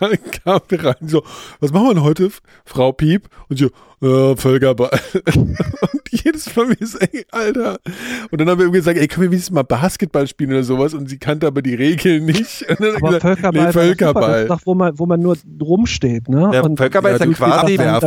kam 0.44 0.62
wir 0.70 0.84
rein 0.84 0.96
so, 1.08 1.24
was 1.60 1.72
machen 1.72 1.88
wir 1.88 1.94
denn 1.94 2.04
heute, 2.04 2.30
Frau 2.66 2.92
Piep? 2.92 3.28
Und 3.50 3.60
so, 3.60 3.68
äh, 4.02 4.36
Völkerball. 4.36 4.90
Und 5.36 6.02
jedes 6.12 6.56
Mal 6.56 6.68
mir 6.68 6.78
so, 6.82 6.98
ey, 7.00 7.26
Alter. 7.32 7.78
Und 8.32 8.42
dann 8.42 8.50
haben 8.50 8.58
wir 8.58 8.66
irgendwie 8.66 8.80
gesagt, 8.80 8.98
ey, 8.98 9.08
können 9.08 9.24
wir 9.24 9.32
wenigstens 9.32 9.54
mal 9.54 9.64
Basketball 9.64 10.28
spielen 10.28 10.52
oder 10.52 10.64
sowas? 10.64 10.94
Und 10.94 11.10
sie 11.10 11.18
kannte 11.20 11.46
aber 11.48 11.62
die 11.62 11.76
Regeln 11.76 12.26
nicht. 12.26 12.64
Und 12.70 12.80
dann 12.80 12.96
hat 12.96 13.04
Aber 13.04 13.08
gesagt, 13.08 13.22
Völkerball, 13.24 13.66
nee, 13.66 13.72
Völkerball. 13.72 14.42
ist 14.44 14.50
doch, 14.50 14.62
wo 14.66 14.76
man, 14.76 14.98
wo 14.98 15.06
man 15.06 15.20
nur 15.20 15.38
rumsteht, 15.62 16.28
ne? 16.30 16.50
Ja, 16.54 16.62
Und 16.62 16.78
Völkerball 16.78 17.14
ist 17.14 17.20
ja, 17.20 17.26
du 17.26 17.34
spielst 17.34 17.52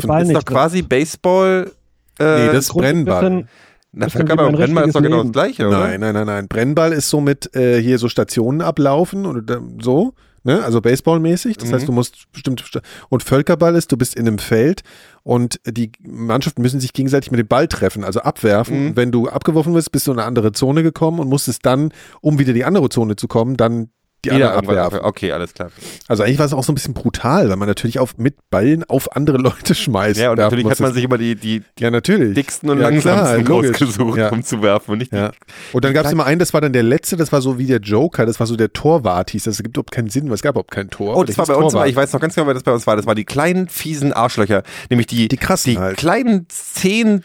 quasi, 0.08 0.22
ist 0.22 0.36
doch 0.36 0.44
quasi 0.44 0.82
Baseball. 0.82 1.70
Äh, 2.18 2.46
Nee, 2.46 2.52
das 2.52 2.66
ist 2.66 2.74
Brennball. 2.74 3.46
Na, 3.93 4.09
Völkerball 4.09 4.47
und 4.47 4.57
Brennball 4.57 4.86
ist 4.88 4.95
doch 4.95 5.03
genau 5.03 5.16
das 5.16 5.24
Leben. 5.24 5.32
gleiche, 5.32 5.66
oder? 5.68 5.78
Nein, 5.80 6.01
nein, 6.01 6.14
nein, 6.14 6.26
nein. 6.26 6.49
Brennball 6.49 6.93
ist 6.93 7.09
so 7.11 7.20
mit 7.20 7.55
äh, 7.57 7.80
hier 7.82 7.99
so 7.99 8.09
Stationen 8.09 8.61
ablaufen 8.61 9.26
und 9.26 9.51
äh, 9.51 9.59
so, 9.82 10.14
ne? 10.45 10.62
Also 10.62 10.80
Baseballmäßig. 10.80 11.57
Das 11.59 11.68
Mhm. 11.70 11.74
heißt, 11.74 11.88
du 11.88 11.93
musst 11.93 12.30
bestimmte 12.32 12.64
Sta- 12.64 12.80
und 13.09 13.22
Völkerball 13.22 13.74
ist, 13.74 13.91
du 13.93 13.97
bist 13.97 14.14
in 14.14 14.26
einem 14.28 14.38
Feld 14.38 14.82
und 15.22 15.61
die 15.66 15.91
Mannschaften 16.03 16.62
müssen 16.62 16.80
sich 16.80 16.93
gegenseitig 16.93 17.30
mit 17.30 17.38
dem 17.41 17.49
Ball 17.49 17.66
treffen, 17.68 18.05
also 18.05 18.20
abwerfen. 18.20 18.80
Mhm. 18.80 18.86
Und 18.91 18.97
wenn 18.97 19.11
du 19.12 19.28
abgeworfen 19.28 19.74
wirst, 19.74 19.93
bist 19.93 20.07
du 20.07 20.12
in 20.12 20.18
eine 20.18 20.26
andere 20.26 20.53
Zone 20.53 20.82
gekommen 20.82 21.18
und 21.18 21.28
musstest 21.28 21.66
dann, 21.66 21.93
um 22.20 22.38
wieder 22.38 22.51
in 22.51 22.55
die 22.57 22.64
andere 22.64 22.88
Zone 22.88 23.16
zu 23.16 23.26
kommen, 23.28 23.57
dann 23.57 23.91
die 24.24 24.30
andere 24.32 24.52
abwerfen. 24.52 24.78
abwerfen. 24.78 25.00
Okay, 25.08 25.32
alles 25.32 25.54
klar. 25.54 25.70
Also 26.08 26.22
eigentlich 26.22 26.38
war 26.38 26.46
es 26.46 26.52
auch 26.52 26.64
so 26.64 26.72
ein 26.72 26.74
bisschen 26.74 26.94
brutal, 26.94 27.48
weil 27.48 27.56
man 27.56 27.68
natürlich 27.68 27.98
auf, 27.98 28.18
mit 28.18 28.36
Ballen 28.50 28.84
auf 28.84 29.16
andere 29.16 29.36
Leute 29.38 29.74
schmeißt. 29.74 30.20
Ja, 30.20 30.30
und 30.32 30.38
natürlich 30.38 30.66
hat 30.68 30.80
man 30.80 30.92
sich 30.92 31.04
immer 31.04 31.18
die, 31.18 31.34
die 31.36 31.62
ja, 31.78 31.90
natürlich. 31.90 32.34
dicksten 32.34 32.68
und 32.70 32.78
ja, 32.80 32.88
langsamsten 32.88 33.44
klar, 33.44 33.56
rausgesucht, 33.64 34.18
Ja. 34.18 34.28
um 34.30 34.42
zu 34.42 34.62
werfen. 34.62 34.92
Und 34.92 34.98
nicht 34.98 35.12
Ja. 35.12 35.32
Und 35.72 35.84
dann 35.84 35.94
gab 35.94 36.06
es 36.06 36.12
immer 36.12 36.26
einen, 36.26 36.38
das 36.38 36.52
war 36.52 36.60
dann 36.60 36.72
der 36.72 36.82
letzte, 36.82 37.16
das 37.16 37.32
war 37.32 37.40
so 37.40 37.58
wie 37.58 37.66
der 37.66 37.80
Joker, 37.80 38.26
das 38.26 38.38
war 38.40 38.46
so 38.46 38.56
der 38.56 38.72
Torwart 38.72 39.30
hieß. 39.30 39.44
Das 39.44 39.58
ergibt 39.58 39.76
überhaupt 39.76 39.90
keinen 39.92 40.10
Sinn, 40.10 40.26
weil 40.26 40.34
es 40.34 40.42
gab 40.42 40.54
überhaupt 40.54 40.70
kein 40.70 40.90
Tor. 40.90 41.16
Oh, 41.16 41.24
das 41.24 41.38
war 41.38 41.46
bei 41.46 41.54
uns 41.54 41.72
Torwart. 41.72 41.88
ich 41.88 41.96
weiß 41.96 42.12
noch 42.12 42.20
ganz 42.20 42.34
genau, 42.34 42.46
wer 42.46 42.54
das 42.54 42.62
bei 42.62 42.72
uns 42.72 42.86
war. 42.86 42.96
Das 42.96 43.06
war 43.06 43.14
die 43.14 43.24
kleinen, 43.24 43.68
fiesen 43.68 44.12
Arschlöcher. 44.12 44.62
Nämlich 44.90 45.06
die, 45.06 45.28
Die 45.28 45.36
krassen 45.36 45.72
die 45.72 45.78
halt. 45.78 45.96
kleinen 45.96 46.46
Zehen, 46.48 47.24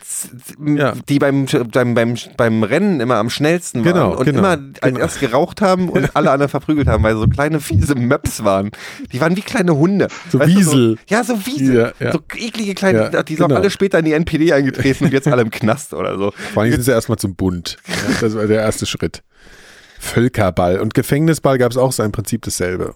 Ja. 0.66 0.94
die 1.10 1.20
beim, 1.20 1.46
beim, 1.72 1.94
beim, 1.94 2.16
beim 2.38 2.64
Rennen 2.64 3.00
immer 3.00 3.16
am 3.16 3.30
schnellsten 3.30 3.84
waren 3.86 3.94
Genau, 3.94 4.16
und 4.18 4.26
genau, 4.26 4.40
immer 4.40 4.50
als 4.50 4.80
genau. 4.82 5.00
erst 5.00 5.20
geraucht 5.20 5.62
haben 5.62 5.90
und 5.90 6.10
alle 6.16 6.32
anderen 6.32 6.50
verprügelt 6.50 6.85
haben, 6.88 7.04
weil 7.04 7.16
so 7.16 7.28
kleine, 7.28 7.60
fiese 7.60 7.96
Möps 7.96 8.44
waren. 8.44 8.72
Die 9.12 9.20
waren 9.22 9.36
wie 9.36 9.42
kleine 9.42 9.76
Hunde. 9.76 10.08
So 10.32 10.40
Weißt 10.40 10.52
du, 10.54 10.58
Wiesel. 10.58 10.98
ja, 11.08 11.24
so 11.24 11.46
Wiesel. 11.46 11.76
Ja, 12.00 12.06
ja. 12.06 12.12
So 12.12 12.20
eklige 12.36 12.74
kleine, 12.76 13.12
Ja, 13.14 13.24
die 13.24 13.36
sind 13.36 13.44
genau. 13.48 13.56
auch 13.56 13.60
alle 13.62 13.70
später 13.70 14.00
in 14.00 14.06
die 14.06 14.14
NPD 14.14 14.54
eingetreten 14.54 15.06
und 15.06 15.14
jetzt 15.14 15.28
alle 15.28 15.42
im 15.42 15.52
Knast 15.52 15.94
oder 15.94 16.18
so. 16.18 16.32
Vor 16.54 16.64
allem 16.64 16.72
sind 16.72 16.84
sie 16.84 16.92
erstmal 16.92 17.18
zum 17.18 17.36
Bund. 17.36 17.78
Das 18.22 18.36
war 18.36 18.46
der 18.48 18.62
erste 18.62 18.86
Schritt. 18.86 19.24
Völkerball. 20.00 20.80
Und 20.80 20.94
Gefängnisball 20.94 21.58
gab 21.58 21.72
es 21.72 21.78
auch 21.78 21.92
so 21.92 22.04
im 22.04 22.12
Prinzip 22.12 22.42
dasselbe. 22.44 22.94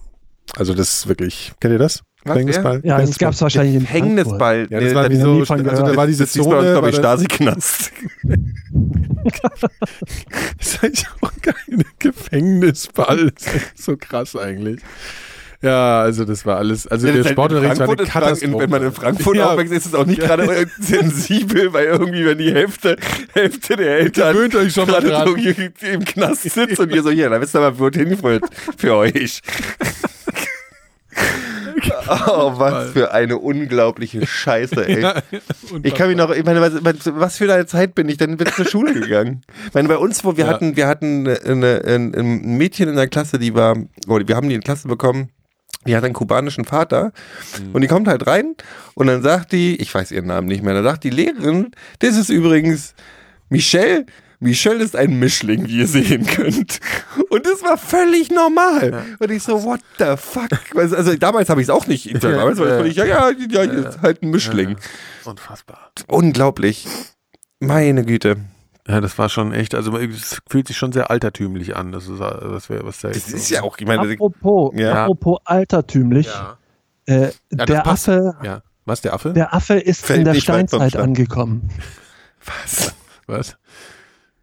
Also 0.56 0.74
das 0.74 0.90
ist 0.94 1.08
wirklich, 1.08 1.52
kennt 1.60 1.72
ihr 1.72 1.78
das? 1.78 2.02
Gefängnisball? 2.24 2.80
Ja, 2.84 3.00
das 3.00 3.18
gab 3.18 3.32
es 3.32 3.40
wahrscheinlich 3.42 3.74
in 3.76 3.86
Frankfurt. 3.86 4.08
Hängnisball. 4.18 4.66
Ja, 4.70 4.80
das 4.80 4.88
Nee, 4.90 4.94
war 4.94 5.08
noch 5.08 5.38
so, 5.38 5.44
von 5.46 5.68
also 5.68 5.82
da 5.86 5.96
war 5.96 6.06
diese 6.06 6.24
das 6.24 6.32
Zone, 6.32 6.72
glaube 6.72 6.90
ich, 6.90 6.96
war 6.96 7.02
Stasi-Knast. 7.16 7.92
Das 10.58 10.74
ist 10.74 10.84
eigentlich 10.84 11.06
auch 11.20 11.32
kein 11.42 11.84
Gefängnisball. 11.98 13.30
Das 13.32 13.46
ist 13.54 13.84
so 13.84 13.96
krass 13.96 14.36
eigentlich. 14.36 14.80
Ja, 15.62 16.00
also 16.00 16.24
das 16.24 16.46
war 16.46 16.56
alles, 16.56 16.86
also 16.86 17.06
Ja, 17.06 17.12
der 17.12 17.24
halt 17.24 17.32
Sportunterricht 17.32 17.78
war 17.80 17.88
eine 17.88 17.96
Katastrophe. 18.04 18.44
in- 18.54 18.58
Wenn 18.60 18.70
man 18.70 18.82
in 18.82 18.92
Frankfurt 18.92 19.36
Ja. 19.36 19.50
aufwächst, 19.50 19.74
ist 19.74 19.86
es 19.86 19.94
auch 19.94 20.06
nicht 20.06 20.20
gerade 20.20 20.46
sensibel, 20.80 21.70
weil 21.74 21.84
irgendwie, 21.84 22.24
wenn 22.24 22.38
die 22.38 22.50
Hälfte, 22.52 22.96
Hälfte 23.34 23.76
der 23.76 23.98
Eltern 23.98 24.32
Gewöhnt 24.32 24.54
euch 24.56 24.72
schon 24.72 24.90
mal 24.90 25.02
dran. 25.02 25.28
so 25.28 25.86
im 25.86 26.04
Knast 26.06 26.42
sitzt 26.44 26.80
und 26.80 26.90
ihr 26.90 27.02
so, 27.02 27.10
hier, 27.10 27.28
da 27.28 27.38
wisst 27.42 27.54
ihr 27.54 27.60
mal, 27.60 27.78
wo 27.78 27.88
es 27.88 27.96
hinführt 27.96 28.44
für 28.78 28.94
euch. 28.96 29.42
Oh, 32.26 32.52
was 32.58 32.90
für 32.90 33.12
eine 33.12 33.38
unglaubliche 33.38 34.26
Scheiße, 34.26 34.86
ey. 34.88 35.06
Ich 35.82 35.94
kann 35.94 36.08
mich 36.08 36.16
noch, 36.16 36.30
ich 36.30 36.44
meine, 36.44 36.60
was, 36.60 36.72
was 37.14 37.36
für 37.38 37.52
eine 37.52 37.66
Zeit 37.66 37.94
bin 37.94 38.08
ich 38.08 38.16
denn 38.16 38.36
bin 38.36 38.46
zur 38.48 38.64
Schule 38.66 38.92
gegangen? 38.94 39.42
Ich 39.68 39.74
meine, 39.74 39.88
bei 39.88 39.96
uns, 39.96 40.24
wo 40.24 40.36
wir 40.36 40.44
Ja. 40.44 40.50
hatten, 40.50 40.76
wir 40.76 40.86
hatten 40.88 41.26
eine, 41.28 41.82
ein, 41.86 42.14
ein 42.14 42.56
Mädchen 42.56 42.88
in 42.88 42.96
der 42.96 43.08
Klasse, 43.08 43.38
die 43.38 43.54
war, 43.54 43.76
oder 44.08 44.26
wir 44.26 44.36
haben 44.36 44.48
die 44.48 44.54
in 44.54 44.60
die 44.60 44.64
Klasse 44.64 44.88
bekommen, 44.88 45.30
die 45.86 45.96
hat 45.96 46.04
einen 46.04 46.12
kubanischen 46.14 46.64
Vater 46.66 47.12
und 47.72 47.80
die 47.80 47.86
kommt 47.88 48.06
halt 48.06 48.26
rein 48.26 48.54
und 48.94 49.06
dann 49.06 49.22
sagt 49.22 49.52
die, 49.52 49.76
ich 49.80 49.94
weiß 49.94 50.12
ihren 50.12 50.26
Namen 50.26 50.46
nicht 50.46 50.62
mehr, 50.62 50.74
dann 50.74 50.84
sagt 50.84 51.04
die 51.04 51.10
Lehrerin, 51.10 51.70
das 52.00 52.16
ist 52.16 52.28
übrigens 52.28 52.94
Michelle. 53.48 54.04
Michelle 54.40 54.82
ist 54.82 54.96
ein 54.96 55.18
Mischling, 55.18 55.66
wie 55.68 55.78
ihr 55.80 55.86
sehen 55.86 56.26
könnt. 56.26 56.80
Und 57.28 57.46
das 57.46 57.62
war 57.62 57.76
völlig 57.76 58.30
normal. 58.30 59.04
Und 59.18 59.30
ich 59.30 59.42
so, 59.42 59.62
what 59.62 59.80
the 59.98 60.16
fuck? 60.16 60.48
Also, 60.74 61.14
damals 61.16 61.50
habe 61.50 61.60
ich 61.60 61.66
es 61.66 61.70
auch 61.70 61.86
nicht. 61.86 62.22
Damals 62.24 62.58
war 62.58 62.66
ich 62.66 62.72
völlig, 62.72 62.96
ja, 62.96 63.04
ja, 63.04 63.30
ja, 63.30 63.62
ja, 63.64 63.72
ist 63.72 64.00
halt 64.00 64.22
ein 64.22 64.30
Mischling. 64.30 64.76
Unfassbar. 65.24 65.92
Unglaublich. 66.08 66.88
Meine 67.60 68.04
Güte. 68.04 68.38
Ja, 68.88 69.00
das 69.00 69.18
war 69.18 69.28
schon 69.28 69.52
echt, 69.52 69.74
also 69.74 69.96
es 69.98 70.40
fühlt 70.48 70.66
sich 70.66 70.76
schon 70.76 70.90
sehr 70.92 71.10
altertümlich 71.10 71.76
an. 71.76 71.92
Das 71.92 72.08
ist, 72.08 72.18
wäre 72.18 72.84
was 72.84 73.00
da 73.00 73.08
Das 73.08 73.28
ist 73.28 73.50
ja 73.50 73.62
auch, 73.62 73.76
ich 73.78 73.86
meine, 73.86 74.10
Apropos, 74.10 74.72
Ja. 74.74 75.04
apropos 75.04 75.38
altertümlich, 75.44 76.28
äh, 77.06 77.28
das 77.50 77.66
der, 77.66 77.80
passt. 77.82 78.08
Affe, 78.08 78.34
Ja. 78.42 78.62
Was, 78.86 79.02
der 79.02 79.12
Affe? 79.12 79.32
der 79.34 79.54
Affe 79.54 79.74
ist 79.74 80.04
Fällt 80.04 80.20
in 80.20 80.24
der 80.24 80.34
Steinzeit 80.34 80.96
angekommen. 80.96 81.68
was? 82.44 82.94
was? 83.26 83.56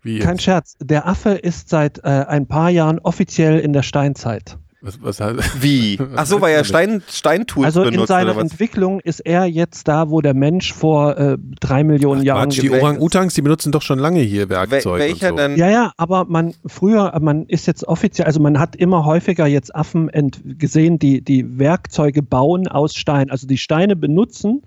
Wie 0.01 0.19
Kein? 0.19 0.39
Scherz. 0.39 0.75
Der 0.79 1.07
Affe 1.07 1.31
ist 1.31 1.69
seit 1.69 1.99
äh, 1.99 2.25
ein 2.27 2.47
paar 2.47 2.69
Jahren 2.69 2.99
offiziell 2.99 3.59
in 3.59 3.73
der 3.73 3.83
Steinzeit. 3.83 4.57
Was, 4.79 5.01
was 5.01 5.19
heißt, 5.19 5.61
Wie? 5.63 5.97
Ach 6.15 6.25
so, 6.25 6.39
weil 6.39 6.53
er 6.53 6.63
Stein, 6.63 7.01
Steintools 7.09 7.65
Also 7.65 7.83
in 7.83 7.91
benutzt 7.91 8.09
seiner 8.09 8.31
oder 8.31 8.35
was? 8.37 8.51
Entwicklung 8.51 8.99
ist 8.99 9.21
er 9.21 9.45
jetzt 9.45 9.87
da, 9.87 10.09
wo 10.09 10.21
der 10.21 10.35
Mensch 10.35 10.71
vor 10.71 11.17
äh, 11.17 11.37
drei 11.59 11.83
Millionen 11.83 12.21
Jahren 12.21 12.49
Quatsch, 12.49 12.61
die. 12.61 12.69
Orang-Utans, 12.69 13.33
die 13.33 13.41
benutzen 13.41 13.71
doch 13.71 13.81
schon 13.81 13.97
lange 13.97 14.19
hier 14.19 14.49
Wel 14.49 14.69
Werkzeug 14.69 14.99
welcher 14.99 15.31
und 15.31 15.39
so. 15.39 15.47
denn? 15.47 15.57
Ja, 15.57 15.69
ja, 15.69 15.91
aber 15.97 16.25
man 16.25 16.53
früher, 16.67 17.17
man 17.19 17.47
ist 17.47 17.65
jetzt 17.65 17.87
offiziell, 17.87 18.27
also 18.27 18.39
man 18.39 18.59
hat 18.59 18.75
immer 18.75 19.03
häufiger 19.03 19.47
jetzt 19.47 19.75
Affen 19.75 20.11
gesehen, 20.57 20.99
die 20.99 21.21
die 21.21 21.57
Werkzeuge 21.57 22.21
bauen 22.21 22.67
aus 22.67 22.93
Stein, 22.93 23.31
also 23.31 23.47
die 23.47 23.57
Steine 23.57 23.95
benutzen, 23.95 24.61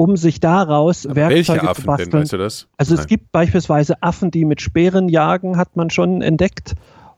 um 0.00 0.16
sich 0.16 0.40
daraus 0.40 1.04
Werkzeuge 1.04 1.28
Welche 1.28 1.52
zu 1.52 1.68
Affen 1.68 1.84
basteln. 1.84 2.10
denn, 2.10 2.20
weißt 2.22 2.32
du 2.32 2.38
das? 2.38 2.68
Also 2.78 2.94
es 2.94 3.00
Nein. 3.00 3.06
gibt 3.08 3.32
beispielsweise 3.32 4.02
Affen, 4.02 4.30
die 4.30 4.46
mit 4.46 4.62
Speeren 4.62 5.10
jagen, 5.10 5.58
hat 5.58 5.76
man 5.76 5.90
schon 5.90 6.22
entdeckt. 6.22 6.72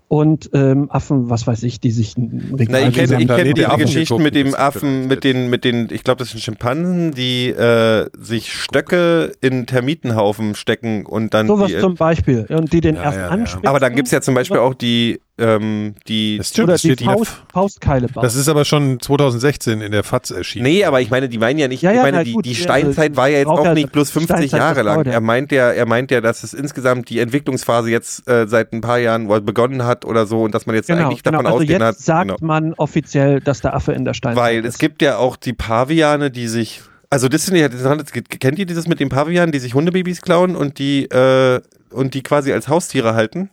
Und 0.09 0.51
ähm, 0.53 0.91
Affen, 0.91 1.30
was 1.30 1.47
weiß 1.47 1.62
ich, 1.62 1.78
die 1.78 1.93
sich 1.93 2.18
ein 2.18 2.53
Na, 2.68 2.80
ich 2.80 2.93
kenne 2.93 3.24
kenn 3.24 3.47
die 3.47 3.55
die 3.55 3.66
Affen 3.66 3.83
Geschichten 3.83 4.20
mit 4.20 4.35
dem 4.35 4.57
Affen, 4.57 5.07
mit 5.07 5.22
den, 5.22 5.49
mit 5.49 5.64
den, 5.64 5.91
ich 5.93 6.03
glaube, 6.03 6.18
das 6.18 6.33
sind 6.33 6.41
Schimpansen, 6.41 7.12
die 7.12 7.51
äh, 7.51 8.11
sich 8.18 8.53
Stöcke 8.53 9.33
in 9.41 9.66
Termitenhaufen 9.66 10.57
stecken 10.57 11.07
und 11.07 11.35
dann 11.35 11.47
Sowas 11.47 11.70
die, 11.70 11.78
zum 11.78 11.95
Beispiel. 11.95 12.47
Und 12.51 12.72
die 12.72 12.80
den 12.80 12.97
Ja, 12.97 13.05
erst 13.05 13.16
ja, 13.16 13.22
ja. 13.26 13.28
anspitzen. 13.28 13.68
Aber 13.68 13.78
dann 13.78 13.95
gibt 13.95 14.09
es 14.09 14.12
ja 14.12 14.20
zum 14.20 14.35
Beispiel 14.35 14.59
auch 14.59 14.74
die, 14.74 15.20
ähm, 15.43 15.95
die. 16.09 16.38
Das 16.38 16.49
stimmt, 16.51 16.64
oder 16.64 16.72
das 16.74 16.82
die 16.82 16.97
Faust, 17.05 17.43
Faustkeile 17.53 18.09
bauen. 18.09 18.22
Das 18.22 18.34
ist 18.34 18.49
aber 18.49 18.64
schon 18.64 19.01
2016 19.01 19.80
in 19.80 19.93
der 19.93 20.05
FAZ 20.05 20.30
erschienen. 20.30 20.64
Nee, 20.64 20.84
aber 20.84 21.01
ich 21.01 21.11
meine, 21.11 21.28
die 21.28 21.38
meinen 21.38 21.59
ja 21.59 21.68
nicht, 21.68 21.82
Ja, 21.82 21.90
ich 21.90 21.97
ja, 21.97 22.03
meine, 22.03 22.18
na 22.18 22.24
die, 22.24 22.32
gut, 22.32 22.45
die 22.45 22.53
ja, 22.53 22.59
Steinzeit 22.62 23.11
also, 23.11 23.16
war 23.16 23.28
ja 23.28 23.38
jetzt 23.38 23.49
auch 23.49 23.64
ja- 23.64 23.74
nicht 23.74 23.93
bloß 23.93 24.11
50 24.11 24.36
Steinzeit, 24.36 24.59
Jahre 24.61 24.82
lang. 24.82 25.05
ja. 25.07 25.12
Er 25.12 25.20
meint 25.20 25.53
ja, 25.53 25.70
er 25.70 25.86
meint 25.86 26.11
ja, 26.11 26.20
dass 26.20 26.45
es 26.45 26.55
insgesamt 26.55 27.11
die 27.11 27.18
Entwicklungsphase 27.18 27.90
jetzt 27.90 28.28
äh, 28.28 28.47
seit 28.47 28.72
ein 28.72 28.80
paar 28.80 28.99
Jahren 28.99 29.26
begonnen 29.45 29.84
hat 29.84 30.05
oder 30.05 30.26
so 30.26 30.43
und 30.43 30.55
dass 30.55 30.66
man 30.66 30.74
jetzt 30.76 30.86
genau, 30.86 31.07
eigentlich 31.09 31.22
genau. 31.22 31.38
davon 31.38 31.47
Also 31.47 31.59
ausgehen 31.59 31.80
jetzt 31.80 31.88
hat. 31.88 31.99
sagt 31.99 32.28
genau. 32.28 32.36
man 32.40 32.74
offiziell, 32.74 33.40
dass 33.40 33.61
der 33.61 33.74
Affe 33.74 33.93
in 33.93 34.05
der 34.05 34.14
Steinzeit 34.14 34.43
Weil 34.43 34.64
ist. 34.64 34.74
es 34.74 34.78
gibt 34.78 35.03
ja 35.03 35.16
auch 35.18 35.36
die 35.36 35.53
Paviane, 35.53 36.30
die 36.30 36.49
sich. 36.49 36.80
Also 37.11 37.28
das 37.28 37.45
sind 37.45 37.57
ja, 37.57 37.68
das 37.68 37.82
sind- 37.82 38.40
kennt 38.40 38.59
ihr 38.59 38.64
dieses 38.66 38.88
mit 38.88 38.99
den 39.01 39.11
Pavianen, 39.11 39.53
die 39.53 39.59
sich 39.59 39.74
Hundebabys 39.74 40.22
klauen 40.22 40.57
und 40.57 40.78
die 40.78 41.05
äh, 41.07 41.61
und 41.90 42.14
die 42.14 42.22
quasi 42.22 42.53
als 42.55 42.68
Haustiere 42.68 43.14
halten? 43.14 43.51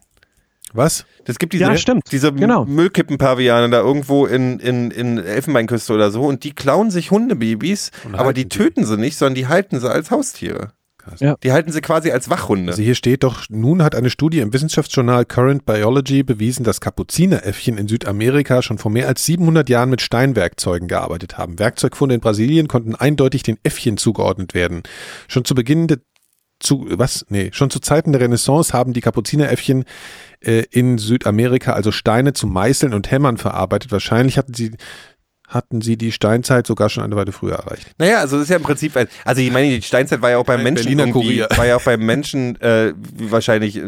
Was? 0.73 1.05
Das 1.25 1.39
gibt 1.39 1.53
diese, 1.53 1.63
Ja, 1.63 1.77
stimmt. 1.77 2.03
diese 2.11 2.31
Genau. 2.33 2.65
Müllkippen-Paviane 2.65 3.69
da 3.69 3.79
irgendwo 3.79 4.25
in, 4.25 4.59
in, 4.59 4.91
in 4.91 5.17
Elfenbeinküste 5.17 5.93
oder 5.93 6.11
so 6.11 6.23
und 6.23 6.43
die 6.43 6.53
klauen 6.53 6.91
sich 6.91 7.11
Hundebabys, 7.11 7.91
Und 8.05 8.15
aber 8.15 8.33
die 8.33 8.49
töten 8.49 8.85
sie 8.85 8.97
nicht, 8.97 9.17
sondern 9.17 9.35
die 9.35 9.47
halten 9.47 9.79
sie 9.79 9.89
als 9.89 10.11
Haustiere. 10.11 10.71
Ja. 11.19 11.37
Die 11.43 11.51
halten 11.51 11.71
sie 11.71 11.81
quasi 11.81 12.11
als 12.11 12.29
Wachhunde. 12.29 12.71
Also 12.71 12.83
hier 12.83 12.93
steht 12.93 13.23
doch, 13.23 13.45
nun 13.49 13.81
hat 13.81 13.95
eine 13.95 14.11
Studie 14.11 14.41
im 14.41 14.53
Wissenschaftsjournal 14.53 15.25
Current 15.25 15.65
Biology 15.65 16.21
bewiesen, 16.21 16.63
dass 16.63 16.81
Kapuzineräffchen 16.81 17.79
in 17.79 17.87
Südamerika 17.87 18.61
schon 18.61 18.77
vor 18.77 18.91
mehr 18.91 19.07
als 19.07 19.25
700 19.25 19.69
Jahren 19.69 19.89
mit 19.89 20.01
Steinwerkzeugen 20.01 20.87
gearbeitet 20.87 21.39
haben. 21.39 21.57
Werkzeugfunde 21.57 22.13
in 22.13 22.21
Brasilien 22.21 22.67
konnten 22.67 22.93
eindeutig 22.93 23.41
den 23.41 23.57
Äffchen 23.63 23.97
zugeordnet 23.97 24.53
werden. 24.53 24.83
Schon 25.27 25.45
zu 25.45 25.55
Beginn 25.55 25.87
der 25.87 25.97
zu, 26.59 26.85
was? 26.89 27.25
Nee, 27.29 27.49
schon 27.53 27.69
zu 27.69 27.79
Zeiten 27.79 28.11
der 28.11 28.21
Renaissance 28.21 28.73
haben 28.73 28.93
die 28.93 29.01
Kapuzineräffchen 29.01 29.85
äh, 30.41 30.63
in 30.71 30.97
Südamerika 30.97 31.73
also 31.73 31.91
Steine 31.91 32.33
zum 32.33 32.51
Meißeln 32.53 32.93
und 32.93 33.11
Hämmern 33.11 33.37
verarbeitet. 33.37 33.91
Wahrscheinlich 33.91 34.37
hatten 34.37 34.53
sie, 34.53 34.71
hatten 35.49 35.81
sie 35.81 35.97
die 35.97 36.11
Steinzeit 36.11 36.65
sogar 36.67 36.89
schon 36.89 37.03
eine 37.03 37.15
Weile 37.15 37.31
früher 37.31 37.55
erreicht. 37.55 37.91
Naja, 37.97 38.19
also 38.19 38.35
das 38.37 38.43
ist 38.43 38.49
ja 38.49 38.57
im 38.57 38.63
Prinzip, 38.63 38.93
also 39.25 39.41
ich 39.41 39.51
meine, 39.51 39.67
die 39.69 39.81
Steinzeit 39.81 40.21
war 40.21 40.29
ja 40.29 40.37
auch 40.37 40.45
beim 40.45 40.63
Menschen 40.63 40.83
Berliner 40.85 41.03
irgendwie, 41.07 41.39
Kurier. 41.39 41.47
war 41.57 41.65
ja 41.65 41.75
auch 41.75 41.81
beim 41.83 42.05
Menschen 42.05 42.59
äh, 42.61 42.93
wahrscheinlich, 43.17 43.75
äh, 43.77 43.81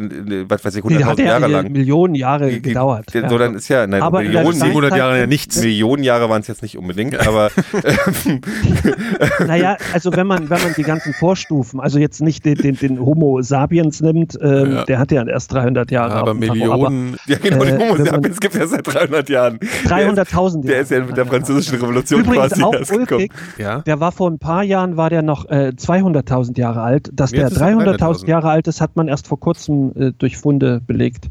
was 0.49 0.66
weiß 0.66 0.76
ich, 0.76 0.84
Die 0.84 1.05
hat 1.05 1.18
100.000 1.18 1.20
ja 1.22 1.26
Jahre 1.28 1.45
die 1.47 1.51
lang. 1.53 1.72
Millionen 1.72 2.16
Jahre 2.16 2.59
gedauert. 2.59 3.14
ja. 3.14 3.30
So, 3.30 3.38
dann 3.38 3.55
ist 3.55 3.68
ja, 3.70 3.86
nein, 3.88 4.01
Aber 4.01 4.22
Millionen, 4.22 4.47
Steinzeit- 4.47 4.68
700 4.70 4.95
Jahre 4.97 5.20
ja 5.20 5.28
nichts. 5.28 5.62
Millionen 5.62 6.03
Jahre 6.03 6.30
waren 6.30 6.41
es 6.41 6.47
jetzt 6.47 6.62
nicht 6.64 6.78
unbedingt, 6.78 7.20
aber 7.28 7.51
Naja, 9.45 9.78
also 9.93 10.16
wenn 10.16 10.28
man, 10.28 10.49
wenn 10.49 10.62
man 10.62 10.74
die 10.76 10.84
ganzen 10.84 11.14
Vorstufen, 11.14 11.80
also 11.80 11.99
jetzt 11.99 12.22
nicht 12.22 12.45
den, 12.45 12.55
den, 12.55 12.76
den 12.78 12.99
Homo 12.99 13.41
sapiens 13.41 14.01
nimmt, 14.01 14.38
ähm, 14.41 14.72
Ja. 14.74 14.84
der 14.86 14.99
hat 14.99 15.12
ja 15.12 15.26
erst 15.28 15.51
300 15.53 15.91
Jahre. 15.91 16.14
aber 16.16 16.32
auf 16.32 16.38
dem 16.39 16.41
Tacho, 16.47 16.53
Millionen, 16.53 17.18
ja 17.28 17.38
genau, 17.38 17.64
die 17.64 17.70
Äh, 17.72 17.74
Homo 17.78 17.93
wenn 17.97 17.97
man- 17.97 18.05
sapiens 18.05 18.39
gibt 18.39 18.53
es 18.55 18.59
ja 18.59 18.68
seit 18.68 18.88
300 18.88 19.30
Jahren. 19.30 19.59
Aber 19.86 19.95
300.000 19.95 20.66
Der 20.68 20.82
ist 20.82 20.91
ja 20.91 20.99
mit 21.01 21.16
der 21.18 21.26
französischen 21.26 21.51
Revolution 21.56 22.22
Übrigens 22.22 22.49
quasi 22.49 22.64
auch 22.64 22.74
erst 22.74 22.91
gekommen. 22.91 23.22
ulkig, 23.22 23.32
ja. 23.58 23.80
der 23.82 23.99
war 23.99 24.12
vor 24.12 24.30
ein 24.30 24.39
paar 24.39 24.64
Jahren, 24.64 24.97
war 24.97 25.10
der 25.10 25.22
noch 25.22 25.45
äh, 25.49 25.74
200.000 25.76 26.58
Jahre 26.58 26.82
alt. 26.82 27.10
Dass 27.14 27.32
der 27.32 27.41
Jetzt 27.41 27.54
ist 27.54 27.62
er 27.62 27.78
300.000 27.78 27.97
300.000. 27.97 28.28
Jahre 28.28 28.49
alt 28.49 28.68
ist, 28.68 28.82
hat 28.82 28.95
man 28.95 29.08
erst 29.08 29.28
vor 29.28 29.39
kurzem 29.39 29.91
äh, 29.95 30.12
durch 30.18 30.38
Funde 30.38 30.82
belegt. 30.86 31.30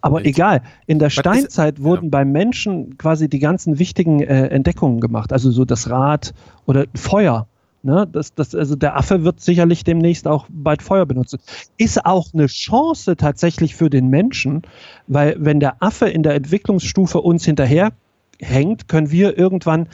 Aber 0.00 0.24
egal, 0.24 0.62
in 0.86 0.98
der 0.98 1.10
Steinzeit 1.10 1.82
wurden 1.82 2.10
beim 2.10 2.32
Menschen 2.32 2.96
quasi 2.98 3.28
die 3.28 3.38
ganzen 3.38 3.78
wichtigen 3.78 4.20
äh, 4.20 4.48
Entdeckungen 4.48 5.00
gemacht. 5.00 5.32
Also 5.32 5.50
so 5.50 5.64
das 5.64 5.90
Rad 5.90 6.34
oder 6.66 6.86
Feuer. 6.94 7.46
Ne, 7.82 8.06
das, 8.12 8.34
das, 8.34 8.54
also 8.54 8.76
der 8.76 8.98
Affe 8.98 9.24
wird 9.24 9.40
sicherlich 9.40 9.84
demnächst 9.84 10.28
auch 10.28 10.46
bald 10.50 10.82
Feuer 10.82 11.06
benutzen. 11.06 11.40
Ist 11.78 12.04
auch 12.04 12.28
eine 12.34 12.46
Chance 12.46 13.16
tatsächlich 13.16 13.74
für 13.74 13.88
den 13.88 14.08
Menschen, 14.08 14.62
weil 15.06 15.34
wenn 15.38 15.60
der 15.60 15.82
Affe 15.82 16.06
in 16.06 16.22
der 16.22 16.34
Entwicklungsstufe 16.34 17.22
uns 17.22 17.46
hinterher 17.46 17.92
hängt, 18.40 18.88
können 18.88 19.10
wir 19.10 19.38
irgendwann 19.38 19.88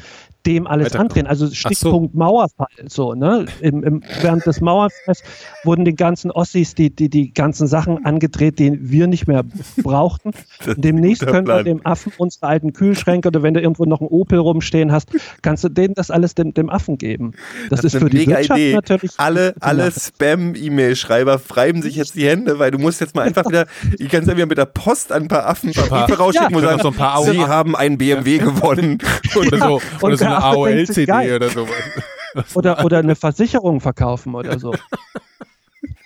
dem 0.47 0.67
alles 0.67 0.95
andrehen. 0.95 1.27
Also 1.27 1.51
Stichpunkt 1.51 2.15
Mauerfall. 2.15 2.69
So, 2.87 3.15
ne? 3.15 3.47
Im, 3.61 3.83
im, 3.83 4.03
während 4.21 4.47
des 4.47 4.61
Mauerfalls 4.61 5.23
wurden 5.65 5.85
den 5.85 5.97
ganzen 5.97 6.31
Ossis 6.31 6.75
die, 6.75 6.91
die, 6.91 7.09
die 7.09 7.33
ganzen 7.35 7.67
Sachen 7.67 8.05
angedreht, 8.05 8.59
die 8.59 8.79
wir 8.91 9.07
nicht 9.07 9.27
mehr 9.27 9.45
brauchten. 9.83 10.31
Und 10.67 10.85
demnächst 10.85 11.27
können 11.27 11.47
wir 11.47 11.63
dem 11.63 11.85
Affen 11.85 12.13
unsere 12.19 12.47
alten 12.47 12.73
Kühlschränke 12.73 13.29
oder 13.29 13.43
wenn 13.43 13.55
du 13.55 13.61
irgendwo 13.61 13.85
noch 13.85 14.01
einen 14.01 14.09
Opel 14.09 14.39
rumstehen 14.39 14.93
hast, 14.93 15.11
kannst 15.43 15.65
du 15.65 15.69
denen 15.69 15.95
das 15.95 16.11
alles 16.11 16.35
dem, 16.35 16.55
dem 16.55 16.71
Affen 16.71 16.99
geben. 16.99 17.33
Das, 17.71 17.85
ist 17.85 17.95
eine 17.97 18.05
für 18.05 18.11
die 18.11 18.19
mega 18.19 18.39
Wirtschaft 18.39 18.61
Idee. 18.61 18.75
natürlich. 18.75 19.13
Alle, 19.17 19.55
alle. 19.61 19.91
Spam-E-Mail-Schreiber 19.91 21.41
reiben 21.51 21.83
sich 21.83 21.97
jetzt 21.97 22.15
die 22.15 22.27
Hände, 22.27 22.59
weil 22.59 22.71
du 22.71 22.79
musst 22.79 23.01
jetzt 23.01 23.15
mal 23.15 23.23
einfach 23.23 23.47
wieder, 23.47 23.67
ich 23.99 24.09
kann 24.09 24.25
ja 24.25 24.37
wieder 24.37 24.47
mit 24.47 24.59
der 24.59 24.67
Post 24.67 25.13
an 25.13 25.23
ein 25.23 25.29
paar 25.29 25.47
Affen 25.47 25.71
ein 25.71 25.89
paar 25.89 26.11
rausschicken 26.11 26.51
Ja. 26.51 26.57
und 26.57 26.63
sagen, 26.63 26.83
So 26.83 26.89
ein 26.89 26.95
paar 26.95 27.23
sie 27.25 27.41
haben 27.41 27.77
einen 27.77 27.99
BMW 27.99 28.39
gewonnen. 28.39 28.99
Oder 29.35 29.59
so, 29.59 29.75
und 29.75 30.03
oder 30.03 30.17
so 30.17 30.25
eine 30.37 30.45
AOL-CD 30.57 31.35
oder 31.35 31.49
sowas. 31.51 31.75
Oder, 32.55 32.85
oder 32.85 32.99
eine 32.99 33.17
Versicherung 33.17 33.81
verkaufen 33.81 34.35
oder 34.35 34.59
so. 34.59 34.75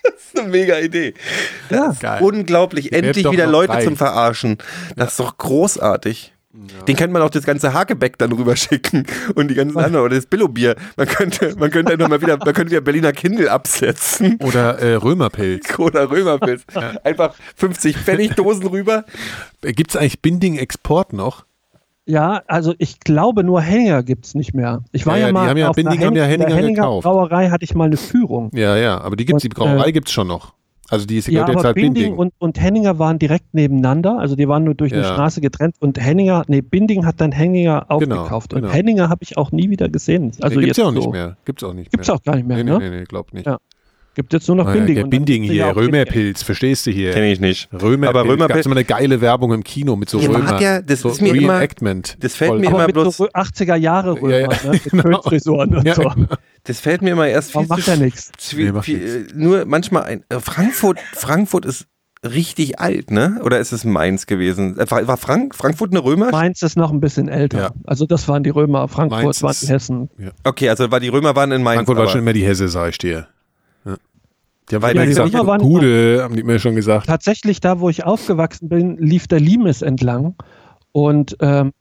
Das 0.02 0.14
ist 0.14 0.38
eine 0.38 0.48
mega 0.48 0.78
Idee. 0.78 1.14
Ja. 1.70 1.94
Geil. 1.98 2.22
Unglaublich, 2.22 2.92
endlich 2.92 3.28
wieder 3.30 3.46
Leute 3.46 3.72
reich. 3.72 3.84
zum 3.84 3.96
Verarschen. 3.96 4.58
Das 4.96 5.10
ist 5.10 5.20
doch 5.20 5.36
großartig. 5.36 6.32
Den 6.52 6.96
könnte 6.96 7.12
man 7.12 7.22
auch 7.22 7.30
das 7.30 7.44
ganze 7.44 7.72
Hakebeck 7.74 8.18
dann 8.18 8.32
rüberschicken 8.32 9.06
und 9.34 9.48
die 9.48 9.54
ganzen 9.54 9.78
anderen 9.78 10.04
oder 10.06 10.16
das 10.16 10.26
Billobier. 10.26 10.74
Man 10.96 11.06
könnte, 11.06 11.54
man 11.58 11.70
könnte 11.70 11.92
einfach 11.92 12.08
mal 12.08 12.20
wieder, 12.20 12.36
man 12.38 12.54
könnte 12.54 12.70
wieder 12.72 12.80
Berliner 12.80 13.12
Kindle 13.12 13.50
absetzen 13.50 14.36
Oder 14.42 14.78
äh, 14.80 14.94
Römerpilz. 14.94 15.78
oder 15.78 16.10
Römerpilz. 16.10 16.64
Einfach 17.04 17.34
50 17.56 17.96
Pfennigdosen 17.96 18.66
rüber. 18.66 19.04
Gibt 19.62 19.90
es 19.90 19.96
eigentlich 19.96 20.22
Binding-Export 20.22 21.12
noch? 21.12 21.44
Ja, 22.06 22.42
also 22.48 22.74
ich 22.78 22.98
glaube 23.00 23.44
nur 23.44 23.60
Henninger 23.60 24.02
gibt's 24.02 24.34
nicht 24.34 24.54
mehr. 24.54 24.82
Ich 24.92 25.06
war 25.06 25.14
Ja, 25.16 25.20
ja, 25.20 25.26
ja, 25.26 25.28
die 25.28 25.32
mal 25.34 25.48
haben 25.48 25.56
ja- 25.58 25.68
auf 25.68 25.76
Binding 25.76 25.92
einer 25.98 26.00
Hen- 26.02 26.08
in 26.08 26.14
der 26.14 26.26
Henninger 26.26 26.54
Henninger. 26.56 27.00
Brauerei 27.00 27.50
hatte 27.50 27.64
ich 27.64 27.74
mal 27.74 27.84
eine 27.84 27.96
Führung. 27.96 28.50
Ja, 28.54 28.76
ja, 28.76 29.00
aber 29.00 29.16
die 29.16 29.24
gibt's, 29.26 29.42
die 29.42 29.48
Und, 29.48 29.54
Brauerei 29.54 29.88
äh, 29.88 29.92
gibt's 29.92 30.10
schon 30.12 30.26
noch. 30.26 30.54
Also 30.88 31.06
die 31.06 31.18
ist 31.18 31.28
Ja, 31.28 31.34
gehört 31.44 31.48
jetzt 31.50 31.58
aber 31.58 31.64
halt 31.66 31.74
Binding, 31.76 31.92
Binding. 32.02 32.18
und, 32.18 32.32
und 32.38 32.60
Henninger 32.60 32.98
waren 32.98 33.20
direkt 33.20 33.54
nebeneinander, 33.54 34.18
also 34.18 34.34
die 34.34 34.48
waren 34.48 34.64
nur 34.64 34.74
durch 34.74 34.92
eine 34.92 35.02
Ja. 35.02 35.08
Straße 35.12 35.40
getrennt 35.40 35.76
und 35.78 36.00
Henninger, 36.04 36.42
nee, 36.48 36.62
Binding 36.62 37.06
hat 37.06 37.20
dann 37.20 37.30
Henninger 37.30 37.86
aufgekauft 37.88 38.54
und 38.54 38.62
genau. 38.62 38.72
Henninger 38.74 39.08
habe 39.08 39.22
ich 39.22 39.38
auch 39.38 39.52
nie 39.52 39.70
wieder 39.70 39.88
gesehen. 39.88 40.32
Also 40.40 40.58
nee, 40.58 40.64
gibt's 40.64 40.78
ja 40.78 40.86
auch 40.86 40.88
so. 40.92 40.94
nicht 40.98 41.12
mehr. 41.12 41.36
Gibt's 41.44 41.62
auch 41.62 41.74
nicht 41.74 41.92
Gibt's 41.92 42.08
mehr. 42.08 42.16
auch 42.16 42.22
gar 42.24 42.34
nicht 42.34 42.48
mehr, 42.48 42.56
nee, 42.56 42.64
ne? 42.64 42.78
Nee, 42.80 42.90
nee, 42.90 42.96
nee, 43.00 43.04
glaub 43.04 43.32
nicht. 43.32 43.46
Ja. 43.46 43.58
Gibt 44.20 44.34
jetzt 44.34 44.48
nur 44.48 44.56
noch 44.58 44.66
Ah, 44.66 44.72
Binding. 44.74 44.96
Dann 44.96 45.08
Binding 45.08 45.44
ja 45.44 45.50
hier, 45.72 45.76
Römerpilz, 45.76 46.42
verstehst 46.42 46.84
du 46.84 46.90
hier? 46.90 47.12
Kenn 47.12 47.24
ich 47.24 47.40
nicht. 47.40 47.70
Römerpilz. 47.72 48.08
Aber 48.10 48.22
Römerpilz- 48.30 48.48
Gab's 48.48 48.66
immer 48.66 48.74
eine 48.76 48.84
geile 48.84 49.22
Werbung 49.22 49.54
im 49.54 49.64
Kino 49.64 49.96
mit 49.96 50.10
so 50.10 50.18
Ihr 50.20 50.28
Römer. 50.28 50.60
ja- 50.60 50.82
das 50.82 51.00
so 51.00 51.08
ist 51.08 51.22
mir 51.22 51.34
immer- 51.34 51.66
das 52.18 52.34
fällt 52.36 52.50
Voll- 52.50 52.58
mir 52.60 52.66
immer 52.66 52.86
mit 52.86 52.94
bloß- 52.96 53.12
so 53.16 53.28
80er 53.32 53.76
Jahre 53.76 54.20
Römer, 54.20 54.30
Ja, 54.30 54.38
ja, 54.40 54.48
ne? 54.64 54.70
mit 54.72 54.84
genau. 54.84 55.02
Kölnfrisuren 55.04 55.74
und 55.76 55.86
Ja, 55.86 55.94
so. 55.94 56.02
genau. 56.02 56.26
Das 56.64 56.80
fällt 56.80 57.00
mir 57.00 57.12
immer 57.12 57.28
erst 57.28 57.48
viel 57.52 57.54
Warum 57.54 57.68
macht 57.68 57.84
zu 57.84 57.92
er 57.92 57.96
nichts? 57.96 58.30
Zwie- 58.38 58.64
Nee, 58.64 58.72
macht 58.72 58.84
viel, 58.84 58.98
nichts. 58.98 59.32
äh, 59.32 59.36
nur 59.38 59.64
manchmal 59.64 60.02
ein 60.02 60.24
äh, 60.28 60.38
Frankfurt 60.38 60.98
Frankfurt 61.14 61.64
ist 61.64 61.86
richtig 62.22 62.78
alt, 62.78 63.10
ne? 63.10 63.40
Oder 63.42 63.58
ist 63.60 63.72
es 63.72 63.84
Mainz 63.86 64.26
gewesen? 64.26 64.78
Äh, 64.78 64.90
War, 64.90 65.08
war 65.08 65.16
Frank, 65.16 65.54
Frankfurt 65.54 65.92
eine 65.92 66.04
Römer? 66.04 66.30
Mainz 66.30 66.60
ist 66.60 66.76
noch 66.76 66.92
ein 66.92 67.00
bisschen 67.00 67.28
älter. 67.28 67.58
Ja. 67.58 67.70
Also 67.86 68.04
das 68.04 68.28
waren 68.28 68.42
die 68.42 68.50
Römer, 68.50 68.88
Frankfurt 68.88 69.22
Mainz 69.22 69.42
waren 69.42 69.50
ist- 69.52 69.62
die 69.62 69.68
Hessen. 69.68 70.10
Okay, 70.44 70.68
also 70.68 70.90
war 70.90 71.00
die 71.00 71.08
Römer 71.08 71.34
waren 71.34 71.50
in 71.52 71.62
Mainz. 71.62 71.76
Frankfurt 71.78 71.96
war 71.96 72.08
schon 72.08 72.20
immer 72.20 72.34
die 72.34 72.44
Hesse, 72.44 72.68
sag 72.68 72.90
ich 72.90 72.98
dir. 72.98 73.26
Ja. 74.72 74.78
Die 74.78 74.86
haben 74.86 75.00
die 75.00 75.30
gesagt, 75.30 75.62
Gude, 75.62 76.20
haben 76.22 76.36
die 76.36 76.42
mir 76.42 76.58
schon 76.58 76.74
gesagt. 76.74 77.06
Tatsächlich, 77.06 77.60
da 77.60 77.80
wo 77.80 77.88
ich 77.88 78.04
aufgewachsen 78.04 78.68
bin, 78.68 78.96
lief 78.98 79.26
der 79.26 79.40
Limes 79.40 79.82
entlang 79.82 80.34
und 80.92 81.36
ähm, 81.40 81.72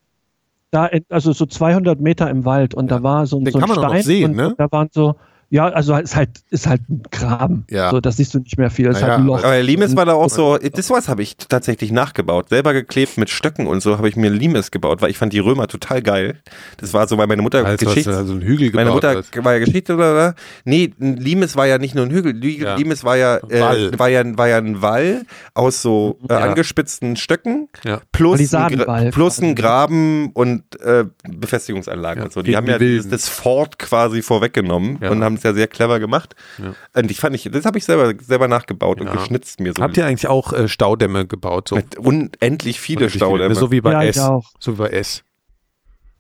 da, 0.72 0.90
also 1.10 1.32
so 1.32 1.46
200 1.46 2.00
Meter 2.00 2.30
im 2.30 2.46
Wald 2.46 2.74
und 2.74 2.92
da 2.92 3.02
war 3.02 3.26
so, 3.26 3.40
so 3.40 3.58
ein 3.58 3.60
kann 3.60 3.70
man 3.70 3.78
auch 3.80 3.84
noch 3.84 3.90
Stein 3.90 4.04
sehen, 4.04 4.32
und 4.32 4.38
ne? 4.38 4.56
da 4.58 4.72
waren 4.72 4.90
so, 4.92 5.16
Ja, 5.52 5.68
also 5.70 5.96
ist 5.96 6.16
halt, 6.16 6.30
ist 6.52 6.68
halt 6.68 6.82
ein 6.90 7.02
Graben. 7.12 7.66
Ja. 7.72 7.90
So, 7.90 8.00
das 8.00 8.18
siehst 8.18 8.34
du 8.36 8.40
nicht 8.40 8.58
mehr 8.58 8.70
viel. 8.70 8.86
Das 8.86 8.98
ist 8.98 9.02
Ja, 9.02 9.08
halt 9.10 9.20
ein 9.22 9.26
Loch. 9.26 9.44
Aber 9.44 9.62
Limes 9.64 9.96
war 9.96 10.06
da 10.06 10.14
auch 10.14 10.30
so, 10.30 10.58
das 10.58 10.90
was 10.92 11.08
habe 11.10 11.24
ich 11.24 11.38
tatsächlich 11.38 11.92
nachgebaut. 11.92 12.50
Selber 12.50 12.74
geklebt 12.74 13.18
mit 13.18 13.30
Stöcken 13.32 13.66
und 13.66 13.82
so 13.82 13.98
habe 13.98 14.08
ich 14.10 14.16
mir 14.16 14.30
Limes 14.30 14.70
gebaut, 14.70 15.02
weil 15.02 15.10
ich 15.10 15.18
fand 15.18 15.34
die 15.34 15.40
Römer 15.40 15.68
total 15.68 16.02
geil. 16.04 16.40
Das 16.78 16.94
war 16.94 17.08
so, 17.08 17.18
weil 17.18 17.26
meine 17.28 17.42
Mutter 17.42 17.66
Als 17.66 17.80
du 17.80 17.88
hast 17.88 17.96
Geschichts... 17.96 18.12
da 18.16 18.24
so 18.26 18.34
einen 18.34 18.42
Hügel 18.42 18.68
gebaut 18.72 18.76
Meine 18.76 18.92
Mutter 18.92 19.16
hast. 19.16 19.44
war 19.44 19.54
ja 19.54 19.60
Geschichte 19.60 19.96
oder, 19.96 20.12
oder? 20.14 20.36
Nee, 20.66 20.94
Limes 21.00 21.56
war 21.56 21.66
ja 21.66 21.80
nicht 21.80 21.96
nur 21.96 22.06
ein 22.06 22.12
Hügel. 22.12 22.34
Li- 22.34 22.62
Ja. 22.62 22.76
Limes 22.76 23.04
war 23.04 23.18
ja, 23.18 23.38
äh, 23.38 23.60
Wall. 23.62 23.92
war 23.98 24.10
ja, 24.10 24.38
war 24.38 24.48
ja 24.48 24.58
ein 24.58 24.82
Wall 24.84 25.24
aus 25.56 25.82
so 25.82 26.20
äh, 26.30 26.34
Ja. 26.34 26.40
angespitzten 26.42 27.16
Stöcken 27.16 27.70
Ja. 27.84 28.02
plus, 28.12 28.54
ein, 28.54 29.10
plus 29.12 29.42
ein. 29.42 29.56
Graben 29.56 30.30
und 30.34 30.64
äh, 30.82 31.06
Befestigungsanlagen 31.28 32.20
Ja, 32.22 32.26
und 32.26 32.34
so. 32.34 32.42
Die 32.42 32.56
haben 32.56 32.68
ja 32.68 32.78
das, 32.78 33.08
das 33.10 33.28
Fort 33.28 33.80
quasi 33.80 34.22
vorweggenommen 34.22 35.00
Ja. 35.02 35.10
und 35.10 35.24
haben 35.24 35.38
es 35.40 35.44
ja 35.44 35.54
sehr 35.54 35.68
clever 35.68 36.00
gemacht. 36.00 36.36
Ja. 36.58 36.74
Und 36.94 37.12
ich 37.12 37.20
fand 37.20 37.36
ich, 37.36 37.50
das 37.52 37.66
habe 37.66 37.78
ich 37.78 37.86
selber, 37.86 38.14
selber 38.22 38.48
nachgebaut 38.48 39.02
und 39.02 39.08
Ja. 39.08 39.14
geschnitzt 39.14 39.60
mir 39.60 39.74
so. 39.74 39.82
Habt 39.82 39.98
ihr 39.98 40.06
eigentlich 40.06 40.28
auch 40.28 40.54
äh, 40.54 40.68
Staudämme 40.68 41.26
gebaut? 41.28 41.70
So 41.70 41.76
mit 41.76 41.98
unendlich 41.98 42.80
viele 42.80 43.00
Unendlich 43.00 43.20
Staudämme. 43.20 43.56
So 43.56 43.72
wie 43.72 43.82
bei 43.82 43.92
Ja, 43.92 44.04
S. 44.04 44.20
auch. 44.20 44.52
So 44.60 44.74
wie 44.74 44.78
bei 44.78 44.90
S. 44.90 45.24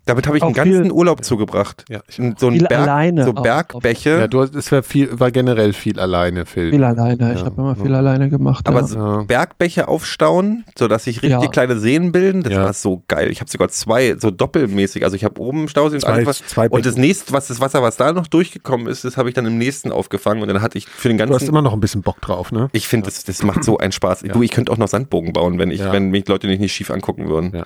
Damit 0.09 0.27
habe 0.27 0.37
ich 0.37 0.43
einen 0.43 0.53
ganzen 0.53 0.83
viel- 0.85 0.91
Urlaub 0.91 1.23
zugebracht. 1.23 1.85
Ja, 1.87 1.99
ich 2.09 2.19
Und 2.19 2.39
so 2.39 2.47
ein 2.47 2.53
Viel 2.53 2.67
Berg, 2.67 2.81
alleine 2.81 3.23
so 3.25 3.31
auch. 3.35 3.43
Bergbäche. 3.43 4.09
Ja, 4.09 4.27
du 4.27 4.41
hast, 4.41 4.55
es 4.55 4.71
war 4.71 4.83
viel, 4.83 5.19
war 5.19 5.31
generell 5.31 5.73
viel 5.73 5.99
alleine, 5.99 6.45
Phil. 6.45 6.71
Viel 6.71 6.83
alleine. 6.83 7.33
Ich 7.33 7.39
Ja. 7.39 7.45
habe 7.45 7.61
immer 7.61 7.75
viel 7.75 7.93
alleine 7.93 8.29
gemacht. 8.29 8.67
aber 8.67 8.81
ja. 8.81 8.87
so. 8.87 9.23
Bergbäche 9.27 9.87
aufstauen, 9.87 10.65
sodass 10.77 11.03
sich 11.03 11.21
richtig 11.23 11.41
Ja. 11.41 11.47
kleine 11.47 11.77
Seen 11.79 12.11
bilden, 12.11 12.43
das 12.43 12.53
Ja. 12.53 12.63
war 12.65 12.73
so 12.73 13.03
geil. 13.07 13.29
Ich 13.31 13.39
habe 13.39 13.49
sogar 13.49 13.69
zwei, 13.69 14.15
so 14.17 14.31
doppelmäßig. 14.31 15.03
Also 15.03 15.15
ich 15.15 15.23
habe 15.23 15.39
oben 15.39 15.67
Stauseen 15.67 15.99
Zwei- 16.01 16.13
einfach- 16.13 16.33
zwei 16.33 16.69
und 16.69 16.85
das 16.85 16.97
nächste, 16.97 17.31
was 17.33 17.47
das 17.47 17.61
Wasser, 17.61 17.81
was 17.83 17.97
da 17.97 18.11
noch 18.11 18.27
durchgekommen 18.27 18.87
ist, 18.87 19.05
das 19.05 19.15
habe 19.17 19.29
ich 19.29 19.35
dann 19.35 19.45
im 19.45 19.57
nächsten 19.57 19.91
aufgefangen 19.91 20.41
und 20.41 20.47
dann 20.47 20.61
hatte 20.61 20.77
ich 20.77 20.87
für 20.87 21.07
den 21.07 21.17
Du 21.17 21.23
hast 21.25 21.29
ganzen. 21.29 21.49
immer 21.49 21.61
noch 21.61 21.73
ein 21.73 21.79
bisschen 21.79 22.01
Bock 22.01 22.19
drauf, 22.21 22.51
ne? 22.51 22.69
Ich 22.71 22.87
finde, 22.87 23.05
das, 23.05 23.23
das 23.23 23.43
macht 23.43 23.63
so 23.63 23.77
einen 23.77 23.91
Spaß. 23.91 24.21
Du, 24.23 24.41
ich 24.41 24.51
könnte 24.51 24.71
auch 24.71 24.77
noch 24.77 24.87
Sandbogen 24.87 25.33
bauen, 25.33 25.59
wenn 25.59 25.71
ich, 25.71 25.79
Ja. 25.81 25.93
wenn 25.93 26.09
mich 26.09 26.27
Leute 26.27 26.47
nicht, 26.47 26.59
nicht 26.59 26.73
schief 26.73 26.89
angucken 26.91 27.27
würden. 27.29 27.51
Ja. 27.55 27.63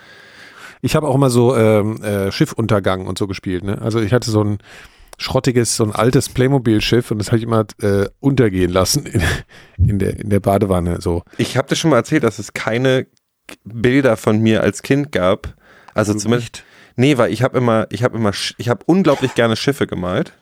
Ich 0.84 0.98
habe 0.98 1.08
auch 1.08 1.16
immer 1.16 1.30
so 1.30 1.56
ähm, 1.56 2.04
äh, 2.04 2.30
Schiffuntergang 2.30 3.08
und 3.08 3.18
so 3.18 3.26
gespielt, 3.26 3.64
ne? 3.64 3.82
Also 3.82 4.02
ich 4.02 4.12
hatte 4.12 4.30
so 4.30 4.44
ein 4.44 4.58
schrottiges, 5.18 5.78
so 5.78 5.86
ein 5.86 5.94
altes 5.94 6.28
Playmobil-Schiff 6.28 7.10
und 7.10 7.20
das 7.20 7.28
habe 7.28 7.38
ich 7.38 7.44
immer 7.44 7.66
äh, 7.82 8.10
untergehen 8.20 8.70
lassen 8.70 9.06
in, 9.06 9.22
in, 9.78 10.00
der, 10.00 10.20
in 10.20 10.30
der 10.30 10.42
Badewanne. 10.42 11.00
So. 11.00 11.24
Ich 11.38 11.56
habe 11.56 11.70
dir 11.70 11.78
schon 11.78 11.90
mal 11.90 11.96
erzählt, 11.96 12.26
dass 12.26 12.38
es 12.38 12.52
keine 12.52 13.08
Bilder 13.64 14.18
von 14.18 14.40
mir 14.40 14.62
als 14.62 14.82
Kind 14.82 15.14
gab. 15.14 15.56
Also 15.94 16.14
zumindest. 16.16 16.66
Nee, 16.98 17.18
weil 17.18 17.32
ich 17.32 17.44
habe 17.44 17.58
immer, 17.58 17.88
ich 17.90 18.04
habe 18.04 18.18
immer, 18.18 18.32
ich 18.58 18.68
habe 18.68 18.84
unglaublich 18.86 19.36
gerne 19.36 19.56
Schiffe 19.56 19.88
gemalt. 19.88 20.34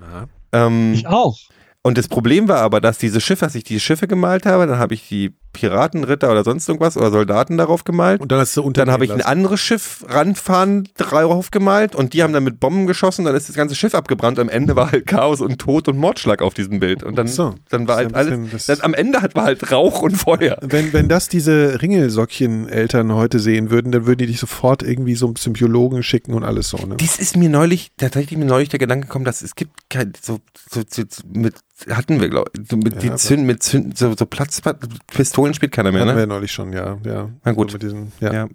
Aha. 0.00 0.26
Ähm, 0.52 0.94
ich 0.94 1.06
auch. 1.06 1.36
und 1.82 1.98
das 1.98 2.08
Problem 2.08 2.48
war 2.48 2.60
aber, 2.60 2.80
dass 2.80 2.96
diese 2.96 3.20
Schiffe, 3.20 3.44
als 3.44 3.54
ich 3.56 3.64
die 3.64 3.78
Schiffe 3.78 4.08
gemalt 4.08 4.46
habe, 4.46 4.66
dann 4.66 4.78
habe 4.78 4.94
ich 4.94 5.06
die 5.06 5.34
Piratenritter 5.52 6.30
oder 6.30 6.44
sonst 6.44 6.68
irgendwas 6.68 6.96
oder 6.96 7.10
Soldaten 7.10 7.56
darauf 7.58 7.84
gemalt. 7.84 8.20
Und 8.20 8.32
dann 8.32 8.38
hast 8.40 8.56
du 8.56 8.62
untergehen 8.62 8.86
Dann 8.86 8.92
habe 8.94 9.04
ich 9.04 9.12
ein 9.12 9.22
anderes 9.22 9.60
Schiff 9.60 10.04
ranfahren 10.08 10.88
drauf 10.96 11.50
gemalt 11.50 11.94
und 11.94 12.12
die 12.14 12.22
haben 12.22 12.32
dann 12.32 12.44
mit 12.44 12.60
Bomben 12.60 12.86
geschossen, 12.86 13.24
dann 13.24 13.34
ist 13.34 13.48
das 13.48 13.56
ganze 13.56 13.74
Schiff 13.74 13.94
abgebrannt. 13.94 14.38
Am 14.38 14.48
Ende 14.48 14.76
war 14.76 14.90
halt 14.92 15.06
Chaos 15.06 15.40
und 15.40 15.58
Tod 15.58 15.88
und 15.88 15.98
Mordschlag 15.98 16.42
auf 16.42 16.54
diesem 16.54 16.80
Bild. 16.80 17.02
Und 17.02 17.16
dann, 17.16 17.28
so. 17.28 17.54
dann 17.68 17.86
war 17.88 18.02
Das 18.02 18.12
halt 18.12 18.14
alles. 18.14 18.66
das- 18.66 18.80
am 18.80 18.94
Ende 18.94 19.22
hat, 19.22 19.34
war 19.34 19.44
halt 19.44 19.70
Rauch 19.70 20.02
und 20.02 20.16
Feuer. 20.16 20.58
Wenn, 20.62 20.92
wenn 20.92 21.08
das 21.08 21.28
diese 21.28 21.80
Ringelsockchen-Eltern 21.82 23.12
heute 23.14 23.38
sehen 23.38 23.70
würden, 23.70 23.92
dann 23.92 24.06
würden 24.06 24.18
die 24.18 24.26
dich 24.26 24.40
sofort 24.40 24.82
irgendwie 24.82 25.14
so 25.14 25.32
zum 25.32 25.52
Biologen 25.52 26.02
schicken 26.02 26.34
und 26.34 26.44
alles 26.44 26.68
so, 26.68 26.78
ne? 26.78 26.96
Dies 26.96 27.18
ist 27.18 27.36
mir 27.36 27.48
neulich, 27.48 27.90
tatsächlich 27.96 28.38
mir 28.38 28.44
neulich 28.44 28.68
der 28.68 28.78
Gedanke 28.78 29.06
gekommen, 29.06 29.24
dass 29.24 29.42
es 29.42 29.54
gibt 29.54 29.90
kein, 29.90 30.12
so, 30.20 30.40
so, 30.70 30.82
so 30.88 31.02
mit, 31.32 31.54
hatten 31.88 32.20
wir, 32.20 32.28
glaube 32.28 32.50
ich, 32.56 32.68
so 32.68 32.76
mit, 32.76 32.94
Ja, 32.94 33.10
die 33.10 33.14
Zünd, 33.16 33.44
mit 33.44 33.62
Zünd, 33.62 33.98
so, 33.98 34.14
so 34.16 34.26
Platz, 34.26 34.60
Pistolen 35.42 35.54
spielt 35.54 35.72
keiner 35.72 35.92
mehr, 35.92 36.02
Hatten 36.02 36.16
wir 36.16 36.26
ne? 36.26 36.26
neulich 36.26 36.52
schon, 36.52 36.72
ja, 36.72 36.98
ja. 37.04 37.28
Na 37.44 37.52
gut. 37.52 37.70
So 37.70 37.74
mit 37.74 37.82
diesen, 37.82 38.12
ja. 38.20 38.32
Ja. 38.32 38.48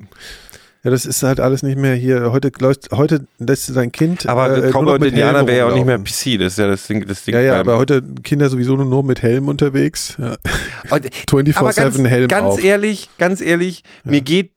ja. 0.83 0.91
das 0.91 1.05
ist 1.05 1.21
halt 1.23 1.39
alles 1.39 1.63
nicht 1.63 1.77
mehr 1.77 1.95
hier. 1.95 2.31
Heute 2.31 2.51
läuft, 2.59 2.91
heute 2.91 3.27
lässt 3.39 3.67
sein 3.67 3.91
Kind. 3.91 4.27
Aber 4.27 4.55
äh, 4.55 4.61
nur 4.61 4.71
Cowboy 4.71 4.95
und 4.95 5.05
Indianer 5.05 5.45
wäre 5.47 5.57
ja 5.57 5.67
auch 5.67 5.75
nicht 5.75 5.85
mehr. 5.85 5.97
PC, 5.97 6.39
das 6.39 6.53
ist 6.53 6.59
ja 6.59 6.67
das 6.67 6.88
Ding, 6.88 7.05
das 7.05 7.23
Ding. 7.23 7.35
Ja, 7.35 7.41
ja, 7.41 7.59
aber 7.59 7.77
heute 7.77 8.01
Kinder 8.23 8.49
sowieso 8.49 8.77
nur 8.77 9.03
mit 9.03 9.21
Helm 9.21 9.47
unterwegs. 9.47 10.15
Ja. 10.17 10.38
Und- 10.89 11.09
24/7 11.29 11.57
aber 11.57 11.73
ganz, 11.73 11.97
Helm 11.97 12.27
ganz 12.27 12.45
auf. 12.45 12.63
ehrlich, 12.63 13.09
ganz 13.17 13.41
ehrlich, 13.41 13.83
mir 14.03 14.21
geht 14.21 14.53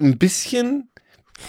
ein 0.00 0.18
bisschen, 0.18 0.90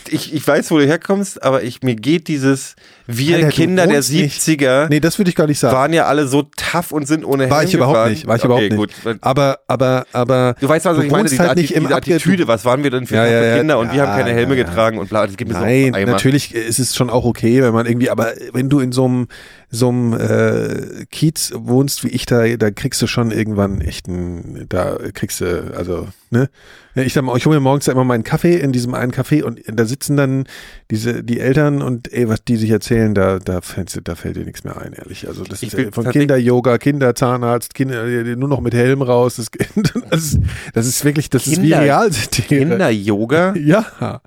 ich, 0.10 0.34
ich 0.34 0.46
weiß, 0.48 0.70
wo 0.72 0.78
du 0.78 0.86
herkommst, 0.86 1.42
aber 1.44 1.64
ich, 1.64 1.82
mir 1.82 1.96
geht 1.96 2.28
dieses, 2.28 2.76
wir 3.08 3.38
Alter, 3.38 3.50
Kinder 3.50 3.88
der 3.88 3.98
wohnst 3.98 4.12
nicht- 4.12 4.42
70er 4.42 4.88
Nee, 4.90 5.00
das 5.00 5.18
würde 5.18 5.30
ich 5.30 5.36
gar 5.36 5.48
nicht 5.48 5.60
sagen. 5.60 5.76
waren 5.76 5.94
ja 5.94 6.06
alle 6.06 6.28
so 6.28 6.44
tough 6.44 6.92
und 6.92 7.08
sind 7.08 7.24
ohne 7.26 7.50
War 7.50 7.64
ich 7.64 7.74
überhaupt 7.74 7.96
gefahren. 7.96 8.12
nicht. 8.12 8.28
War 8.28 8.36
ich 8.36 8.44
okay, 8.44 8.68
überhaupt 8.68 8.96
nicht. 8.98 9.04
Gut. 9.06 9.18
Aber, 9.22 9.60
aber, 9.68 10.06
aber. 10.14 10.56
Du 10.60 10.68
weißt, 10.68 10.86
was 10.86 10.98
Du 10.98 11.04
ich 11.04 11.12
meine, 11.12 11.30
diese, 11.30 11.40
halt 11.40 11.52
Atti 11.52 11.62
nicht 11.62 11.72
im 11.72 11.84
diese 11.84 11.96
Attitüde, 11.96 12.48
was 12.48 12.66
waren 12.66 12.84
wir 12.84 12.92
denn 12.92 13.08
für 13.08 13.16
Ja, 13.16 13.26
ja, 13.28 13.44
ja. 13.44 13.58
Kinder 13.58 13.80
und 13.80 13.94
wir 13.94 14.02
haben 14.06 14.18
keine 14.18 14.34
Helme 14.34 14.56
getragen 14.56 14.98
und 14.98 15.10
bla, 15.10 15.26
das 15.26 15.38
gibt 15.38 15.52
mir 15.52 15.60
Nein, 15.60 15.92
so 15.94 16.00
Eimer. 16.00 16.12
natürlich 16.12 16.54
ist 16.54 16.80
es 16.80 16.96
schon 16.96 17.10
auch 17.10 17.26
okay, 17.26 17.62
wenn 17.64 17.74
man 17.74 17.86
irgendwie, 17.86 18.10
aber 18.10 18.34
wenn 18.54 18.70
du 18.70 18.80
in 18.80 18.92
so 18.92 19.06
einem 19.06 19.28
so 19.70 19.89
einem 19.89 20.13
äh, 20.13 21.05
Kiez 21.11 21.51
wohnst 21.55 22.03
wie 22.05 22.07
ich 22.09 22.26
da, 22.26 22.47
da 22.55 22.72
kriegst 22.72 23.01
du 23.01 23.07
schon 23.07 23.32
irgendwann 23.32 23.82
echt 23.82 24.07
einen, 24.07 24.65
da 24.70 24.97
kriegst 25.13 25.41
du, 25.41 25.74
also, 25.76 26.07
ne? 26.30 26.49
Ich 26.95 27.13
sag 27.13 27.24
mal, 27.24 27.38
ich 27.38 27.45
hole 27.45 27.57
mir 27.57 27.61
morgens 27.61 27.88
immer 27.89 28.03
meinen 28.05 28.24
Kaffee 28.24 28.55
in 28.57 28.72
diesem 28.72 28.95
einen 28.95 29.11
Café 29.11 29.43
und 29.43 29.59
da 29.72 29.86
sitzen 29.86 30.18
dann 30.18 30.45
diese, 30.89 31.24
die 31.24 31.39
Eltern 31.39 31.82
und 31.84 32.11
ey, 32.11 32.28
was 32.28 32.43
die 32.43 32.55
sich 32.55 32.72
erzählen, 32.72 33.13
da, 33.13 33.38
da 33.39 33.61
fällt, 33.61 34.07
da 34.07 34.15
fällt 34.15 34.36
dir 34.38 34.45
nichts 34.45 34.63
mehr 34.63 34.78
ein, 34.82 34.93
ehrlich. 34.93 35.28
Also 35.28 35.43
das 35.43 35.61
Ich 35.61 35.74
ist 35.74 35.80
äh, 35.80 35.91
von 35.91 36.09
Kinder-Yoga, 36.09 36.78
Kinder-Zahnarzt, 36.80 37.76
Kinder, 37.76 38.03
äh, 38.05 38.36
nur 38.36 38.49
noch 38.49 38.61
mit 38.61 38.74
Helm 38.74 39.01
raus, 39.03 39.36
das, 39.36 39.47
das, 40.09 40.24
ist, 40.24 40.39
das 40.74 40.88
ist 40.88 41.05
wirklich, 41.05 41.30
das 41.30 41.45
ist 41.45 41.57
wie 41.61 41.70
Kinder- 41.70 41.82
Realsatire. 41.82 42.47
Kinder-Yoga? 42.47 43.53
Ja, 43.63 44.22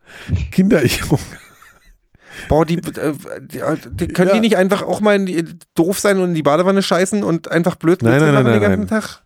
Kinder-Yoga. 0.53 1.19
Boah, 2.49 2.65
die, 2.65 2.79
äh, 2.79 3.13
die, 3.41 3.61
die 3.93 4.09
können 4.09 4.29
Ja. 4.29 4.35
die 4.35 4.41
nicht 4.41 4.57
einfach 4.57 4.83
auch 4.83 5.01
mal 5.01 5.17
in 5.17 5.27
die, 5.27 5.45
doof 5.75 5.99
sein 5.99 6.19
und 6.19 6.31
in 6.31 6.35
die 6.35 6.43
Badewanne 6.43 6.83
scheißen 6.83 7.23
und 7.23 7.51
einfach 7.51 7.77
blöd 7.77 8.03
Nein, 8.03 8.21
nein, 8.21 8.35
machen 8.35 8.45
nein, 8.45 8.53
den 8.55 8.63
nein, 8.63 8.71
ganzen 8.71 8.89
Tag? 8.89 9.23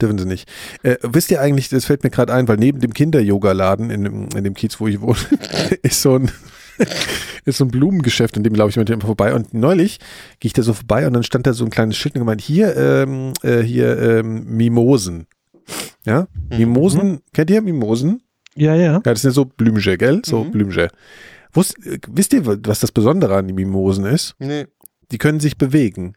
Dürfen 0.00 0.16
sie 0.18 0.24
nicht. 0.26 0.48
Äh, 0.82 0.96
wisst 1.02 1.30
ihr 1.30 1.40
eigentlich, 1.40 1.68
das 1.68 1.84
fällt 1.84 2.02
mir 2.02 2.10
gerade 2.10 2.32
ein, 2.32 2.48
weil 2.48 2.56
neben 2.56 2.80
dem 2.80 2.94
Kinder-Yoga-Laden 2.94 3.90
in, 3.90 4.04
dem- 4.04 4.28
in 4.34 4.44
dem 4.44 4.54
Kiez, 4.54 4.80
wo 4.80 4.88
ich 4.88 5.00
wohne, 5.00 5.18
ist 5.82 6.00
so 6.02 6.16
ein 6.18 6.30
ist 7.44 7.58
so 7.58 7.64
ein 7.66 7.70
Blumengeschäft, 7.70 8.36
in 8.38 8.42
dem 8.42 8.54
laufe 8.54 8.70
ich 8.70 8.76
mit 8.76 8.88
dem 8.88 9.02
vorbei 9.02 9.34
und 9.34 9.52
neulich 9.52 9.98
gehe 10.40 10.48
ich 10.48 10.52
da 10.54 10.62
so 10.62 10.72
vorbei 10.72 11.06
und 11.06 11.12
dann 11.12 11.22
stand 11.22 11.46
da 11.46 11.52
so 11.52 11.64
ein 11.64 11.70
kleines 11.70 11.96
Schild 11.98 12.14
und 12.14 12.20
gemeint, 12.22 12.40
hier, 12.40 12.74
ähm, 12.76 13.32
äh, 13.42 13.60
hier 13.60 13.98
ähm, 14.00 14.44
Mimosen. 14.46 15.26
Ja, 16.06 16.26
Mhm. 16.50 16.56
Mimosen, 16.58 17.20
kennt 17.34 17.50
ihr 17.50 17.60
Mimosen? 17.60 18.22
Ja, 18.56 18.74
ja. 18.74 18.92
Ja, 18.94 19.00
das 19.00 19.20
sind 19.20 19.30
ja 19.30 19.34
so 19.34 19.44
Blümchen, 19.44 19.96
gell? 19.98 20.22
So 20.24 20.44
Mhm. 20.44 20.50
Blümchen. 20.52 20.88
Wusst, 21.52 21.76
wisst 22.10 22.32
ihr, 22.32 22.46
was 22.46 22.80
das 22.80 22.92
Besondere 22.92 23.36
an 23.36 23.46
den 23.46 23.56
Mimosen 23.56 24.04
ist? 24.06 24.34
Nee. 24.38 24.66
die 25.10 25.18
können 25.18 25.40
sich 25.40 25.58
bewegen. 25.58 26.14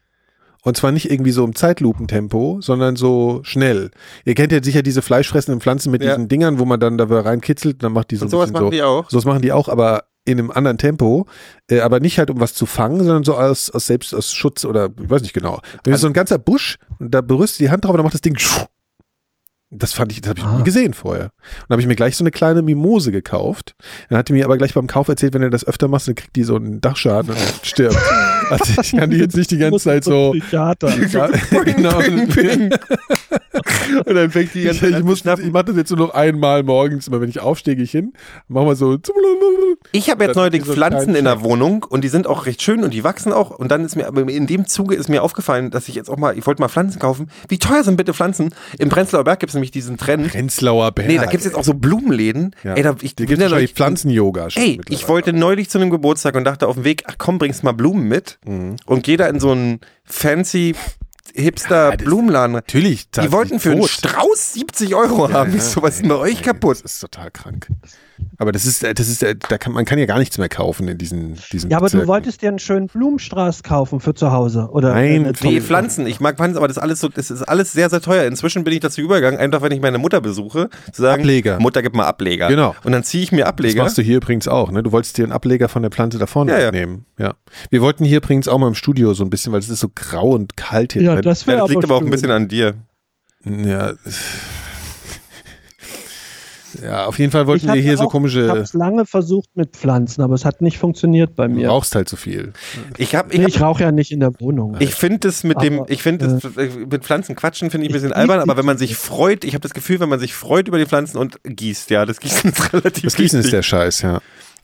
Und 0.62 0.76
zwar 0.76 0.90
nicht 0.90 1.10
irgendwie 1.10 1.30
so 1.30 1.44
im 1.44 1.54
Zeitlupentempo, 1.54 2.58
sondern 2.60 2.96
so 2.96 3.40
schnell. 3.44 3.90
Ihr 4.24 4.34
kennt 4.34 4.50
ja 4.52 4.62
sicher 4.62 4.82
diese 4.82 5.02
fleischfressenden 5.02 5.60
Pflanzen 5.60 5.90
mit 5.92 6.02
Ja. 6.02 6.10
diesen 6.14 6.28
Dingern, 6.28 6.58
wo 6.58 6.64
man 6.64 6.80
dann 6.80 6.98
da 6.98 7.04
reinkitzelt 7.04 7.74
und 7.76 7.82
dann 7.84 7.92
macht 7.92 8.10
die 8.10 8.16
so 8.16 8.22
Und 8.24 8.28
ein 8.28 8.30
sowas 8.30 8.46
bisschen 8.50 8.54
machen 8.54 8.66
so. 8.66 8.70
die 8.70 8.82
auch. 8.82 9.10
Sowas 9.10 9.24
machen 9.26 9.42
die 9.42 9.52
auch, 9.52 9.68
aber 9.68 10.04
in 10.24 10.40
einem 10.40 10.50
anderen 10.50 10.76
Tempo, 10.78 11.26
äh, 11.70 11.80
aber 11.80 12.00
nicht 12.00 12.18
halt 12.18 12.30
um 12.30 12.40
was 12.40 12.52
zu 12.54 12.66
fangen, 12.66 12.98
sondern 12.98 13.22
so 13.22 13.36
aus, 13.36 13.70
aus 13.70 13.86
selbst 13.86 14.12
aus 14.12 14.32
Schutz 14.32 14.64
oder 14.64 14.88
ich 15.00 15.08
weiß 15.08 15.22
nicht 15.22 15.34
genau. 15.34 15.60
Wenn 15.84 15.94
ist 15.94 16.00
so 16.00 16.08
ein 16.08 16.12
ganzer 16.12 16.38
Busch 16.38 16.78
und 16.98 17.14
da 17.14 17.20
berührst 17.20 17.60
du 17.60 17.64
die 17.64 17.70
Hand 17.70 17.84
drauf 17.84 17.92
und 17.92 17.98
dann 17.98 18.04
macht 18.04 18.14
das 18.14 18.22
Ding. 18.22 18.36
Das 19.70 19.92
fand 19.92 20.12
ich, 20.12 20.20
das 20.20 20.30
habe 20.30 20.38
ich 20.38 20.44
noch 20.44 20.52
Ah. 20.52 20.58
nie 20.58 20.64
gesehen 20.64 20.94
vorher. 20.94 21.24
Und 21.24 21.30
dann 21.68 21.74
habe 21.74 21.80
ich 21.82 21.88
mir 21.88 21.96
gleich 21.96 22.16
so 22.16 22.22
eine 22.22 22.30
kleine 22.30 22.62
Mimose 22.62 23.10
gekauft. 23.10 23.74
Dann 24.08 24.18
hat 24.18 24.28
die 24.28 24.32
mir 24.32 24.44
aber 24.44 24.56
gleich 24.58 24.74
beim 24.74 24.86
Kauf 24.86 25.08
erzählt, 25.08 25.34
wenn 25.34 25.42
du 25.42 25.50
das 25.50 25.66
öfter 25.66 25.88
machst, 25.88 26.06
dann 26.06 26.14
kriegt 26.14 26.36
die 26.36 26.44
so 26.44 26.54
einen 26.56 26.80
Dachschaden 26.80 27.30
und 27.30 27.60
stirbt. 27.66 27.96
Also 28.48 28.80
ich 28.80 28.92
kann 28.92 29.10
die 29.10 29.16
jetzt 29.16 29.36
nicht 29.36 29.50
die 29.50 29.58
ganze 29.58 29.80
Zeit 29.80 30.04
so. 30.04 30.30
Psychiater. 30.30 30.86
Genau. 31.64 31.98
Und 34.04 34.14
dann 34.14 34.30
fängt 34.30 34.54
die 34.54 34.66
Ich, 34.68 34.82
ich, 34.82 35.02
muss, 35.02 35.24
ich 35.24 35.52
mache 35.52 35.64
das 35.64 35.76
jetzt 35.76 35.90
nur 35.90 35.98
noch 36.06 36.14
einmal 36.14 36.62
morgens, 36.62 37.08
immer 37.08 37.20
wenn 37.20 37.28
ich 37.28 37.40
aufstehe, 37.40 37.74
gehe 37.74 37.84
ich 37.84 37.90
hin, 37.90 38.12
machen 38.48 38.66
wir 38.68 38.76
so. 38.76 38.98
Ich 39.92 40.10
habe 40.10 40.24
jetzt 40.24 40.36
neulich 40.36 40.64
so 40.64 40.74
Pflanzen 40.74 41.14
in 41.14 41.24
der. 41.24 41.36
Wohnung 41.42 41.82
und 41.88 42.02
die 42.02 42.08
sind 42.08 42.26
auch 42.26 42.46
recht 42.46 42.62
schön 42.62 42.82
und 42.82 42.94
die 42.94 43.04
wachsen 43.04 43.32
auch. 43.32 43.50
Und 43.50 43.70
dann 43.70 43.84
ist 43.84 43.94
mir, 43.96 44.06
aber 44.06 44.22
in 44.28 44.46
dem 44.46 44.66
Zuge 44.66 44.94
ist 44.94 45.08
mir 45.08 45.22
aufgefallen, 45.22 45.70
dass 45.70 45.88
ich 45.88 45.94
jetzt 45.94 46.08
auch 46.08 46.16
mal, 46.16 46.36
ich 46.38 46.46
wollte 46.46 46.62
mal 46.62 46.68
Pflanzen 46.68 46.98
kaufen. 46.98 47.28
Wie 47.48 47.58
teuer 47.58 47.84
sind 47.84 47.96
bitte 47.96 48.14
Pflanzen? 48.14 48.54
Im 48.78 48.88
Prenzlauer 48.88 49.24
Berg 49.24 49.40
gibt 49.40 49.50
es 49.50 49.55
nämlich 49.56 49.72
diesen 49.72 49.96
Trend. 49.96 50.28
Prenzlauer 50.30 50.92
Berg. 50.92 51.08
Nee, 51.08 51.16
da 51.16 51.24
gibt 51.24 51.40
es 51.40 51.44
jetzt 51.44 51.56
auch 51.56 51.64
so 51.64 51.74
Blumenläden. 51.74 52.54
Ja. 52.62 52.74
Ey, 52.74 52.82
da, 52.82 52.94
ich 53.02 53.16
Da 53.16 53.24
gibt 53.24 53.38
ja 53.40 53.46
es 53.46 53.50
wahrscheinlich 53.50 53.72
Pflanzen-Yoga 53.74 54.50
schon 54.50 54.62
Ey, 54.62 54.80
ich 54.88 55.08
wollte 55.08 55.32
neulich 55.32 55.68
zu 55.68 55.78
einem 55.78 55.90
Geburtstag 55.90 56.34
und 56.36 56.44
dachte 56.44 56.68
auf 56.68 56.74
dem 56.76 56.84
Weg, 56.84 57.02
ach 57.06 57.16
komm, 57.18 57.38
bringst 57.38 57.64
mal 57.64 57.72
Blumen 57.72 58.06
mit 58.06 58.38
Mhm. 58.46 58.76
und 58.86 59.02
gehe 59.02 59.16
da 59.16 59.26
in 59.26 59.40
so 59.40 59.50
einen 59.50 59.80
fancy 60.04 60.74
Hipster 61.34 61.90
Ja, 61.90 61.96
Blumenladen. 61.96 62.52
Natürlich. 62.52 63.10
Die 63.10 63.30
wollten 63.32 63.60
für 63.60 63.72
einen 63.72 63.86
Strauß 63.86 64.54
70 64.54 64.94
Euro 64.94 65.30
haben. 65.32 65.54
Ich 65.54 65.62
so, 65.62 65.82
was 65.82 65.96
ist 66.00 66.08
bei 66.08 66.14
euch 66.14 66.42
kaputt? 66.42 66.78
Das 66.82 66.92
ist 66.94 67.00
total 67.00 67.30
krank. 67.30 67.68
Aber 68.38 68.52
das 68.52 68.64
ist, 68.66 68.82
das 68.82 69.08
ist, 69.08 69.22
da 69.22 69.58
kann, 69.58 69.72
man 69.72 69.84
kann 69.84 69.98
ja 69.98 70.06
gar 70.06 70.18
nichts 70.18 70.38
mehr 70.38 70.48
kaufen 70.48 70.88
in 70.88 70.98
diesen, 70.98 71.36
diesen 71.52 71.70
Ja, 71.70 71.76
aber 71.76 71.86
du 71.86 71.92
Bezirken. 71.92 72.08
wolltest 72.08 72.42
dir 72.42 72.48
einen 72.48 72.58
schönen 72.58 72.86
Blumenstraß 72.86 73.62
kaufen 73.62 74.00
für 74.00 74.14
zu 74.14 74.32
Hause, 74.32 74.68
oder? 74.72 74.94
Nein, 74.94 75.34
Nee, 75.42 75.60
Pflanzen. 75.60 76.06
Ich 76.06 76.20
mag 76.20 76.36
Pflanzen, 76.36 76.56
aber 76.56 76.68
das 76.68 76.76
ist 76.78 76.82
alles 76.82 77.00
so, 77.00 77.08
das 77.08 77.30
ist 77.30 77.42
alles 77.42 77.72
sehr, 77.72 77.90
sehr 77.90 78.00
teuer. 78.00 78.24
Inzwischen 78.24 78.64
bin 78.64 78.72
ich 78.74 78.80
dazu 78.80 79.00
übergegangen, 79.00 79.38
einfach 79.38 79.62
wenn 79.62 79.72
ich 79.72 79.80
meine 79.80 79.98
Mutter 79.98 80.20
besuche, 80.20 80.68
zu 80.92 81.02
sagen, 81.02 81.22
Ableger. 81.22 81.58
Mutter, 81.60 81.82
gib 81.82 81.94
mal 81.94 82.06
Ableger. 82.06 82.48
Genau. 82.48 82.74
Und 82.84 82.92
dann 82.92 83.02
ziehe 83.04 83.22
ich 83.22 83.32
mir 83.32 83.40
Das 83.42 83.48
Ableger. 83.48 83.82
machst 83.82 83.98
du 83.98 84.02
hier 84.02 84.16
übrigens 84.16 84.48
auch, 84.48 84.70
ne? 84.70 84.82
Du 84.82 84.92
wolltest 84.92 85.18
dir 85.18 85.24
einen 85.24 85.32
Ableger 85.32 85.68
von 85.68 85.82
der 85.82 85.90
Pflanze 85.90 86.18
da 86.18 86.26
vorne 86.26 86.52
Ja, 86.52 86.58
ja. 86.60 86.70
nehmen. 86.72 87.06
Ja. 87.18 87.34
Wir 87.70 87.80
wollten 87.82 88.04
hier 88.04 88.18
übrigens 88.18 88.48
auch 88.48 88.58
mal 88.58 88.68
im 88.68 88.74
Studio 88.74 89.14
so 89.14 89.24
ein 89.24 89.30
bisschen, 89.30 89.52
weil 89.52 89.60
es 89.60 89.68
ist 89.68 89.80
so 89.80 89.90
grau 89.94 90.30
und 90.30 90.56
kalt 90.56 90.92
hier 90.94 91.02
Ja, 91.02 91.14
drin. 91.14 91.22
das 91.22 91.44
Ja, 91.46 91.56
das 91.56 91.68
liegt 91.70 91.84
aber 91.84 91.96
auch 91.96 92.02
ein 92.02 92.10
bisschen 92.10 92.30
an 92.30 92.48
dir. 92.48 92.74
Ja. 93.44 93.92
Ja, 96.82 97.06
auf 97.06 97.18
jeden 97.18 97.30
Fall 97.32 97.46
wollten 97.46 97.66
wir 97.72 97.80
hier 97.80 97.96
so 97.96 98.04
auch- 98.04 98.06
Ich 98.06 98.12
komische. 98.12 98.48
habe 98.48 98.60
es 98.60 98.72
lange 98.74 99.06
versucht 99.06 99.50
mit 99.54 99.76
Pflanzen, 99.76 100.22
aber 100.22 100.34
es 100.34 100.44
hat 100.44 100.60
nicht 100.62 100.78
funktioniert 100.78 101.34
bei 101.34 101.46
Du 101.48 101.54
mir. 101.54 101.68
rauchst 101.68 101.94
halt 101.94 102.08
so 102.08 102.16
viel. 102.16 102.52
Ich 102.98 103.14
habe, 103.14 103.32
ich 103.32 103.38
nee, 103.38 103.44
hab, 103.44 103.48
ich 103.50 103.60
rauche 103.60 103.82
ja 103.82 103.92
nicht 103.92 104.12
in 104.12 104.20
der 104.20 104.32
Wohnung. 104.40 104.76
Ich 104.80 104.94
finde 104.94 105.28
es 105.28 105.44
mit 105.44 105.60
dem, 105.62 105.80
Aber, 105.80 105.90
ich 105.90 106.02
finde 106.02 106.26
es 106.26 106.44
äh, 106.56 106.70
mit 106.88 107.04
Pflanzen 107.04 107.34
quatschen 107.36 107.70
finde 107.70 107.86
ich 107.86 107.90
ein 107.90 107.94
bisschen 107.94 108.10
Ich- 108.10 108.16
albern, 108.16 108.40
aber 108.40 108.56
wenn 108.56 108.66
man 108.66 108.78
sich 108.78 108.96
freut, 108.96 109.44
ich 109.44 109.54
habe 109.54 109.62
das 109.62 109.74
Gefühl, 109.74 110.00
wenn 110.00 110.08
man 110.08 110.18
sich 110.20 110.34
freut 110.34 110.68
über 110.68 110.78
die 110.78 110.86
Pflanzen 110.86 111.18
und 111.18 111.38
gießt, 111.44 111.90
ja, 111.90 112.04
das 112.06 112.20
Gießen 112.20 112.50
ist 112.50 112.72
relativ 112.72 113.04
Das 113.04 113.16
Gießen 113.16 113.40
ist 113.40 113.46
wichtig. 113.46 113.50
der 113.58 113.62
Scheiß, 113.62 114.02
ja. 114.02 114.20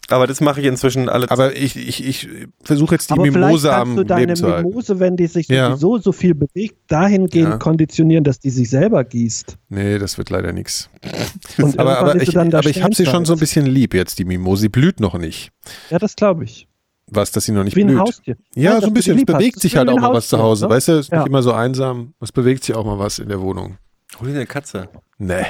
Aber 0.08 0.26
das 0.26 0.40
mache 0.40 0.60
ich 0.60 0.66
inzwischen 0.66 1.08
alle. 1.08 1.30
Aber 1.30 1.56
ich, 1.56 1.76
ich, 1.76 2.04
ich 2.06 2.28
versuche 2.62 2.94
jetzt 2.96 3.08
die 3.08 3.14
aber 3.14 3.22
vielleicht 3.24 3.36
Mimose 3.46 3.68
kannst 3.68 3.80
am 3.90 3.96
du 3.96 4.04
deine 4.04 4.20
Leben 4.26 4.36
zu 4.36 4.52
halten. 4.52 4.68
Mimose, 4.68 4.98
wenn 5.00 5.16
die 5.16 5.26
sich 5.26 5.48
Ja. 5.48 5.70
sowieso 5.76 5.98
so 5.98 6.12
viel 6.12 6.34
bewegt, 6.34 6.76
dahingehend 6.88 7.48
Ja. 7.50 7.56
konditionieren, 7.58 8.24
dass 8.24 8.38
die 8.40 8.50
sich 8.50 8.68
selber 8.68 9.04
gießt. 9.04 9.56
Nee, 9.70 9.98
das 9.98 10.18
wird 10.18 10.28
leider 10.30 10.52
nichts. 10.52 10.90
Und 11.02 11.08
Aber, 11.78 11.92
irgendwann 11.92 11.96
aber 11.96 12.14
ist 12.16 12.26
sie 12.26 12.30
ich, 12.32 12.54
aber 12.54 12.68
ich 12.68 12.82
habe 12.82 12.94
sie 12.94 13.06
schon 13.06 13.24
so 13.24 13.32
ein 13.34 13.38
bisschen 13.38 13.66
lieb 13.66 13.94
jetzt, 13.94 14.18
die 14.18 14.24
Mimose. 14.24 14.62
Sie 14.62 14.68
blüht 14.68 15.00
noch 15.00 15.16
nicht. 15.16 15.50
Ja, 15.90 15.98
das 15.98 16.16
glaube 16.16 16.44
ich. 16.44 16.68
Was, 17.14 17.30
dass 17.30 17.44
sie 17.44 17.52
noch 17.52 17.64
nicht 17.64 17.76
Wie 17.76 17.82
ein 17.82 17.88
blüht? 17.88 17.98
Haustier. 18.00 18.36
Ja, 18.54 18.72
dass 18.72 18.80
so 18.82 18.86
ein 18.88 18.94
bisschen. 18.94 19.12
Es 19.14 19.18
lieb 19.20 19.28
hast. 19.30 19.38
bewegt 19.38 19.56
Das 19.56 19.62
sich 19.62 19.76
halt 19.76 19.88
auch 19.88 19.98
mal 20.00 20.12
was 20.12 20.28
zu 20.28 20.38
Hause. 20.38 20.66
ne? 20.66 20.70
Weißt 20.74 20.88
du, 20.88 20.92
es 20.92 20.98
ist 21.06 21.12
Ja. 21.12 21.18
nicht 21.18 21.28
immer 21.28 21.42
so 21.42 21.52
einsam. 21.52 22.14
Es 22.20 22.32
bewegt 22.32 22.64
sich 22.64 22.74
auch 22.74 22.84
mal 22.84 22.98
was 22.98 23.18
in 23.18 23.28
der 23.28 23.40
Wohnung. 23.40 23.76
Hol 24.20 24.28
dir 24.28 24.34
eine 24.34 24.46
Katze. 24.46 24.88
Nee. 25.18 25.44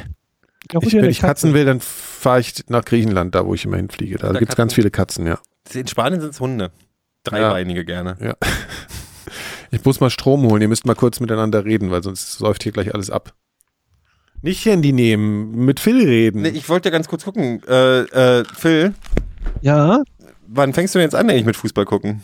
Ja, 0.72 0.80
Ich, 0.82 0.92
wenn 0.94 1.04
ich 1.04 1.18
Katze. 1.20 1.26
Katzen 1.28 1.54
will, 1.54 1.64
dann 1.64 1.80
fahre 1.80 2.40
ich 2.40 2.54
nach 2.68 2.84
Griechenland, 2.84 3.34
da 3.34 3.46
wo 3.46 3.54
ich 3.54 3.64
immer 3.64 3.76
hinfliege. 3.76 4.18
Da 4.18 4.32
Da 4.32 4.38
gibt 4.38 4.52
es 4.52 4.56
ganz 4.56 4.74
viele 4.74 4.90
Katzen, 4.90 5.26
ja. 5.26 5.38
In 5.72 5.86
Spanien 5.86 6.20
sind 6.20 6.30
es 6.30 6.40
Hunde. 6.40 6.70
Dreibeinige 7.24 7.84
gerne. 7.84 8.16
ja. 8.20 8.34
Ich 9.74 9.82
muss 9.86 10.00
mal 10.00 10.10
Strom 10.10 10.42
holen. 10.42 10.60
Ihr 10.60 10.68
müsst 10.68 10.84
mal 10.84 10.94
kurz 10.94 11.18
miteinander 11.18 11.64
reden, 11.64 11.90
weil 11.90 12.02
sonst 12.02 12.40
läuft 12.40 12.62
hier 12.62 12.72
gleich 12.72 12.94
alles 12.94 13.08
ab. 13.08 13.32
Nicht 14.42 14.66
Handy 14.66 14.92
nehmen, 14.92 15.64
mit 15.64 15.80
Phil 15.80 16.04
reden. 16.06 16.42
Nee, 16.42 16.50
ich 16.50 16.68
wollte 16.68 16.90
ganz 16.90 17.08
kurz 17.08 17.24
gucken. 17.24 17.62
Äh, 17.66 18.00
äh, 18.40 18.44
Phil, 18.54 18.92
Ja, 19.62 20.02
wann 20.46 20.74
fängst 20.74 20.94
du 20.94 20.98
denn 20.98 21.06
jetzt 21.06 21.14
an, 21.14 21.30
eigentlich 21.30 21.46
mit 21.46 21.56
Fußball 21.56 21.86
gucken? 21.86 22.22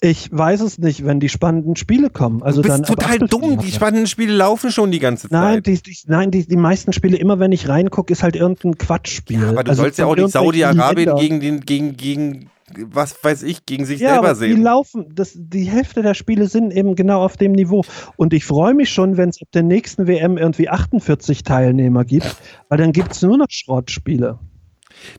Ich 0.00 0.28
weiß 0.32 0.60
es 0.60 0.78
nicht, 0.78 1.04
wenn 1.04 1.20
die 1.20 1.28
spannenden 1.28 1.76
Spiele 1.76 2.10
kommen. 2.10 2.42
Also 2.42 2.62
du 2.62 2.68
bist 2.68 2.78
dann 2.78 2.84
total 2.86 3.18
dumm. 3.18 3.58
Die 3.58 3.72
spannenden 3.72 4.06
Spiele 4.06 4.32
laufen 4.34 4.70
schon 4.70 4.90
die 4.90 4.98
ganze 4.98 5.28
Nein, 5.30 5.56
Zeit. 5.56 5.66
die, 5.66 5.82
die, 5.82 5.96
nein 6.06 6.30
die, 6.30 6.46
die 6.46 6.56
meisten 6.56 6.92
Spiele, 6.92 7.16
immer 7.16 7.38
wenn 7.38 7.52
ich 7.52 7.68
reingucke, 7.68 8.12
ist 8.12 8.22
halt 8.22 8.36
irgendein 8.36 8.78
Quatschspiel. 8.78 9.44
aber 9.44 9.64
du 9.64 9.70
Also 9.70 9.82
sollst 9.82 9.98
ja 9.98 10.06
auch 10.06 10.16
nicht 10.16 10.30
Saudi-Arabien 10.30 11.14
gegen 11.16 11.40
den, 11.40 11.60
gegen, 11.60 11.96
gegen, 11.96 12.50
was 12.90 13.16
weiß 13.22 13.42
ich, 13.44 13.64
gegen 13.66 13.84
sich 13.84 14.00
Ja, 14.00 14.14
selber 14.14 14.30
aber 14.30 14.34
die 14.46 14.52
sehen. 14.52 14.62
laufen, 14.62 15.06
das, 15.14 15.32
die 15.36 15.64
Hälfte 15.64 16.02
der 16.02 16.14
Spiele 16.14 16.48
sind 16.48 16.72
eben 16.72 16.94
genau 16.96 17.22
auf 17.22 17.36
dem 17.36 17.52
Niveau. 17.52 17.82
Und 18.16 18.32
ich 18.32 18.44
freue 18.44 18.74
mich 18.74 18.90
schon, 18.90 19.16
wenn 19.16 19.28
es 19.28 19.40
ab 19.40 19.48
der 19.54 19.62
nächsten 19.62 20.06
WM 20.06 20.36
irgendwie 20.36 20.68
48 20.68 21.42
Teilnehmer 21.44 22.04
gibt, 22.04 22.36
weil 22.68 22.78
dann 22.78 22.92
gibt 22.92 23.12
es 23.12 23.22
nur 23.22 23.38
noch 23.38 23.46
Schrottspiele. 23.50 24.38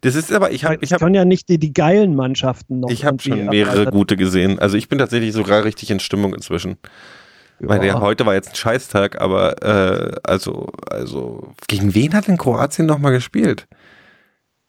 Das 0.01 0.15
ist 0.15 0.31
aber, 0.31 0.51
ich 0.51 0.65
habe 0.65 0.77
ich 0.81 0.91
hab, 0.91 0.99
können 0.99 1.15
ja 1.15 1.25
nicht 1.25 1.49
die, 1.49 1.57
die 1.57 1.73
geilen 1.73 2.15
Mannschaften 2.15 2.79
noch. 2.79 2.89
ich 2.89 3.05
hab 3.05 3.13
irgendwie 3.25 3.29
schon 3.29 3.45
mehrere 3.49 3.85
gute 3.91 4.17
gesehen. 4.17 4.59
Also 4.59 4.77
ich 4.77 4.89
bin 4.89 4.97
tatsächlich 4.99 5.33
sogar 5.33 5.63
richtig 5.63 5.91
in 5.91 5.99
Stimmung 5.99 6.33
inzwischen. 6.33 6.77
Weil 7.59 7.79
der 7.79 7.93
Ja. 7.93 8.01
heute 8.01 8.25
war 8.25 8.35
jetzt 8.35 8.49
ein 8.49 8.55
Scheißtag, 8.55 9.19
aber 9.19 9.63
äh, 9.63 10.11
also, 10.23 10.67
also 10.91 11.53
gegen 11.67 11.95
wen 11.95 12.13
hat 12.13 12.27
denn 12.27 12.37
Kroatien 12.37 12.85
nochmal 12.85 13.11
gespielt? 13.13 13.67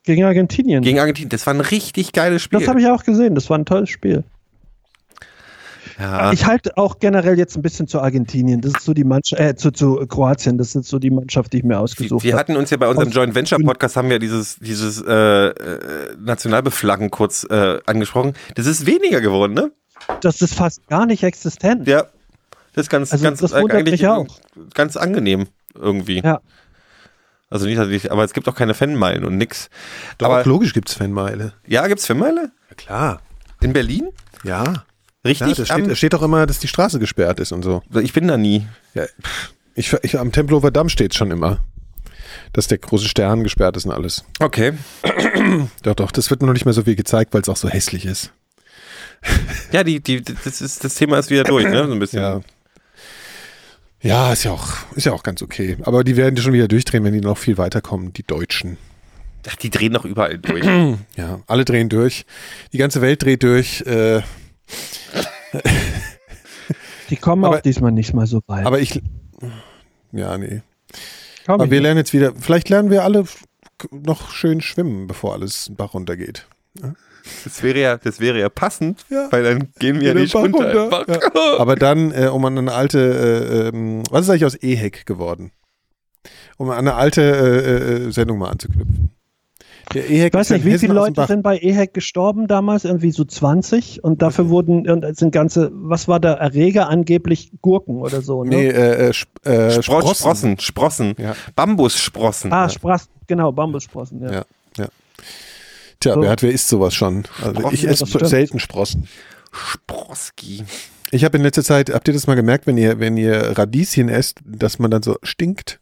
Gegen 0.04 0.24
Argentinien. 0.24 0.82
Gegen 0.82 0.98
Argentinien. 0.98 1.28
Das 1.28 1.46
war 1.46 1.52
ein 1.52 1.60
richtig 1.60 2.12
geiles 2.12 2.42
Spiel. 2.42 2.60
das 2.60 2.68
habe 2.68 2.80
ich 2.80 2.86
auch 2.86 3.04
gesehen, 3.04 3.34
das 3.34 3.50
war 3.50 3.58
ein 3.58 3.66
tolles 3.66 3.90
Spiel. 3.90 4.24
Ja. 5.98 6.32
Ich 6.32 6.46
halte 6.46 6.76
auch 6.76 6.98
generell 6.98 7.38
jetzt 7.38 7.56
ein 7.56 7.62
bisschen 7.62 7.88
zu 7.88 8.00
Argentinien. 8.00 8.60
Das 8.60 8.72
ist 8.72 8.82
so 8.84 8.94
die 8.94 9.04
Mannschaft, 9.04 9.40
äh, 9.42 9.56
zu, 9.56 9.70
zu 9.72 9.96
Kroatien, 10.08 10.58
das 10.58 10.74
ist 10.74 10.88
so 10.88 10.98
die 10.98 11.10
Mannschaft, 11.10 11.52
die 11.52 11.58
ich 11.58 11.64
mir 11.64 11.70
Wir, 11.70 11.80
ausgesucht 11.80 12.22
wir 12.24 12.32
habe. 12.32 12.40
hatten 12.40 12.56
uns 12.56 12.70
ja 12.70 12.76
bei 12.76 12.88
unserem 12.88 13.10
Joint 13.10 13.34
Venture 13.34 13.58
Podcast 13.58 13.96
haben 13.96 14.08
wir 14.10 14.18
dieses, 14.18 14.56
dieses 14.56 15.02
äh, 15.02 15.12
äh, 15.48 16.16
Nationalbeflaggen 16.18 17.10
kurz 17.10 17.44
äh, 17.50 17.78
angesprochen. 17.86 18.34
Das 18.54 18.66
ist 18.66 18.86
weniger 18.86 19.20
geworden, 19.20 19.54
ne? 19.54 19.72
Das 20.20 20.40
ist 20.42 20.54
fast 20.54 20.86
gar 20.88 21.06
nicht 21.06 21.22
existent. 21.24 21.86
Ja. 21.88 22.04
Das 22.74 22.84
ist 22.86 22.90
ganz, 22.90 23.12
Also 23.12 23.24
ganz, 23.24 23.40
das 23.40 23.52
wundert 23.52 23.78
eigentlich 23.78 24.02
mich 24.02 24.06
auch. 24.08 24.26
ganz 24.74 24.96
angenehm 24.96 25.48
irgendwie. 25.74 26.20
Ja. 26.22 26.40
Also 27.50 27.66
nicht, 27.66 27.78
dass 27.78 27.88
ich, 27.88 28.12
aber 28.12 28.24
es 28.24 28.34
gibt 28.34 28.46
auch 28.48 28.54
keine 28.54 28.74
Fanmeilen 28.74 29.24
und 29.24 29.36
nix. 29.38 29.70
Doch, 30.18 30.26
aber 30.28 30.44
logisch 30.44 30.74
gibt 30.74 30.90
es 30.90 30.94
Fanmeile. 30.94 31.54
ja, 31.66 31.86
gibt's 31.88 32.06
Fanmeile? 32.06 32.52
Ja, 32.68 32.74
klar. 32.76 33.20
In 33.60 33.72
Berlin? 33.72 34.08
Ja. 34.44 34.84
Richtig? 35.28 35.58
ja 35.58 35.78
da, 35.78 35.94
steht, 35.94 36.14
auch 36.14 36.22
immer, 36.22 36.46
dass 36.46 36.58
die 36.58 36.68
Straße 36.68 36.98
gesperrt 36.98 37.40
ist 37.40 37.52
und 37.52 37.62
so. 37.62 37.82
ich 38.02 38.12
bin 38.12 38.28
da 38.28 38.36
nie. 38.36 38.66
Ja, 38.94 39.04
ich, 39.74 39.92
ich, 40.02 40.18
am 40.18 40.32
Tempelhofer 40.32 40.70
Damm 40.70 40.88
steht 40.88 41.14
schon 41.14 41.30
immer, 41.30 41.60
dass 42.52 42.66
der 42.66 42.78
große 42.78 43.08
Stern 43.08 43.44
gesperrt 43.44 43.76
ist 43.76 43.84
und 43.84 43.92
alles. 43.92 44.24
Okay. 44.40 44.72
Doch, 45.82 45.94
doch, 45.94 46.10
das 46.10 46.30
wird 46.30 46.40
nur 46.40 46.48
noch 46.48 46.54
nicht 46.54 46.64
mehr 46.64 46.74
so 46.74 46.82
viel 46.82 46.96
gezeigt, 46.96 47.32
weil 47.32 47.42
es 47.42 47.48
auch 47.48 47.56
so 47.56 47.68
hässlich 47.68 48.04
ist. 48.04 48.32
Ja, 49.72 49.84
die, 49.84 50.00
die, 50.00 50.22
das, 50.22 50.60
ist, 50.60 50.84
das 50.84 50.94
Thema 50.94 51.18
ist 51.18 51.30
wieder 51.30 51.44
durch, 51.44 51.64
ne? 51.64 51.86
So 51.86 51.92
ein 51.92 51.98
bisschen. 51.98 52.22
Ja. 52.22 52.40
Ja, 54.00 54.32
ist 54.32 54.44
ja 54.44 54.52
auch, 54.52 54.68
ist 54.94 55.06
ja 55.06 55.12
auch 55.12 55.22
ganz 55.22 55.42
okay. 55.42 55.76
Aber 55.82 56.04
die 56.04 56.16
werden 56.16 56.36
schon 56.36 56.52
wieder 56.52 56.68
durchdrehen, 56.68 57.02
wenn 57.04 57.12
die 57.12 57.20
noch 57.20 57.36
viel 57.36 57.58
weiterkommen, 57.58 58.12
die 58.12 58.22
Deutschen. 58.22 58.78
Ach, 59.48 59.56
die 59.56 59.70
drehen 59.70 59.92
doch 59.92 60.04
überall 60.04 60.38
durch. 60.38 60.64
Ja, 61.16 61.40
alle 61.46 61.64
drehen 61.64 61.88
durch. 61.88 62.26
Die 62.72 62.78
ganze 62.78 63.00
Welt 63.00 63.22
dreht 63.22 63.42
durch. 63.42 63.80
Äh, 63.82 64.22
Die 67.10 67.16
kommen 67.16 67.44
Aber- 67.44 67.56
auch 67.56 67.60
diesmal 67.62 67.92
nicht 67.92 68.12
mal 68.14 68.26
so 68.26 68.40
weit. 68.46 68.66
aber 68.66 68.80
ich. 68.80 69.00
Ja, 70.12 70.36
nee. 70.38 70.62
Komm, 71.46 71.54
Aber 71.54 71.64
wir 71.70 71.78
nicht. 71.78 71.82
lernen 71.82 71.98
jetzt 71.98 72.12
wieder. 72.12 72.32
Vielleicht 72.38 72.68
lernen 72.68 72.90
wir 72.90 73.04
alle 73.04 73.24
noch 73.90 74.30
schön 74.30 74.60
schwimmen, 74.60 75.06
bevor 75.06 75.32
alles 75.34 75.66
den 75.66 75.76
Bach 75.76 75.94
runtergeht. 75.94 76.46
Das 77.44 77.62
wäre 77.62 77.78
ja, 77.78 77.96
das 77.96 78.20
wäre 78.20 78.38
ja 78.40 78.48
passend, 78.48 79.04
Ja. 79.10 79.28
weil 79.30 79.42
dann 79.42 79.68
gehen 79.78 80.00
wir 80.00 80.08
ja 80.08 80.14
den 80.14 80.22
nicht 80.22 80.32
Bach 80.34 80.42
runter. 80.42 80.74
runter. 80.82 81.08
einfach. 81.08 81.58
Aber 81.58 81.76
dann, 81.76 82.12
äh, 82.12 82.26
um 82.28 82.44
an 82.44 82.58
eine 82.58 82.72
alte, 82.72 82.98
äh, 83.00 83.68
ähm, 83.68 84.02
was 84.10 84.22
ist 84.22 84.30
eigentlich 84.30 84.44
aus 84.46 84.54
Ehek 84.56 85.06
geworden? 85.06 85.52
Um 86.56 86.70
an 86.70 86.78
eine 86.78 86.94
alte 86.94 87.22
äh, 87.22 88.06
äh, 88.08 88.10
Sendung 88.12 88.38
mal 88.38 88.50
anzuknüpfen. 88.50 89.10
Ich 89.94 90.32
weiß 90.34 90.50
ja 90.50 90.56
nicht, 90.56 90.66
wie 90.66 90.78
viele 90.78 90.92
Leute 90.92 91.26
sind 91.26 91.42
bei 91.42 91.58
EHEC 91.58 91.94
gestorben 91.94 92.46
damals? 92.46 92.84
Irgendwie 92.84 93.10
so 93.10 93.24
20 93.24 94.04
und 94.04 94.20
dafür 94.20 94.50
wurden 94.50 94.88
und 94.88 95.16
sind 95.16 95.30
ganze, 95.32 95.70
was 95.72 96.08
war 96.08 96.20
der 96.20 96.32
Erreger 96.34 96.88
angeblich 96.88 97.52
Gurken 97.62 97.96
oder 98.02 98.20
so, 98.20 98.44
ne? 98.44 98.50
Nee, 98.50 98.68
äh, 98.68 99.08
äh, 99.08 99.10
Sp 99.16 99.30
äh, 99.44 99.82
Spro 99.82 100.14
Sprossen, 100.14 100.58
Sprossen, 100.58 101.14
Ja. 101.18 101.34
Bambussprossen. 101.56 102.52
Ah, 102.52 102.68
Sprossen, 102.68 103.08
genau, 103.26 103.50
Bambussprossen, 103.52 104.22
ja. 104.22 104.44
Ja. 104.76 104.88
Tja, 106.00 106.14
So. 106.14 106.22
wer 106.22 106.30
hat, 106.30 106.42
wer 106.42 106.52
isst 106.52 106.68
sowas 106.68 106.94
schon? 106.94 107.24
Also 107.42 107.60
Sprossen, 107.60 107.74
ich 107.74 107.82
ja, 107.82 107.90
esse 107.90 108.26
selten 108.26 108.60
Sprossen. 108.60 109.08
Sproski. 109.52 110.64
Ich 111.10 111.24
habe 111.24 111.38
in 111.38 111.42
letzter 111.42 111.64
Zeit, 111.64 111.90
habt 111.90 112.06
ihr 112.08 112.14
das 112.14 112.26
mal 112.26 112.34
gemerkt, 112.34 112.66
wenn 112.66 112.76
ihr, 112.76 113.00
wenn 113.00 113.16
ihr 113.16 113.56
Radieschen 113.56 114.10
esst, 114.10 114.40
dass 114.44 114.78
man 114.78 114.90
dann 114.90 115.02
so 115.02 115.16
stinkt? 115.22 115.80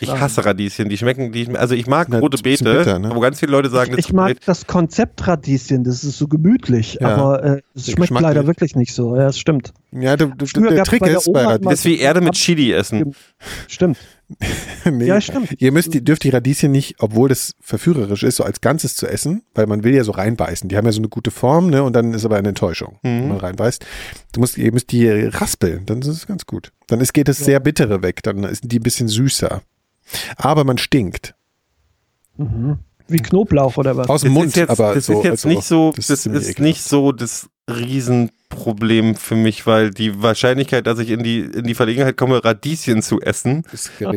Ich 0.00 0.10
hasse 0.10 0.44
Radieschen, 0.44 0.88
die 0.88 0.96
schmecken, 0.96 1.32
die, 1.32 1.56
also 1.56 1.74
ich 1.74 1.86
mag 1.86 2.08
Na, 2.10 2.18
rote 2.18 2.38
Beete, 2.42 2.64
bitter, 2.64 2.98
ne? 2.98 3.10
wo 3.14 3.20
ganz 3.20 3.38
viele 3.40 3.52
Leute 3.52 3.68
sagen, 3.68 3.90
das 3.90 3.98
Ich 4.06 4.12
mag 4.12 4.38
das 4.46 4.66
Konzept 4.66 5.26
Radieschen, 5.26 5.84
das 5.84 6.02
ist 6.04 6.18
so 6.18 6.28
gemütlich, 6.28 6.98
Ja. 7.00 7.14
aber 7.14 7.42
äh, 7.44 7.62
es 7.74 7.90
schmeckt 7.90 8.10
leider 8.12 8.40
nicht. 8.40 8.46
wirklich 8.46 8.74
nicht 8.76 8.94
so. 8.94 9.16
Ja, 9.16 9.24
das 9.24 9.38
stimmt. 9.38 9.72
Ja, 9.92 10.16
der, 10.16 10.28
der, 10.28 10.46
Früher 10.46 10.70
der 10.70 10.84
Trick 10.84 11.00
bei 11.00 11.08
der 11.08 11.18
ist 11.18 11.32
bei 11.32 11.44
Radieschen. 11.44 11.70
das 11.70 11.78
ist 11.80 11.84
wie 11.84 11.98
Erde 11.98 12.20
mit 12.20 12.34
Chili 12.34 12.72
essen. 12.72 13.14
Stimmt. 13.68 13.98
nee, 14.90 15.06
Ja, 15.06 15.20
stimmt. 15.20 15.60
Ihr 15.60 15.72
müsst 15.72 15.94
die, 15.94 16.02
dürft 16.02 16.24
die 16.24 16.30
Radieschen 16.30 16.72
nicht, 16.72 16.96
obwohl 16.98 17.28
das 17.28 17.54
verführerisch 17.60 18.22
ist, 18.22 18.36
so 18.36 18.44
als 18.44 18.60
Ganzes 18.60 18.96
zu 18.96 19.06
essen, 19.06 19.42
weil 19.54 19.66
man 19.66 19.84
will 19.84 19.94
ja 19.94 20.04
so 20.04 20.12
reinbeißen. 20.12 20.68
Die 20.68 20.76
haben 20.76 20.86
ja 20.86 20.92
so 20.92 21.00
eine 21.00 21.08
gute 21.08 21.30
Form, 21.30 21.70
ne? 21.70 21.82
Und 21.82 21.92
dann 21.94 22.12
ist 22.12 22.24
aber 22.24 22.36
eine 22.36 22.48
Enttäuschung, 22.48 22.98
wenn 23.02 23.28
man 23.28 23.38
reinbeißt. 23.38 23.84
Du 24.32 24.40
musst, 24.40 24.58
ihr 24.58 24.72
müsst 24.72 24.90
die 24.92 25.08
raspeln, 25.08 25.86
dann 25.86 26.00
ist 26.00 26.08
es 26.08 26.26
ganz 26.26 26.46
gut. 26.46 26.72
Dann 26.88 27.00
ist, 27.00 27.14
geht 27.14 27.28
das 27.28 27.38
sehr 27.38 27.60
bittere 27.60 28.02
weg, 28.02 28.22
dann 28.22 28.44
ist 28.44 28.64
die 28.64 28.78
ein 28.78 28.82
bisschen 28.82 29.08
süßer. 29.08 29.62
Aber 30.36 30.64
man 30.64 30.78
stinkt. 30.78 31.34
Wie 33.08 33.18
Knoblauch 33.18 33.76
oder 33.76 33.96
was? 33.96 34.08
Aus 34.08 34.22
dem 34.22 34.32
Mund, 34.32 34.56
jetzt, 34.56 34.70
aber 34.70 34.94
das 34.94 35.06
so, 35.06 35.20
ist 35.20 35.24
jetzt 35.24 35.46
also, 35.46 35.48
nicht 35.48 35.62
so, 35.62 35.92
das, 35.94 36.10
ist 36.10 36.58
nicht 36.58 36.82
so 36.82 37.12
das 37.12 37.48
Problem 38.56 39.14
für 39.14 39.36
mich, 39.36 39.66
weil 39.66 39.90
die 39.90 40.22
Wahrscheinlichkeit, 40.22 40.86
dass 40.86 40.98
ich 40.98 41.10
in 41.10 41.22
die, 41.22 41.40
in 41.40 41.64
die 41.64 41.74
Verlegenheit 41.74 42.16
komme, 42.16 42.44
Radieschen 42.44 43.02
zu 43.02 43.20
essen, 43.20 43.64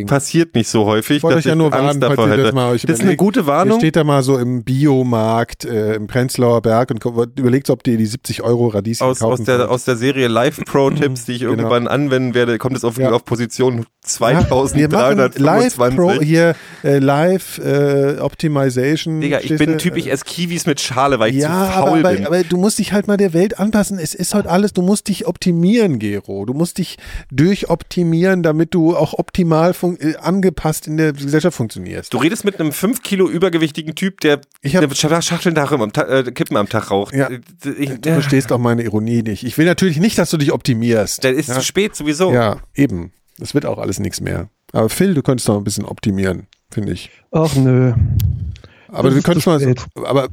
passiert 0.08 0.56
nicht 0.56 0.70
so 0.70 0.86
häufig, 0.86 1.18
Ich 1.18 1.24
wollte 1.24 1.38
euch 1.40 1.46
ja 1.46 1.52
ich 1.52 1.58
nur 1.58 1.72
warnen, 1.72 2.02
falls 2.02 2.18
ihr 2.32 2.38
das 2.44 2.54
mal 2.54 2.72
euch 2.72 2.82
das 2.84 3.00
ist 3.00 3.02
eine 3.06 3.16
gute 3.16 3.42
Ihr 3.42 3.46
Warnung. 3.48 3.80
steht 3.80 3.96
da 3.96 4.04
mal 4.04 4.24
so 4.24 4.38
im 4.38 4.64
Biomarkt 4.64 5.66
äh, 5.66 5.96
im 5.96 6.08
Prenzlauer 6.08 6.62
Berg 6.62 6.92
und 6.92 7.04
überlegt, 7.38 7.70
ob 7.70 7.86
ihr 7.88 7.98
die 7.98 8.06
70 8.06 8.42
Euro 8.44 8.68
Radieschen 8.68 9.06
Aus, 9.06 9.20
kaufen 9.20 9.42
aus, 9.42 9.44
der, 9.46 9.58
könnt. 9.58 9.70
aus 9.70 9.84
der 9.86 9.96
Serie 9.98 10.28
Live 10.28 10.64
Pro 10.66 10.90
Tipps, 10.92 11.26
die 11.26 11.34
ich 11.34 11.40
Genau. 11.40 11.52
irgendwann 11.52 11.88
anwenden 11.88 12.34
werde, 12.34 12.58
kommt 12.58 12.76
es 12.78 12.84
auf, 12.84 12.98
Ja. 12.98 13.12
auf 13.12 13.26
Position 13.26 13.86
Ja, 14.20 14.42
wir 14.74 14.90
machen 14.90 15.18
Live 15.18 15.76
2325. 15.76 15.96
Pro 15.98 16.22
hier 16.22 16.56
äh, 16.84 17.00
Live 17.00 17.58
äh, 17.60 18.18
Optimization. 18.20 19.22
Digga, 19.22 19.40
ich 19.42 19.56
bin 19.58 19.78
typisch 19.78 20.08
ess 20.08 20.26
Kiwis 20.26 20.66
mit 20.66 20.80
Schale, 20.82 21.20
weil 21.20 21.32
ich 21.32 21.42
ja, 21.42 21.66
zu 21.68 21.72
faul 21.74 22.00
aber, 22.00 22.10
bin. 22.12 22.26
aber, 22.26 22.36
aber 22.38 22.44
du 22.44 22.58
musst 22.58 22.80
dich 22.80 22.94
halt 22.94 23.08
mal 23.08 23.18
der 23.18 23.34
Welt 23.34 23.60
anpassen. 23.60 24.00
Es 24.00 24.14
ist 24.14 24.29
halt 24.34 24.48
alles, 24.48 24.74
du 24.74 24.82
musst 24.82 25.08
dich 25.08 25.28
optimieren, 25.28 26.00
Gero. 26.00 26.46
Du 26.46 26.54
musst 26.54 26.78
dich 26.78 26.98
durchoptimieren, 27.32 28.44
damit 28.44 28.74
du 28.74 28.96
auch 28.96 29.14
optimal 29.14 29.74
fun- 29.74 29.98
äh, 30.00 30.16
angepasst 30.18 30.88
in 30.88 30.98
der 30.98 31.14
Gesellschaft 31.14 31.58
funktionierst. 31.58 32.14
Du 32.14 32.18
redest 32.18 32.46
mit 32.46 32.60
einem 32.60 32.72
5 32.72 33.02
Kilo 33.02 33.28
übergewichtigen 33.30 33.96
Typ, 33.96 34.22
der 34.22 34.42
Ich 34.62 34.76
hab- 34.76 34.82
der 34.82 34.90
Sch- 34.92 35.22
Schachteln 35.22 35.56
Tag 35.56 35.72
am 35.72 35.92
Ta 35.92 36.04
äh, 36.04 36.24
Kippen 36.32 36.58
am 36.58 36.70
Tag 36.70 36.92
raucht. 36.92 37.14
Ja. 37.16 37.30
Ich, 37.30 37.90
Du 38.00 38.12
verstehst 38.14 38.52
auch 38.52 38.58
meine 38.60 38.84
Ironie 38.84 39.24
nicht. 39.24 39.44
Ich 39.44 39.58
will 39.58 39.66
natürlich 39.66 40.00
nicht, 40.00 40.18
dass 40.18 40.30
du 40.30 40.38
dich 40.38 40.52
optimierst. 40.52 41.24
Dann 41.24 41.36
ist 41.36 41.50
ja. 41.50 41.56
zu 41.56 41.62
spät 41.62 41.96
sowieso. 41.96 42.32
Ja, 42.32 42.58
eben. 42.76 43.12
Das 43.38 43.54
wird 43.54 43.66
auch 43.66 43.78
alles 43.78 44.00
nichts 44.00 44.22
mehr. 44.22 44.50
Aber 44.72 44.90
Phil, 44.90 45.14
du 45.14 45.22
könntest 45.24 45.50
doch 45.50 45.58
ein 45.58 45.64
bisschen 45.64 45.86
optimieren, 45.86 46.48
finde 46.70 46.92
ich. 46.94 47.10
Ach 47.32 47.56
nö. 47.56 47.94
Aber 48.90 49.04
Das 49.10 49.14
wir 49.14 49.18
ist 49.20 49.24
können 49.26 49.42
zu 49.42 49.50
mal. 49.50 49.60
So, 49.60 49.74
aber 50.06 50.26
äh, 50.26 50.30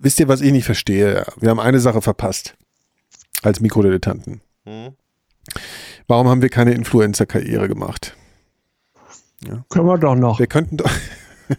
wisst 0.00 0.18
ihr, 0.20 0.28
was 0.28 0.40
ich 0.40 0.52
nicht 0.52 0.64
verstehe? 0.64 1.24
Wir 1.40 1.50
haben 1.50 1.60
eine 1.60 1.80
Sache 1.80 2.02
verpasst. 2.02 2.54
Als 3.46 3.60
Mikrodilettanten. 3.60 4.40
Hm. 4.64 4.94
Warum 6.08 6.26
haben 6.28 6.42
wir 6.42 6.48
keine 6.48 6.72
Influencer-Karriere 6.72 7.68
gemacht? 7.68 8.16
Können 9.68 9.86
wir 9.86 9.98
doch 9.98 10.16
noch. 10.16 10.40
Wir 10.40 10.48
könnten 10.48 10.78
doch. 10.78 10.90
ja, 11.48 11.56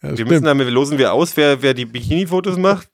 Wir 0.00 0.12
stimmt. 0.12 0.30
müssen 0.30 0.44
damit 0.44 0.68
losen 0.68 0.96
wir 0.98 1.12
aus, 1.12 1.36
wer, 1.36 1.60
wer 1.60 1.74
die 1.74 1.86
Bikini-Fotos 1.86 2.56
macht. 2.56 2.88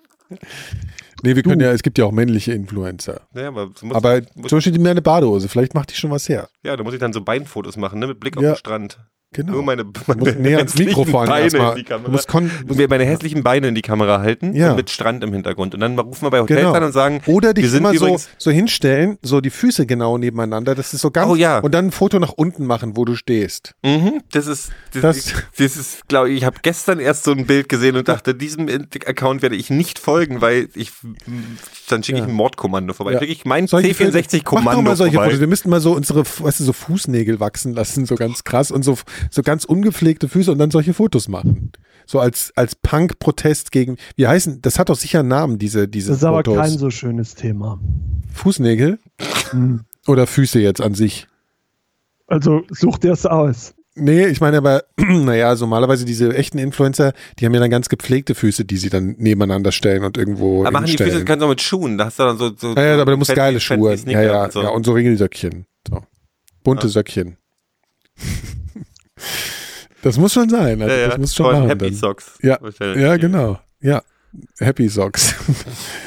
nee, 1.22 1.36
wir 1.36 1.42
können 1.42 1.60
ja, 1.60 1.70
es 1.72 1.82
gibt 1.82 1.98
ja 1.98 2.06
auch 2.06 2.12
männliche 2.12 2.52
Influencer. 2.54 3.20
Ja, 3.34 3.48
aber, 3.48 3.70
so 3.74 3.84
muss, 3.84 3.94
Aber 3.96 4.22
zum 4.26 4.42
Beispiel 4.56 4.72
die 4.72 4.78
mir 4.78 4.92
eine 4.92 5.02
Badehose, 5.02 5.50
vielleicht 5.50 5.74
macht 5.74 5.90
die 5.90 5.96
schon 5.96 6.10
was 6.10 6.26
her. 6.28 6.48
ja, 6.62 6.74
da 6.76 6.82
muss 6.82 6.94
ich 6.94 7.00
dann 7.00 7.12
so 7.12 7.20
Beinfotos 7.20 7.76
machen, 7.76 7.98
ne, 7.98 8.06
mit 8.06 8.20
Blick 8.20 8.38
auf 8.38 8.42
Ja. 8.42 8.52
den 8.52 8.56
Strand. 8.56 8.98
Genau. 9.34 9.52
Nur 9.52 9.62
meine, 9.64 9.84
meine 10.06 10.32
näher 10.32 10.58
ans 10.58 10.72
hässlichen 10.72 10.86
Mikrofon 11.00 11.26
Beine 11.26 11.46
in 11.48 11.74
die 11.76 11.84
Kamera. 11.84 12.10
musst 12.10 12.28
kon 12.28 12.50
mir 12.72 12.88
meine 12.88 13.04
hässlichen 13.04 13.42
Beine 13.42 13.68
in 13.68 13.74
die 13.74 13.82
Kamera 13.82 14.20
halten 14.20 14.54
Ja. 14.54 14.70
und 14.70 14.76
mit 14.76 14.90
Strand 14.90 15.22
im 15.24 15.32
Hintergrund. 15.32 15.74
Und 15.74 15.80
dann 15.80 15.98
rufen 15.98 16.24
wir 16.24 16.30
bei 16.30 16.40
Hotels 16.40 16.60
Genau. 16.60 16.72
an 16.72 16.84
und 16.84 16.92
sagen, 16.92 17.20
Oder 17.26 17.52
dich 17.52 17.64
wir 17.64 17.70
sind 17.70 17.80
immer 17.80 17.94
so, 17.98 18.16
so 18.38 18.50
hinstellen, 18.50 19.18
so 19.22 19.40
die 19.40 19.50
Füße 19.50 19.86
genau 19.86 20.18
nebeneinander, 20.18 20.74
das 20.74 20.94
ist 20.94 21.00
so 21.00 21.10
ganz, 21.10 21.30
Oh 21.30 21.34
ja. 21.34 21.58
und 21.58 21.74
dann 21.74 21.86
ein 21.86 21.90
Foto 21.92 22.18
nach 22.20 22.32
unten 22.32 22.64
machen, 22.66 22.96
wo 22.96 23.04
du 23.04 23.16
stehst. 23.16 23.74
Mhm, 23.82 24.22
das 24.32 24.46
ist, 24.46 24.70
das, 24.92 25.02
Das- 25.02 25.16
ich, 25.26 25.32
das 25.58 25.76
ist, 25.76 26.08
glaube 26.08 26.30
ich, 26.30 26.38
ich 26.38 26.44
habe 26.44 26.56
gestern 26.62 27.00
erst 27.00 27.24
so 27.24 27.32
ein 27.32 27.46
Bild 27.46 27.68
gesehen 27.68 27.96
und 27.96 28.08
dachte, 28.08 28.34
diesem 28.34 28.68
Account 29.06 29.42
werde 29.42 29.56
ich 29.56 29.68
nicht 29.68 29.98
folgen, 29.98 30.40
weil 30.40 30.68
ich, 30.76 30.92
dann 31.88 32.02
schicke 32.02 32.18
ich 32.18 32.24
Ja. 32.24 32.28
ein 32.30 32.34
Mordkommando 32.34 32.94
vorbei. 32.94 33.12
Ja. 33.14 33.18
Schicke 33.20 33.32
ich 33.32 33.44
mein 33.44 33.66
Solche 33.66 33.88
Mach 33.88 33.98
doch 33.98 34.04
C64-Kommando 34.20 34.82
mal 34.82 34.96
solche 34.96 35.14
vorbei. 35.14 35.26
Fotos. 35.30 35.40
Wir 35.40 35.46
müssten 35.48 35.70
mal 35.70 35.80
so 35.80 35.92
unsere, 35.92 36.24
weißt 36.24 36.60
du, 36.60 36.64
so 36.64 36.72
Fußnägel 36.72 37.40
wachsen 37.40 37.74
lassen, 37.74 38.06
so 38.06 38.14
ganz 38.14 38.44
krass 38.44 38.70
und 38.70 38.82
so, 38.84 38.96
so 39.30 39.42
ganz 39.42 39.64
ungepflegte 39.64 40.28
Füße 40.28 40.50
und 40.52 40.58
dann 40.58 40.70
solche 40.70 40.94
Fotos 40.94 41.28
machen. 41.28 41.72
So 42.06 42.20
als, 42.20 42.52
als 42.56 42.74
Punk-Protest 42.74 43.72
gegen, 43.72 43.96
wie 44.16 44.26
heißen, 44.26 44.60
das 44.62 44.78
hat 44.78 44.88
doch 44.90 44.96
sicher 44.96 45.20
einen 45.20 45.28
Namen, 45.28 45.58
diese, 45.58 45.88
diese 45.88 46.10
Das 46.10 46.18
ist 46.18 46.24
aber 46.24 46.38
Fotos. 46.38 46.56
kein 46.56 46.78
so 46.78 46.90
schönes 46.90 47.34
Thema. 47.34 47.80
Fußnägel? 48.32 48.98
Oder 50.06 50.26
Füße 50.26 50.60
jetzt 50.60 50.80
an 50.82 50.94
sich? 50.94 51.26
Also 52.26 52.62
such 52.70 52.98
dir 52.98 53.12
es 53.12 53.24
aus. 53.26 53.74
Nee, 53.96 54.26
ich 54.26 54.40
meine 54.40 54.56
aber, 54.58 54.84
naja, 54.98 55.54
so 55.54 55.66
normalerweise 55.66 56.04
diese 56.04 56.34
echten 56.36 56.58
Influencer, 56.58 57.12
die 57.38 57.46
haben 57.46 57.54
ja 57.54 57.60
dann 57.60 57.70
ganz 57.70 57.88
gepflegte 57.88 58.34
Füße, 58.34 58.64
die 58.64 58.76
sie 58.76 58.90
dann 58.90 59.14
nebeneinander 59.18 59.70
stellen 59.72 60.02
und 60.04 60.18
irgendwo 60.18 60.62
Aber 60.62 60.72
machen 60.72 60.86
die. 60.86 60.96
Füße, 60.96 61.24
kannst 61.24 61.42
du 61.42 61.46
auch 61.46 61.50
mit 61.50 61.60
Schuhen, 61.62 61.96
da 61.96 62.06
hast 62.06 62.18
du 62.18 62.24
dann 62.24 62.36
so, 62.36 62.50
so 62.56 62.74
Ja, 62.74 62.82
ja, 62.96 63.00
aber 63.00 63.12
du 63.12 63.16
musst 63.18 63.30
fancy- 63.30 63.36
geile 63.36 63.60
Schuhe. 63.60 63.94
Ja, 64.06 64.20
ja, 64.22 64.44
und 64.44 64.52
so. 64.52 64.62
ja, 64.62 64.68
und 64.70 64.84
so 64.84 64.92
Ringelsöckchen. 64.92 65.66
So. 65.88 66.02
Bunte 66.64 66.88
Ja. 66.88 66.92
Söckchen. 66.92 67.36
das 70.02 70.18
muss 70.18 70.32
schon 70.32 70.48
sein. 70.48 70.82
Also 70.82 70.94
ja, 70.94 71.00
ja. 71.00 71.08
Das 71.08 71.18
muss 71.18 71.34
schon 71.34 71.52
machen. 71.52 71.68
Happy 71.68 71.86
dann. 71.86 71.94
Socks. 71.94 72.38
Ja, 72.42 72.58
ja, 72.94 73.16
genau. 73.16 73.58
Ja, 73.80 74.02
Happy 74.58 74.88
Socks. 74.88 75.34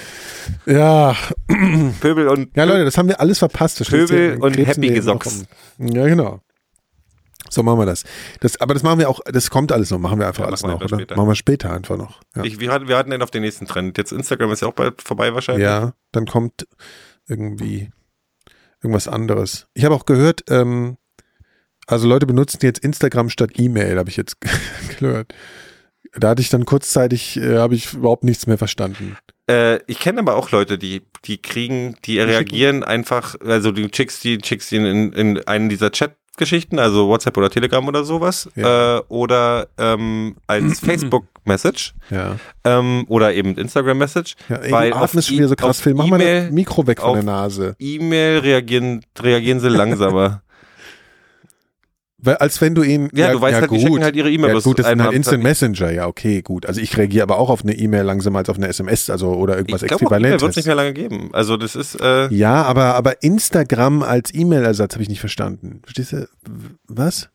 ja, 0.65 1.15
Pöbel 1.99 2.27
und 2.27 2.55
ja, 2.55 2.63
Leute, 2.63 2.85
das 2.85 2.97
haben 2.97 3.07
wir 3.07 3.19
alles 3.19 3.39
verpasst. 3.39 3.79
du? 3.79 3.83
Pöbel 3.85 4.37
und 4.39 4.57
Happy 4.57 5.01
Socks. 5.01 5.45
Ja, 5.79 6.07
genau. 6.07 6.41
So 7.49 7.63
machen 7.63 7.79
wir 7.79 7.85
das. 7.85 8.03
das. 8.41 8.59
Aber 8.59 8.73
das 8.73 8.83
machen 8.83 8.99
wir 8.99 9.09
auch, 9.09 9.19
das 9.25 9.49
kommt 9.49 9.71
alles 9.71 9.91
noch, 9.91 9.99
machen 9.99 10.19
wir 10.19 10.27
einfach 10.27 10.41
Ja, 10.41 10.47
alles 10.47 10.63
machen 10.63 10.71
wir 10.71 10.75
noch, 10.75 10.85
oder? 10.85 10.97
später. 10.97 11.15
Machen 11.15 11.27
wir 11.29 11.35
später 11.35 11.71
einfach 11.71 11.97
noch. 11.97 12.21
Ja. 12.35 12.43
Ich, 12.43 12.59
wir, 12.59 12.71
hatten, 12.71 12.87
wir 12.87 12.97
hatten 12.97 13.11
den 13.11 13.21
auf 13.21 13.31
den 13.31 13.41
nächsten 13.41 13.65
Trend. 13.65 13.97
Jetzt 13.97 14.11
Instagram 14.11 14.51
ist 14.51 14.61
ja 14.61 14.67
auch 14.67 14.73
bald 14.73 15.01
vorbei 15.01 15.33
wahrscheinlich. 15.33 15.63
Ja, 15.63 15.93
dann 16.11 16.25
kommt 16.25 16.67
irgendwie 17.27 17.89
irgendwas 18.81 19.07
anderes. 19.07 19.67
Ich 19.73 19.85
habe 19.85 19.95
auch 19.95 20.05
gehört, 20.05 20.43
ähm, 20.49 20.97
also 21.87 22.07
Leute 22.07 22.25
benutzen 22.25 22.59
jetzt 22.61 22.79
Instagram 22.79 23.29
statt 23.29 23.51
E-Mail, 23.55 23.97
habe 23.97 24.09
ich 24.09 24.17
jetzt 24.17 24.37
gehört. 24.99 25.33
Da 26.15 26.29
hatte 26.29 26.41
ich 26.41 26.49
dann 26.49 26.65
kurzzeitig, 26.65 27.37
äh, 27.37 27.57
habe 27.57 27.75
ich 27.75 27.93
überhaupt 27.93 28.23
nichts 28.23 28.47
mehr 28.47 28.57
verstanden. 28.57 29.17
Äh, 29.49 29.79
ich 29.87 29.99
kenne 29.99 30.19
aber 30.19 30.35
auch 30.35 30.51
Leute, 30.51 30.77
die, 30.77 31.03
die 31.25 31.41
kriegen, 31.41 31.95
die 32.05 32.19
reagieren 32.19 32.83
einfach, 32.83 33.35
also 33.45 33.71
du 33.71 33.87
schickst 33.93 34.23
die, 34.23 34.39
schickst 34.43 34.71
die 34.71 34.77
in, 34.77 35.13
in 35.13 35.47
einen 35.47 35.69
dieser 35.69 35.91
Chat-Geschichten, 35.91 36.79
also 36.79 37.07
WhatsApp 37.07 37.37
oder 37.37 37.49
Telegram 37.49 37.85
oder 37.87 38.03
sowas, 38.03 38.49
Ja. 38.55 38.97
äh, 38.97 39.01
oder 39.09 39.67
ähm, 39.77 40.37
als 40.47 40.79
Facebook-Message 40.85 41.93
Ja. 42.09 42.37
ähm, 42.63 43.05
oder 43.09 43.33
eben 43.33 43.55
Instagram-Message. 43.55 44.35
ja 44.49 44.59
Weil 44.71 44.89
du 44.91 44.95
auf 44.97 45.03
atmest 45.03 45.27
schon 45.27 45.35
E- 45.35 45.39
wieder 45.39 45.49
so 45.49 45.55
krass 45.55 45.81
viel. 45.81 45.93
Mach 45.93 46.07
mal 46.07 46.19
das 46.19 46.51
Mikro 46.51 46.87
weg 46.87 47.01
von 47.01 47.13
der 47.13 47.23
Nase. 47.23 47.75
E-Mail 47.79 48.39
reagieren, 48.39 49.05
reagieren 49.19 49.59
sie 49.59 49.69
langsamer. 49.69 50.41
Weil, 52.19 52.37
als 52.37 52.59
wenn 52.61 52.73
du 52.73 52.81
ihn. 52.81 53.09
Ja, 53.13 53.31
du 53.31 53.39
weißt 53.39 53.61
halt, 53.61 53.69
die 53.71 53.79
schicken 53.79 54.03
halt 54.03 54.15
ihre 54.15 54.31
E-Mail 54.31 54.49
Ja, 54.55 54.59
gut, 54.59 54.79
das 54.79 54.85
ist 54.87 54.91
einmal 54.91 55.07
halt 55.07 55.15
Instant. 55.15 55.43
Messenger, 55.43 55.91
ja, 55.91 56.07
okay, 56.07 56.41
gut. 56.41 56.65
Also 56.65 56.81
ich 56.81 56.97
reagiere 56.97 57.21
aber 57.21 57.37
auch 57.37 57.51
auf 57.51 57.61
eine 57.61 57.73
E-Mail 57.75 58.01
langsamer 58.03 58.39
als 58.39 58.49
auf 58.49 58.57
eine 58.57 58.67
SMS, 58.67 59.11
also 59.11 59.33
oder 59.33 59.55
irgendwas 59.55 59.83
ich 59.83 59.91
E-Mail 59.91 60.01
Äquivalentes. 60.01 60.41
wird 60.41 60.49
es 60.49 60.55
nicht 60.55 60.65
mehr 60.65 60.75
lange 60.75 60.93
geben. 60.93 61.29
Also 61.33 61.57
das 61.57 61.75
ist, 61.75 62.01
äh, 62.01 62.27
Ja, 62.33 62.63
aber, 62.63 62.95
aber 62.95 63.21
Instagram 63.21 64.01
als 64.01 64.33
E-Mail-Ersatz 64.33 64.93
habe 64.93 65.03
ich 65.03 65.09
nicht 65.09 65.19
verstanden. 65.19 65.81
Verstehst 65.83 66.13
du? 66.13 66.27
Was? 66.87 67.29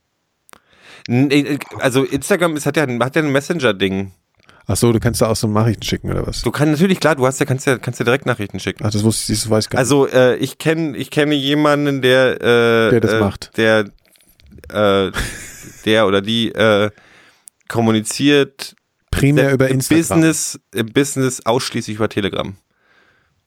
nee, 1.09 1.59
also 1.79 2.05
Instagram 2.05 2.57
ist, 2.57 2.67
hat 2.67 2.77
ja, 2.77 2.83
ein- 2.85 3.03
hat 3.03 3.15
ja 3.17 3.23
ein 3.23 3.31
Messenger-Ding. 3.33 4.13
Ach 4.67 4.77
so, 4.77 4.93
du 4.93 5.01
kannst 5.01 5.21
da 5.21 5.27
auch 5.29 5.37
so 5.37 5.49
Nachrichten 5.49 5.83
schicken 5.83 6.11
oder 6.11 6.25
was? 6.27 6.43
Du 6.43 6.51
kannst 6.53 6.73
natürlich, 6.73 7.01
klar, 7.01 7.17
du 7.17 7.27
hast 7.27 7.41
ja, 7.41 7.47
kannst 7.47 7.67
ja, 7.67 7.79
kannst 7.79 7.99
ja 7.99 8.05
direkt 8.05 8.27
Nachrichten 8.27 8.61
schicken. 8.61 8.85
Ach, 8.87 8.91
das 8.93 9.03
wusste 9.03 9.33
ich, 9.33 9.41
das 9.43 9.51
weiß 9.51 9.65
ich 9.65 9.71
gar 9.71 9.79
nicht. 9.79 9.81
Also 9.81 10.09
äh, 10.09 10.37
ich 10.37 10.59
kenne 10.59 10.97
ich 10.97 11.11
kenne 11.11 11.35
jemanden, 11.35 12.01
der 12.01 12.35
äh, 12.41 12.91
Der 12.91 13.01
das 13.01 13.13
äh, 13.15 13.21
macht. 13.21 13.57
der 13.57 13.87
äh, 14.73 15.13
der 15.85 16.07
oder 16.07 16.21
die 16.21 16.51
äh, 16.53 16.91
kommuniziert 17.69 18.75
Primär 19.11 19.45
der- 19.45 19.55
über 19.55 19.69
Instagram. 19.69 20.21
Business 20.21 20.61
im 20.75 20.87
Business 20.93 21.45
ausschließlich 21.45 21.97
über 21.97 22.09
Telegram. 22.09 22.55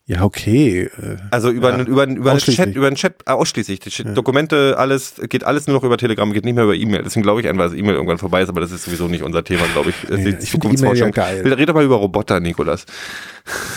Ja, 0.07 0.21
okay. 0.21 0.83
äh, 1.01 1.17
Also 1.31 1.49
über 1.49 1.69
Ja, 1.69 1.75
einen, 1.77 1.87
über 1.87 2.05
über 2.07 2.29
einen. 2.31 2.39
Chat 2.39 2.75
über 2.75 2.85
einen 2.85 2.95
Chat 2.95 3.15
äh, 3.25 3.31
ausschließlich. 3.31 3.79
Die 3.79 3.89
Chat- 3.89 4.15
Dokumente 4.15 4.77
alles 4.77 5.15
geht 5.29 5.43
alles 5.43 5.65
nur 5.65 5.75
noch 5.77 5.83
über 5.83 5.97
Telegram, 5.97 6.31
geht 6.31 6.45
nicht 6.45 6.53
mehr 6.53 6.65
über 6.65 6.75
E-Mail. 6.75 7.01
Deswegen 7.01 7.23
glaube 7.23 7.41
ich 7.41 7.47
einfach, 7.47 7.63
dass 7.65 7.73
E-Mail 7.73 7.95
irgendwann 7.95 8.19
vorbei 8.19 8.43
ist, 8.43 8.49
aber 8.49 8.61
das 8.61 8.71
ist 8.71 8.83
sowieso 8.83 9.07
nicht 9.07 9.23
unser 9.23 9.43
Thema, 9.43 9.63
glaube 9.73 9.89
ich. 9.89 9.95
Das 10.03 10.11
ist 10.11 10.17
Nee, 10.25 10.33
die 10.33 10.43
ich 10.43 10.51
finde 10.51 10.67
E-Mail 10.67 10.95
ja 10.95 11.07
Zukunftsforschung. 11.07 11.11
geil. 11.11 11.53
Red 11.53 11.67
doch 11.69 11.73
mal 11.73 11.83
über 11.83 11.95
Roboter, 11.95 12.39
Nikolas. 12.39 12.85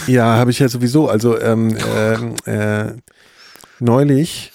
Ja, 0.07 0.37
habe 0.37 0.51
ich 0.51 0.59
ja 0.59 0.69
sowieso. 0.69 1.09
Also 1.09 1.41
ähm, 1.41 1.75
ähm, 1.97 2.35
äh, 2.45 2.93
neulich. 3.81 4.53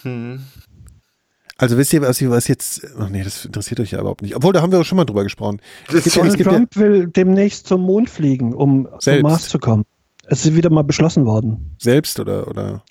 Also 1.58 1.78
wisst 1.78 1.94
ihr, 1.94 2.02
was, 2.02 2.22
was 2.30 2.48
jetzt. 2.48 2.86
Ach 3.00 3.10
nee, 3.10 3.24
das 3.24 3.46
interessiert 3.46 3.80
euch 3.80 3.92
ja 3.92 4.00
überhaupt 4.00 4.22
nicht. 4.24 4.36
Obwohl, 4.36 4.54
da 4.54 4.62
haben 4.62 4.72
wir 4.72 4.80
auch 4.80 4.86
schon 4.86 4.96
mal 4.96 5.06
drüber 5.06 5.24
gesprochen. 5.24 5.62
Es 5.94 6.04
gibt 6.04 6.18
Donald 6.18 6.38
gibt 6.38 6.48
ja, 6.52 6.58
Trump 6.58 6.76
will 6.78 7.08
demnächst 7.08 7.68
zum 7.68 7.82
Mond 7.82 8.10
fliegen, 8.10 8.54
um 8.54 8.86
zum 8.88 9.00
Selbst. 9.00 9.24
Mars 9.24 9.50
zu 9.50 9.60
kommen. 9.60 9.84
Es 10.26 10.46
ist 10.46 10.56
wieder 10.56 10.70
mal 10.70 10.84
beschlossen 10.84 11.26
worden. 11.26 11.76
selbst 11.80 12.20
oder 12.20 12.48
oder 12.48 12.84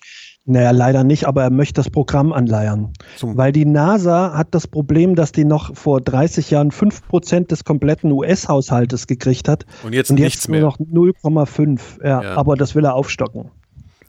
Naja, 0.44 0.70
leider 0.70 1.02
nicht, 1.02 1.26
aber 1.26 1.42
er 1.44 1.50
möchte 1.50 1.74
das 1.74 1.88
Programm 1.90 2.32
anleiern. 2.32 2.92
zum 3.16 3.36
Weil 3.36 3.52
die 3.52 3.64
NASA 3.64 4.34
hat 4.36 4.48
das 4.54 4.66
Problem, 4.68 5.14
dass 5.16 5.32
die 5.32 5.44
noch 5.44 5.74
vor 5.74 6.00
30 6.00 6.50
Jahren 6.50 6.70
5% 6.70 7.46
des 7.48 7.64
kompletten 7.64 8.12
US-Haushaltes 8.12 9.06
gekriegt 9.06 9.48
hat. 9.48 9.64
und 9.82 9.92
jetzt 9.94 10.10
Und 10.10 10.20
nichts 10.20 10.34
jetzt 10.34 10.48
nur 10.48 10.58
mehr. 10.58 10.66
noch 10.66 10.78
0,5. 10.78 11.80
Ja, 12.04 12.22
Ja. 12.22 12.36
aber 12.36 12.54
das 12.56 12.74
will 12.74 12.84
er 12.84 12.94
aufstocken. 12.94 13.50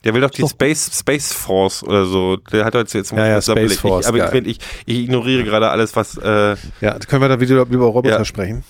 Der 0.04 0.14
will 0.14 0.22
doch 0.22 0.30
die. 0.32 0.46
Space, 0.48 0.92
Space 1.00 1.32
Force 1.32 1.84
oder 1.84 2.06
so. 2.06 2.36
Der 2.38 2.66
hat 2.66 2.74
jetzt 2.74 2.94
jetzt 2.94 3.12
Ja, 3.12 3.26
ja, 3.26 3.42
Space 3.42 3.78
Force, 3.78 4.06
Ich, 4.06 4.08
aber 4.10 4.18
ich, 4.18 4.24
geil. 4.24 4.32
find, 4.32 4.48
ich, 4.48 4.60
ich 4.86 5.00
ignoriere 5.00 5.44
gerade 5.44 5.70
alles, 5.70 5.96
was 5.96 6.18
äh, 6.18 6.56
Ja, 6.82 7.00
können 7.00 7.22
wir 7.22 7.30
da 7.30 7.40
wieder 7.40 7.62
über 7.62 7.86
Roboter 7.86 8.20
Ja. 8.20 8.26
sprechen? 8.26 8.64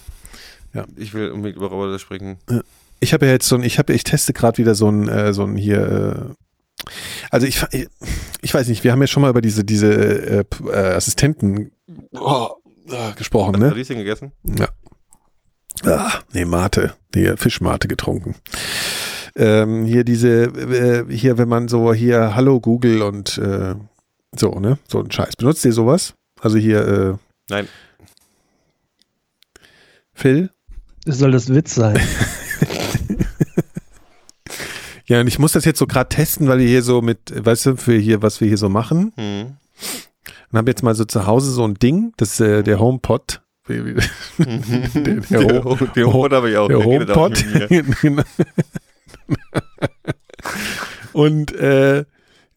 ich 0.97 1.13
will 1.13 1.29
unbedingt 1.29 1.57
über 1.57 1.67
Roboter 1.67 1.99
sprechen. 1.99 2.39
Ich 2.99 3.13
habe 3.13 3.25
ja 3.27 3.31
jetzt 3.33 3.47
so 3.47 3.55
ein, 3.55 3.63
ich 3.63 3.77
habe, 3.79 3.93
ich 3.93 4.03
teste 4.03 4.33
gerade 4.33 4.57
wieder 4.57 4.73
so 4.75 4.89
ein, 4.89 5.07
äh, 5.07 5.33
so 5.33 5.43
ein 5.43 5.55
hier 5.55 6.35
Also 7.29 7.45
ich, 7.47 7.63
ich 8.41 8.53
weiß 8.53 8.67
nicht, 8.67 8.83
wir 8.83 8.91
haben 8.91 9.01
ja 9.01 9.07
schon 9.07 9.21
mal 9.21 9.29
über 9.29 9.41
diese, 9.41 9.63
diese 9.63 9.93
äh, 9.93 10.43
äh, 10.67 10.93
Assistenten 10.95 11.71
oh, 12.13 12.49
äh, 12.89 13.13
gesprochen, 13.15 13.53
Hast 13.55 13.61
ne? 13.61 13.69
Lieschen 13.75 13.97
gegessen? 13.97 14.31
Ja. 14.43 14.67
Ah, 15.85 16.11
nee, 16.31 16.45
Mate. 16.45 16.93
Nee, 17.13 17.35
Fischmate 17.37 17.87
getrunken. 17.87 18.35
Ähm, 19.35 19.85
hier 19.85 20.03
diese, 20.03 20.43
äh, 20.45 21.05
hier, 21.13 21.37
wenn 21.37 21.49
man 21.49 21.67
so 21.67 21.93
hier 21.93 22.35
Hallo 22.35 22.59
Google 22.59 23.01
und 23.01 23.37
äh, 23.39 23.75
so, 24.35 24.59
ne? 24.59 24.77
So 24.87 24.99
ein 25.01 25.09
Scheiß. 25.11 25.35
Benutzt 25.37 25.65
ihr 25.65 25.73
sowas? 25.73 26.13
Also 26.39 26.57
hier, 26.57 26.87
äh, 26.87 27.13
Nein. 27.49 27.65
Hm. 27.65 28.05
Phil? 30.13 30.49
Soll 31.05 31.31
das 31.31 31.53
Witz 31.53 31.75
sein? 31.75 31.99
Ja, 35.05 35.19
und 35.19 35.27
ich 35.27 35.37
muss 35.37 35.51
das 35.51 35.65
jetzt 35.65 35.79
so 35.79 35.85
gerade 35.85 36.07
testen, 36.07 36.47
weil 36.47 36.59
wir 36.59 36.67
hier 36.67 36.81
so 36.81 37.01
mit, 37.01 37.19
weißt 37.45 37.65
du, 37.65 37.75
für 37.75 37.97
hier, 37.97 38.21
was 38.21 38.39
wir 38.39 38.47
hier 38.47 38.57
so 38.57 38.69
machen. 38.69 39.11
Hm. 39.17 39.57
Und 40.51 40.57
habe 40.57 40.71
jetzt 40.71 40.81
mal 40.81 40.95
so 40.95 41.03
zu 41.03 41.27
Hause 41.27 41.51
so 41.51 41.65
ein 41.67 41.73
Ding, 41.73 42.13
das 42.15 42.31
ist 42.33 42.39
äh, 42.39 42.63
der 42.63 42.79
HomePod. 42.79 43.41
Wie- 43.67 43.95
der, 44.37 44.55
der, 44.95 45.59
Der, 45.59 45.87
der 45.87 46.13
Hund 46.13 46.31
habe 46.33 46.49
ich 46.49 46.55
auch. 46.57 46.69
der 46.69 46.79
redet 46.79 47.11
auch 47.11 47.17
HomePod. 47.17 47.45
und 51.13 51.53
äh, 51.55 52.05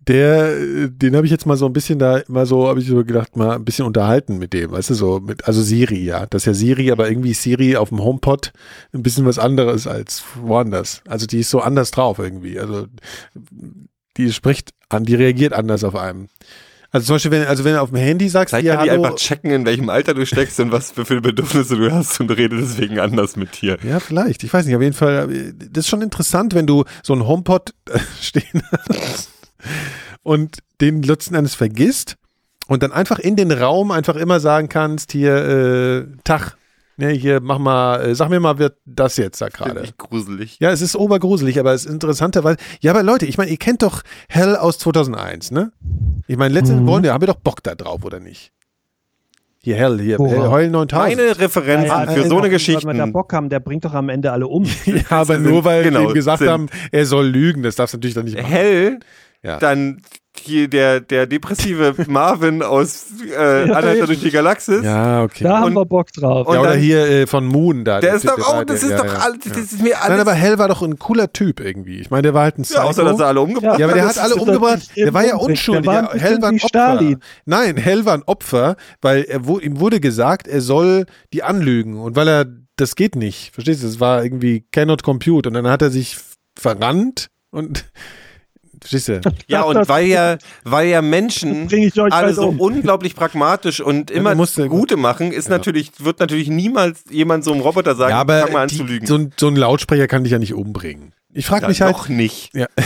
der, 0.07 0.89
den 0.89 1.17
habe 1.17 1.27
ich 1.27 1.33
jetzt 1.33 1.47
mal 1.47 1.57
so 1.57 1.67
ein 1.67 1.73
bisschen 1.73 1.99
da, 1.99 2.23
mal 2.29 2.47
so, 2.47 2.69
habe 2.69 2.81
ich 2.81 2.87
so 2.87 3.05
gedacht, 3.05 3.37
mal 3.37 3.57
ein 3.57 3.65
bisschen 3.65 3.87
unterhalten 3.87 4.39
mit 4.39 4.53
dem, 4.53 4.71
weißt 4.71 4.91
du, 4.91 4.95
so 4.95 5.21
mit, 5.21 5.47
also 5.47 5.63
Siri, 5.63 6.05
ja. 6.05 6.27
Das 6.27 6.43
ist 6.43 6.47
ja 6.47 6.55
Siri, 6.55 6.93
aber 6.93 7.09
irgendwie 7.09 7.35
Siri 7.35 7.77
auf 7.77 7.89
dem 7.89 8.03
HomePod 8.03 8.53
ein 8.93 9.03
bisschen 9.03 9.27
was 9.27 9.39
anderes 9.39 9.87
als 9.87 10.23
woanders. 10.41 11.03
Also 11.09 11.27
die 11.27 11.41
ist 11.41 11.51
so 11.51 11.61
anders 11.61 11.91
drauf 11.91 12.19
irgendwie. 12.21 12.59
Also 12.61 12.87
die 14.17 14.33
spricht 14.33 14.71
an, 14.89 15.05
die 15.05 15.17
reagiert 15.17 15.53
anders 15.53 15.83
auf 15.83 15.97
einem. 15.97 16.29
Also 16.97 17.09
zum 17.09 17.17
Beispiel, 17.17 17.31
wenn, 17.33 17.47
also 17.47 17.63
wenn 17.65 17.75
du 17.75 17.83
auf 17.83 17.91
dem 17.91 17.99
Handy 17.99 18.27
sagst, 18.27 18.55
Vielleicht 18.55 18.69
kann 18.69 18.85
die 18.85 18.91
einfach 18.91 19.17
checken, 19.17 19.51
in 19.51 19.67
welchem 19.67 19.91
Alter 19.91 20.15
du 20.15 20.25
steckst 20.25 20.59
und 20.61 20.73
was 20.73 20.93
für 20.93 21.05
viele 21.05 21.21
Bedürfnisse 21.21 21.77
du 21.77 21.93
hast 21.93 22.19
und 22.21 22.31
redet 22.31 22.59
deswegen 22.59 22.99
anders 23.01 23.37
mit 23.37 23.61
dir. 23.61 23.77
Ja, 23.83 24.01
vielleicht. 24.01 24.43
Ich 24.45 24.55
weiß 24.55 24.65
nicht. 24.65 24.75
Auf 24.75 24.81
jeden 24.81 24.95
Fall, 24.95 25.31
äh, 25.31 25.53
das 25.55 25.85
ist 25.85 25.89
schon 25.91 26.01
interessant, 26.01 26.55
wenn 26.55 26.67
du 26.67 26.85
so 27.03 27.13
einen 27.13 27.27
HomePod 27.27 27.75
äh, 27.91 27.99
stehen 28.23 28.63
hast 28.89 29.31
und 30.23 30.61
den 30.81 31.03
letzten 31.03 31.35
Endes 31.35 31.55
vergisst 31.55 32.17
und 32.67 32.83
dann 32.83 32.93
einfach 32.93 33.19
in 33.19 33.37
den 33.37 33.53
Raum 33.53 33.91
einfach 33.91 34.17
immer 34.17 34.41
sagen 34.41 34.71
kannst, 34.71 35.13
hier, 35.13 35.37
äh, 35.37 36.07
Tag, 36.25 36.57
ne, 36.97 37.11
hier, 37.11 37.41
mach 37.41 37.59
mal, 37.59 38.01
äh, 38.01 38.15
sag 38.15 38.29
mir 38.31 38.41
mal, 38.41 38.59
wird 38.59 38.77
das 38.85 39.17
jetzt 39.17 39.41
da 39.41 39.49
gerade. 39.49 39.85
gruselig. 39.99 40.59
Ja, 40.61 40.71
es 40.71 40.81
ist 40.83 40.97
obergruselig, 40.97 41.59
aber 41.59 41.73
es 41.75 41.85
ist 41.87 41.93
interessanter, 41.93 42.45
weil, 42.45 42.57
ja, 42.81 42.93
aber 42.93 43.03
Leute, 43.03 43.27
ich 43.27 43.39
meine, 43.39 43.51
ihr 43.51 43.57
kennt 43.59 43.83
doch 43.83 44.03
Hell 44.29 44.57
aus 44.57 44.79
2001, 44.79 45.51
ne? 45.51 45.73
Ich 46.27 46.37
meine, 46.37 46.55
letzte 46.55 46.75
Mhm. 46.75 46.89
Runde, 46.89 47.13
haben 47.13 47.23
wir 47.23 47.29
doch 47.29 47.37
Bock 47.37 47.63
da 47.63 47.75
drauf, 47.75 48.05
oder 48.05 48.21
nicht? 48.21 48.53
Hier, 49.59 49.75
Hell, 49.77 49.99
hier? 50.01 50.17
Hell, 50.19 50.49
Heul 50.49 50.71
9000. 50.71 51.17
Meine 51.17 51.39
Referenzen 51.41 51.87
Ja, 51.89 52.07
für 52.07 52.23
so 52.29 52.39
eine 52.39 52.53
Weil 52.53 52.85
wir 52.95 52.95
da. 52.95 53.07
Bock 53.07 53.33
haben, 53.33 53.49
der 53.49 53.59
bringt 53.59 53.85
doch 53.85 53.95
am 53.95 54.09
Ende 54.09 54.31
alle 54.31 54.47
um. 54.47 54.65
Ja, 54.87 55.03
aber 55.11 55.39
nur 55.39 55.65
weil 55.65 55.83
Genau, 55.83 56.03
wir 56.03 56.09
ihm 56.11 56.15
gesagt 56.15 56.39
sind- 56.39 56.49
haben, 56.49 56.67
er 56.93 57.05
soll 57.05 57.27
lügen. 57.27 57.65
Das 57.65 57.75
darfst 57.75 57.93
du 57.95 57.99
natürlich 57.99 58.15
dann 58.15 58.27
nicht 58.27 58.37
machen. 58.37 58.47
Hell, 58.47 59.01
Ja. 59.47 59.59
dann 59.59 60.03
hier 60.39 60.69
der, 60.69 61.01
der 61.01 61.27
depressive 61.27 61.95
Marvin 62.09 62.63
aus 62.63 63.07
äh, 63.35 63.37
Anhalter 63.71 64.07
durch 64.07 64.21
die 64.21 64.31
Galaxis. 64.31 64.85
Ja, 64.85 65.23
okay. 65.23 65.45
Da 65.45 65.59
haben 65.59 65.65
Und- 65.69 65.75
wir 65.75 65.87
Bock 65.87 66.13
drauf. 66.13 66.47
und 66.47 66.55
ja, 66.55 66.61
oder 66.61 66.71
dann- 66.73 66.79
hier 66.79 67.07
äh, 67.09 67.27
von 67.27 67.47
Moon 67.47 67.85
da. 67.87 68.01
Der 68.01 68.15
ist 68.17 68.29
doch 68.29 68.39
auch, 68.47 68.63
das 68.65 68.83
ist 68.83 68.91
ja, 68.91 68.99
doch 68.99 69.07
ja, 69.07 69.13
alles, 69.21 69.39
ja. 69.47 69.53
das 69.55 69.59
ist 69.73 69.83
mir 69.83 69.95
Nein, 70.07 70.21
aber 70.21 70.35
Hell 70.35 70.59
war 70.59 70.69
doch 70.69 70.83
ein 70.83 70.99
cooler 70.99 71.33
Typ 71.33 71.61
irgendwie. 71.61 72.01
Ich 72.01 72.11
meine, 72.11 72.23
der 72.23 72.35
war 72.35 72.43
halt 72.43 72.59
ein 72.59 72.65
ja, 72.69 72.83
außer 72.83 73.03
dass 73.05 73.19
er 73.19 73.29
alle 73.29 73.41
umgebracht 73.41 73.79
Ja, 73.79 73.87
aber 73.87 73.95
der 73.95 74.07
hat 74.09 74.19
alle 74.19 74.35
umgebracht. 74.37 74.83
Der 74.95 75.15
war 75.15 75.25
ja 75.25 75.37
unschuldig. 75.37 75.85
Der 75.85 75.93
war 76.05 76.15
Ja, 76.15 76.21
Hell 76.21 76.43
war 76.43 76.49
ein 76.51 76.57
Opfer. 76.57 76.69
Stalin. 76.69 77.21
Nein, 77.47 77.77
Hell 77.79 78.05
war 78.05 78.13
ein 78.15 78.23
Opfer, 78.25 78.77
weil 79.01 79.23
er, 79.25 79.47
wo, 79.47 79.59
ihm 79.59 79.81
wurde 79.81 80.01
gesagt, 80.01 80.47
er 80.49 80.61
soll 80.61 81.07
die 81.33 81.45
anlügen. 81.45 81.99
Und 81.99 82.15
weil 82.15 82.29
er, 82.29 82.47
das 82.77 82.95
geht 82.95 83.17
nicht. 83.17 83.55
Verstehst 83.55 83.83
du? 83.83 83.87
Das 83.87 84.01
war 84.01 84.23
irgendwie 84.23 84.67
cannot 84.71 85.03
compute. 85.03 85.49
Und 85.49 85.55
dann 85.55 85.67
hat 85.67 85.81
er 85.81 85.89
sich 85.91 86.19
verrannt 86.59 87.29
und, 87.51 87.87
verstehst 88.81 89.09
du? 89.09 89.21
ja, 89.49 89.63
und 89.63 89.89
weil 89.89 90.07
ja, 90.07 90.37
weil 90.65 90.89
ja 90.89 91.03
Menschen 91.03 91.67
Bring 91.69 91.83
ich 91.85 92.01
euch 92.01 92.13
alle 92.13 92.27
bald 92.27 92.37
so 92.37 92.49
um. 92.49 92.61
unglaublich 92.61 93.15
pragmatisch 93.17 93.81
und 93.81 94.11
immer 94.11 94.35
musste- 94.35 94.69
Gute 94.69 94.97
machen, 94.97 95.33
ist 95.33 95.49
natürlich, 95.49 95.93
wird 95.99 96.21
natürlich 96.21 96.49
niemals 96.49 97.05
jemand 97.11 97.45
so 97.45 97.53
einem 97.53 97.61
Roboter 97.63 97.95
sagen, 97.95 98.11
Ja, 98.11 98.21
aber 98.21 98.41
fang 98.43 98.53
mal 98.53 98.63
an 98.63 98.69
die, 98.69 98.77
zu 98.77 98.85
lügen. 98.85 99.07
so, 99.07 99.17
ein, 99.17 99.33
so 99.37 99.49
ein 99.49 99.57
Lautsprecher 99.57 100.07
kann 100.09 100.25
dich 100.25 100.33
ja 100.33 100.39
nicht 100.39 100.55
umbringen. 100.55 101.13
Ich 101.33 101.47
frage 101.47 101.63
ja, 101.63 101.69
mich 101.69 101.83
halt, 101.83 101.93
noch 101.97 102.09
nicht. 102.09 102.55
ja, 102.55 102.67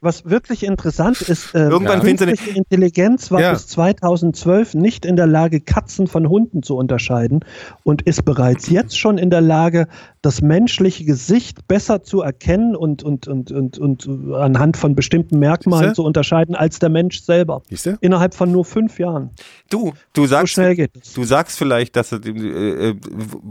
Was 0.00 0.24
wirklich 0.24 0.62
interessant 0.64 1.20
ist, 1.22 1.54
äh, 1.54 1.68
Irgendwann 1.68 2.00
du 2.00 2.06
künstliche 2.06 2.50
Intelligenz 2.50 3.30
war 3.30 3.40
Ja. 3.40 3.52
bis 3.52 3.66
2012 3.68 4.74
nicht 4.74 5.04
in 5.06 5.16
der 5.16 5.26
Lage, 5.26 5.60
Katzen 5.60 6.06
von 6.06 6.28
Hunden 6.28 6.62
zu 6.62 6.76
unterscheiden 6.76 7.40
und 7.82 8.02
ist 8.02 8.24
bereits 8.24 8.68
jetzt 8.68 8.98
schon 8.98 9.18
in 9.18 9.30
der 9.30 9.40
Lage, 9.40 9.88
das 10.22 10.40
menschliche 10.40 11.04
Gesicht 11.04 11.66
besser 11.68 12.02
zu 12.02 12.22
erkennen 12.22 12.74
und, 12.76 13.02
und, 13.02 13.26
und, 13.28 13.50
und, 13.52 13.78
und 13.78 14.08
anhand 14.34 14.76
von 14.76 14.94
bestimmten 14.94 15.38
Merkmalen 15.38 15.84
Siehste? 15.88 15.96
zu 15.96 16.04
unterscheiden 16.04 16.54
als 16.54 16.78
der 16.78 16.88
Mensch 16.88 17.20
selber. 17.20 17.62
siehst 17.68 17.86
du? 17.86 17.96
Innerhalb 18.00 18.34
von 18.34 18.50
nur 18.50 18.64
fünf 18.64 18.98
Jahren. 18.98 19.30
Du, 19.70 19.92
du 20.12 20.22
So 20.22 20.26
sagst, 20.28 20.52
schnell 20.54 20.74
geht 20.76 20.92
es. 21.00 21.12
du 21.14 21.24
sagst 21.24 21.58
vielleicht, 21.58 21.96
dass 21.96 22.12
äh, 22.12 22.16
äh, 22.18 22.94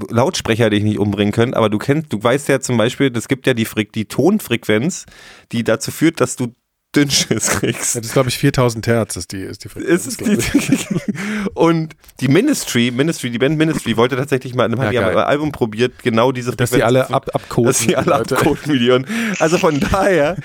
Lautsprecher 0.10 0.70
dich 0.70 0.84
nicht 0.84 1.00
umbringen 1.00 1.32
können, 1.32 1.54
aber 1.54 1.70
du 1.70 1.78
kennst, 1.78 2.12
du 2.12 2.22
weißt 2.24 2.48
ja 2.50 2.60
zum 2.60 2.78
Beispiel, 2.78 3.12
es 3.16 3.28
gibt 3.28 3.46
ja 3.48 3.54
die, 3.54 3.66
Fre 3.66 3.86
die 3.86 4.06
Tonfrequenz, 4.06 5.06
die 5.52 5.64
dazu 5.64 5.92
führt, 5.92 6.03
dass 6.12 6.36
du 6.36 6.54
Dünnschiss 6.96 7.50
kriegst. 7.50 7.96
Das 7.96 8.06
ist, 8.06 8.14
glaube 8.14 8.30
ich, 8.30 8.38
4000 8.38 8.86
Hertz 8.86 9.16
ist 9.16 9.32
die, 9.32 9.40
ist 9.42 9.64
die 9.64 9.70
Frequenz, 9.70 10.06
ist 10.06 10.20
die, 10.22 10.34
ich. 10.34 10.88
und 11.56 11.96
die 12.20 12.28
Ministry, 12.28 12.92
Ministry, 12.92 13.32
die 13.32 13.40
Band 13.40 13.58
Ministry 13.58 13.98
wollte 13.98 14.16
tatsächlich 14.16 14.54
mal, 14.54 14.66
haben 14.66 14.74
die 14.92 14.96
geil. 14.96 15.18
am 15.18 15.18
Album 15.18 15.52
probiert, 15.52 16.04
genau 16.04 16.32
diese 16.32 16.56
Dass 16.56 16.70
die 16.70 16.84
alle 16.84 17.10
ab, 17.10 17.32
abkoden. 17.34 17.66
dass 17.70 17.80
die 17.80 17.96
alle 17.98 18.06
Leute. 18.16 18.38
abcoden 18.38 18.60
Millionen. 18.72 19.08
Also 19.40 19.58
von 19.58 19.80
daher, 19.80 20.36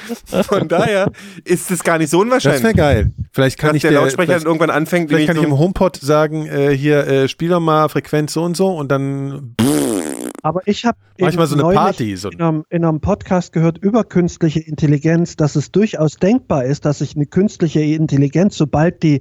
von 0.48 0.68
daher 0.68 1.12
ist 1.44 1.70
es 1.70 1.84
gar 1.84 1.98
nicht 1.98 2.08
so 2.08 2.16
Das 2.16 2.24
unwahrscheinlich. 2.24 2.62
wäre 2.62 2.74
geil. 2.74 3.12
Vielleicht 3.30 3.58
kann 3.58 3.68
dass 3.68 3.76
ich 3.76 3.82
der 3.82 3.90
der- 3.90 4.00
Lautsprecher 4.00 4.32
dann 4.32 4.42
irgendwann 4.44 4.70
anfängt, 4.70 5.10
vielleicht 5.10 5.26
kann 5.26 5.36
ich 5.36 5.42
nämlich 5.42 5.58
im 5.58 5.62
HomePod 5.62 5.96
sagen, 5.96 6.46
äh, 6.46 6.74
hier, 6.74 7.06
äh, 7.06 7.28
spiel 7.28 7.50
doch 7.50 7.60
mal 7.60 7.90
Frequenz 7.90 8.32
so 8.32 8.42
und 8.44 8.56
so 8.56 8.68
und 8.74 8.88
dann 8.90 9.54
Aber 10.48 10.62
ich 10.66 10.84
habe 10.84 10.96
Manchmal 11.18 11.46
so 11.46 11.54
eine 11.62 11.74
Party, 11.74 12.16
so- 12.16 12.30
in, 12.30 12.40
einem, 12.40 12.64
in 12.70 12.84
einem 12.84 13.00
Podcast 13.00 13.52
gehört 13.52 13.78
über 13.78 14.04
künstliche 14.04 14.60
Intelligenz, 14.60 15.36
dass 15.36 15.56
es 15.56 15.70
durchaus 15.70 16.16
denkbar 16.16 16.64
ist, 16.64 16.84
dass 16.84 16.98
sich 17.00 17.14
eine 17.16 17.26
künstliche 17.26 17.80
Intelligenz, 17.80 18.56
sobald 18.56 19.02
die, 19.02 19.20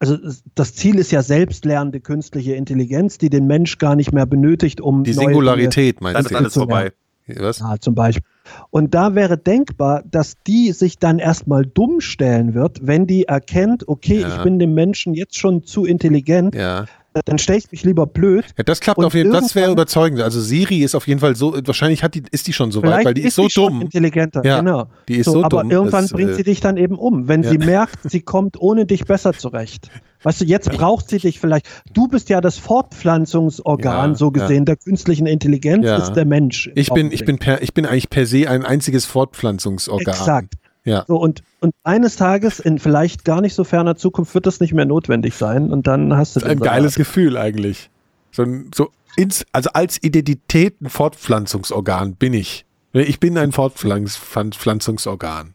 also 0.00 0.16
das 0.56 0.74
Ziel 0.74 0.98
ist 0.98 1.12
ja 1.12 1.22
selbstlernende 1.22 2.00
künstliche 2.00 2.54
Intelligenz, 2.54 3.18
die 3.18 3.30
den 3.30 3.46
Mensch 3.46 3.78
gar 3.78 3.94
nicht 3.94 4.12
mehr 4.12 4.26
benötigt, 4.26 4.80
um 4.80 5.04
die 5.04 5.12
Singularität, 5.12 5.96
dann 6.00 6.12
meinst 6.12 6.20
ist 6.22 6.30
du? 6.32 6.36
alles 6.36 6.54
vorbei. 6.54 6.92
Was? 7.26 7.60
Ja, 7.60 7.76
zum 7.80 7.94
Beispiel. 7.94 8.22
Und 8.68 8.92
da 8.94 9.14
wäre 9.14 9.38
denkbar, 9.38 10.02
dass 10.10 10.34
die 10.46 10.72
sich 10.72 10.98
dann 10.98 11.18
erstmal 11.18 11.64
dumm 11.64 12.00
stellen 12.02 12.52
wird, 12.52 12.86
wenn 12.86 13.06
die 13.06 13.24
erkennt, 13.24 13.88
okay, 13.88 14.20
Ja. 14.20 14.28
ich 14.36 14.42
bin 14.42 14.58
dem 14.58 14.74
Menschen 14.74 15.14
jetzt 15.14 15.38
schon 15.38 15.62
zu 15.62 15.86
intelligent, 15.86 16.54
Ja. 16.54 16.84
Dann 17.24 17.38
stelle 17.38 17.58
ich 17.58 17.70
mich 17.70 17.84
lieber 17.84 18.06
blöd. 18.06 18.44
Ja, 18.56 18.64
das 18.64 18.80
klappt 18.80 19.02
auf 19.02 19.14
jeden 19.14 19.30
Fall. 19.32 19.40
Das 19.40 19.54
wäre 19.54 19.70
überzeugend. 19.70 20.20
Also 20.20 20.40
Siri 20.40 20.82
ist 20.82 20.94
auf 20.94 21.06
jeden 21.06 21.20
Fall 21.20 21.36
so, 21.36 21.54
wahrscheinlich 21.64 22.02
hat 22.02 22.14
die, 22.14 22.22
ist 22.30 22.46
die 22.46 22.52
schon 22.52 22.72
so 22.72 22.82
weit, 22.82 23.04
weil 23.04 23.14
die 23.14 23.22
ist, 23.22 23.36
so 23.36 23.46
die 23.46 23.54
dumm. 23.54 23.82
intelligenter, 23.82 24.44
Ja, 24.44 24.58
genau. 24.58 24.86
die 25.08 25.16
ist 25.18 25.26
so 25.26 25.44
aber 25.44 25.62
dumm, 25.62 25.70
irgendwann 25.70 26.04
dass, 26.04 26.12
bringt 26.12 26.30
äh, 26.30 26.34
sie 26.34 26.42
dich 26.42 26.60
dann 26.60 26.76
eben 26.76 26.96
um, 26.96 27.28
wenn 27.28 27.42
ja. 27.42 27.50
sie 27.50 27.58
merkt, 27.58 27.98
sie 28.10 28.20
kommt 28.20 28.60
ohne 28.60 28.86
dich 28.86 29.04
besser 29.04 29.32
zurecht. 29.32 29.90
Weißt 30.24 30.40
du, 30.40 30.44
jetzt 30.46 30.70
braucht 30.72 31.08
sie 31.10 31.18
dich 31.18 31.38
vielleicht. 31.38 31.68
Du 31.92 32.08
bist 32.08 32.30
ja 32.30 32.40
das 32.40 32.56
Fortpflanzungsorgan, 32.58 34.10
Ja, 34.12 34.16
so 34.16 34.30
gesehen, 34.30 34.64
der 34.64 34.76
künstlichen 34.76 35.26
Intelligenz 35.26 35.84
Ja. 35.86 35.96
ist 35.98 36.14
der 36.14 36.24
Mensch. 36.24 36.70
Ich 36.74 36.90
bin, 36.90 37.12
ich 37.12 37.24
bin 37.24 37.38
per, 37.38 37.62
ich 37.62 37.74
bin 37.74 37.84
eigentlich 37.86 38.10
per 38.10 38.26
se 38.26 38.48
ein 38.48 38.64
einziges 38.64 39.04
Fortpflanzungsorgan. 39.04 40.14
Exakt. 40.14 40.54
Ja. 40.84 41.04
So, 41.08 41.16
und, 41.16 41.42
und 41.60 41.74
eines 41.82 42.16
Tages, 42.16 42.60
in 42.60 42.78
vielleicht 42.78 43.24
gar 43.24 43.40
nicht 43.40 43.54
so 43.54 43.64
ferner 43.64 43.96
Zukunft, 43.96 44.34
wird 44.34 44.44
das 44.46 44.60
nicht 44.60 44.74
mehr 44.74 44.84
notwendig 44.84 45.34
sein 45.34 45.72
und 45.72 45.86
dann 45.86 46.14
hast 46.16 46.36
du 46.36 46.40
Das 46.40 46.46
ist 46.48 46.52
ein 46.52 46.60
geiles 46.60 46.94
Salat. 46.94 47.06
Gefühl 47.08 47.36
eigentlich. 47.38 47.88
So, 48.32 48.42
ein- 48.42 48.70
so 48.74 48.90
ins, 49.16 49.46
also 49.52 49.70
als 49.72 50.02
Identität 50.02 50.80
ein 50.82 50.90
Fortpflanzungsorgan 50.90 52.16
bin 52.16 52.34
ich. 52.34 52.66
Ich 52.92 53.18
bin 53.18 53.38
ein 53.38 53.50
Fortpflanzungsorgan. 53.52 55.54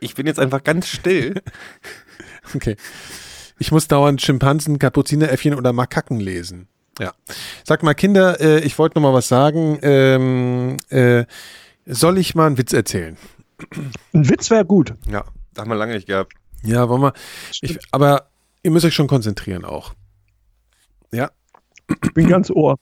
Ich 0.00 0.14
bin 0.14 0.26
jetzt 0.26 0.40
einfach 0.40 0.64
ganz 0.64 0.88
still. 0.88 1.42
Okay. 2.54 2.76
Ich 3.58 3.72
muss 3.72 3.88
dauernd 3.88 4.20
Schimpansen, 4.20 4.78
Kapuzineräffchen 4.78 5.54
oder 5.54 5.72
Makaken 5.72 6.20
lesen. 6.20 6.68
Ja. 7.00 7.14
Sag 7.64 7.82
mal, 7.82 7.94
Kinder, 7.94 8.38
äh, 8.40 8.60
ich 8.60 8.78
wollte 8.78 8.98
noch 8.98 9.02
mal 9.02 9.14
was 9.14 9.28
sagen. 9.28 9.78
Ähm, 9.80 10.76
äh, 10.90 11.24
soll 11.86 12.18
ich 12.18 12.34
mal 12.34 12.46
einen 12.46 12.58
Witz 12.58 12.74
erzählen? 12.74 13.16
Ein 14.12 14.28
Witz 14.28 14.50
wäre 14.50 14.64
gut. 14.64 14.94
Ja. 15.08 15.24
Haben 15.56 15.70
wir 15.70 15.76
lange 15.76 15.94
nicht 15.94 16.06
gehabt. 16.06 16.32
Ja, 16.62 16.88
wollen 16.88 17.02
wir. 17.02 17.12
Ich, 17.60 17.78
aber 17.90 18.30
ihr 18.62 18.70
müsst 18.70 18.84
euch 18.84 18.94
schon 18.94 19.06
konzentrieren 19.06 19.64
auch. 19.64 19.94
Ja. 21.12 21.30
Ich 22.02 22.14
bin 22.14 22.28
ganz 22.28 22.50
ohr. 22.50 22.78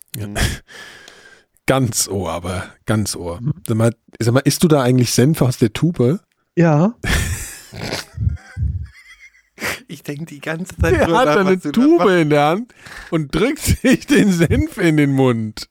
Ganz 1.67 2.09
Ohr, 2.09 2.33
aber 2.33 2.65
ganz 2.87 3.15
Ohr. 3.15 3.41
Sag 3.67 3.77
mal, 3.77 3.95
sag 4.19 4.35
mal, 4.35 4.41
isst 4.41 4.63
du 4.63 4.69
da 4.69 4.83
eigentlich 4.83 5.13
Senf 5.13 5.43
aus 5.43 5.59
der 5.59 5.73
Tube? 5.73 6.21
Ja, 6.57 6.95
Ich 9.93 10.03
denke 10.03 10.25
die 10.25 10.41
ganze 10.41 10.77
Zeit 10.77 10.95
Der 10.95 11.05
drüber 11.05 11.19
hat 11.19 11.27
nach, 11.27 11.47
eine 11.47 11.61
Tube 11.61 12.21
in 12.21 12.31
der 12.31 12.47
Hand 12.47 12.75
und 13.11 13.35
drückt 13.35 13.61
sich 13.61 14.07
den 14.07 14.33
Senf 14.33 14.79
in 14.79 14.97
den 14.97 15.13
Mund. 15.13 15.69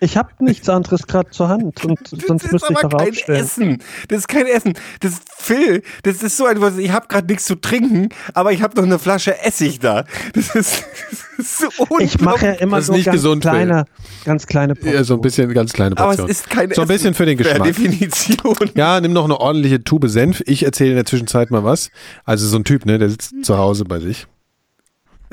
Ich 0.00 0.16
habe 0.16 0.30
nichts 0.40 0.68
anderes 0.68 1.06
gerade 1.06 1.30
zur 1.30 1.48
Hand 1.48 1.84
und 1.84 1.98
Das 2.12 2.20
sonst 2.26 2.44
ist 2.44 2.52
müsste 2.52 2.72
ich 2.72 2.78
aber 2.78 2.88
doch 2.90 2.98
kein 2.98 3.08
aufstellen. 3.10 3.44
Essen. 3.44 3.82
Das 4.08 4.18
ist 4.18 4.28
kein 4.28 4.46
Essen. 4.46 4.74
Das 5.00 5.12
ist 5.12 5.22
Phil. 5.36 5.82
Das 6.02 6.22
ist 6.22 6.36
so 6.36 6.46
etwas. 6.46 6.76
Ich 6.78 6.90
habe 6.92 7.06
gerade 7.08 7.26
nichts 7.26 7.44
zu 7.46 7.54
trinken, 7.56 8.08
aber 8.34 8.52
ich 8.52 8.62
habe 8.62 8.76
noch 8.76 8.84
eine 8.84 8.98
Flasche 8.98 9.38
Essig 9.42 9.78
da. 9.80 10.04
Das 10.34 10.54
ist, 10.54 10.84
das 11.10 11.20
ist 11.38 11.58
so 11.58 11.66
unglaublich. 11.78 12.14
Ich 12.14 12.20
mache 12.20 12.46
ja 12.46 12.52
immer 12.52 12.76
Das 12.76 12.84
ist 12.84 12.86
so 12.88 12.92
nicht 12.92 13.04
ganz 13.06 13.14
gesund, 13.16 13.42
Phil. 13.42 13.50
kleine, 13.52 13.84
ganz 14.24 14.46
kleine 14.46 14.74
Ja, 14.82 15.04
so 15.04 15.14
ein 15.14 15.20
bisschen, 15.20 15.52
ganz 15.54 15.72
kleine 15.72 15.96
aber 15.96 16.08
Portion. 16.08 16.30
es 16.30 16.40
ist 16.40 16.50
kein 16.50 16.70
so 16.72 16.82
ein 16.82 16.84
Essen. 16.84 16.88
bisschen 16.88 17.14
für 17.14 17.26
den 17.26 17.36
Per 17.38 17.44
Geschmack. 17.52 17.66
Definition. 17.68 18.70
Ja, 18.74 19.00
nimm 19.00 19.12
noch 19.12 19.24
eine 19.24 19.38
ordentliche 19.40 19.82
Tube 19.82 20.08
Senf. 20.08 20.42
Ich 20.46 20.62
erzähle 20.64 20.90
in 20.90 20.96
der 20.96 21.06
Zwischenzeit 21.06 21.50
mal 21.50 21.64
was. 21.64 21.90
Also 22.24 22.46
so 22.46 22.56
ein 22.56 22.64
Typ, 22.64 22.86
ne, 22.86 22.98
der 22.98 23.08
sitzt 23.10 23.34
zu 23.44 23.56
Hause 23.58 23.84
bei 23.84 24.00
sich. 24.00 24.26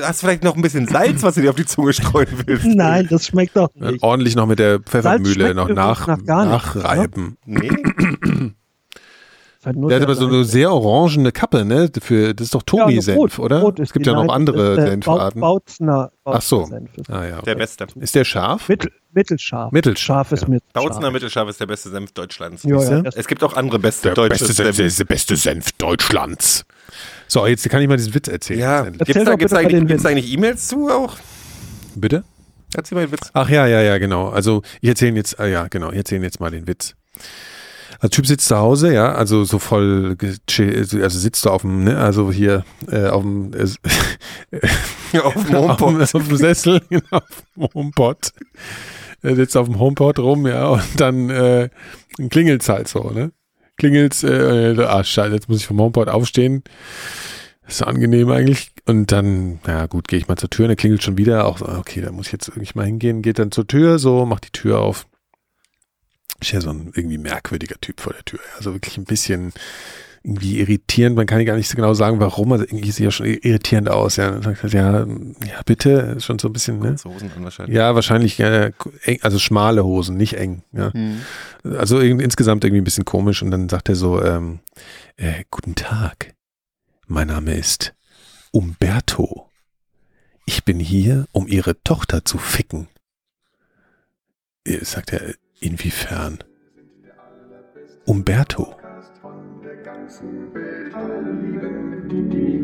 Hast 0.02 0.22
du 0.22 0.28
vielleicht 0.28 0.44
noch 0.44 0.56
ein 0.56 0.61
bisschen 0.61 0.88
Salz, 0.88 1.22
was 1.22 1.36
du 1.36 1.41
dir 1.41 1.52
auf 1.52 1.56
die 1.56 1.65
Zunge 1.65 1.94
streuen 1.94 2.28
willst? 2.45 2.65
Nein, 2.65 3.07
das 3.10 3.28
schmeckt 3.28 3.56
doch 3.56 3.70
nicht. 3.76 4.02
ordentlich 4.02 4.36
noch 4.36 4.48
mit 4.48 4.60
der 4.60 4.80
Pfeffermühle 4.80 5.53
noch 5.53 5.70
nach, 5.70 6.07
nach 6.07 6.18
nachreiben. 6.26 7.38
Nee. 7.45 7.72
Halt 9.65 9.76
Der 9.77 9.84
hat 9.84 9.91
der 9.91 10.02
aber 10.03 10.15
so 10.15 10.27
eine 10.27 10.44
sehr 10.45 10.72
orangene 10.72 11.31
Kappe, 11.31 11.64
ne? 11.65 11.90
Für, 12.02 12.34
das 12.34 12.45
ist 12.45 12.56
doch 12.56 12.61
Ja, 12.61 12.84
Tomi-Senf, 12.85 13.18
rot, 13.18 13.40
oder? 13.40 13.61
rot 13.61 13.80
ist 13.80 13.90
es 13.90 13.94
gibt 13.94 14.06
die. 14.06 14.10
ja 14.10 14.15
noch 14.15 14.23
Nein, 14.26 14.30
andere 14.35 14.72
ist 14.72 14.77
der 14.77 14.88
Senfarten. 14.88 15.40
Bau- 15.41 15.53
Bautzner, 15.56 16.11
Ach 16.26 16.41
so. 16.41 16.60
Bautzner 16.60 16.77
Senf 16.80 16.98
ist 16.98 17.10
Ah, 17.10 17.23
ja, 17.23 17.30
Der 17.30 17.40
okay. 17.40 17.56
Beste. 17.56 17.88
Ist 17.99 18.15
der 18.15 18.23
scharf? 18.26 18.68
Mittel, 18.69 18.91
mittelscharf. 19.14 19.72
Mittelscharf, 19.72 20.27
Scharf 20.30 20.31
ist 20.34 20.41
ja. 20.44 20.49
mittelscharf. 20.49 20.73
Bautzner 20.85 21.11
Mittelscharf 21.11 21.49
ist 21.49 21.60
der 21.60 21.65
beste 21.68 21.90
Senf 21.90 22.11
Deutschlands. 22.11 22.64
Ja, 22.64 22.81
ja, 22.81 23.03
Es 23.15 23.27
gibt 23.27 23.44
auch 23.44 23.56
andere 23.56 23.80
beste 23.80 24.10
Der 24.10 24.15
deutsche 24.15 24.30
beste 24.45 24.53
Senf, 24.53 24.76
Senf. 24.76 24.88
ist 24.88 24.99
der 24.99 25.06
beste 25.06 25.35
Senf 25.35 25.72
Deutschlands. 25.73 26.65
So, 27.27 27.48
jetzt 27.48 27.68
kann 27.69 27.81
ich 27.81 27.88
mal 27.88 27.98
diesen 27.98 28.14
Witz 28.14 28.27
erzählen. 28.27 28.60
Ja. 28.60 28.81
Gibt 28.84 29.10
es 29.15 29.23
da, 29.23 29.35
gibt's 29.35 29.53
eigentlich, 29.53 29.73
den 29.80 29.88
gibt's 29.88 30.03
Witz. 30.03 30.11
eigentlich 30.11 30.31
E-Mails 30.34 30.68
zu 30.68 30.90
auch? 30.90 31.15
Bitte? 31.95 32.23
Erzähl 32.76 32.95
mal 32.98 33.06
den 33.07 33.11
Witz. 33.14 33.30
Ach 33.34 33.49
ja, 33.49 33.65
ja, 33.68 33.81
ja, 33.81 33.98
genau. 33.98 34.30
Also 34.30 34.61
ich 34.81 34.90
erzähle 34.90 35.15
jetzt, 35.15 35.40
ah, 35.40 35.45
ja, 35.45 35.68
genau, 35.68 35.91
ich 35.91 35.98
erzähle 35.98 36.23
jetzt 36.23 36.40
mal 36.40 36.52
den 36.52 36.68
Witz. 36.68 36.95
Der 38.04 38.10
Typ 38.10 38.28
sitzt 38.28 38.50
zu 38.50 38.58
Hause, 38.58 38.94
ja, 38.94 39.14
also 39.14 39.46
so 39.46 39.60
voll, 39.60 40.18
also 40.20 41.20
sitzt 41.20 41.46
du 41.46 41.50
auf 41.50 41.62
dem, 41.62 41.86
ne, 41.86 41.98
also 41.98 42.34
hier 42.34 42.66
äh, 42.92 43.08
auf 43.08 43.22
dem, 43.22 43.54
äh, 43.54 43.64
Auf 45.20 45.46
dem 45.46 45.56
auf, 45.56 45.80
HomePod. 45.80 46.02
auf 46.16 46.28
dem 46.28 46.38
Sessel, 46.38 46.82
genau, 46.90 47.04
auf 47.12 47.44
dem 47.56 47.68
HomePod. 47.74 48.34
Er 49.22 49.36
sitzt 49.38 49.56
auf 49.56 49.68
dem 49.68 49.80
HomePod 49.80 50.20
rum, 50.20 50.46
ja, 50.46 50.68
und 50.68 50.84
dann 50.98 51.30
äh, 51.30 51.70
klingelt's 52.30 52.68
halt 52.68 52.90
so, 52.90 53.10
ne? 53.10 53.32
Klingelt's, 53.78 54.22
äh, 54.24 54.76
ah, 54.80 55.02
scheiße, 55.02 55.34
jetzt 55.34 55.48
muss 55.48 55.60
ich 55.60 55.68
vom 55.68 55.80
HomePod 55.80 56.10
aufstehen. 56.10 56.64
Ist 57.66 57.78
so 57.78 57.86
angenehm 57.86 58.30
eigentlich. 58.30 58.72
Und 58.86 59.14
dann, 59.14 59.60
na 59.66 59.86
gut, 59.86 60.10
gehe 60.10 60.20
ich 60.20 60.28
mal 60.28 60.36
zur 60.36 60.50
Tür, 60.50 60.66
und 60.66 60.70
dann 60.70 60.78
klingelt 60.78 61.04
schon 61.04 61.18
wieder. 61.18 61.46
Auch 61.46 61.62
okay, 61.62 62.02
da 62.02 62.12
muss 62.12 62.26
ich 62.28 62.34
jetzt 62.34 62.50
irgendwie 62.50 62.72
mal 62.76 62.86
hingehen. 62.86 63.22
Geht 63.22 63.40
dann 63.40 63.52
zur 63.52 63.66
Tür, 63.66 63.98
so, 63.98 64.26
macht 64.26 64.46
die 64.46 64.52
Tür 64.52 64.80
auf. 64.80 65.08
Ist 66.44 66.52
ja 66.52 66.60
so 66.60 66.72
ein 66.72 66.91
irgendwie 66.94 67.18
merkwürdiger 67.18 67.80
Typ 67.80 68.02
vor 68.02 68.11
der 68.11 68.26
Tür. 68.26 68.40
Also 68.57 68.74
wirklich 68.74 68.98
ein 68.98 69.06
bisschen 69.06 69.53
irgendwie 70.24 70.60
irritierend. 70.60 71.15
Man 71.15 71.26
kann 71.26 71.40
ja 71.40 71.45
gar 71.45 71.56
nicht 71.56 71.70
so 71.70 71.78
genau 71.78 71.94
sagen, 71.94 72.20
warum. 72.20 72.52
Also 72.52 72.65
irgendwie 72.65 72.91
sieht 72.91 73.06
er 73.06 73.11
schon 73.11 73.28
irritierend 73.28 73.88
aus. 73.88 74.18
Ja, 74.18 74.30
dann 74.30 74.41
sagt 74.41 74.61
er, 74.65 74.70
ja, 74.70 74.99
ja, 74.99 75.61
bitte. 75.65 76.20
Schon 76.20 76.40
so 76.40 76.49
ein 76.49 76.53
bisschen, 76.53 76.80
ne? 76.80 76.98
Hosen 77.06 77.32
an 77.34 77.45
wahrscheinlich. 77.45 77.78
Ja, 77.78 77.95
wahrscheinlich 77.95 78.38
ja, 78.40 78.72
eng, 79.03 79.20
also 79.22 79.40
schmale 79.40 79.86
Hosen, 79.86 80.18
nicht 80.18 80.34
eng. 80.34 80.64
Ja. 80.74 80.91
Hm. 80.91 81.22
Also 81.78 82.02
in, 82.02 82.20
insgesamt 82.20 82.65
irgendwie 82.65 82.82
ein 82.82 82.86
bisschen 82.86 83.06
komisch. 83.06 83.41
Und 83.41 83.52
dann 83.52 83.70
sagt 83.70 83.88
er 83.88 83.95
so, 83.95 84.22
ähm, 84.22 84.60
äh, 85.15 85.45
guten 85.49 85.76
Tag. 85.76 86.34
Mein 87.07 87.28
Name 87.28 87.56
ist 87.56 87.94
Umberto. 88.52 89.49
Ich 90.45 90.65
bin 90.65 90.82
hier, 90.82 91.26
um 91.32 91.48
Ihre 91.48 91.82
Tochter 91.84 92.26
zu 92.26 92.38
ficken. 92.38 92.90
Äh, 94.65 94.84
Sagt 94.84 95.14
er, 95.14 95.22
inwiefern? 95.64 96.40
Umberto. 98.06 98.76
Die 102.10 102.64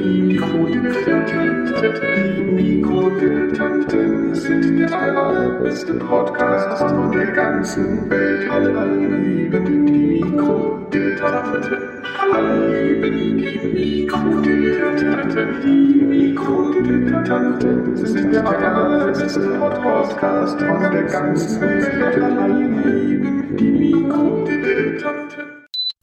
Mikrodilettanten. 0.03 2.55
Mikrodilettanten 2.55 4.33
sind 4.35 4.79
der 4.79 4.91
allerbeste 4.93 5.93
Podcast 5.95 6.77
von 6.79 7.11
der 7.11 7.31
ganzen 7.31 8.09
Welt. 8.09 8.49
Alle 8.49 9.17
lieben 9.17 9.85
die 9.85 10.23
Mikrodilettanten. 10.23 11.77
Alle 12.19 12.93
lieben 12.93 13.37
die 13.37 13.67
Mikrodilettanten. 13.67 15.61
Die 15.63 16.03
Mikrodilettanten 16.03 17.95
sind 17.97 18.33
der 18.33 18.47
allerbeste 18.47 19.39
Podcast 19.39 20.59
von 20.59 20.81
der 20.91 21.03
ganzen 21.03 21.61
Welt. 21.61 22.03
Alle 22.03 22.47
lieben 22.47 23.57
die 23.57 23.71
Mikrodilettanten. 23.71 25.43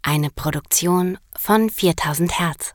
Eine 0.03 0.31
Produktion 0.31 1.19
von 1.37 1.69
4000 1.71 2.39
Hertz. 2.39 2.75